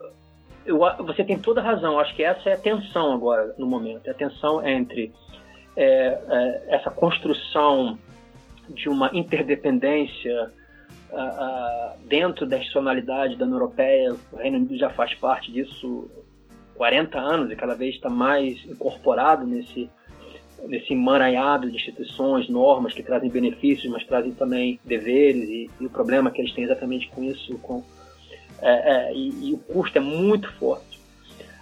eu, 0.66 0.78
eu 0.98 1.06
você 1.06 1.24
tem 1.24 1.38
toda 1.38 1.62
a 1.62 1.64
razão. 1.64 1.94
Eu 1.94 2.00
acho 2.00 2.14
que 2.14 2.22
essa 2.22 2.50
é 2.50 2.52
a 2.52 2.58
tensão 2.58 3.14
agora 3.14 3.54
no 3.56 3.66
momento. 3.66 4.08
É 4.08 4.10
a 4.10 4.14
tensão 4.14 4.62
entre 4.68 5.10
é, 5.74 6.20
é, 6.28 6.64
essa 6.68 6.90
construção 6.90 7.98
de 8.68 8.90
uma 8.90 9.08
interdependência 9.14 10.52
dentro 12.04 12.44
da 12.44 12.58
institucionalidade 12.58 13.36
da 13.36 13.46
União 13.46 13.58
Europeia. 13.58 14.14
O 14.30 14.36
Reino 14.36 14.58
Unido 14.58 14.76
já 14.76 14.90
faz 14.90 15.14
parte 15.14 15.50
disso 15.50 16.10
40 16.74 17.18
anos 17.18 17.50
e 17.50 17.56
cada 17.56 17.74
vez 17.74 17.94
está 17.94 18.10
mais 18.10 18.62
incorporado 18.66 19.46
nesse 19.46 19.88
nesse 20.66 20.92
emaranhado 20.92 21.68
de 21.70 21.76
instituições, 21.76 22.48
normas 22.48 22.92
que 22.92 23.02
trazem 23.02 23.30
benefícios, 23.30 23.90
mas 23.92 24.04
trazem 24.06 24.32
também 24.32 24.78
deveres 24.84 25.48
e, 25.48 25.70
e 25.80 25.86
o 25.86 25.90
problema 25.90 26.30
que 26.30 26.40
eles 26.40 26.52
têm 26.54 26.64
exatamente 26.64 27.08
com 27.08 27.22
isso, 27.22 27.56
com 27.58 27.82
é, 28.60 29.08
é, 29.10 29.14
e, 29.14 29.50
e 29.50 29.54
o 29.54 29.58
custo 29.58 29.96
é 29.98 30.00
muito 30.00 30.50
forte. 30.54 30.98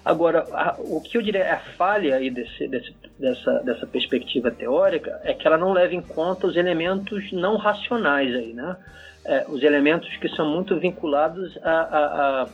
Agora, 0.05 0.47
a- 0.53 0.77
o 0.79 1.01
que 1.01 1.19
eu 1.19 1.23
diria 1.23 1.41
é 1.43 1.51
a 1.53 1.59
falha 1.77 2.17
aí 2.17 2.31
desse, 2.31 2.69
desse- 2.69 2.95
dessa, 3.19 3.53
dessa 3.65 3.87
perspectiva 3.87 4.51
teórica 4.51 5.21
é 5.25 5.35
que 5.35 5.47
ela 5.47 5.59
não 5.59 5.73
leva 5.73 5.95
em 5.95 6.01
conta 6.01 6.47
os 6.47 6.57
elementos 6.57 7.31
não 7.33 7.57
racionais 7.57 8.35
aí, 8.35 8.53
né? 8.55 8.77
É, 9.25 9.45
os 9.49 9.63
elementos 9.65 10.09
que 10.19 10.29
são 10.31 10.49
muito 10.49 10.79
vinculados 10.79 11.59
a, 11.65 11.71
a- 11.71 12.43
a- 12.45 12.49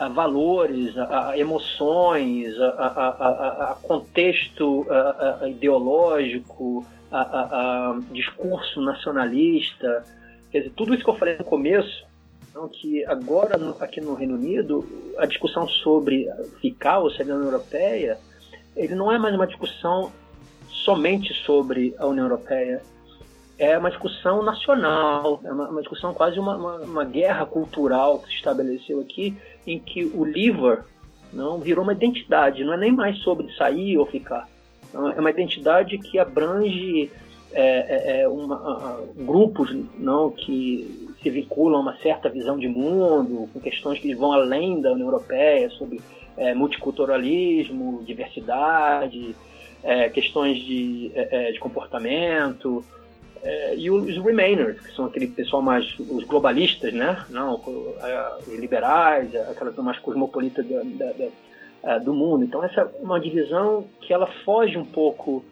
a 0.00 0.08
valores, 0.08 0.96
a, 0.96 1.30
a 1.30 1.38
emoções, 1.38 2.58
a, 2.58 2.68
a- 2.68 3.76
contexto 3.82 4.86
ideológico, 5.46 6.86
a, 7.12 7.98
discurso 8.10 8.80
nacionalista. 8.80 10.04
Quer 10.50 10.60
dizer, 10.60 10.72
tudo 10.74 10.94
isso 10.94 11.04
que 11.04 11.10
eu 11.10 11.16
falei 11.16 11.36
no 11.36 11.44
começo, 11.44 12.04
então, 12.50 12.68
que 12.68 13.04
agora 13.04 13.56
aqui 13.78 14.00
no 14.00 14.14
Reino 14.14 14.34
Unido, 14.34 14.84
a 15.18 15.26
discussão 15.26 15.68
sobre 15.68 16.28
ficar 16.60 16.98
ou 16.98 17.10
sair 17.10 17.26
da 17.26 17.34
União 17.34 17.48
Europeia, 17.48 18.18
ele 18.74 18.94
não 18.94 19.12
é 19.12 19.18
mais 19.18 19.34
uma 19.34 19.46
discussão 19.46 20.10
somente 20.68 21.32
sobre 21.44 21.94
a 21.98 22.06
União 22.06 22.24
Europeia. 22.24 22.82
É 23.58 23.76
uma 23.76 23.90
discussão 23.90 24.42
nacional, 24.42 25.40
é 25.44 25.52
uma, 25.52 25.68
uma 25.68 25.80
discussão 25.82 26.14
quase 26.14 26.38
uma, 26.38 26.56
uma, 26.56 26.76
uma 26.78 27.04
guerra 27.04 27.44
cultural 27.44 28.18
que 28.20 28.28
se 28.28 28.36
estabeleceu 28.36 29.00
aqui, 29.00 29.36
em 29.66 29.78
que 29.78 30.04
o 30.04 30.24
Lever 30.24 30.84
não 31.32 31.58
virou 31.58 31.84
uma 31.84 31.92
identidade, 31.92 32.64
não 32.64 32.74
é 32.74 32.76
nem 32.76 32.92
mais 32.92 33.18
sobre 33.18 33.52
sair 33.54 33.96
ou 33.98 34.06
ficar. 34.06 34.48
Não, 34.92 35.08
é 35.08 35.20
uma 35.20 35.30
identidade 35.30 35.96
que 35.98 36.18
abrange 36.18 37.10
é, 37.52 37.62
é, 37.62 38.20
é, 38.22 38.28
uma- 38.28 39.00
grupos 39.16 39.76
não 39.98 40.30
que 40.30 41.08
se 41.20 41.28
vinculam 41.30 41.78
a 41.78 41.82
uma 41.82 41.96
certa 41.98 42.28
visão 42.28 42.56
de 42.56 42.68
mundo, 42.68 43.48
com 43.52 43.60
questões 43.60 43.98
que 43.98 44.14
vão 44.14 44.32
além 44.32 44.80
da 44.80 44.92
União 44.92 45.08
Europeia, 45.08 45.68
sobre 45.70 46.00
é, 46.36 46.54
multiculturalismo, 46.54 48.02
diversidade, 48.04 49.34
é, 49.82 50.08
questões 50.08 50.58
de, 50.58 51.10
é, 51.14 51.52
de 51.52 51.58
comportamento, 51.58 52.84
é, 53.42 53.74
e 53.76 53.90
os 53.90 54.16
Remainers, 54.22 54.78
que 54.80 54.92
são 54.94 55.06
aquele 55.06 55.26
pessoal 55.28 55.62
mais, 55.62 55.98
os 55.98 56.24
globalistas, 56.24 56.92
né? 56.92 57.24
Não, 57.30 57.60
é, 58.02 58.38
os 58.46 58.58
liberais, 58.58 59.34
aquela 59.34 59.72
mais 59.82 59.98
cosmopolita 59.98 60.62
da- 60.62 60.82
da- 60.82 61.12
da- 61.12 61.28
é, 61.82 62.00
do 62.00 62.12
mundo. 62.12 62.44
Então 62.44 62.62
essa 62.62 62.82
é 62.82 62.88
uma 63.02 63.18
divisão 63.18 63.86
que 64.02 64.12
ela 64.12 64.26
foge 64.44 64.76
um 64.76 64.84
pouco, 64.84 65.42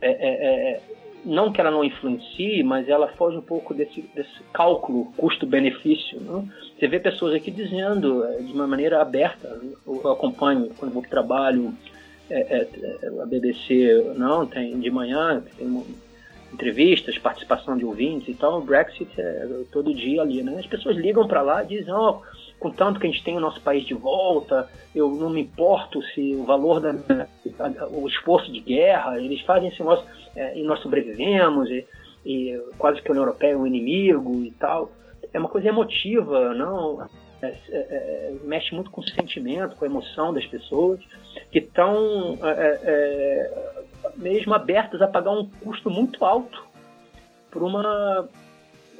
é, 0.00 0.10
é, 0.10 0.72
é, 0.74 0.80
não 1.24 1.50
que 1.52 1.60
ela 1.60 1.70
não 1.70 1.82
influencie, 1.82 2.62
mas 2.62 2.88
ela 2.88 3.08
foge 3.08 3.38
um 3.38 3.42
pouco 3.42 3.72
desse, 3.72 4.02
desse 4.14 4.42
cálculo 4.52 5.06
custo-benefício. 5.16 6.20
Não? 6.20 6.46
Você 6.78 6.86
vê 6.86 7.00
pessoas 7.00 7.34
aqui 7.34 7.50
dizendo 7.50 8.24
é, 8.24 8.38
de 8.38 8.52
uma 8.52 8.66
maneira 8.66 9.00
aberta, 9.00 9.58
eu, 9.86 10.10
acompanho 10.10 10.68
quando 10.76 10.92
vou 10.92 11.00
para 11.02 11.08
o 11.08 11.10
trabalho, 11.10 11.74
é, 12.28 12.40
é, 12.40 12.68
é, 13.02 13.22
a 13.22 13.24
BBC 13.26 14.12
não 14.16 14.46
tem 14.46 14.78
de 14.78 14.90
manhã 14.90 15.42
tem 15.56 15.66
entrevistas, 16.52 17.18
participação 17.18 17.76
de 17.76 17.84
ouvintes 17.84 18.28
e 18.28 18.34
tal, 18.34 18.58
o 18.58 18.64
Brexit 18.64 19.08
é 19.18 19.46
todo 19.72 19.94
dia 19.94 20.22
ali, 20.22 20.42
né? 20.42 20.58
As 20.58 20.66
pessoas 20.66 20.96
ligam 20.96 21.26
para 21.26 21.42
lá 21.42 21.64
e 21.64 21.68
dizem, 21.68 21.92
ó, 21.92 22.20
contanto 22.58 23.00
que 23.00 23.06
a 23.06 23.10
gente 23.10 23.24
tem 23.24 23.36
o 23.36 23.40
nosso 23.40 23.60
país 23.60 23.84
de 23.84 23.94
volta, 23.94 24.68
eu 24.94 25.10
não 25.10 25.30
me 25.30 25.40
importo 25.40 26.02
se 26.14 26.34
o 26.34 26.44
valor 26.44 26.80
da 26.80 26.92
o 27.90 28.06
esforço 28.06 28.52
de 28.52 28.60
guerra, 28.60 29.18
eles 29.18 29.40
fazem 29.42 29.68
esse 29.68 29.80
negócio 29.80 30.06
é, 30.36 30.58
e 30.58 30.62
nós 30.62 30.80
sobrevivemos 30.80 31.70
e, 31.70 31.86
e 32.24 32.60
quase 32.78 33.00
que 33.00 33.08
a 33.08 33.12
União 33.12 33.24
Europeia 33.24 33.52
é 33.52 33.56
um 33.56 33.66
inimigo 33.66 34.42
e 34.44 34.50
tal. 34.52 34.90
É 35.32 35.38
uma 35.38 35.48
coisa 35.48 35.68
emotiva, 35.68 36.54
não? 36.54 37.08
É, 37.40 37.46
é, 37.46 37.56
é, 37.70 38.34
mexe 38.44 38.72
muito 38.74 38.90
com 38.90 39.00
o 39.00 39.04
sentimento, 39.04 39.74
com 39.74 39.84
a 39.84 39.88
emoção 39.88 40.32
das 40.32 40.46
pessoas 40.46 41.00
que 41.50 41.58
estão 41.58 42.38
é, 42.40 42.80
é, 42.84 43.81
mesmo 44.16 44.54
abertas 44.54 45.00
a 45.02 45.08
pagar 45.08 45.32
um 45.32 45.48
custo 45.62 45.90
muito 45.90 46.24
alto 46.24 46.64
por 47.50 47.62
uma, 47.62 48.28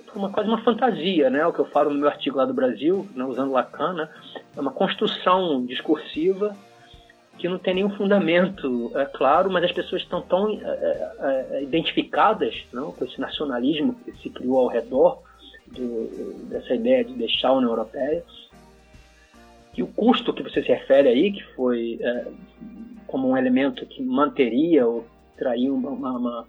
por 0.06 0.16
uma 0.16 0.30
quase 0.30 0.48
uma 0.48 0.62
fantasia, 0.62 1.30
né? 1.30 1.46
O 1.46 1.52
que 1.52 1.60
eu 1.60 1.64
falo 1.66 1.90
no 1.90 1.98
meu 1.98 2.08
artigo 2.08 2.36
lá 2.36 2.44
do 2.44 2.54
Brasil, 2.54 3.08
né, 3.14 3.24
usando 3.24 3.52
Lacan, 3.52 3.94
né? 3.94 4.08
é 4.56 4.60
uma 4.60 4.72
construção 4.72 5.64
discursiva 5.64 6.56
que 7.38 7.48
não 7.48 7.58
tem 7.58 7.74
nenhum 7.74 7.90
fundamento, 7.96 8.92
é 8.94 9.04
claro, 9.04 9.50
mas 9.50 9.64
as 9.64 9.72
pessoas 9.72 10.02
estão 10.02 10.20
tão 10.22 10.50
é, 10.50 10.56
é, 10.62 11.46
é, 11.50 11.62
identificadas 11.62 12.54
não, 12.72 12.92
com 12.92 13.04
esse 13.04 13.20
nacionalismo 13.20 13.94
que 13.94 14.12
se 14.18 14.30
criou 14.30 14.58
ao 14.58 14.68
redor 14.68 15.22
do- 15.66 16.46
dessa 16.48 16.74
ideia 16.74 17.02
de 17.02 17.14
deixar 17.14 17.48
a 17.48 17.54
União 17.54 17.70
Europeia, 17.70 18.22
que 19.72 19.82
o 19.82 19.86
custo 19.86 20.34
que 20.34 20.42
você 20.42 20.62
se 20.62 20.68
refere 20.68 21.08
aí, 21.08 21.32
que 21.32 21.42
foi 21.54 21.98
é, 22.00 22.26
como 23.12 23.28
um 23.28 23.36
elemento 23.36 23.84
que 23.86 24.02
manteria 24.02 24.86
ou 24.86 25.04
traria 25.36 25.72
uma, 25.72 25.90
uma, 25.90 26.18
uma, 26.18 26.48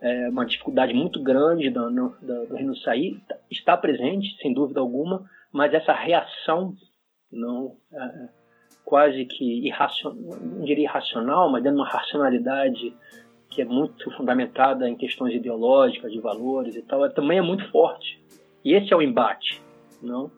é, 0.00 0.28
uma 0.30 0.46
dificuldade 0.46 0.94
muito 0.94 1.22
grande 1.22 1.68
do, 1.68 1.90
no- 1.90 2.16
do, 2.22 2.46
do 2.46 2.54
Reino 2.56 2.74
sair, 2.78 3.22
está 3.50 3.76
presente, 3.76 4.34
sem 4.40 4.54
dúvida 4.54 4.80
alguma, 4.80 5.28
mas 5.52 5.74
essa 5.74 5.92
reação 5.92 6.74
não 7.30 7.76
é, 7.92 8.28
quase 8.84 9.26
que 9.26 9.66
irracional, 9.66 10.18
não 10.40 10.64
diria 10.64 10.84
irracional, 10.84 11.50
mas 11.52 11.62
dando 11.62 11.76
uma 11.76 11.88
racionalidade 11.88 12.96
que 13.50 13.60
é 13.60 13.64
muito 13.64 14.10
fundamentada 14.16 14.88
em 14.88 14.96
questões 14.96 15.34
ideológicas, 15.34 16.10
de 16.10 16.18
valores 16.18 16.74
e 16.74 16.82
tal, 16.82 17.08
também 17.10 17.38
é 17.38 17.42
muito 17.42 17.70
forte. 17.70 18.20
E 18.64 18.72
esse 18.72 18.92
é 18.92 18.96
o 18.96 19.02
embate, 19.02 19.60
não? 20.02 20.30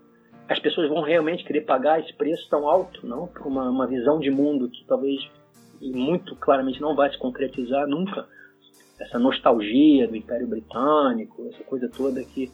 As 0.48 0.58
pessoas 0.58 0.88
vão 0.88 1.02
realmente 1.02 1.44
querer 1.44 1.62
pagar 1.62 2.00
esse 2.00 2.12
preço 2.14 2.48
tão 2.48 2.68
alto, 2.68 3.06
não? 3.06 3.26
Por 3.26 3.46
uma, 3.46 3.68
uma 3.68 3.86
visão 3.86 4.20
de 4.20 4.30
mundo 4.30 4.68
que 4.68 4.84
talvez 4.86 5.28
muito 5.80 6.36
claramente 6.36 6.80
não 6.80 6.94
vai 6.94 7.10
se 7.10 7.18
concretizar 7.18 7.86
nunca. 7.86 8.26
Essa 8.98 9.18
nostalgia 9.18 10.08
do 10.08 10.16
Império 10.16 10.46
Britânico, 10.46 11.50
essa 11.52 11.62
coisa 11.64 11.88
toda 11.88 12.22
que 12.24 12.50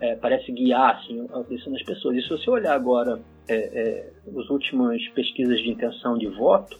é, 0.00 0.14
parece 0.16 0.52
guiar 0.52 0.96
assim, 0.96 1.26
a 1.32 1.40
decisão 1.40 1.72
das 1.72 1.82
pessoas. 1.82 2.16
E 2.16 2.22
se 2.22 2.28
você 2.28 2.48
olhar 2.48 2.74
agora 2.74 3.20
é, 3.48 3.54
é, 3.56 4.12
as 4.38 4.48
últimas 4.48 5.06
pesquisas 5.08 5.58
de 5.58 5.70
intenção 5.70 6.16
de 6.16 6.28
voto, 6.28 6.78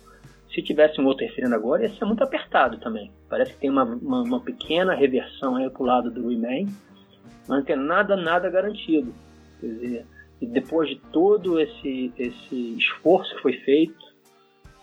se 0.55 0.62
tivesse 0.62 1.01
um 1.01 1.06
outro 1.06 1.27
referendo 1.27 1.55
agora, 1.55 1.82
ia 1.82 1.94
ser 1.94 2.05
muito 2.05 2.23
apertado 2.23 2.78
também. 2.78 3.10
Parece 3.28 3.52
que 3.52 3.60
tem 3.60 3.70
uma, 3.70 3.85
uma, 3.85 4.23
uma 4.23 4.40
pequena 4.40 4.94
reversão 4.94 5.56
aí 5.56 5.69
pro 5.69 5.85
lado 5.85 6.10
do 6.10 6.28
Remain, 6.28 6.66
mas 7.47 7.59
não 7.59 7.65
tem 7.65 7.77
nada, 7.77 8.16
nada 8.16 8.48
garantido. 8.48 9.12
Quer 9.60 9.66
dizer, 9.66 10.06
e 10.40 10.47
depois 10.47 10.89
de 10.89 10.97
todo 11.12 11.60
esse, 11.60 12.12
esse 12.19 12.77
esforço 12.78 13.35
que 13.36 13.43
foi 13.43 13.52
feito 13.55 14.06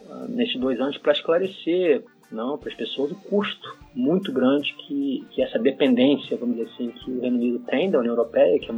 ah, 0.10 0.26
nesses 0.30 0.60
dois 0.60 0.80
anos 0.80 0.98
para 0.98 1.14
esclarecer 1.14 2.03
não 2.32 2.57
para 2.57 2.69
as 2.69 2.76
pessoas 2.76 3.11
o 3.11 3.15
custo 3.15 3.77
muito 3.94 4.32
grande 4.32 4.73
que, 4.73 5.26
que 5.32 5.41
essa 5.41 5.57
dependência, 5.57 6.36
vamos 6.38 6.57
dizer 6.57 6.69
assim, 6.73 6.90
que 6.90 7.11
o 7.11 7.22
Reino 7.22 7.38
Unido 7.38 7.60
tem 7.60 7.90
da 7.90 7.99
União 7.99 8.14
Europeia, 8.14 8.60
que 8.60 8.69
é 8.69 8.76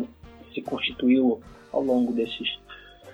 se 0.54 0.62
constituiu 0.62 1.40
ao 1.72 1.84
longo 1.84 2.14
desses, 2.14 2.60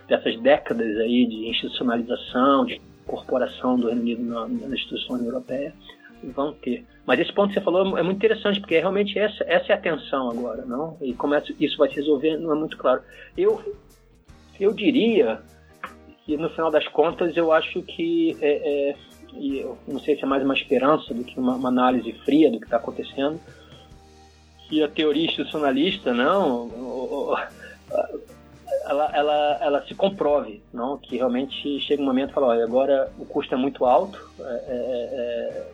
dessas 0.07 0.39
décadas 0.41 0.97
aí 0.97 1.25
de 1.25 1.49
institucionalização, 1.49 2.65
de 2.65 2.81
incorporação 3.03 3.77
do 3.77 3.87
Reino 3.87 4.01
Unido 4.01 4.23
na, 4.23 4.47
nas 4.47 4.71
instituições 4.71 5.25
europeias, 5.25 5.73
vão 6.27 6.53
ter. 6.53 6.85
Mas 7.05 7.19
esse 7.19 7.33
ponto 7.33 7.49
que 7.49 7.55
você 7.55 7.61
falou 7.61 7.97
é 7.97 8.03
muito 8.03 8.17
interessante, 8.17 8.59
porque 8.59 8.79
realmente 8.79 9.17
essa, 9.17 9.43
essa 9.45 9.73
é 9.73 9.75
a 9.75 9.79
tensão 9.79 10.29
agora, 10.29 10.65
não? 10.65 10.97
E 11.01 11.13
como 11.13 11.33
é- 11.35 11.43
isso 11.59 11.77
vai 11.77 11.89
se 11.89 11.95
resolver 11.95 12.37
não 12.37 12.51
é 12.51 12.55
muito 12.55 12.77
claro. 12.77 13.01
Eu, 13.37 13.75
eu 14.59 14.73
diria 14.73 15.41
que 16.25 16.37
no 16.37 16.49
final 16.49 16.71
das 16.71 16.87
contas 16.87 17.35
eu 17.35 17.51
acho 17.51 17.81
que 17.81 18.37
é, 18.41 18.91
é, 18.91 18.95
e 19.35 19.59
eu 19.59 19.77
não 19.87 19.99
sei 19.99 20.15
se 20.15 20.23
é 20.23 20.25
mais 20.25 20.43
uma 20.43 20.53
esperança 20.53 21.13
do 21.13 21.23
que 21.23 21.39
uma, 21.39 21.55
uma 21.55 21.69
análise 21.69 22.11
fria 22.25 22.51
do 22.51 22.59
que 22.59 22.65
está 22.65 22.77
acontecendo 22.77 23.39
que 24.69 24.81
a 24.83 24.87
teoria 24.87 25.25
institucionalista 25.25 26.13
não 26.13 27.35
ela, 28.85 29.11
ela, 29.13 29.57
ela 29.61 29.85
se 29.85 29.93
comprove 29.95 30.61
não 30.73 30.97
que 30.97 31.17
realmente 31.17 31.79
chega 31.81 32.01
um 32.01 32.05
momento 32.05 32.31
e 32.31 32.33
fala 32.33 32.47
olha 32.47 32.63
agora 32.63 33.11
o 33.17 33.25
custo 33.25 33.53
é 33.53 33.57
muito 33.57 33.85
alto 33.85 34.19
é, 34.39 34.43
é, 34.43 34.67
é, 34.67 35.71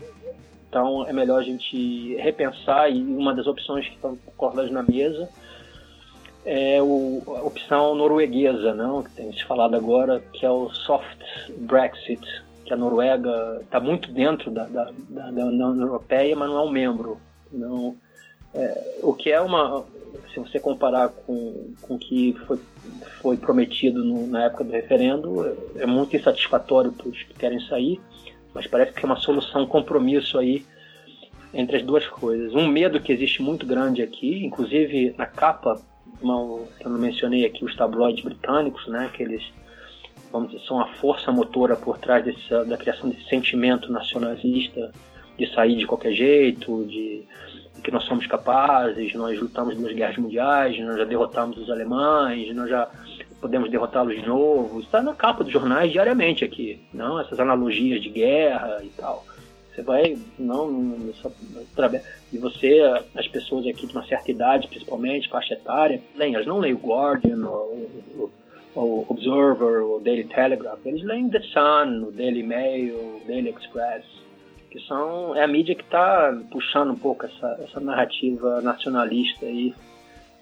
então 0.70 1.06
é 1.08 1.12
melhor 1.12 1.40
a 1.40 1.44
gente 1.44 2.16
repensar 2.16 2.90
e 2.92 3.02
uma 3.02 3.34
das 3.34 3.48
opções 3.48 3.88
que 3.88 3.96
estão 3.96 4.16
colocadas 4.38 4.72
na 4.72 4.84
mesa 4.84 5.28
é 6.46 6.82
o, 6.82 7.22
a 7.28 7.42
opção 7.42 7.96
norueguesa, 7.96 8.74
não? 8.74 9.04
que 9.04 9.10
tem 9.12 9.32
se 9.34 9.44
falado 9.44 9.76
agora, 9.76 10.22
que 10.32 10.46
é 10.46 10.50
o 10.50 10.70
soft 10.70 11.20
Brexit, 11.58 12.22
que 12.66 12.74
a 12.74 12.78
Noruega 12.78 13.60
está 13.62 13.80
muito 13.80 14.12
dentro 14.12 14.50
da, 14.52 14.64
da, 14.66 14.92
da, 15.10 15.32
da 15.32 15.46
União 15.46 15.76
Europeia, 15.80 16.36
mas 16.36 16.50
não 16.50 16.60
é 16.60 16.62
um 16.62 16.70
membro. 16.70 17.18
Não, 17.52 17.96
é, 18.54 19.00
o 19.04 19.14
que 19.14 19.32
é 19.32 19.42
uma, 19.42 19.84
se 20.34 20.40
você 20.40 20.60
comparar 20.60 21.10
com, 21.10 21.72
o 21.90 21.98
que 21.98 22.34
foi, 22.48 22.60
foi 23.22 23.38
prometido 23.38 24.04
no- 24.04 24.28
na 24.28 24.46
época 24.46 24.64
do 24.64 24.72
referendo, 24.72 25.58
é 25.76 25.86
muito 25.86 26.16
insatisfatório 26.16 26.92
para 26.92 27.10
os 27.10 27.22
que 27.24 27.34
querem 27.34 27.60
sair, 27.62 28.00
mas 28.60 28.68
parece 28.68 28.92
que 28.92 29.06
é 29.06 29.06
uma 29.06 29.16
solução, 29.16 29.64
um 29.64 29.66
compromisso 29.66 30.38
aí 30.38 30.66
entre 31.54 31.78
as 31.78 31.84
duas 31.84 32.06
coisas. 32.06 32.54
Um 32.54 32.68
medo 32.68 33.00
que 33.00 33.14
existe 33.14 33.42
muito 33.42 33.66
grande 33.66 34.02
aqui, 34.02 34.44
inclusive 34.46 35.16
na 35.18 35.26
capa, 35.26 35.82
que 36.20 36.86
eu 36.86 36.92
não 36.92 37.00
mencionei 37.00 37.46
aqui, 37.46 37.64
os 37.64 37.74
tabloides 37.74 38.22
britânicos, 38.22 38.86
né, 38.88 39.10
que 39.14 39.24
eles 39.24 39.50
vamos 40.30 40.52
dizer, 40.52 40.66
são 40.66 40.82
a 40.82 40.88
força 40.96 41.32
motora 41.32 41.78
por 41.78 41.98
trás 41.98 42.26
desse, 42.26 42.50
da 42.66 42.76
criação 42.78 43.10
desse 43.10 43.30
sentimento 43.30 43.90
nacionalista 43.90 44.92
de 45.38 45.48
sair 45.54 45.78
de 45.78 45.88
qualquer 45.88 46.12
jeito, 46.12 46.84
de, 46.84 47.24
de 47.76 47.82
que 47.82 47.92
nós 47.92 48.04
somos 48.04 48.28
capazes, 48.28 49.14
nós 49.16 49.40
lutamos 49.40 49.78
duas 49.78 49.94
guerras 49.94 50.18
mundiais, 50.18 50.78
nós 50.82 50.98
já 50.98 51.06
derrotamos 51.06 51.58
os 51.58 51.70
alemães, 51.72 52.54
nós 52.54 52.70
já 52.70 52.90
podemos 53.40 53.70
derrotá-los 53.70 54.16
de 54.16 54.28
novo. 54.28 54.80
Está 54.80 55.02
na 55.02 55.14
capa 55.14 55.44
dos 55.44 55.52
jornais 55.54 55.92
diariamente 55.92 56.44
aqui, 56.44 56.80
não 56.94 57.20
essas 57.20 57.40
analogias 57.40 58.02
de 58.02 58.10
guerra 58.10 58.80
e 58.84 58.90
tal. 58.90 59.26
Você 59.74 59.82
vai, 59.82 60.18
não, 60.38 60.70
não 60.70 61.14
só- 61.14 61.32
e 62.34 62.38
você, 62.38 62.82
as 63.16 63.28
pessoas 63.28 63.66
aqui 63.66 63.88
de 63.88 63.94
uma 63.94 64.06
certa 64.06 64.30
idade, 64.30 64.68
principalmente, 64.68 65.30
faixa 65.30 65.54
etária, 65.54 66.02
leem, 66.16 66.36
elas 66.36 66.46
não 66.48 66.60
leem 66.60 66.74
o 66.74 66.78
Guardian, 66.78 67.46
ou, 67.48 67.88
o- 68.18 68.32
o 68.76 69.06
Observer, 69.10 69.84
o 69.84 70.00
Daily 70.00 70.26
Telegraph, 70.26 70.80
eles 70.86 71.04
leem 71.04 71.30
The 71.30 71.42
Sun, 71.42 72.08
o 72.08 72.12
Daily 72.12 72.44
Mail, 72.44 72.96
o 72.96 73.22
Daily 73.26 73.50
Express, 73.58 74.04
que 74.70 74.80
são, 74.82 75.36
é 75.36 75.44
a 75.44 75.48
mídia 75.48 75.74
que 75.76 75.82
está 75.84 76.38
puxando 76.52 76.92
um 76.92 76.96
pouco 76.98 77.26
essa, 77.26 77.60
essa 77.64 77.80
narrativa 77.80 78.62
nacionalista 78.62 79.46
aí 79.46 79.74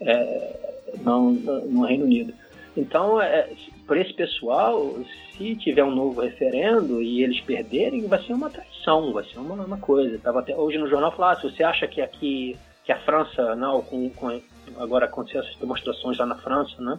é, 0.01 0.73
no, 1.03 1.31
no 1.31 1.85
Reino 1.85 2.05
Unido. 2.05 2.33
Então, 2.77 3.19
é, 3.19 3.49
para 3.87 3.99
esse 3.99 4.13
pessoal, 4.13 4.95
se 5.35 5.55
tiver 5.55 5.83
um 5.83 5.95
novo 5.95 6.21
referendo 6.21 7.01
e 7.01 7.23
eles 7.23 7.41
perderem, 7.41 8.07
vai 8.07 8.21
ser 8.23 8.33
uma 8.33 8.49
traição, 8.51 9.11
vai 9.11 9.23
ser 9.25 9.39
uma, 9.39 9.55
uma 9.65 9.77
coisa. 9.79 10.19
Tava 10.19 10.39
até 10.41 10.55
hoje 10.55 10.77
no 10.77 10.87
jornal 10.87 11.11
falar, 11.11 11.31
ah, 11.31 11.35
se 11.37 11.49
você 11.49 11.63
acha 11.63 11.87
que 11.87 12.01
aqui 12.01 12.55
que 12.85 12.91
a 12.93 12.99
França, 12.99 13.53
não, 13.55 13.81
com, 13.81 14.09
com 14.11 14.39
agora 14.77 15.05
aconteceu 15.07 15.41
essas 15.41 15.55
demonstrações 15.57 16.17
lá 16.17 16.25
na 16.25 16.35
França, 16.35 16.81
né, 16.81 16.97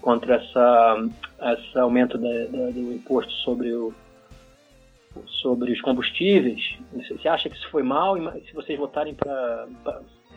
contra 0.00 0.36
essa 0.36 0.96
esse 1.58 1.78
aumento 1.78 2.16
da- 2.16 2.44
da- 2.46 2.70
do 2.70 2.92
imposto 2.92 3.30
sobre 3.44 3.70
o 3.72 3.92
sobre 5.42 5.72
os 5.72 5.80
combustíveis. 5.80 6.76
Você 7.10 7.28
acha 7.28 7.48
que 7.50 7.56
isso 7.56 7.68
foi 7.70 7.82
mal? 7.82 8.16
Se 8.46 8.52
vocês 8.54 8.78
votarem 8.78 9.14
para 9.14 9.66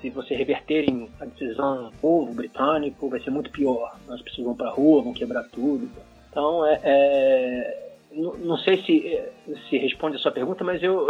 se 0.02 0.10
vocês 0.10 0.38
reverterem 0.38 1.10
a 1.20 1.26
decisão 1.26 1.86
do 1.86 1.92
povo 2.02 2.34
britânico, 2.34 3.10
vai 3.10 3.20
ser 3.20 3.32
muito 3.32 3.50
pior. 3.52 3.96
As 4.10 4.22
pessoas 4.22 4.46
vão 4.48 4.56
para 4.56 4.68
a 4.70 4.74
rua, 4.74 5.02
vão 5.04 5.14
quebrar 5.14 5.44
tudo. 5.46 5.90
Então, 6.30 6.66
é, 6.66 6.80
é, 6.84 7.90
não, 8.12 8.34
não 8.38 8.58
sei 8.58 8.78
se, 8.84 9.22
se 9.70 9.78
responde 9.78 10.18
a 10.18 10.20
sua 10.20 10.32
pergunta, 10.32 10.64
mas 10.64 10.82
eu, 10.84 11.08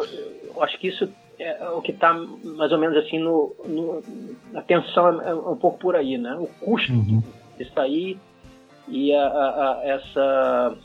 eu 0.55 0.63
acho 0.63 0.77
que 0.79 0.87
isso 0.87 1.09
é 1.39 1.69
o 1.69 1.81
que 1.81 1.91
está 1.91 2.13
mais 2.13 2.71
ou 2.71 2.79
menos 2.79 2.97
assim 2.97 3.19
no, 3.19 3.55
no 3.65 4.01
a 4.55 4.61
tensão 4.63 5.21
é 5.21 5.33
um 5.35 5.55
pouco 5.55 5.77
por 5.77 5.95
aí, 5.95 6.17
né? 6.17 6.35
O 6.35 6.47
custo 6.65 6.91
de 7.57 7.65
sair 7.73 8.17
e 8.87 9.13
a, 9.13 9.21
a- 9.27 9.71
a- 9.79 9.81
essa 9.85 10.77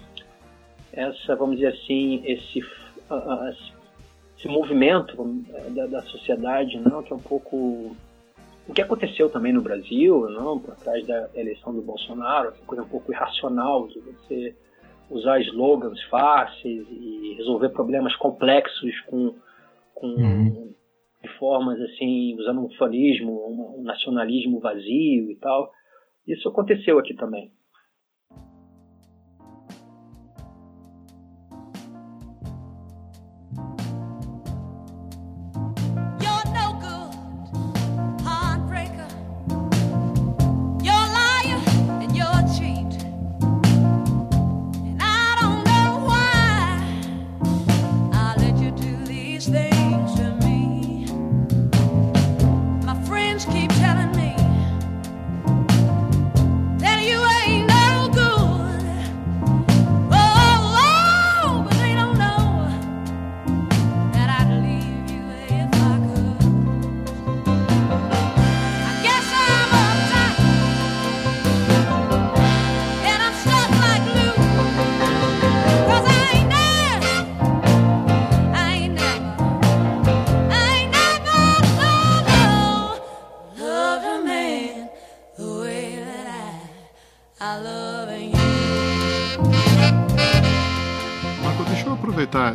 essa 0.93 1.37
vamos 1.37 1.57
dizer 1.57 1.69
assim 1.69 2.21
esse 2.27 2.63
a- 3.09 3.53
esse 4.43 4.49
movimento 4.49 5.45
é, 5.55 5.71
da, 5.71 5.87
da 5.87 6.03
sociedade 6.03 6.77
não 6.81 7.03
que 7.03 7.13
é 7.13 7.17
um 7.17 7.21
pouco 7.21 7.97
o 8.69 8.73
que 8.75 8.83
aconteceu 8.83 9.31
também 9.31 9.53
no 9.53 9.63
Brasil 9.63 10.29
não 10.31 10.59
por 10.59 10.75
trás 10.77 11.07
da 11.07 11.31
eleição 11.35 11.73
do 11.73 11.81
Bolsonaro 11.81 12.49
essa 12.49 12.65
coisa 12.67 12.83
um 12.83 12.89
pouco 12.89 13.13
irracional 13.13 13.87
de 13.87 14.01
você 14.01 14.57
usar 15.09 15.41
slogans 15.43 16.03
fáceis 16.05 16.85
e 16.91 17.35
resolver 17.39 17.69
problemas 17.69 18.15
complexos 18.17 19.01
com 19.07 19.35
com 19.95 20.73
de 21.23 21.29
formas 21.39 21.81
assim 21.81 22.35
usando 22.37 22.65
um 22.65 22.71
fanismo 22.71 23.33
um, 23.33 23.81
um 23.81 23.83
nacionalismo 23.85 24.59
vazio 24.59 25.31
e 25.31 25.37
tal. 25.41 25.71
Isso 26.27 26.49
aconteceu 26.49 26.99
aqui 26.99 27.15
também 27.15 27.53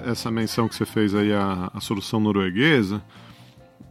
essa 0.08 0.32
menção 0.32 0.68
que 0.68 0.76
você 0.76 0.86
fez 0.86 1.14
aí 1.14 1.34
à, 1.34 1.70
à 1.74 1.82
solução 1.82 2.20
norueguesa, 2.20 3.04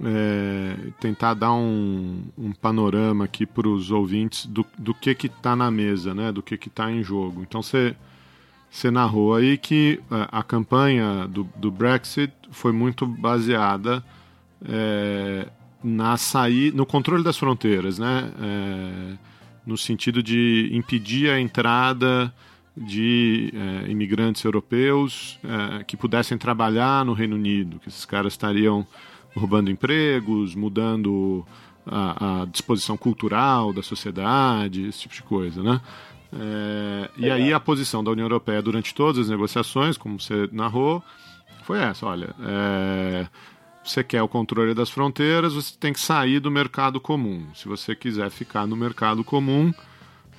é, 0.03 0.77
tentar 1.01 1.35
dar 1.35 1.53
um, 1.53 2.23
um 2.37 2.53
panorama 2.53 3.25
aqui 3.25 3.47
para 3.47 3.69
os 3.69 3.91
ouvintes 3.91 4.47
do, 4.47 4.65
do 4.79 4.95
que 4.95 5.15
que 5.15 5.27
está 5.27 5.55
na 5.55 5.71
mesa, 5.71 6.15
né? 6.15 6.33
Do 6.33 6.43
que 6.43 6.57
que 6.57 6.69
está 6.69 6.91
em 6.91 7.03
jogo. 7.03 7.43
Então 7.43 7.63
você 7.63 7.95
você 8.71 8.91
narrou 8.91 9.35
aí 9.35 9.57
que 9.57 10.01
é, 10.11 10.29
a 10.31 10.43
campanha 10.43 11.27
do, 11.29 11.49
do 11.57 11.71
Brexit 11.71 12.33
foi 12.51 12.73
muito 12.73 13.07
baseada 13.07 14.05
é, 14.67 15.49
na 15.83 16.17
sair, 16.17 16.75
no 16.75 16.85
controle 16.85 17.23
das 17.23 17.39
fronteiras, 17.39 17.99
né? 17.99 18.31
É, 18.41 19.17
no 19.67 19.77
sentido 19.77 20.23
de 20.23 20.71
impedir 20.73 21.31
a 21.31 21.41
entrada 21.41 22.33
de 22.77 23.53
é, 23.55 23.91
imigrantes 23.91 24.45
europeus 24.45 25.39
é, 25.43 25.85
que 25.85 25.97
pudessem 25.97 26.37
trabalhar 26.37 27.05
no 27.05 27.15
Reino 27.15 27.37
Unido, 27.37 27.79
que 27.79 27.89
esses 27.89 28.05
caras 28.05 28.35
estariam 28.35 28.87
roubando 29.35 29.71
empregos, 29.71 30.55
mudando 30.55 31.47
a, 31.87 32.43
a 32.43 32.45
disposição 32.47 32.97
cultural 32.97 33.73
da 33.73 33.83
sociedade, 33.83 34.87
esse 34.87 35.01
tipo 35.01 35.15
de 35.15 35.23
coisa, 35.23 35.63
né? 35.63 35.81
É, 36.33 37.11
e 37.17 37.31
aí 37.31 37.53
a 37.53 37.61
posição 37.61 38.03
da 38.03 38.11
União 38.11 38.25
Europeia 38.25 38.61
durante 38.61 38.95
todas 38.95 39.19
as 39.23 39.29
negociações, 39.31 39.97
como 39.97 40.21
você 40.21 40.49
narrou, 40.53 41.03
foi 41.63 41.79
essa, 41.79 42.07
olha, 42.07 42.35
você 43.83 44.03
quer 44.03 44.23
o 44.23 44.29
controle 44.29 44.75
das 44.75 44.91
fronteiras, 44.91 45.55
você 45.55 45.75
tem 45.79 45.93
que 45.93 46.01
sair 46.01 46.41
do 46.41 46.51
mercado 46.51 47.01
comum. 47.01 47.47
Se 47.55 47.69
você 47.69 47.95
quiser 47.95 48.31
ficar 48.31 48.67
no 48.67 48.77
mercado 48.77 49.23
comum, 49.23 49.73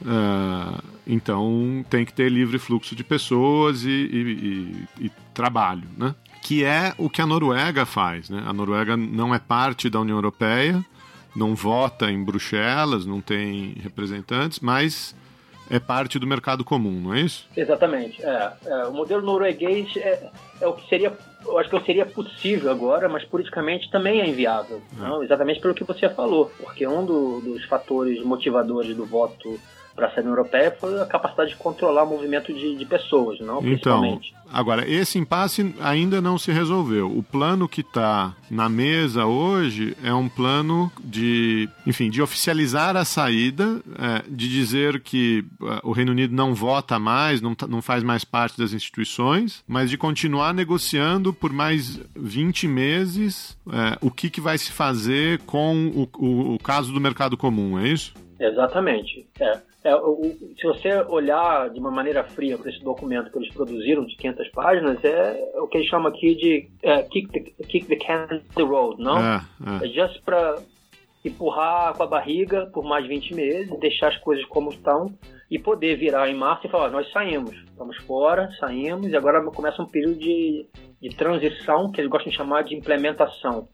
ah, 0.05 0.79
então 1.05 1.83
tem 1.89 2.05
que 2.05 2.13
ter 2.13 2.29
livre 2.29 2.59
fluxo 2.59 2.95
de 2.95 3.03
pessoas 3.03 3.83
e, 3.83 3.89
e- 3.89 4.87
e- 4.99 5.05
e 5.05 5.11
trabalho, 5.33 5.83
né? 5.97 6.13
Que 6.43 6.63
é 6.63 6.93
o 6.97 7.09
que 7.09 7.21
a 7.21 7.25
Noruega 7.25 7.85
faz, 7.85 8.29
né? 8.29 8.43
A 8.45 8.53
Noruega 8.53 8.95
não 8.95 9.33
é 9.33 9.39
parte 9.39 9.89
da 9.89 9.99
União 9.99 10.17
Europeia, 10.17 10.83
não 11.35 11.55
vota 11.55 12.09
em 12.11 12.23
Bruxelas, 12.23 13.05
não 13.05 13.21
tem 13.21 13.75
representantes, 13.81 14.59
mas 14.59 15.15
é 15.69 15.79
parte 15.79 16.17
do 16.17 16.25
mercado 16.25 16.63
comum, 16.63 17.01
não 17.01 17.13
é 17.13 17.21
isso? 17.21 17.45
Exatamente. 17.55 18.21
É, 18.23 18.53
É, 18.65 18.85
o 18.85 18.93
modelo 18.93 19.21
norueguês 19.21 19.89
é, 19.97 20.29
é 20.61 20.67
o 20.67 20.73
que 20.73 20.87
seria, 20.87 21.11
eu 21.45 21.57
acho 21.59 21.69
que 21.69 21.79
seria 21.85 22.05
possível 22.05 22.71
agora, 22.71 23.09
mas 23.09 23.25
politicamente 23.25 23.91
também 23.91 24.21
é 24.21 24.27
inviável. 24.29 24.81
Não? 24.97 25.21
Exatamente 25.21 25.59
pelo 25.59 25.73
que 25.73 25.83
você 25.83 26.07
falou, 26.09 26.49
porque 26.57 26.87
um 26.87 27.05
do- 27.05 27.41
dos 27.41 27.65
fatores 27.65 28.23
motivadores 28.23 28.95
do 28.95 29.05
voto 29.05 29.59
para 29.97 30.07
a 30.07 30.19
União 30.19 30.29
Europeia 30.31 30.73
foi 30.79 31.01
a 31.01 31.05
capacidade 31.07 31.49
de 31.49 31.55
controlar 31.57 32.03
o 32.03 32.09
movimento 32.09 32.53
de, 32.53 32.75
de 32.75 32.85
pessoas, 32.85 33.39
não? 33.39 33.57
Então, 33.65 33.99
Principalmente. 34.01 34.33
agora, 34.53 34.87
esse 34.87 35.17
impasse 35.17 35.73
ainda 35.81 36.21
não 36.21 36.37
se 36.37 36.51
resolveu. 36.51 37.07
O 37.17 37.23
plano 37.23 37.67
que 37.67 37.81
está 37.81 38.35
na 38.49 38.69
mesa 38.69 39.25
hoje 39.25 39.97
é 40.03 40.13
um 40.13 40.29
plano 40.29 40.91
de, 41.03 41.67
enfim, 41.85 42.09
de 42.11 42.21
oficializar 42.21 42.95
a 42.95 43.03
saída, 43.03 43.81
é, 43.97 44.23
de 44.29 44.47
dizer 44.47 45.01
que 45.01 45.43
é, 45.63 45.79
o 45.83 45.91
Reino 45.91 46.11
Unido 46.11 46.33
não 46.35 46.53
vota 46.53 46.99
mais, 46.99 47.41
não, 47.41 47.55
tá- 47.55 47.65
não 47.67 47.81
faz 47.81 48.03
mais 48.03 48.23
parte 48.23 48.55
das 48.57 48.73
instituições, 48.73 49.63
mas 49.67 49.89
de 49.89 49.97
continuar 49.97 50.53
negociando 50.53 51.33
por 51.33 51.51
mais 51.51 51.99
20 52.15 52.67
meses 52.67 53.57
é, 53.67 53.97
o 53.99 54.11
que, 54.11 54.29
que 54.29 54.39
vai 54.39 54.59
se 54.59 54.71
fazer 54.71 55.39
com 55.39 55.87
o, 55.87 56.07
o- 56.17 56.53
o 56.53 56.59
caso 56.59 56.93
do 56.93 57.01
mercado 57.01 57.35
comum, 57.35 57.79
é 57.79 57.87
isso? 57.89 58.13
Exatamente. 58.39 59.25
É. 59.39 59.59
É, 59.87 59.95
o- 59.95 60.35
se 60.57 60.63
você 60.63 61.01
olhar 61.07 61.69
de 61.69 61.79
uma 61.79 61.89
maneira 61.91 62.23
fria 62.23 62.57
para 62.57 62.69
esse 62.69 62.83
documento 62.83 63.31
que 63.31 63.37
eles 63.37 63.53
produziram 63.53 64.05
de 64.05 64.15
500 64.17 64.49
páginas, 64.49 65.03
é 65.03 65.49
o 65.55 65.67
que 65.67 65.77
eles 65.77 65.87
chamam 65.89 66.07
aqui 66.09 66.35
de 66.35 66.67
é, 66.83 67.03
kick, 67.03 67.27
the, 67.31 67.39
kick 67.63 67.85
the 67.87 67.95
can 67.95 68.27
down 68.27 68.41
the 68.55 68.63
road, 68.63 69.01
não? 69.01 69.17
É, 69.17 69.41
é. 69.81 69.85
É 69.85 69.89
just 69.89 70.21
para 70.23 70.55
empurrar 71.23 71.93
com 71.95 72.03
a 72.03 72.07
barriga 72.07 72.67
por 72.73 72.83
mais 72.83 73.05
20 73.07 73.33
meses, 73.33 73.79
deixar 73.79 74.09
as 74.09 74.17
coisas 74.17 74.45
como 74.45 74.69
estão 74.69 75.13
e 75.49 75.57
poder 75.57 75.95
virar 75.97 76.29
em 76.29 76.35
março 76.35 76.67
e 76.67 76.69
falar: 76.69 76.89
nós 76.89 77.09
saímos, 77.11 77.55
estamos 77.55 77.97
fora, 78.03 78.49
saímos 78.59 79.07
e 79.07 79.15
agora 79.15 79.41
começa 79.45 79.81
um 79.81 79.85
período 79.85 80.19
de, 80.19 80.65
de 81.01 81.09
transição 81.15 81.91
que 81.91 82.01
eles 82.01 82.09
gostam 82.11 82.29
de 82.31 82.37
chamar 82.37 82.63
de 82.63 82.75
implementação. 82.75 83.67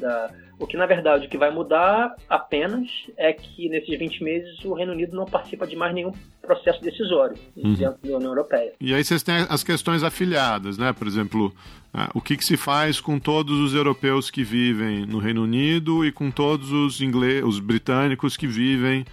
Da, 0.00 0.30
o 0.58 0.66
que 0.66 0.76
na 0.76 0.86
verdade 0.86 1.26
o 1.26 1.28
que 1.28 1.38
vai 1.38 1.50
mudar 1.50 2.14
apenas 2.28 2.88
é 3.16 3.32
que 3.32 3.68
nesses 3.68 3.98
20 3.98 4.22
meses 4.22 4.64
o 4.64 4.74
Reino 4.74 4.92
Unido 4.92 5.16
não 5.16 5.24
participa 5.24 5.66
de 5.66 5.76
mais 5.76 5.94
nenhum 5.94 6.12
processo 6.40 6.80
decisório 6.80 7.36
dentro 7.56 7.98
da 8.02 8.16
União 8.16 8.30
Europeia. 8.30 8.72
E 8.80 8.94
aí 8.94 9.02
vocês 9.02 9.22
têm 9.22 9.46
as 9.48 9.64
questões 9.64 10.02
afiliadas, 10.02 10.76
né? 10.78 10.92
Por 10.92 11.06
exemplo, 11.06 11.54
ah, 11.92 12.10
o 12.14 12.20
que, 12.20 12.36
que 12.36 12.44
se 12.44 12.56
faz 12.56 13.00
com 13.00 13.18
todos 13.18 13.58
os 13.58 13.74
europeus 13.74 14.30
que 14.30 14.44
vivem 14.44 15.06
no 15.06 15.18
Reino 15.18 15.42
Unido 15.42 16.04
e 16.04 16.12
com 16.12 16.30
todos 16.30 16.70
os 16.70 17.00
ingleses, 17.00 17.44
os 17.44 17.58
britânicos 17.58 18.36
que 18.36 18.46
vivem 18.46 19.04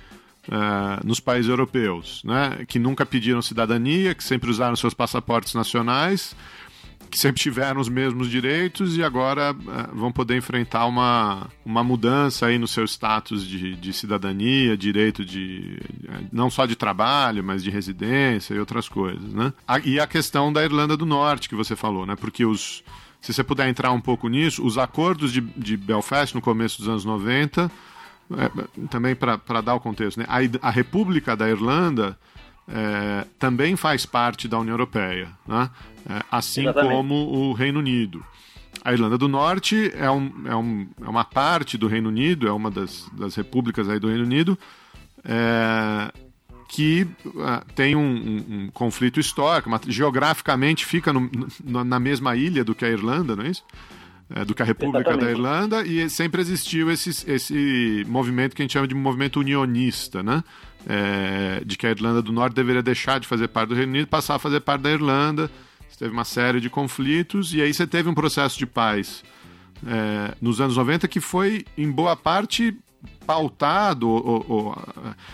ah, 0.51 0.99
nos 1.03 1.19
países 1.19 1.49
europeus, 1.49 2.23
né? 2.23 2.65
Que 2.67 2.79
nunca 2.79 3.05
pediram 3.05 3.41
cidadania, 3.41 4.13
que 4.13 4.23
sempre 4.23 4.49
usaram 4.49 4.75
seus 4.75 4.93
passaportes 4.93 5.53
nacionais, 5.53 6.35
que 7.11 7.19
sempre 7.19 7.41
tiveram 7.41 7.81
os 7.81 7.89
mesmos 7.89 8.29
direitos 8.29 8.95
e 8.95 9.03
agora 9.03 9.53
ah, 9.67 9.89
vão 9.93 10.11
poder 10.11 10.37
enfrentar 10.37 10.85
uma, 10.85 11.49
uma 11.65 11.83
mudança 11.83 12.45
aí 12.45 12.57
no 12.57 12.67
seu 12.67 12.85
status 12.85 13.45
de, 13.45 13.75
de 13.75 13.91
cidadania, 13.91 14.77
direito 14.77 15.25
de 15.25 15.77
eh, 16.07 16.21
não 16.31 16.49
só 16.49 16.65
de 16.65 16.75
trabalho, 16.75 17.43
mas 17.43 17.61
de 17.61 17.69
residência 17.69 18.53
e 18.53 18.59
outras 18.59 18.87
coisas, 18.87 19.33
né? 19.33 19.51
E 19.83 19.99
a 19.99 20.07
questão 20.07 20.53
da 20.53 20.63
Irlanda 20.63 20.95
do 20.95 21.05
Norte 21.05 21.49
que 21.49 21.55
você 21.55 21.75
falou, 21.75 22.05
né? 22.05 22.15
Porque 22.15 22.45
os 22.45 22.81
se 23.19 23.31
você 23.31 23.43
puder 23.43 23.67
entrar 23.69 23.91
um 23.91 24.01
pouco 24.01 24.27
nisso, 24.27 24.65
os 24.65 24.79
acordos 24.79 25.31
de, 25.31 25.41
de 25.41 25.77
Belfast 25.77 26.33
no 26.33 26.41
começo 26.41 26.79
dos 26.79 26.89
anos 26.89 27.05
90, 27.05 27.69
é, 28.31 28.87
também 28.87 29.15
para 29.15 29.61
dar 29.61 29.75
o 29.75 29.79
contexto, 29.79 30.17
né? 30.17 30.25
a, 30.27 30.67
a 30.67 30.71
República 30.71 31.35
da 31.35 31.47
Irlanda 31.47 32.17
é, 32.67 33.25
também 33.39 33.75
faz 33.75 34.05
parte 34.05 34.47
da 34.47 34.57
União 34.59 34.73
Europeia, 34.73 35.29
né? 35.47 35.69
É, 36.09 36.21
assim 36.31 36.61
Exatamente. 36.63 36.93
como 36.93 37.15
o 37.15 37.53
Reino 37.53 37.79
Unido. 37.79 38.23
A 38.83 38.91
Irlanda 38.93 39.17
do 39.17 39.27
Norte 39.27 39.91
é, 39.95 40.09
um, 40.09 40.31
é, 40.45 40.55
um, 40.55 40.87
é 41.05 41.07
uma 41.09 41.23
parte 41.23 41.77
do 41.77 41.87
Reino 41.87 42.09
Unido, 42.09 42.47
é 42.47 42.51
uma 42.51 42.71
das, 42.71 43.07
das 43.13 43.35
repúblicas 43.35 43.87
aí 43.87 43.99
do 43.99 44.07
Reino 44.07 44.23
Unido, 44.23 44.57
é, 45.23 46.11
que 46.69 47.05
ah, 47.41 47.63
tem 47.75 47.95
um, 47.95 48.01
um- 48.01 48.45
um 48.63 48.69
conflito 48.73 49.19
histórico, 49.19 49.69
mas 49.69 49.81
geograficamente 49.87 50.85
fica 50.85 51.11
no- 51.13 51.29
no- 51.63 51.83
na 51.83 51.99
mesma 51.99 52.35
ilha 52.35 52.63
do 52.63 52.73
que 52.73 52.85
a 52.85 52.89
Irlanda, 52.89 53.35
não 53.35 53.43
é 53.43 53.49
isso? 53.49 53.63
É, 54.33 54.45
do 54.45 54.55
que 54.55 54.61
a 54.61 54.65
República 54.65 55.03
da 55.03 55.11
Exatamente. 55.11 55.37
Irlanda, 55.37 55.85
e 55.85 56.09
sempre 56.09 56.39
existiu 56.41 56.89
esse, 56.89 57.09
esse 57.29 58.05
movimento 58.07 58.55
que 58.55 58.61
a 58.61 58.63
gente 58.63 58.71
chama 58.71 58.87
de 58.87 58.95
movimento 58.95 59.39
unionista, 59.41 60.23
né? 60.23 60.41
É, 60.87 61.61
de 61.63 61.77
que 61.77 61.85
a 61.85 61.91
Irlanda 61.91 62.21
do 62.21 62.31
Norte 62.31 62.55
deveria 62.55 62.81
deixar 62.81 63.19
de 63.19 63.27
fazer 63.27 63.47
parte 63.47 63.69
do 63.69 63.75
Reino 63.75 63.91
Unido 63.91 64.03
e 64.03 64.09
passar 64.09 64.35
a 64.35 64.39
fazer 64.39 64.59
parte 64.61 64.81
da 64.81 64.91
Irlanda. 64.91 65.49
Você 65.87 65.99
teve 65.99 66.11
uma 66.11 66.25
série 66.25 66.59
de 66.59 66.69
conflitos, 66.69 67.53
e 67.53 67.61
aí 67.61 67.71
você 67.73 67.85
teve 67.85 68.09
um 68.09 68.13
processo 68.15 68.57
de 68.57 68.65
paz 68.65 69.23
é, 69.85 70.33
nos 70.41 70.59
anos 70.59 70.75
90 70.77 71.07
que 71.07 71.19
foi, 71.19 71.65
em 71.77 71.89
boa 71.91 72.15
parte, 72.15 72.75
pautado 73.25 74.09
ou, 74.09 74.45
ou- 74.47 74.75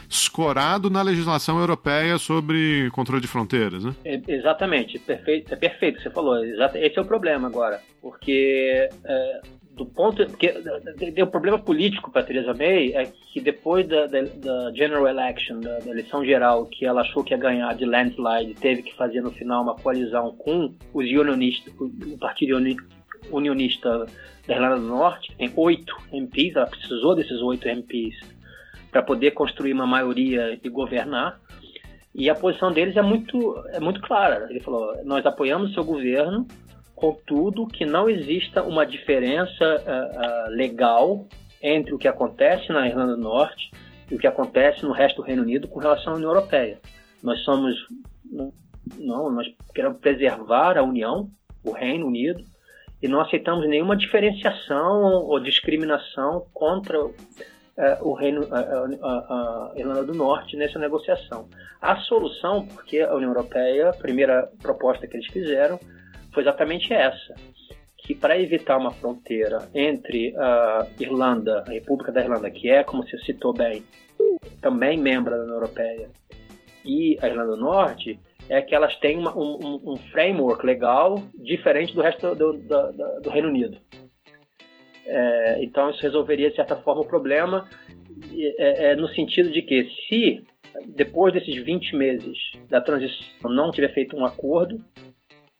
escorado 0.10 0.90
na 0.90 1.02
legislação 1.02 1.60
europeia 1.60 2.18
sobre 2.18 2.90
controle 2.91 3.22
de 3.22 3.28
fronteiras, 3.28 3.84
né? 3.84 3.94
É, 4.06 4.22
exatamente, 4.28 4.99
perfeito, 4.99 5.53
é 5.53 5.57
perfeito 5.57 5.95
o 5.95 5.98
que 5.98 6.03
você 6.03 6.10
falou. 6.14 6.44
Esse 6.44 6.98
é 6.98 7.02
o 7.02 7.06
problema 7.06 7.48
agora, 7.48 7.82
porque 8.02 8.90
é, 9.06 9.41
do 9.78 9.86
ponto, 9.86 10.26
porque 10.26 10.54
o 11.22 11.28
problema 11.28 11.60
político 11.60 12.12
para 12.12 12.24
Theresa 12.24 12.54
May 12.54 12.91
é 12.94 13.06
que 13.32 13.40
depois 13.40 13.88
da, 13.88 14.08
da- 14.08 14.22
da 14.24 14.72
general 14.74 15.08
election, 15.08 15.60
da, 15.60 15.80
da 15.80 15.90
eleição 15.91 16.26
geral, 16.26 16.66
que 16.66 16.86
ela 16.86 17.02
achou 17.02 17.24
que 17.24 17.34
ia 17.34 17.38
ganhar 17.38 17.74
de 17.76 17.86
landslide, 17.86 18.56
teve 18.56 18.82
que 18.82 18.95
fazer 18.95 19.22
no 19.22 19.32
final 19.32 19.64
uma 19.64 19.76
coalizão 19.76 20.36
com 20.36 20.74
os 20.94 21.06
unionistas, 21.06 21.74
o 21.80 22.18
partido 22.18 22.58
uni- 22.58 22.76
unionista 23.32 24.06
da 24.48 24.54
Irlanda 24.56 24.78
do 24.78 24.88
Norte, 24.88 25.30
que 25.32 25.36
tem 25.38 25.52
oito 25.56 25.95
MPs, 26.12 26.56
ela 26.56 26.68
precisou 26.68 27.16
desses 27.16 27.41
oito 27.41 27.68
MPs 27.68 28.16
para 28.91 29.04
poder 29.04 29.32
construir 29.32 29.74
uma 29.74 29.86
maioria 29.88 30.58
e 30.64 30.70
governar. 30.70 31.40
E 32.16 32.30
a 32.30 32.36
posição 32.36 32.72
deles 32.72 32.95
é 32.98 33.02
muito, 33.02 33.56
é 33.74 33.80
muito 33.80 34.02
clara. 34.02 34.48
Ele 34.49 34.60
falou: 34.62 34.91
nós 35.04 35.24
apoiamos 35.26 35.70
o 35.70 35.74
seu 35.74 35.84
governo, 35.84 36.48
contudo 36.98 37.68
que 37.68 37.86
não 37.86 38.10
exista 38.10 38.64
uma 38.64 38.84
diferença 38.84 39.64
ah, 39.86 40.11
ah, 40.15 40.49
legal 40.49 41.28
entre 41.61 41.94
o 41.94 41.98
que 41.98 42.07
acontece 42.07 42.69
na 42.69 42.88
Irlanda 42.88 43.15
do 43.15 43.22
Norte 43.22 43.72
e 44.10 44.15
o 44.15 44.18
que 44.18 44.26
acontece 44.26 44.84
no 44.84 44.91
resto 44.91 45.18
do 45.18 45.22
Reino 45.22 45.44
Unido 45.44 45.68
com 45.68 45.80
relação 45.80 46.14
à 46.14 46.15
União 46.15 46.32
Europeia. 46.32 46.80
Nós 47.22 47.40
somos, 47.41 47.76
não, 48.98 49.30
nós 49.30 49.48
queremos 49.76 49.99
preservar 49.99 50.76
a 50.76 50.84
União, 50.84 51.30
o 51.64 51.72
Reino 51.72 52.07
Unido, 52.07 52.44
e 52.99 53.07
não 53.07 53.22
aceitamos 53.22 53.68
nenhuma 53.69 53.95
diferenciação 53.95 55.24
ou 55.24 55.40
discriminação 55.40 56.48
contra 56.52 56.98
eh, 57.78 57.98
o 58.02 58.14
Reino, 58.14 58.41
a 58.52 59.72
Irlanda 59.76 60.03
do 60.03 60.15
Norte 60.15 60.57
nessa 60.57 60.80
negociação. 60.80 61.48
A 61.80 61.98
solução, 61.98 62.65
porque 62.65 63.02
a 63.02 63.14
União 63.14 63.30
Europeia, 63.30 63.90
a 63.90 63.94
primeira 63.94 64.49
proposta 64.60 65.06
que 65.06 65.15
eles 65.15 65.28
fizeram, 65.28 65.80
foi 66.38 66.43
exatamente 66.43 66.93
essa, 66.93 67.34
que 67.97 68.14
para 68.14 68.39
evitar 68.39 68.77
uma 68.77 68.91
fronteira 68.91 69.68
entre 69.73 70.35
a 70.38 70.85
Irlanda, 70.99 71.64
a 71.68 71.72
República 71.72 72.11
da 72.11 72.22
Irlanda, 72.22 72.51
que 72.51 72.69
é, 72.69 72.84
como 72.84 73.01
você 73.01 73.18
citou 73.18 73.53
bem, 73.53 73.84
também 74.61 74.99
membro 74.99 75.31
da 75.35 75.41
União 75.41 75.55
Europeia, 75.55 76.11
e 76.85 77.18
a 77.23 77.27
Irlanda 77.27 77.55
do 77.55 77.57
Norte, 77.57 78.19
é 78.49 78.61
que 78.61 78.76
elas 78.76 78.95
têm 78.97 79.18
uma- 79.18 79.35
um, 79.35 79.81
um- 79.84 79.97
framework 80.11 80.64
legal 80.64 81.15
diferente 81.34 81.95
do 81.95 82.01
resto 82.03 82.35
do, 82.35 82.53
do- 82.53 82.91
do- 82.93 83.22
do 83.22 83.30
Reino 83.31 83.47
Unido. 83.47 83.80
É, 85.07 85.64
então 85.64 85.89
isso 85.89 86.03
resolveria 86.03 86.51
de 86.51 86.55
certa 86.55 86.76
forma 86.76 87.01
o 87.01 87.07
problema 87.07 87.68
é, 88.59 88.91
é, 88.91 88.95
no 88.95 89.07
sentido 89.09 89.49
de 89.49 89.64
que 89.64 89.89
se 90.07 90.45
depois 90.85 91.34
desses 91.34 91.55
20 91.64 91.95
meses 91.95 92.38
da 92.69 92.80
transição 92.80 93.49
não 93.49 93.72
tiver 93.72 93.91
feito 93.91 94.15
um 94.15 94.23
acordo 94.23 94.80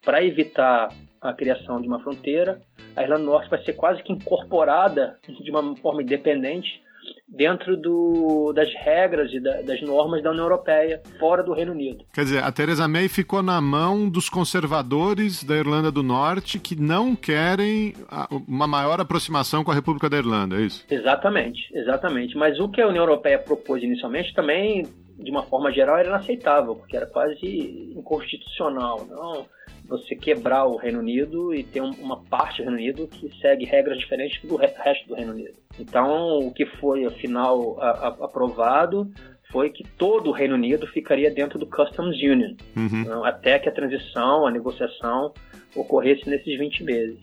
para 0.08 0.24
evitar 0.24 0.88
a 1.22 1.34
criação 1.34 1.82
de 1.82 1.88
uma 1.88 2.00
fronteira, 2.00 2.62
a 2.96 3.04
Irlanda 3.04 3.24
do 3.24 3.30
Norte 3.32 3.50
vai 3.50 3.62
ser 3.66 3.74
quase 3.74 4.02
que 4.04 4.14
incorporada 4.14 5.18
de 5.44 5.52
uma 5.52 5.76
forma 5.76 6.02
independente 6.02 6.82
dentro 7.28 7.76
do, 7.76 8.54
das 8.54 8.74
regras 8.74 9.32
e 9.34 9.40
da- 9.42 9.62
das 9.62 9.82
normas 9.82 10.24
da 10.24 10.30
União 10.32 10.46
Europeia, 10.46 11.02
fora 11.20 11.44
do 11.44 11.52
Reino 11.54 11.74
Unido. 11.74 12.06
Quer 12.14 12.24
dizer, 12.24 12.42
a 12.42 12.50
Theresa 12.54 12.88
May 12.88 13.10
ficou 13.10 13.44
na 13.44 13.60
mão 13.60 14.08
dos 14.10 14.30
conservadores 14.30 15.44
da 15.44 15.56
Irlanda 15.58 15.92
do 15.92 16.02
Norte 16.04 16.58
que 16.58 16.76
não 16.80 17.14
querem 17.14 17.94
a- 18.10 18.30
uma 18.48 18.66
maior 18.68 19.02
aproximação 19.02 19.62
com 19.64 19.72
a 19.72 19.76
República 19.76 20.10
da 20.10 20.18
Irlanda, 20.18 20.56
é 20.56 20.62
isso? 20.62 20.86
Exatamente, 20.90 21.60
exatamente. 21.74 22.38
Mas 22.38 22.58
o 22.62 22.70
que 22.70 22.82
a 22.82 22.88
União 22.88 23.04
Europeia 23.04 23.40
propôs 23.40 23.84
inicialmente 23.84 24.34
também, 24.34 24.86
de 25.20 25.30
uma 25.32 25.44
forma 25.44 25.70
geral, 25.72 25.98
era 25.98 26.08
inaceitável, 26.10 26.76
porque 26.76 26.96
era 26.96 27.06
quase 27.08 27.92
inconstitucional. 27.96 29.06
Não 29.10 29.46
você 29.88 30.16
quebrar 30.16 30.66
o 30.66 30.76
Reino 30.76 31.00
Unido 31.00 31.54
e 31.54 31.64
ter 31.64 31.82
um- 31.82 31.92
uma 32.00 32.22
parte 32.24 32.58
do 32.62 32.70
Reino 32.70 32.78
Unido 32.78 33.08
que 33.08 33.30
segue 33.40 33.66
regras 33.66 33.98
diferentes 33.98 34.42
do 34.48 34.56
re- 34.56 34.74
resto 34.84 35.08
do 35.08 35.16
Reino 35.16 35.32
Unido. 35.34 35.54
Então, 35.80 36.40
o 36.40 36.54
que 36.54 36.66
foi, 36.66 37.06
afinal, 37.06 37.80
a- 37.80 37.90
a- 38.08 38.26
aprovado 38.26 39.10
foi 39.52 39.70
que 39.70 39.84
todo 39.98 40.28
o 40.30 40.34
Reino 40.34 40.56
Unido 40.56 40.86
ficaria 40.88 41.32
dentro 41.32 41.58
do 41.58 41.66
Customs 41.66 42.18
Union, 42.22 42.54
Uhum. 42.76 43.04
não, 43.06 43.24
até 43.24 43.58
que 43.60 43.70
a 43.70 43.72
transição, 43.72 44.46
a 44.46 44.52
negociação 44.52 45.34
ocorresse 45.76 46.30
nesses 46.30 46.58
20 46.60 46.84
meses. 46.84 47.18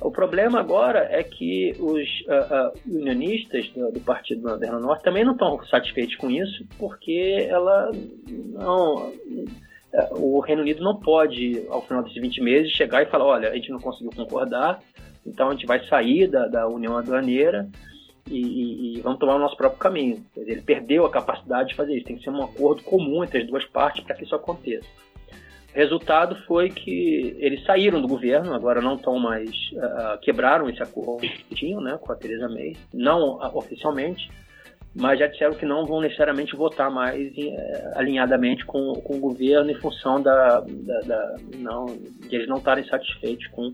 O 0.00 0.12
problema 0.12 0.60
agora 0.60 1.08
é 1.10 1.24
que 1.24 1.72
os 1.80 2.06
ah, 2.28 2.46
ah, 2.50 2.72
unionistas 2.86 3.68
do, 3.70 3.90
do 3.90 3.98
Partido 4.00 4.56
da 4.56 4.78
Norte 4.78 5.02
também 5.02 5.24
não 5.24 5.32
estão 5.32 5.60
satisfeitos 5.66 6.14
com 6.16 6.30
isso, 6.30 6.64
porque 6.78 7.46
ela 7.50 7.90
não, 8.28 9.12
o 10.12 10.40
Reino 10.40 10.62
Unido 10.62 10.82
não 10.82 10.96
pode, 11.00 11.64
ao 11.68 11.82
final 11.82 12.02
desses 12.02 12.20
20 12.20 12.40
meses, 12.42 12.72
chegar 12.72 13.02
e 13.02 13.06
falar: 13.06 13.24
olha, 13.26 13.50
a 13.50 13.54
gente 13.54 13.70
não 13.70 13.80
conseguiu 13.80 14.10
concordar, 14.14 14.80
então 15.26 15.48
a 15.48 15.52
gente 15.52 15.66
vai 15.66 15.84
sair 15.86 16.26
da, 16.28 16.46
da 16.46 16.68
União 16.68 16.96
Aduaneira 16.96 17.68
e, 18.30 18.38
e- 18.40 18.98
e 18.98 19.00
vamos 19.00 19.18
tomar 19.18 19.36
o 19.36 19.38
nosso 19.38 19.56
próprio 19.56 19.78
caminho. 19.80 20.24
Ele 20.36 20.60
perdeu 20.60 21.06
a 21.06 21.10
capacidade 21.10 21.70
de 21.70 21.74
fazer 21.74 21.94
isso. 21.96 22.04
Tem 22.06 22.16
que 22.16 22.22
ser 22.24 22.30
um 22.30 22.42
acordo 22.42 22.82
comum 22.82 23.24
entre 23.24 23.40
as 23.40 23.46
duas 23.46 23.64
partes 23.66 24.04
para 24.04 24.14
que 24.14 24.24
isso 24.24 24.34
aconteça. 24.34 24.86
O 25.74 25.78
resultado 25.78 26.34
foi 26.46 26.70
que 26.70 27.36
eles 27.38 27.62
saíram 27.64 28.00
do 28.02 28.08
governo, 28.08 28.52
agora 28.54 28.80
não 28.80 28.96
estão 28.96 29.18
mais. 29.18 29.50
ah, 29.80 30.18
quebraram 30.20 30.68
esse 30.68 30.82
acordo 30.82 31.20
que 31.20 31.54
tinham 31.54 31.80
né, 31.80 31.98
com 32.00 32.12
a 32.12 32.16
Theresa 32.16 32.48
May, 32.48 32.74
não 32.92 33.38
ah, 33.40 33.50
oficialmente, 33.54 34.28
mas 34.94 35.18
já 35.18 35.26
disseram 35.26 35.54
que 35.54 35.64
não 35.66 35.84
vão 35.86 36.00
necessariamente 36.00 36.56
votar 36.56 36.90
mais 36.90 37.16
em, 37.36 37.54
eh, 37.56 37.92
alinhadamente 37.94 38.64
com, 38.64 38.92
com 38.94 39.16
o 39.16 39.20
governo 39.20 39.70
em 39.70 39.74
função 39.74 40.20
da, 40.20 40.60
da- 40.60 41.00
da- 41.00 41.36
não, 41.56 41.86
de 41.86 42.34
eles 42.34 42.48
não 42.48 42.56
estarem 42.56 42.84
satisfeitos 42.86 43.46
com, 43.48 43.72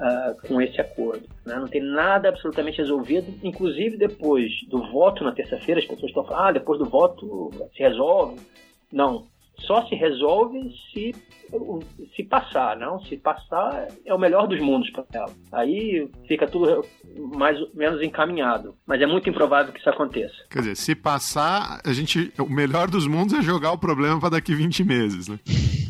ah, 0.00 0.34
com 0.46 0.60
esse 0.60 0.80
acordo. 0.80 1.26
né? 1.46 1.54
Não 1.56 1.68
tem 1.68 1.80
nada 1.82 2.28
absolutamente 2.28 2.78
resolvido, 2.78 3.32
inclusive 3.42 3.96
depois 3.96 4.50
do 4.68 4.90
voto 4.90 5.22
na 5.24 5.32
terça-feira, 5.32 5.80
as 5.80 5.86
pessoas 5.86 6.10
estão 6.10 6.24
falando, 6.24 6.48
ah, 6.48 6.52
depois 6.52 6.78
do 6.78 6.84
voto 6.86 7.50
se 7.74 7.82
resolve. 7.82 8.40
Não, 8.92 9.24
só 9.60 9.86
se 9.86 9.94
resolve 9.94 10.60
se, 10.92 11.14
se 12.14 12.22
passar, 12.24 12.76
não? 12.76 13.00
Se 13.04 13.16
passar 13.16 13.88
é 14.04 14.14
o 14.14 14.18
melhor 14.18 14.46
dos 14.46 14.60
mundos 14.60 14.90
para 14.90 15.04
ela. 15.12 15.30
Aí 15.52 16.08
fica 16.26 16.46
tudo 16.46 16.84
mais 17.34 17.60
ou 17.60 17.70
menos 17.74 18.02
encaminhado. 18.02 18.74
Mas 18.86 19.00
é 19.00 19.06
muito 19.06 19.28
improvável 19.28 19.72
que 19.72 19.80
isso 19.80 19.90
aconteça. 19.90 20.34
Quer 20.50 20.60
dizer, 20.60 20.76
se 20.76 20.94
passar, 20.94 21.80
a 21.84 21.92
gente. 21.92 22.32
O 22.38 22.48
melhor 22.48 22.88
dos 22.88 23.06
mundos 23.06 23.34
é 23.34 23.42
jogar 23.42 23.72
o 23.72 23.78
problema 23.78 24.20
para 24.20 24.30
daqui 24.30 24.54
20 24.54 24.84
meses, 24.84 25.28
né? 25.28 25.38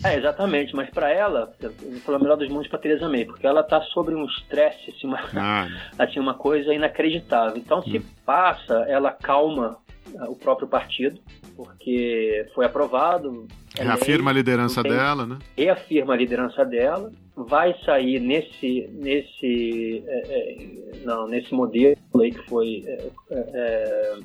É, 0.04 0.18
exatamente, 0.18 0.76
mas 0.76 0.90
para 0.90 1.10
ela, 1.10 1.54
eu 1.62 1.72
vou 1.72 2.00
falar 2.00 2.18
o 2.18 2.20
melhor 2.20 2.36
dos 2.36 2.48
mundos 2.50 2.68
para 2.68 2.78
Teresa 2.78 3.08
May, 3.08 3.24
porque 3.24 3.46
ela 3.46 3.62
tá 3.62 3.80
sobre 3.84 4.14
um 4.14 4.26
estresse, 4.26 4.90
assim, 4.90 5.06
uma, 5.06 5.18
Ah, 5.34 5.66
assim, 5.98 6.20
uma 6.20 6.34
coisa 6.34 6.74
inacreditável. 6.74 7.56
Então, 7.56 7.82
se 7.82 8.00
passa, 8.24 8.84
ela 8.86 9.10
calma 9.10 9.78
o 10.28 10.36
próprio 10.36 10.68
partido, 10.68 11.20
porque 11.56 12.46
foi 12.54 12.64
aprovado. 12.66 13.46
reafirma 13.74 14.30
a 14.30 14.32
lei, 14.32 14.42
liderança 14.42 14.82
não 14.82 14.90
tem- 14.90 14.92
dela, 14.98 15.26
né? 15.26 15.38
reafirma 15.56 16.14
a 16.14 16.16
liderança 16.16 16.64
dela, 16.64 17.12
vai 17.36 17.74
sair 17.84 18.20
nesse 18.20 18.88
nesse 18.92 20.04
é, 20.06 20.18
é, 20.28 21.04
não 21.04 21.26
nesse 21.26 21.52
modelo 21.52 21.96
aí 22.20 22.30
que 22.30 22.48
foi 22.48 22.84
é, 22.86 23.10
é, 23.30 23.50
é, 23.54 24.18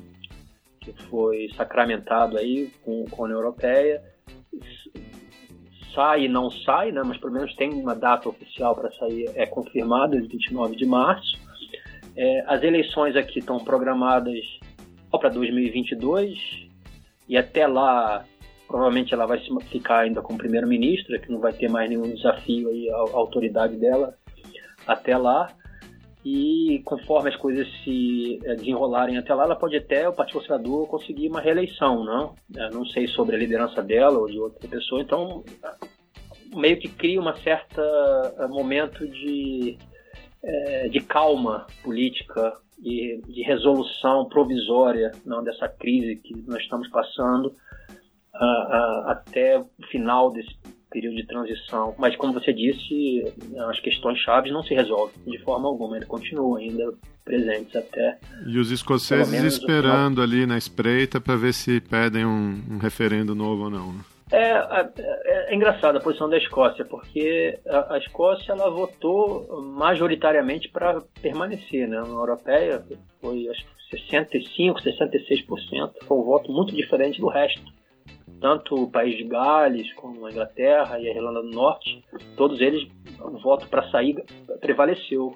que 0.80 0.92
foi 1.08 1.50
sacramentado 1.56 2.38
aí 2.38 2.70
com, 2.84 3.04
com 3.06 3.22
a 3.22 3.24
União 3.26 3.38
Europeia 3.38 4.02
sai 5.94 6.24
e 6.24 6.28
não 6.28 6.50
sai, 6.50 6.92
né? 6.92 7.02
Mas 7.04 7.18
pelo 7.18 7.32
menos 7.32 7.54
tem 7.56 7.70
uma 7.70 7.94
data 7.94 8.28
oficial 8.28 8.74
para 8.74 8.90
sair 8.92 9.30
é 9.34 9.46
confirmada, 9.46 10.20
29 10.20 10.76
de 10.76 10.86
março. 10.86 11.38
É, 12.16 12.44
as 12.46 12.62
eleições 12.62 13.16
aqui 13.16 13.38
estão 13.38 13.58
programadas 13.58 14.38
para 15.18 15.28
2022 15.30 16.68
e 17.28 17.36
até 17.36 17.66
lá 17.66 18.24
provavelmente 18.70 19.12
ela 19.12 19.26
vai 19.26 19.40
ficar 19.68 20.00
ainda 20.00 20.22
como 20.22 20.38
primeira-ministra, 20.38 21.18
que 21.18 21.30
não 21.30 21.40
vai 21.40 21.52
ter 21.52 21.68
mais 21.68 21.90
nenhum 21.90 22.02
desafio 22.14 22.68
aí 22.68 22.88
à, 22.90 22.96
autoridade 22.96 23.76
dela 23.76 24.14
até 24.86 25.16
lá. 25.16 25.52
E 26.24 26.80
conforme 26.84 27.30
as 27.30 27.36
coisas 27.36 27.66
se 27.82 28.38
eh, 28.44 28.54
desenrolarem 28.54 29.16
até 29.16 29.34
lá, 29.34 29.44
ela 29.44 29.56
pode 29.56 29.74
até, 29.74 30.06
o 30.06 30.12
Partido 30.12 30.38
Conservador, 30.38 30.86
conseguir 30.86 31.28
uma 31.28 31.40
reeleição, 31.40 32.04
não? 32.04 32.34
Eh, 32.54 32.70
Não 32.70 32.84
sei 32.84 33.08
sobre 33.08 33.34
a 33.34 33.38
liderança 33.38 33.82
dela 33.82 34.18
ou 34.18 34.26
de 34.26 34.38
outra 34.38 34.68
pessoa, 34.68 35.00
então 35.00 35.42
meio 36.54 36.78
que 36.78 36.88
cria 36.88 37.20
uma 37.20 37.36
certa 37.38 37.82
eh, 38.38 38.46
momento 38.48 39.06
de, 39.08 39.78
eh, 40.42 40.88
de 40.88 41.00
calma 41.00 41.66
política 41.82 42.52
e 42.82 43.20
de 43.26 43.42
resolução 43.42 44.26
provisória 44.28 45.12
não, 45.24 45.42
dessa 45.42 45.68
crise 45.68 46.16
que 46.16 46.34
nós 46.46 46.62
estamos 46.62 46.88
passando 46.88 47.54
ah, 48.34 48.40
ah, 48.40 49.04
até 49.12 49.58
o 49.58 49.66
final 49.90 50.32
desse 50.32 50.56
período 50.90 51.16
de 51.16 51.26
transição. 51.26 51.94
Mas, 51.98 52.16
como 52.16 52.32
você 52.32 52.52
disse, 52.52 53.22
as 53.68 53.80
questões 53.80 54.18
chaves 54.18 54.52
não 54.52 54.62
se 54.62 54.74
resolvem 54.74 55.14
de 55.24 55.38
forma 55.38 55.68
alguma, 55.68 55.96
eles 55.96 56.08
continuam 56.08 56.56
ainda 56.56 56.92
presentes 57.24 57.76
até. 57.76 58.18
E 58.46 58.58
os 58.58 58.70
escoceses 58.70 59.32
esperando 59.44 60.20
ali 60.20 60.46
na 60.46 60.58
espreita 60.58 61.20
para 61.20 61.36
ver 61.36 61.54
se 61.54 61.80
pedem 61.80 62.26
um, 62.26 62.60
um 62.70 62.78
referendo 62.78 63.34
novo 63.34 63.64
ou 63.64 63.70
não. 63.70 63.92
né? 63.92 64.00
É, 64.32 64.52
é, 64.52 65.52
é 65.52 65.54
engraçado 65.54 65.96
a 65.96 66.00
posição 66.00 66.28
da 66.28 66.38
Escócia, 66.38 66.84
porque 66.84 67.58
a, 67.66 67.94
a 67.94 67.98
Escócia 67.98 68.52
ela 68.52 68.70
votou 68.70 69.60
majoritariamente 69.60 70.68
para 70.68 71.00
permanecer 71.20 71.88
né, 71.88 71.96
na 71.96 72.04
União 72.04 72.18
Europeia, 72.18 72.84
foi 73.20 73.48
acho 73.48 73.64
que 73.64 73.98
65, 73.98 74.80
66%, 74.80 75.92
foi 76.06 76.16
um 76.16 76.22
voto 76.22 76.52
muito 76.52 76.74
diferente 76.74 77.20
do 77.20 77.28
resto. 77.28 77.60
Tanto 78.40 78.74
o 78.74 78.90
país 78.90 79.16
de 79.16 79.24
Gales, 79.24 79.92
como 79.94 80.24
a 80.24 80.30
Inglaterra 80.30 80.98
e 81.00 81.08
a 81.08 81.10
Irlanda 81.10 81.42
do 81.42 81.50
Norte, 81.50 82.02
todos 82.36 82.60
eles, 82.60 82.88
o 83.20 83.38
voto 83.38 83.68
para 83.68 83.90
sair 83.90 84.24
prevaleceu. 84.60 85.34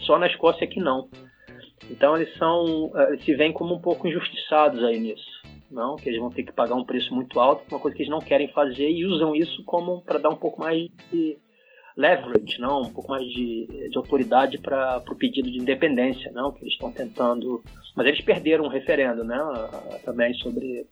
Só 0.00 0.18
na 0.18 0.26
Escócia 0.26 0.66
que 0.66 0.80
não. 0.80 1.08
Então 1.90 2.16
eles 2.16 2.34
são, 2.38 2.90
eh, 2.96 3.18
se 3.18 3.34
veem 3.34 3.52
como 3.52 3.74
um 3.74 3.80
pouco 3.80 4.08
injustiçados 4.08 4.82
aí 4.82 4.98
nisso 4.98 5.39
não, 5.70 5.96
que 5.96 6.08
eles 6.08 6.20
vão 6.20 6.30
ter 6.30 6.42
que 6.42 6.52
pagar 6.52 6.74
um 6.74 6.84
preço 6.84 7.14
muito 7.14 7.38
alto, 7.38 7.64
uma 7.70 7.80
coisa 7.80 7.96
que 7.96 8.02
eles 8.02 8.10
não 8.10 8.20
querem 8.20 8.48
fazer 8.48 8.90
e 8.90 9.06
usam 9.06 9.34
isso 9.34 9.62
como 9.64 10.02
para 10.02 10.18
dar 10.18 10.30
um 10.30 10.36
pouco 10.36 10.60
mais 10.60 10.88
de 11.10 11.38
leverage, 11.96 12.60
não, 12.60 12.82
um 12.82 12.90
pouco 12.90 13.10
mais 13.10 13.26
de, 13.26 13.66
de 13.90 13.96
autoridade 13.96 14.58
para 14.58 15.02
o 15.10 15.16
pedido 15.16 15.50
de 15.50 15.58
independência, 15.58 16.30
não, 16.32 16.52
que 16.52 16.62
eles 16.62 16.72
estão 16.72 16.90
tentando, 16.90 17.62
mas 17.94 18.06
eles 18.06 18.20
perderam 18.20 18.64
um 18.64 18.68
referendo, 18.68 19.24
né, 19.24 19.38
também 20.04 20.32
sobre 20.34 20.86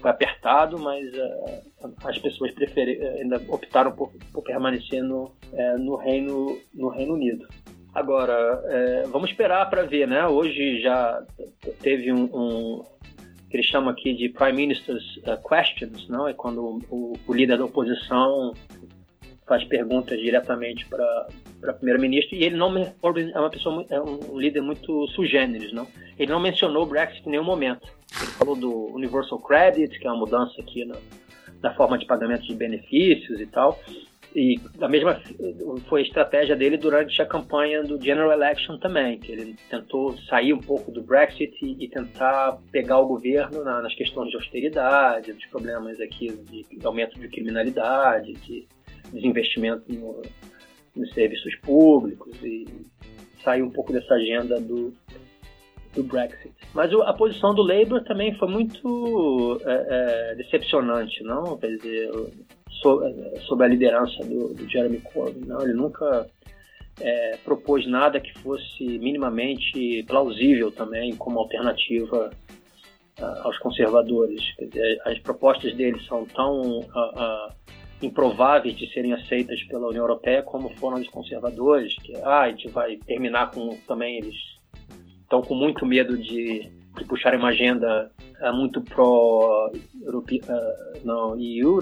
foi 0.00 0.10
apertado, 0.10 0.78
mas 0.78 1.06
uh, 1.14 1.94
as 2.04 2.18
pessoas 2.18 2.50
preferi, 2.52 3.00
ainda 3.00 3.40
optaram 3.48 3.92
por, 3.92 4.12
por 4.32 4.42
permanecer 4.42 5.02
no, 5.02 5.32
uh, 5.52 5.78
no 5.78 5.96
Reino 5.96 6.58
no 6.74 6.88
Reino 6.88 7.14
Unido. 7.14 7.46
Agora, 7.94 8.34
uh, 8.34 9.08
vamos 9.10 9.30
esperar 9.30 9.68
para 9.70 9.84
ver, 9.84 10.06
né? 10.06 10.26
Hoje 10.26 10.80
já 10.80 11.24
teve 11.80 12.12
um, 12.12 12.24
um 12.24 12.84
que 13.48 13.56
eles 13.56 13.66
chamam 13.66 13.90
aqui 13.90 14.14
de 14.14 14.28
Prime 14.28 14.52
Minister's 14.52 15.16
uh, 15.18 15.38
Questions, 15.48 16.08
não? 16.08 16.28
É 16.28 16.34
quando 16.34 16.80
o, 16.90 17.16
o, 17.26 17.32
líder 17.32 17.58
da 17.58 17.64
oposição 17.64 18.52
faz 19.46 19.64
perguntas 19.64 20.18
diretamente 20.20 20.86
para 20.86 21.28
para 21.60 21.72
primeiro-ministro 21.72 22.36
e 22.36 22.44
ele 22.44 22.56
não 22.56 22.76
é 22.78 22.94
uma 23.40 23.50
pessoa 23.50 23.84
é 23.90 24.00
um 24.00 24.38
líder 24.38 24.60
muito 24.60 25.08
sugêneres, 25.08 25.72
não? 25.72 25.88
Ele 26.18 26.30
não 26.30 26.40
mencionou 26.40 26.84
o 26.84 26.86
Brexit 26.86 27.26
em 27.26 27.30
nenhum 27.30 27.44
momento. 27.44 27.88
Ele 28.20 28.30
falou 28.32 28.54
do 28.54 28.94
Universal 28.94 29.40
Credit, 29.40 29.98
que 29.98 30.06
é 30.06 30.10
uma 30.10 30.20
mudança 30.20 30.60
aqui 30.60 30.84
na, 30.84 30.94
na 31.62 31.74
forma 31.74 31.98
de 31.98 32.06
pagamento 32.06 32.46
de 32.46 32.54
benefícios 32.54 33.40
e 33.40 33.46
tal. 33.46 33.80
E 34.34 34.60
a 34.80 34.88
mesma 34.88 35.20
foi 35.88 36.02
a 36.02 36.04
estratégia 36.04 36.54
dele 36.54 36.76
durante 36.76 37.20
a 37.20 37.26
campanha 37.26 37.82
do 37.82 38.00
General 38.00 38.30
Election 38.32 38.78
também, 38.78 39.18
que 39.18 39.32
ele 39.32 39.56
tentou 39.70 40.16
sair 40.28 40.52
um 40.52 40.60
pouco 40.60 40.92
do 40.92 41.02
Brexit 41.02 41.56
e, 41.62 41.84
e 41.84 41.88
tentar 41.88 42.58
pegar 42.70 42.98
o 42.98 43.06
governo 43.06 43.64
na, 43.64 43.80
nas 43.80 43.94
questões 43.94 44.30
de 44.30 44.36
austeridade, 44.36 45.32
dos 45.32 45.46
problemas 45.46 45.98
aqui 46.00 46.28
de, 46.50 46.64
de 46.64 46.86
aumento 46.86 47.18
de 47.18 47.28
criminalidade, 47.28 48.34
de 48.34 48.66
desinvestimento 49.12 49.84
no, 49.88 50.20
nos 50.94 51.12
serviços 51.14 51.54
públicos 51.56 52.36
e 52.42 52.66
sair 53.42 53.62
um 53.62 53.70
pouco 53.70 53.92
dessa 53.92 54.14
agenda 54.14 54.60
do, 54.60 54.92
do 55.94 56.02
Brexit. 56.02 56.52
Mas 56.74 56.92
a 56.92 57.12
posição 57.14 57.54
do 57.54 57.62
Labour 57.62 58.04
também 58.04 58.34
foi 58.36 58.48
muito 58.48 59.60
é, 59.64 60.32
é, 60.32 60.34
decepcionante, 60.34 61.22
não? 61.22 61.56
Quer 61.56 61.76
dizer, 61.76 62.10
sob 62.80 63.64
a 63.64 63.68
liderança 63.68 64.24
do, 64.24 64.54
do 64.54 64.68
Jeremy 64.68 65.00
Corbyn. 65.00 65.46
Não? 65.46 65.62
Ele 65.62 65.74
nunca 65.74 66.28
é, 67.00 67.36
propôs 67.44 67.86
nada 67.86 68.20
que 68.20 68.36
fosse 68.38 68.98
minimamente 68.98 70.02
plausível 70.04 70.70
também 70.70 71.14
como 71.16 71.38
alternativa 71.38 72.30
uh, 73.20 73.46
aos 73.46 73.58
conservadores. 73.58 74.42
Dizer, 74.58 75.00
as 75.04 75.18
propostas 75.18 75.74
dele 75.74 76.00
são 76.08 76.24
tão 76.26 76.80
uh, 76.80 76.82
uh, 76.82 77.52
improváveis 78.02 78.76
de 78.76 78.92
serem 78.92 79.12
aceitas 79.12 79.62
pela 79.64 79.88
União 79.88 80.02
Europeia 80.02 80.42
como 80.42 80.70
foram 80.76 81.00
os 81.00 81.08
conservadores, 81.08 81.94
que 81.96 82.16
ah, 82.16 82.42
a 82.42 82.50
gente 82.50 82.68
vai 82.68 82.96
terminar 82.96 83.50
com 83.50 83.76
também 83.86 84.18
eles 84.18 84.36
estão 85.22 85.42
com 85.42 85.54
muito 85.54 85.84
medo 85.84 86.16
de 86.16 86.70
que 86.98 87.04
puxaram 87.06 87.38
uma 87.38 87.48
agenda 87.48 88.10
é, 88.40 88.52
muito 88.52 88.80
pró 88.82 89.70
eh, 89.72 91.00
não, 91.04 91.38
EU, 91.40 91.78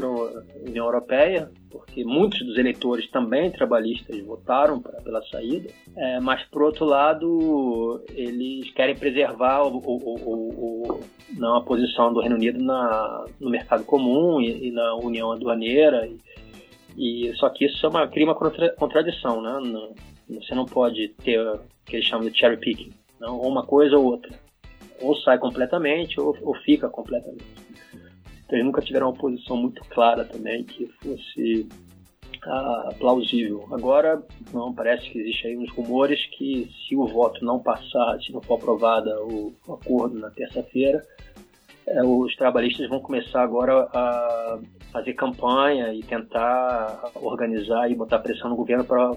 União 0.65 0.87
Europeia, 0.87 1.51
porque 1.71 2.05
muitos 2.05 2.39
dos 2.47 2.57
eleitores 2.57 3.11
também 3.11 3.51
trabalhistas 3.51 4.19
votaram 4.25 4.81
pra- 4.81 5.01
pela 5.03 5.23
saída, 5.27 5.69
É, 5.99 6.21
mas 6.21 6.43
por 6.51 6.63
outro 6.63 6.85
lado 6.85 8.05
eles 8.15 8.71
querem 8.75 8.95
preservar 8.95 9.65
o- 9.65 9.79
o- 9.79 10.91
o- 10.95 11.01
não, 11.39 11.57
a 11.57 11.63
posição 11.63 12.13
do 12.13 12.21
Reino 12.21 12.37
Unido 12.37 12.63
na, 12.63 13.25
no 13.41 13.49
mercado 13.49 13.83
comum 13.85 14.39
e, 14.41 14.69
e 14.69 14.71
na 14.73 14.95
União 14.97 15.33
Aduaneira 15.33 16.07
e, 16.07 16.19
e 17.29 17.35
só 17.37 17.49
que 17.49 17.65
isso 17.65 17.85
é 17.87 17.89
uma, 17.89 18.07
cria 18.09 18.27
uma 18.27 18.35
contra- 18.35 18.75
contradição, 18.77 19.41
né? 19.41 19.59
Não- 19.63 19.95
você 20.39 20.55
não 20.55 20.67
pode 20.67 21.09
ter 21.25 21.41
o 21.41 21.61
que 21.87 21.97
eles 21.97 22.07
chamam 22.07 22.29
de 22.29 22.37
cherry 22.39 22.57
picking, 22.59 22.93
não? 23.21 23.39
ou 23.39 23.49
uma 23.49 23.65
coisa 23.65 23.97
ou 23.97 24.05
outra. 24.05 24.31
Ou 25.01 25.17
sai 25.17 25.39
completamente 25.39 26.21
ou, 26.21 26.37
ou 26.43 26.55
fica 26.57 26.89
completamente. 26.89 27.45
Então 28.45 28.57
eles 28.57 28.65
nunca 28.65 28.81
tiveram 28.81 29.09
uma 29.09 29.17
posição 29.17 29.57
muito 29.57 29.83
clara 29.87 30.25
também 30.25 30.65
que 30.65 30.87
fosse 31.03 31.69
ah, 32.45 32.91
plausível. 32.99 33.67
Agora, 33.73 34.23
não, 34.53 34.73
parece 34.73 35.11
que 35.11 35.19
existe 35.19 35.49
aí 35.49 35.57
uns 35.57 35.71
rumores 35.73 36.25
que 36.37 36.71
se 36.87 36.97
o 36.97 37.07
voto 37.07 37.45
não 37.45 37.59
passar, 37.59 38.21
se 38.21 38.33
não 38.33 38.41
for 38.41 38.55
aprovada 38.55 39.21
o, 39.25 39.53
o 39.67 39.75
acordo 39.75 40.19
na 40.19 40.31
terça-feira, 40.31 41.05
é, 41.87 42.03
os 42.03 42.35
trabalhistas 42.37 42.89
vão 42.89 43.01
começar 43.01 43.43
agora 43.43 43.89
a 43.93 44.59
fazer 44.93 45.15
campanha 45.15 45.93
e 45.93 46.03
tentar 46.03 47.11
organizar 47.15 47.91
e 47.91 47.95
botar 47.95 48.19
pressão 48.19 48.51
no 48.51 48.57
governo 48.57 48.85
para 48.85 49.17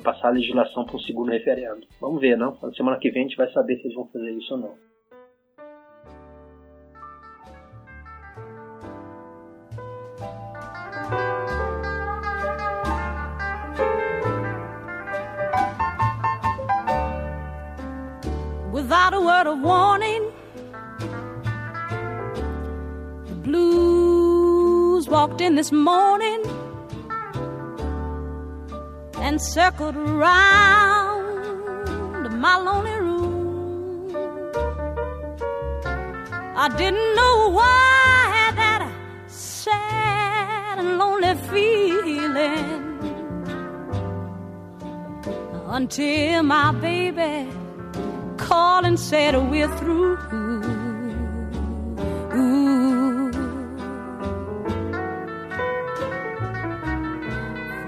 passar 0.00 0.28
a 0.28 0.32
legislação 0.32 0.84
para 0.84 0.96
um 0.96 1.00
segundo 1.00 1.30
referendo. 1.30 1.86
Vamos 2.00 2.20
ver, 2.20 2.36
não? 2.36 2.56
Na 2.62 2.72
semana 2.72 2.98
que 2.98 3.10
vem 3.10 3.24
a 3.24 3.28
gente 3.28 3.36
vai 3.36 3.50
saber 3.52 3.76
se 3.76 3.84
eles 3.84 3.94
vão 3.94 4.06
fazer 4.06 4.30
isso 4.32 4.54
ou 4.54 4.60
não. 4.60 4.87
Without 18.88 19.12
a 19.12 19.20
word 19.20 19.46
of 19.46 19.60
warning. 19.60 20.32
The 23.28 23.34
blues 23.34 25.06
walked 25.10 25.42
in 25.42 25.56
this 25.56 25.70
morning 25.70 26.42
and 29.16 29.38
circled 29.42 29.94
around 29.94 31.28
my 32.40 32.56
lonely 32.56 32.92
room. 32.92 34.16
I 36.56 36.68
didn't 36.78 37.14
know 37.14 37.50
why 37.58 37.64
I 37.66 38.26
had 38.38 38.54
that 38.56 38.90
sad 39.26 40.78
and 40.78 40.96
lonely 40.96 41.34
feeling 41.50 42.66
until 45.76 46.42
my 46.42 46.72
baby 46.72 47.67
called 48.48 48.84
and 48.86 48.98
said 48.98 49.36
we're 49.50 49.68
through. 49.78 50.16
Ooh. 52.34 53.30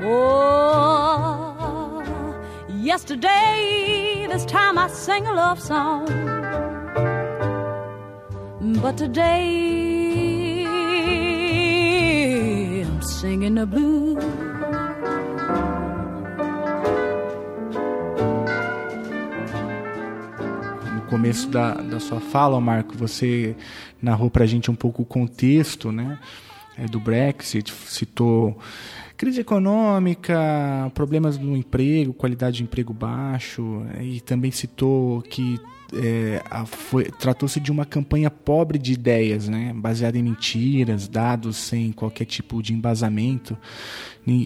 Oh, 0.02 1.22
yesterday, 2.68 4.26
this 4.28 4.44
time 4.44 4.76
I 4.76 4.88
sang 4.88 5.26
a 5.26 5.32
love 5.32 5.60
song. 5.60 6.06
But 8.82 8.98
today, 8.98 10.64
I'm 12.84 13.00
singing 13.02 13.54
the 13.54 13.66
blues. 13.66 14.09
Começo 21.10 21.48
da, 21.48 21.74
da 21.74 21.98
sua 21.98 22.20
fala, 22.20 22.60
Marco, 22.60 22.96
você 22.96 23.56
narrou 24.00 24.30
para 24.30 24.44
a 24.44 24.46
gente 24.46 24.70
um 24.70 24.76
pouco 24.76 25.02
o 25.02 25.04
contexto 25.04 25.90
né, 25.90 26.16
é, 26.78 26.86
do 26.86 27.00
Brexit, 27.00 27.72
citou 27.72 28.56
crise 29.16 29.40
econômica, 29.40 30.38
problemas 30.94 31.36
no 31.36 31.56
emprego, 31.56 32.14
qualidade 32.14 32.58
de 32.58 32.62
emprego 32.62 32.94
baixo, 32.94 33.82
e 34.00 34.20
também 34.20 34.52
citou 34.52 35.20
que 35.22 35.60
é, 35.92 36.40
tratou-se 37.18 37.58
de 37.58 37.72
uma 37.72 37.84
campanha 37.84 38.30
pobre 38.30 38.78
de 38.78 38.92
ideias, 38.92 39.48
né, 39.48 39.72
baseada 39.74 40.16
em 40.16 40.22
mentiras, 40.22 41.08
dados 41.08 41.56
sem 41.56 41.90
qualquer 41.90 42.24
tipo 42.24 42.62
de 42.62 42.72
embasamento. 42.72 43.58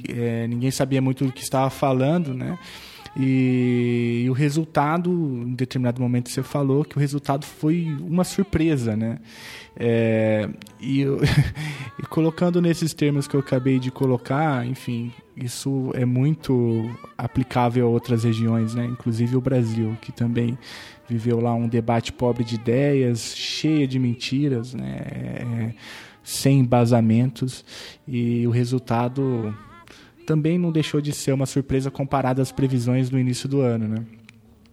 É, 0.09 0.49
ninguém 0.49 0.71
sabia 0.71 1.03
muito 1.03 1.27
do 1.27 1.33
que 1.33 1.43
estava 1.43 1.69
falando, 1.69 2.33
né? 2.33 2.59
E, 3.17 4.27
o 4.29 4.33
resultado, 4.33 5.11
em 5.11 5.55
determinado 5.55 6.01
momento 6.03 6.29
você 6.29 6.43
falou 6.43 6.85
que 6.85 6.97
o 6.97 7.01
resultado 7.01 7.45
foi 7.47 7.87
uma 8.01 8.25
surpresa, 8.25 8.97
né? 8.97 9.19
É, 9.77 10.49
e, 10.81 11.01
eu- 11.01 11.21
e 11.99 12.03
colocando 12.09 12.61
nesses 12.61 12.93
termos 12.93 13.29
que 13.29 13.35
eu 13.37 13.41
acabei 13.41 13.79
de 13.79 13.91
colocar, 13.91 14.67
enfim, 14.67 15.13
isso 15.37 15.91
é 15.95 16.05
muito 16.05 16.91
aplicável 17.17 17.87
a 17.87 17.89
outras 17.91 18.25
regiões, 18.25 18.75
né? 18.75 18.85
Inclusive 18.85 19.37
o 19.37 19.41
Brasil, 19.41 19.97
que 20.01 20.11
também 20.11 20.59
viveu 21.09 21.41
lá 21.41 21.55
um 21.55 21.69
debate 21.69 22.13
pobre 22.13 22.43
de 22.43 22.57
ideias, 22.57 23.35
cheia 23.37 23.87
de 23.87 23.99
mentiras, 23.99 24.75
né? 24.75 24.97
É, 25.07 25.75
sem 26.23 26.61
embasamentos, 26.61 27.65
e 28.09 28.47
o 28.47 28.51
resultado 28.51 29.55
também 30.25 30.59
não 30.59 30.73
deixou 30.73 31.01
de 31.01 31.13
ser 31.13 31.33
uma 31.33 31.47
surpresa 31.47 31.91
comparada 31.91 32.43
às 32.43 32.51
previsões 32.51 33.11
do 33.11 33.19
início 33.19 33.49
do 33.49 33.61
ano, 33.61 33.89
né? 33.89 34.05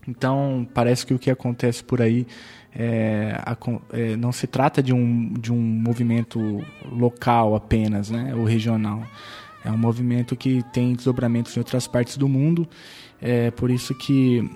Então, 0.08 0.68
parece 0.74 1.06
que 1.06 1.14
o 1.14 1.20
que 1.20 1.30
acontece 1.30 1.84
por 1.84 2.02
aí 2.02 2.26
é, 2.74 3.36
é, 3.92 4.16
não 4.16 4.32
se 4.32 4.48
trata 4.48 4.82
de 4.82 4.94
um, 4.94 5.34
de 5.34 5.52
um 5.52 5.62
movimento 5.62 6.40
local 6.92 7.56
apenas, 7.56 8.10
né, 8.10 8.34
ou 8.36 8.44
regional. 8.44 9.04
É 9.64 9.70
um 9.70 9.78
movimento 9.78 10.36
que 10.36 10.64
tem 10.74 10.94
desdobramentos 10.94 11.56
em 11.56 11.60
outras 11.60 11.88
partes 11.88 12.18
do 12.18 12.28
mundo. 12.28 12.68
É 13.22 13.52
por 13.52 13.70
isso 13.70 13.94
que 13.94 14.50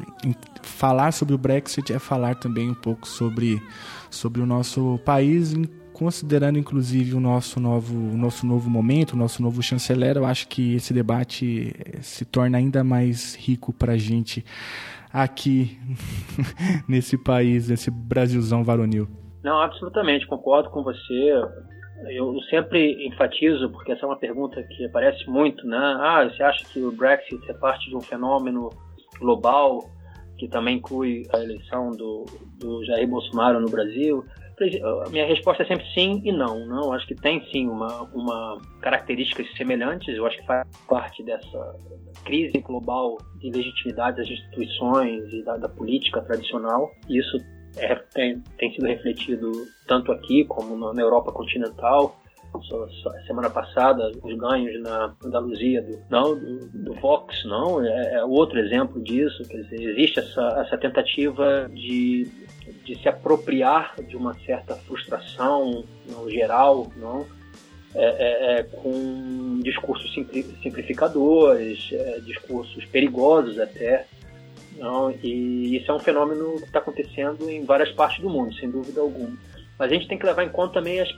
falar 0.63 1.11
sobre 1.11 1.35
o 1.35 1.37
Brexit 1.37 1.93
é 1.93 1.99
falar 1.99 2.35
também 2.35 2.71
um 2.71 2.73
pouco 2.73 3.07
sobre, 3.07 3.61
sobre 4.09 4.41
o 4.41 4.45
nosso 4.47 4.99
país, 5.05 5.53
considerando 5.95 6.59
inclusive 6.59 7.15
o 7.15 7.21
nosso 7.21 7.57
novo, 7.57 7.95
o 7.95 8.17
nosso 8.17 8.45
novo 8.45 8.69
momento, 8.69 9.13
o 9.13 9.17
nosso 9.17 9.41
novo 9.41 9.63
chanceler. 9.63 10.17
Eu 10.17 10.25
acho 10.25 10.45
que 10.49 10.75
esse 10.75 10.93
debate 10.93 11.73
eh, 11.79 12.01
se 12.01 12.25
torna 12.25 12.57
ainda 12.57 12.83
mais 12.83 13.33
rico 13.35 13.71
para 13.71 13.93
a 13.93 13.97
gente 13.97 14.43
aqui 15.11 15.79
nesse 16.85 17.17
país, 17.17 17.69
nesse 17.69 17.89
Brasilzão 17.89 18.61
varonil. 18.61 19.07
Não, 19.41 19.61
absolutamente, 19.61 20.27
concordo 20.27 20.69
com 20.69 20.83
você. 20.83 21.33
Eu 22.09 22.41
sempre 22.49 23.07
enfatizo, 23.07 23.69
porque 23.69 23.93
essa 23.93 24.05
é 24.05 24.05
uma 24.05 24.19
pergunta 24.19 24.61
que 24.63 24.85
aparece 24.85 25.25
muito, 25.29 25.65
né? 25.65 25.77
Ah, 25.77 26.29
você 26.29 26.43
acha 26.43 26.65
que 26.65 26.81
o 26.81 26.91
Brexit 26.91 27.39
é 27.49 27.53
parte 27.53 27.89
de 27.89 27.95
um 27.95 28.01
fenômeno 28.01 28.69
global 29.17 29.79
que 30.37 30.49
também 30.49 30.75
inclui 30.75 31.23
a 31.33 31.39
eleição 31.39 31.91
do, 31.91 32.25
do 32.59 32.83
Jair 32.83 33.07
Bolsonaro 33.07 33.61
no 33.61 33.69
Brasil? 33.69 34.25
Minha 35.11 35.25
resposta 35.25 35.63
é 35.63 35.65
sempre 35.65 35.85
sim 35.93 36.21
e 36.23 36.31
não. 36.31 36.65
não. 36.65 36.85
Eu 36.85 36.93
acho 36.93 37.07
que 37.07 37.15
tem 37.15 37.43
sim 37.51 37.67
uma, 37.67 38.03
uma 38.13 38.61
características 38.81 39.47
semelhantes. 39.57 40.15
Eu 40.15 40.25
acho 40.25 40.37
que 40.37 40.45
faz 40.45 40.67
parte 40.87 41.23
dessa 41.23 41.75
crise 42.23 42.59
global 42.59 43.17
de 43.39 43.49
legitimidade 43.51 44.17
das 44.17 44.29
instituições 44.29 45.31
e 45.33 45.43
da, 45.43 45.57
da 45.57 45.69
política 45.69 46.21
tradicional. 46.21 46.91
Isso 47.09 47.37
é, 47.77 47.95
tem, 48.13 48.41
tem 48.57 48.71
sido 48.73 48.87
refletido 48.87 49.51
tanto 49.87 50.11
aqui 50.11 50.45
como 50.45 50.77
na, 50.77 50.93
na 50.93 51.01
Europa 51.01 51.31
continental. 51.31 52.15
Semana 53.27 53.49
passada, 53.49 54.11
os 54.23 54.37
ganhos 54.37 54.81
na 54.81 55.13
Andaluzia 55.25 55.81
do, 55.81 55.99
não, 56.09 56.39
do, 56.39 56.59
do 56.69 56.93
Vox, 56.93 57.43
não, 57.43 57.83
é, 57.83 58.13
é 58.13 58.23
outro 58.23 58.57
exemplo 58.59 59.01
disso. 59.03 59.43
Quer 59.49 59.63
dizer, 59.63 59.81
existe 59.89 60.19
essa, 60.19 60.63
essa 60.65 60.77
tentativa 60.77 61.69
de, 61.73 62.31
de 62.83 62.99
se 63.01 63.07
apropriar 63.07 63.95
de 64.01 64.15
uma 64.15 64.33
certa 64.45 64.75
frustração 64.75 65.83
no 66.07 66.29
geral, 66.29 66.91
não, 66.97 67.25
é, 67.93 68.03
é, 68.03 68.59
é, 68.59 68.63
com 68.63 69.59
discursos 69.63 70.13
simplificadores, 70.13 71.89
é, 71.93 72.19
discursos 72.19 72.83
perigosos 72.85 73.57
até. 73.59 74.05
Não, 74.77 75.09
e 75.23 75.77
isso 75.77 75.89
é 75.89 75.95
um 75.95 75.99
fenômeno 75.99 76.55
que 76.57 76.65
está 76.65 76.79
acontecendo 76.79 77.49
em 77.49 77.63
várias 77.63 77.91
partes 77.93 78.21
do 78.21 78.29
mundo, 78.29 78.53
sem 78.55 78.69
dúvida 78.69 78.99
alguma. 78.99 79.37
Mas 79.79 79.91
a 79.91 79.93
gente 79.93 80.07
tem 80.07 80.17
que 80.17 80.25
levar 80.25 80.43
em 80.43 80.49
conta 80.49 80.75
também 80.75 80.99
as 80.99 81.09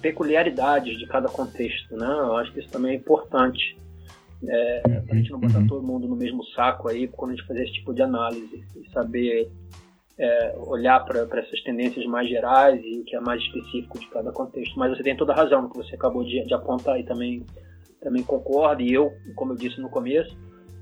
peculiaridades 0.00 0.96
de 0.98 1.06
cada 1.06 1.28
contexto, 1.28 1.96
né? 1.96 2.06
Eu 2.06 2.36
acho 2.36 2.52
que 2.52 2.60
isso 2.60 2.70
também 2.70 2.92
é 2.92 2.94
importante. 2.94 3.76
É, 4.46 4.82
a 5.10 5.14
gente 5.14 5.30
não 5.30 5.40
botar 5.40 5.66
todo 5.66 5.82
mundo 5.82 6.06
no 6.06 6.14
mesmo 6.14 6.44
saco 6.44 6.88
aí 6.88 7.08
quando 7.08 7.32
a 7.32 7.34
gente 7.34 7.46
fazer 7.46 7.64
esse 7.64 7.72
tipo 7.72 7.94
de 7.94 8.02
análise 8.02 8.64
e 8.76 8.90
saber 8.90 9.50
é, 10.18 10.54
olhar 10.58 11.04
para 11.04 11.40
essas 11.40 11.60
tendências 11.62 12.04
mais 12.06 12.28
gerais 12.28 12.80
e 12.84 13.00
o 13.00 13.04
que 13.04 13.16
é 13.16 13.20
mais 13.20 13.42
específico 13.42 13.98
de 13.98 14.08
cada 14.08 14.32
contexto. 14.32 14.78
Mas 14.78 14.96
você 14.96 15.02
tem 15.02 15.16
toda 15.16 15.32
a 15.32 15.36
razão 15.36 15.62
no 15.62 15.70
que 15.70 15.76
você 15.76 15.94
acabou 15.94 16.24
de, 16.24 16.44
de 16.44 16.54
apontar 16.54 16.98
e 16.98 17.04
também, 17.04 17.44
também 18.00 18.22
concordo. 18.22 18.82
E 18.82 18.92
eu, 18.92 19.12
como 19.34 19.52
eu 19.52 19.56
disse 19.56 19.80
no 19.80 19.88
começo, 19.88 20.36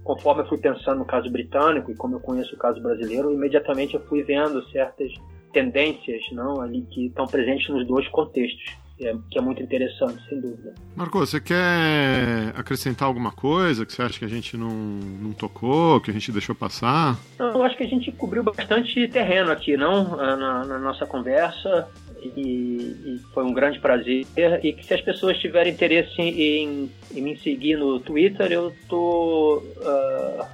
conforme 0.05 0.43
eu 0.43 0.49
fui 0.49 0.59
pensando 0.59 0.99
no 0.99 1.05
caso 1.05 1.31
britânico 1.31 1.91
e 1.91 1.95
como 1.95 2.17
eu 2.17 2.21
conheço 2.21 2.55
o 2.55 2.59
caso 2.59 2.81
brasileiro, 2.81 3.33
imediatamente 3.33 3.95
eu 3.95 4.01
fui 4.07 4.23
vendo 4.23 4.63
certas 4.71 5.13
tendências 5.53 6.23
não 6.33 6.61
ali 6.61 6.83
que 6.83 7.07
estão 7.07 7.27
presentes 7.27 7.69
nos 7.69 7.87
dois 7.87 8.09
contextos 8.09 8.82
que 8.97 9.06
é, 9.06 9.16
que 9.31 9.39
é 9.39 9.40
muito 9.40 9.62
interessante 9.62 10.23
sem 10.28 10.40
dúvida 10.40 10.74
Marco, 10.94 11.19
você 11.19 11.40
quer 11.40 12.52
acrescentar 12.56 13.09
alguma 13.09 13.32
coisa 13.32 13.85
que 13.86 13.93
você 13.93 14.02
acha 14.02 14.19
que 14.19 14.24
a 14.24 14.28
gente 14.28 14.56
não, 14.56 14.70
não 14.70 15.32
tocou, 15.32 16.01
que 16.01 16.10
a 16.10 16.14
gente 16.14 16.31
deixou 16.32 16.55
passar? 16.55 17.19
Não, 17.39 17.48
eu 17.48 17.62
acho 17.62 17.77
que 17.77 17.85
a 17.85 17.89
gente 17.89 18.10
cobriu 18.12 18.43
bastante 18.43 19.09
terreno 19.09 19.51
aqui 19.51 19.77
não 19.77 20.16
na, 20.16 20.64
na 20.64 20.78
nossa 20.78 21.06
conversa 21.06 21.89
e, 22.36 22.36
e, 22.40 23.20
foi 23.35 23.44
um 23.44 23.52
grande 23.52 23.81
prazer 23.81 24.27
e 24.62 24.73
que 24.73 24.86
se 24.86 24.94
as 24.94 25.01
pessoas 25.01 25.39
tiverem 25.39 25.73
interesse 25.73 26.20
em, 26.20 26.90
em 27.12 27.20
me 27.20 27.36
seguir 27.39 27.77
no 27.77 27.98
Twitter 27.98 28.52
eu 28.52 28.73
tô 28.89 29.62
uh, 29.78 30.47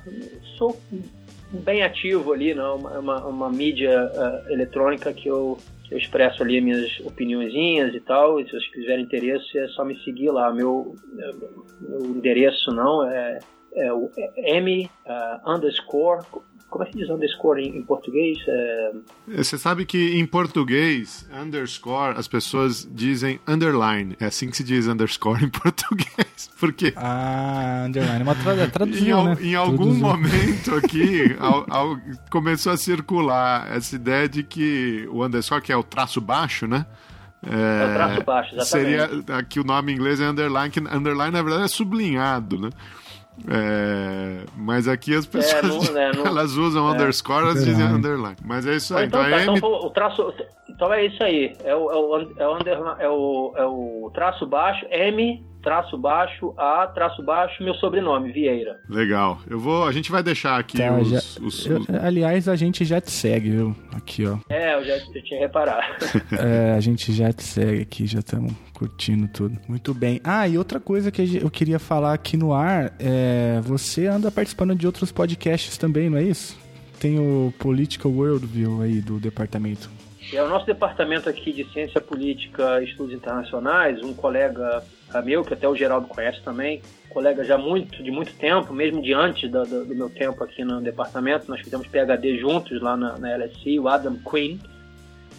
sou 0.57 0.81
bem 1.51 1.83
ativo 1.83 2.33
ali, 2.33 2.55
não? 2.55 2.77
Uma, 2.77 2.99
uma, 2.99 3.27
uma 3.27 3.51
mídia 3.51 4.05
uh, 4.07 4.53
eletrônica 4.53 5.13
que 5.13 5.29
eu, 5.29 5.59
eu 5.91 5.99
expresso 5.99 6.43
ali 6.43 6.61
minhas 6.61 7.01
opiniõezinhas 7.01 7.95
e 7.95 8.01
tal. 8.01 8.41
E 8.41 8.45
se 8.45 8.51
vocês 8.51 8.65
tiverem 8.65 9.05
interesse, 9.05 9.59
é 9.59 9.69
só 9.69 9.85
me 9.85 9.99
seguir 10.03 10.31
lá. 10.31 10.53
Meu, 10.53 10.95
meu 11.81 12.01
endereço 12.07 12.71
não 12.71 13.09
é, 13.09 13.39
é 13.75 13.93
o 13.93 14.11
M 14.37 14.91
uh, 15.07 15.51
underscore 15.51 16.25
como 16.71 16.85
é 16.85 16.87
que 16.87 16.99
diz 16.99 17.09
underscore 17.09 17.63
em, 17.63 17.79
em 17.79 17.83
português? 17.83 18.39
É... 18.47 18.93
Você 19.29 19.57
sabe 19.57 19.87
que 19.87 20.19
em 20.19 20.27
português, 20.27 21.27
underscore, 21.33 22.19
as 22.19 22.29
pessoas 22.29 22.87
dizem 22.91 23.41
underline. 23.47 24.17
É 24.21 24.27
assim 24.27 24.51
que 24.51 24.57
se 24.57 24.65
diz 24.65 24.87
underscore 24.87 25.45
em 25.45 25.49
português. 25.51 26.51
Porque. 26.61 26.93
Ah, 26.97 27.85
underline. 27.87 28.23
Uma 28.23 28.35
tra 28.35 28.55
traduziu, 28.69 29.19
em, 29.19 29.25
né? 29.25 29.37
em 29.41 29.55
algum 29.55 29.99
Traduziu. 29.99 30.07
momento 30.07 30.75
aqui, 30.75 31.37
ao, 31.41 31.65
ao, 31.71 31.97
começou 32.31 32.73
a 32.73 32.77
circular 32.77 33.75
essa 33.75 33.97
ideia 33.97 34.29
de 34.29 34.43
que 34.43 35.09
o 35.11 35.25
underscore, 35.25 35.63
que 35.63 35.73
é 35.73 35.77
o 35.77 35.83
traço 35.83 36.21
baixo, 36.21 36.67
né? 36.67 36.85
É, 37.47 37.83
é 37.83 37.91
o 37.91 37.95
traço 37.95 38.25
baixo, 38.25 38.55
exatamente. 38.57 38.99
Seria, 38.99 39.39
aqui 39.39 39.59
o 39.59 39.65
nome 39.65 39.93
em 39.93 39.95
inglês 39.95 40.21
é 40.21 40.27
underline, 40.27 40.71
que 40.71 40.81
underline 40.81 41.33
na 41.33 41.43
verdade 41.43 41.65
é 41.65 41.69
sublinhado, 41.69 42.59
né? 42.59 42.69
É, 43.47 44.45
mas 44.57 44.89
aqui 44.89 45.15
as 45.15 45.27
pessoas 45.27 45.89
é, 45.91 45.93
não, 45.93 46.01
é, 46.01 46.13
não, 46.17 46.27
elas 46.27 46.53
usam 46.53 46.91
underscore, 46.91 47.45
elas 47.45 47.65
dizem 47.65 47.87
underline. 47.87 48.37
Mas 48.45 48.67
é 48.67 48.77
isso 48.77 48.97
aí. 48.97 49.07
Então, 49.07 49.21
então, 49.21 49.31
tá, 49.31 49.39
é 49.39 49.43
então 49.43 49.57
M... 49.57 49.65
o 49.65 49.91
traço, 49.91 50.35
então 50.69 50.93
é 50.93 51.07
isso 51.07 51.23
aí. 51.23 51.53
É 51.65 51.75
o, 51.75 51.91
é 51.91 51.97
o, 51.97 52.33
é 52.39 52.49
o, 52.49 52.55
underline, 52.55 52.97
é 53.01 53.09
o, 53.09 53.53
é 53.57 53.65
o 53.65 54.11
traço 54.15 54.47
baixo 54.47 54.85
M 54.91 55.45
traço 55.61 55.99
baixo 55.99 56.55
A 56.57 56.87
traço 56.87 57.21
baixo 57.23 57.63
meu 57.65 57.75
sobrenome 57.75 58.31
Vieira. 58.33 58.79
Legal. 58.89 59.39
Eu 59.51 59.59
vou, 59.59 59.85
a 59.85 59.93
gente 59.93 60.11
vai 60.11 60.23
deixar 60.23 60.57
aqui 60.59 60.79
Tá, 60.79 60.93
os, 60.95 61.09
já- 61.11 61.19
os- 61.43 61.67
eu- 61.67 61.81
os- 61.81 61.91
aliás, 61.91 62.49
a 62.49 62.55
gente 62.55 62.85
já 62.85 63.01
te 63.01 63.11
segue, 63.11 63.51
viu? 63.51 63.77
Aqui, 63.95 64.25
ó. 64.25 64.39
É, 64.49 64.77
eu 64.77 64.85
já 64.85 64.95
eu 64.97 65.23
tinha 65.25 65.41
reparado. 65.41 65.83
É, 66.39 66.75
a 66.75 66.81
gente 66.81 67.13
já 67.13 67.33
te 67.33 67.43
segue 67.43 67.83
aqui, 67.83 68.07
já 68.07 68.21
estamos 68.21 68.53
curtindo 68.73 69.27
tudo. 69.29 69.59
Muito 69.69 69.93
bem. 69.93 70.21
Ah, 70.23 70.47
e 70.47 70.57
outra 70.57 70.79
coisa 70.79 71.11
que 71.11 71.39
eu 71.43 71.51
queria 71.51 71.81
falar 71.81 72.15
aqui 72.15 72.37
no 72.37 72.53
ar 72.55 72.93
é. 72.99 73.61
Você 73.65 74.07
anda 74.07 74.31
participando 74.31 74.75
de 74.77 74.87
outros 74.87 75.11
podcasts 75.11 75.77
também, 75.77 76.09
não 76.09 76.19
é 76.19 76.23
isso? 76.23 76.57
Tem 77.01 77.19
o 77.19 77.53
Political 77.59 78.13
Worldview 78.13 78.81
aí 78.81 79.01
do 79.01 79.19
departamento. 79.19 79.91
É 80.33 80.43
o 80.43 80.49
nosso 80.49 80.67
departamento 80.67 81.29
aqui 81.29 81.53
de 81.53 81.65
Ciência 81.73 82.01
Política 82.01 82.83
e 82.83 82.85
Estudos 82.85 83.15
Internacionais, 83.15 84.03
um 84.03 84.13
colega 84.13 84.83
ah, 85.13 85.23
meu, 85.23 85.43
que 85.43 85.55
até 85.55 85.67
o 85.67 85.75
Geraldo 85.75 86.07
conhece 86.07 86.43
também, 86.43 86.83
colega 87.09 87.43
já 87.45 87.57
muito, 87.57 88.03
de 88.03 88.11
muito 88.11 88.35
tempo, 88.35 88.73
mesmo 88.75 89.01
de 89.01 89.15
antes 89.15 89.51
da- 89.51 89.65
do, 89.65 89.87
do 89.87 89.95
meu 89.95 90.11
tempo 90.11 90.45
aqui 90.45 90.63
no 90.65 90.83
departamento, 90.83 91.49
nós 91.49 91.61
fizemos 91.61 91.87
PhD 91.87 92.37
juntos 92.39 92.81
lá 92.83 92.95
na, 92.95 93.19
na 93.19 93.37
LSI, 93.37 93.81
o 93.81 93.89
Adam 93.89 94.19
Quinn. 94.19 94.59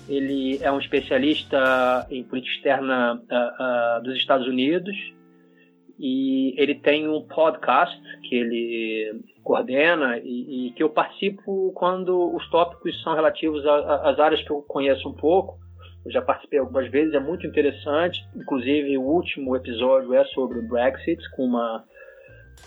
Ele 0.07 0.57
é 0.59 0.71
um 0.71 0.79
especialista 0.79 2.07
em 2.09 2.23
política 2.23 2.55
externa 2.55 3.21
ah, 3.29 3.35
ah, 3.59 4.01
dos 4.03 4.15
Estados 4.15 4.47
Unidos 4.47 4.95
e 5.99 6.53
ele 6.57 6.75
tem 6.75 7.07
um 7.09 7.21
podcast 7.23 7.95
que 8.23 8.35
ele 8.35 9.21
coordena 9.43 10.17
e, 10.17 10.67
e 10.67 10.71
que 10.71 10.81
eu 10.81 10.89
participo 10.89 11.73
quando 11.73 12.33
os 12.33 12.49
tópicos 12.49 13.01
são 13.03 13.13
relativos 13.13 13.65
às 13.65 14.17
áreas 14.19 14.41
que 14.43 14.51
eu 14.51 14.61
conheço 14.61 15.09
um 15.09 15.13
pouco. 15.13 15.57
Eu 16.05 16.11
já 16.11 16.21
participei 16.21 16.59
algumas 16.59 16.89
vezes, 16.89 17.13
é 17.13 17.19
muito 17.19 17.45
interessante. 17.45 18.23
Inclusive, 18.33 18.97
o 18.97 19.01
último 19.01 19.55
episódio 19.55 20.13
é 20.13 20.23
sobre 20.25 20.59
o 20.59 20.67
Brexit, 20.67 21.21
com 21.35 21.43
uma, 21.43 21.83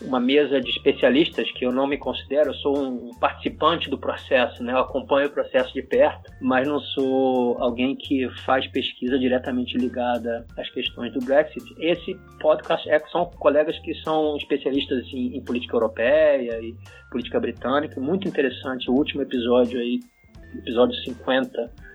uma 0.01 0.19
mesa 0.19 0.61
de 0.61 0.71
especialistas 0.71 1.51
que 1.53 1.65
eu 1.65 1.73
não 1.73 1.87
me 1.87 1.99
considero. 1.99 2.51
Eu 2.51 2.55
sou 2.55 2.79
um 2.79 3.11
participante 3.19 3.91
do 3.91 3.99
processo, 3.99 4.63
né? 4.63 4.73
eu 4.73 4.79
acompanho 4.79 5.29
o 5.29 5.31
processo 5.31 5.73
de 5.73 5.83
perto, 5.83 6.33
mas 6.41 6.67
não 6.67 6.81
sou 6.81 7.57
alguém 7.61 7.95
que 7.95 8.29
faz 8.45 8.67
pesquisa 8.69 9.19
diretamente 9.19 9.77
ligada 9.77 10.47
às 10.57 10.69
questões 10.71 11.13
do 11.13 11.21
Brexit. 11.21 11.65
Esse 11.79 12.15
podcast 12.41 12.89
é, 12.89 12.99
são 13.09 13.27
colegas 13.27 13.79
que 13.81 13.95
são 14.03 14.37
especialistas 14.37 15.07
em, 15.13 15.37
em 15.37 15.45
política 15.45 15.77
europeia 15.77 16.59
e 16.61 16.75
política 17.11 17.39
britânica. 17.39 18.01
Muito 18.01 18.27
interessante 18.27 18.91
o 18.91 18.95
último 18.95 19.23
episódio 19.23 19.79
aí, 19.79 20.01
episódio 20.55 20.97
50 21.05 21.93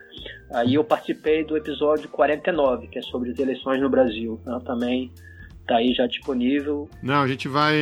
Aí 0.53 0.75
eu 0.75 0.83
participei 0.83 1.43
do 1.43 1.57
episódio 1.57 2.09
49, 2.09 2.87
que 2.87 2.99
é 2.99 3.01
sobre 3.01 3.31
as 3.31 3.39
eleições 3.39 3.81
no 3.81 3.89
Brasil. 3.89 4.39
Então, 4.41 4.59
também 4.61 5.11
tá 5.67 5.77
aí 5.77 5.93
já 5.93 6.07
disponível. 6.07 6.89
Não, 7.01 7.21
a 7.21 7.27
gente 7.27 7.47
vai. 7.47 7.75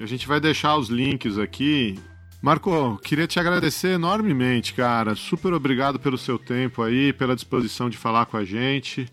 A 0.00 0.06
gente 0.06 0.26
vai 0.26 0.40
deixar 0.40 0.76
os 0.76 0.88
links 0.88 1.38
aqui. 1.38 1.98
Marco, 2.40 2.98
queria 3.02 3.26
te 3.26 3.40
agradecer 3.40 3.88
enormemente, 3.88 4.72
cara. 4.72 5.16
Super 5.16 5.52
obrigado 5.52 5.98
pelo 5.98 6.16
seu 6.16 6.38
tempo 6.38 6.82
aí, 6.82 7.12
pela 7.12 7.34
disposição 7.34 7.90
de 7.90 7.96
falar 7.96 8.26
com 8.26 8.36
a 8.36 8.44
gente. 8.44 9.06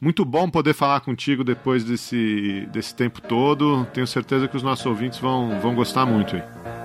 Muito 0.00 0.24
bom 0.24 0.50
poder 0.50 0.74
falar 0.74 0.98
contigo 1.00 1.44
depois 1.44 1.84
desse, 1.84 2.66
desse 2.72 2.92
tempo 2.92 3.20
todo. 3.20 3.86
Tenho 3.94 4.06
certeza 4.06 4.48
que 4.48 4.56
os 4.56 4.62
nossos 4.62 4.84
ouvintes 4.84 5.20
vão, 5.20 5.60
vão 5.60 5.76
gostar 5.76 6.04
muito 6.04 6.34
aí. 6.34 6.81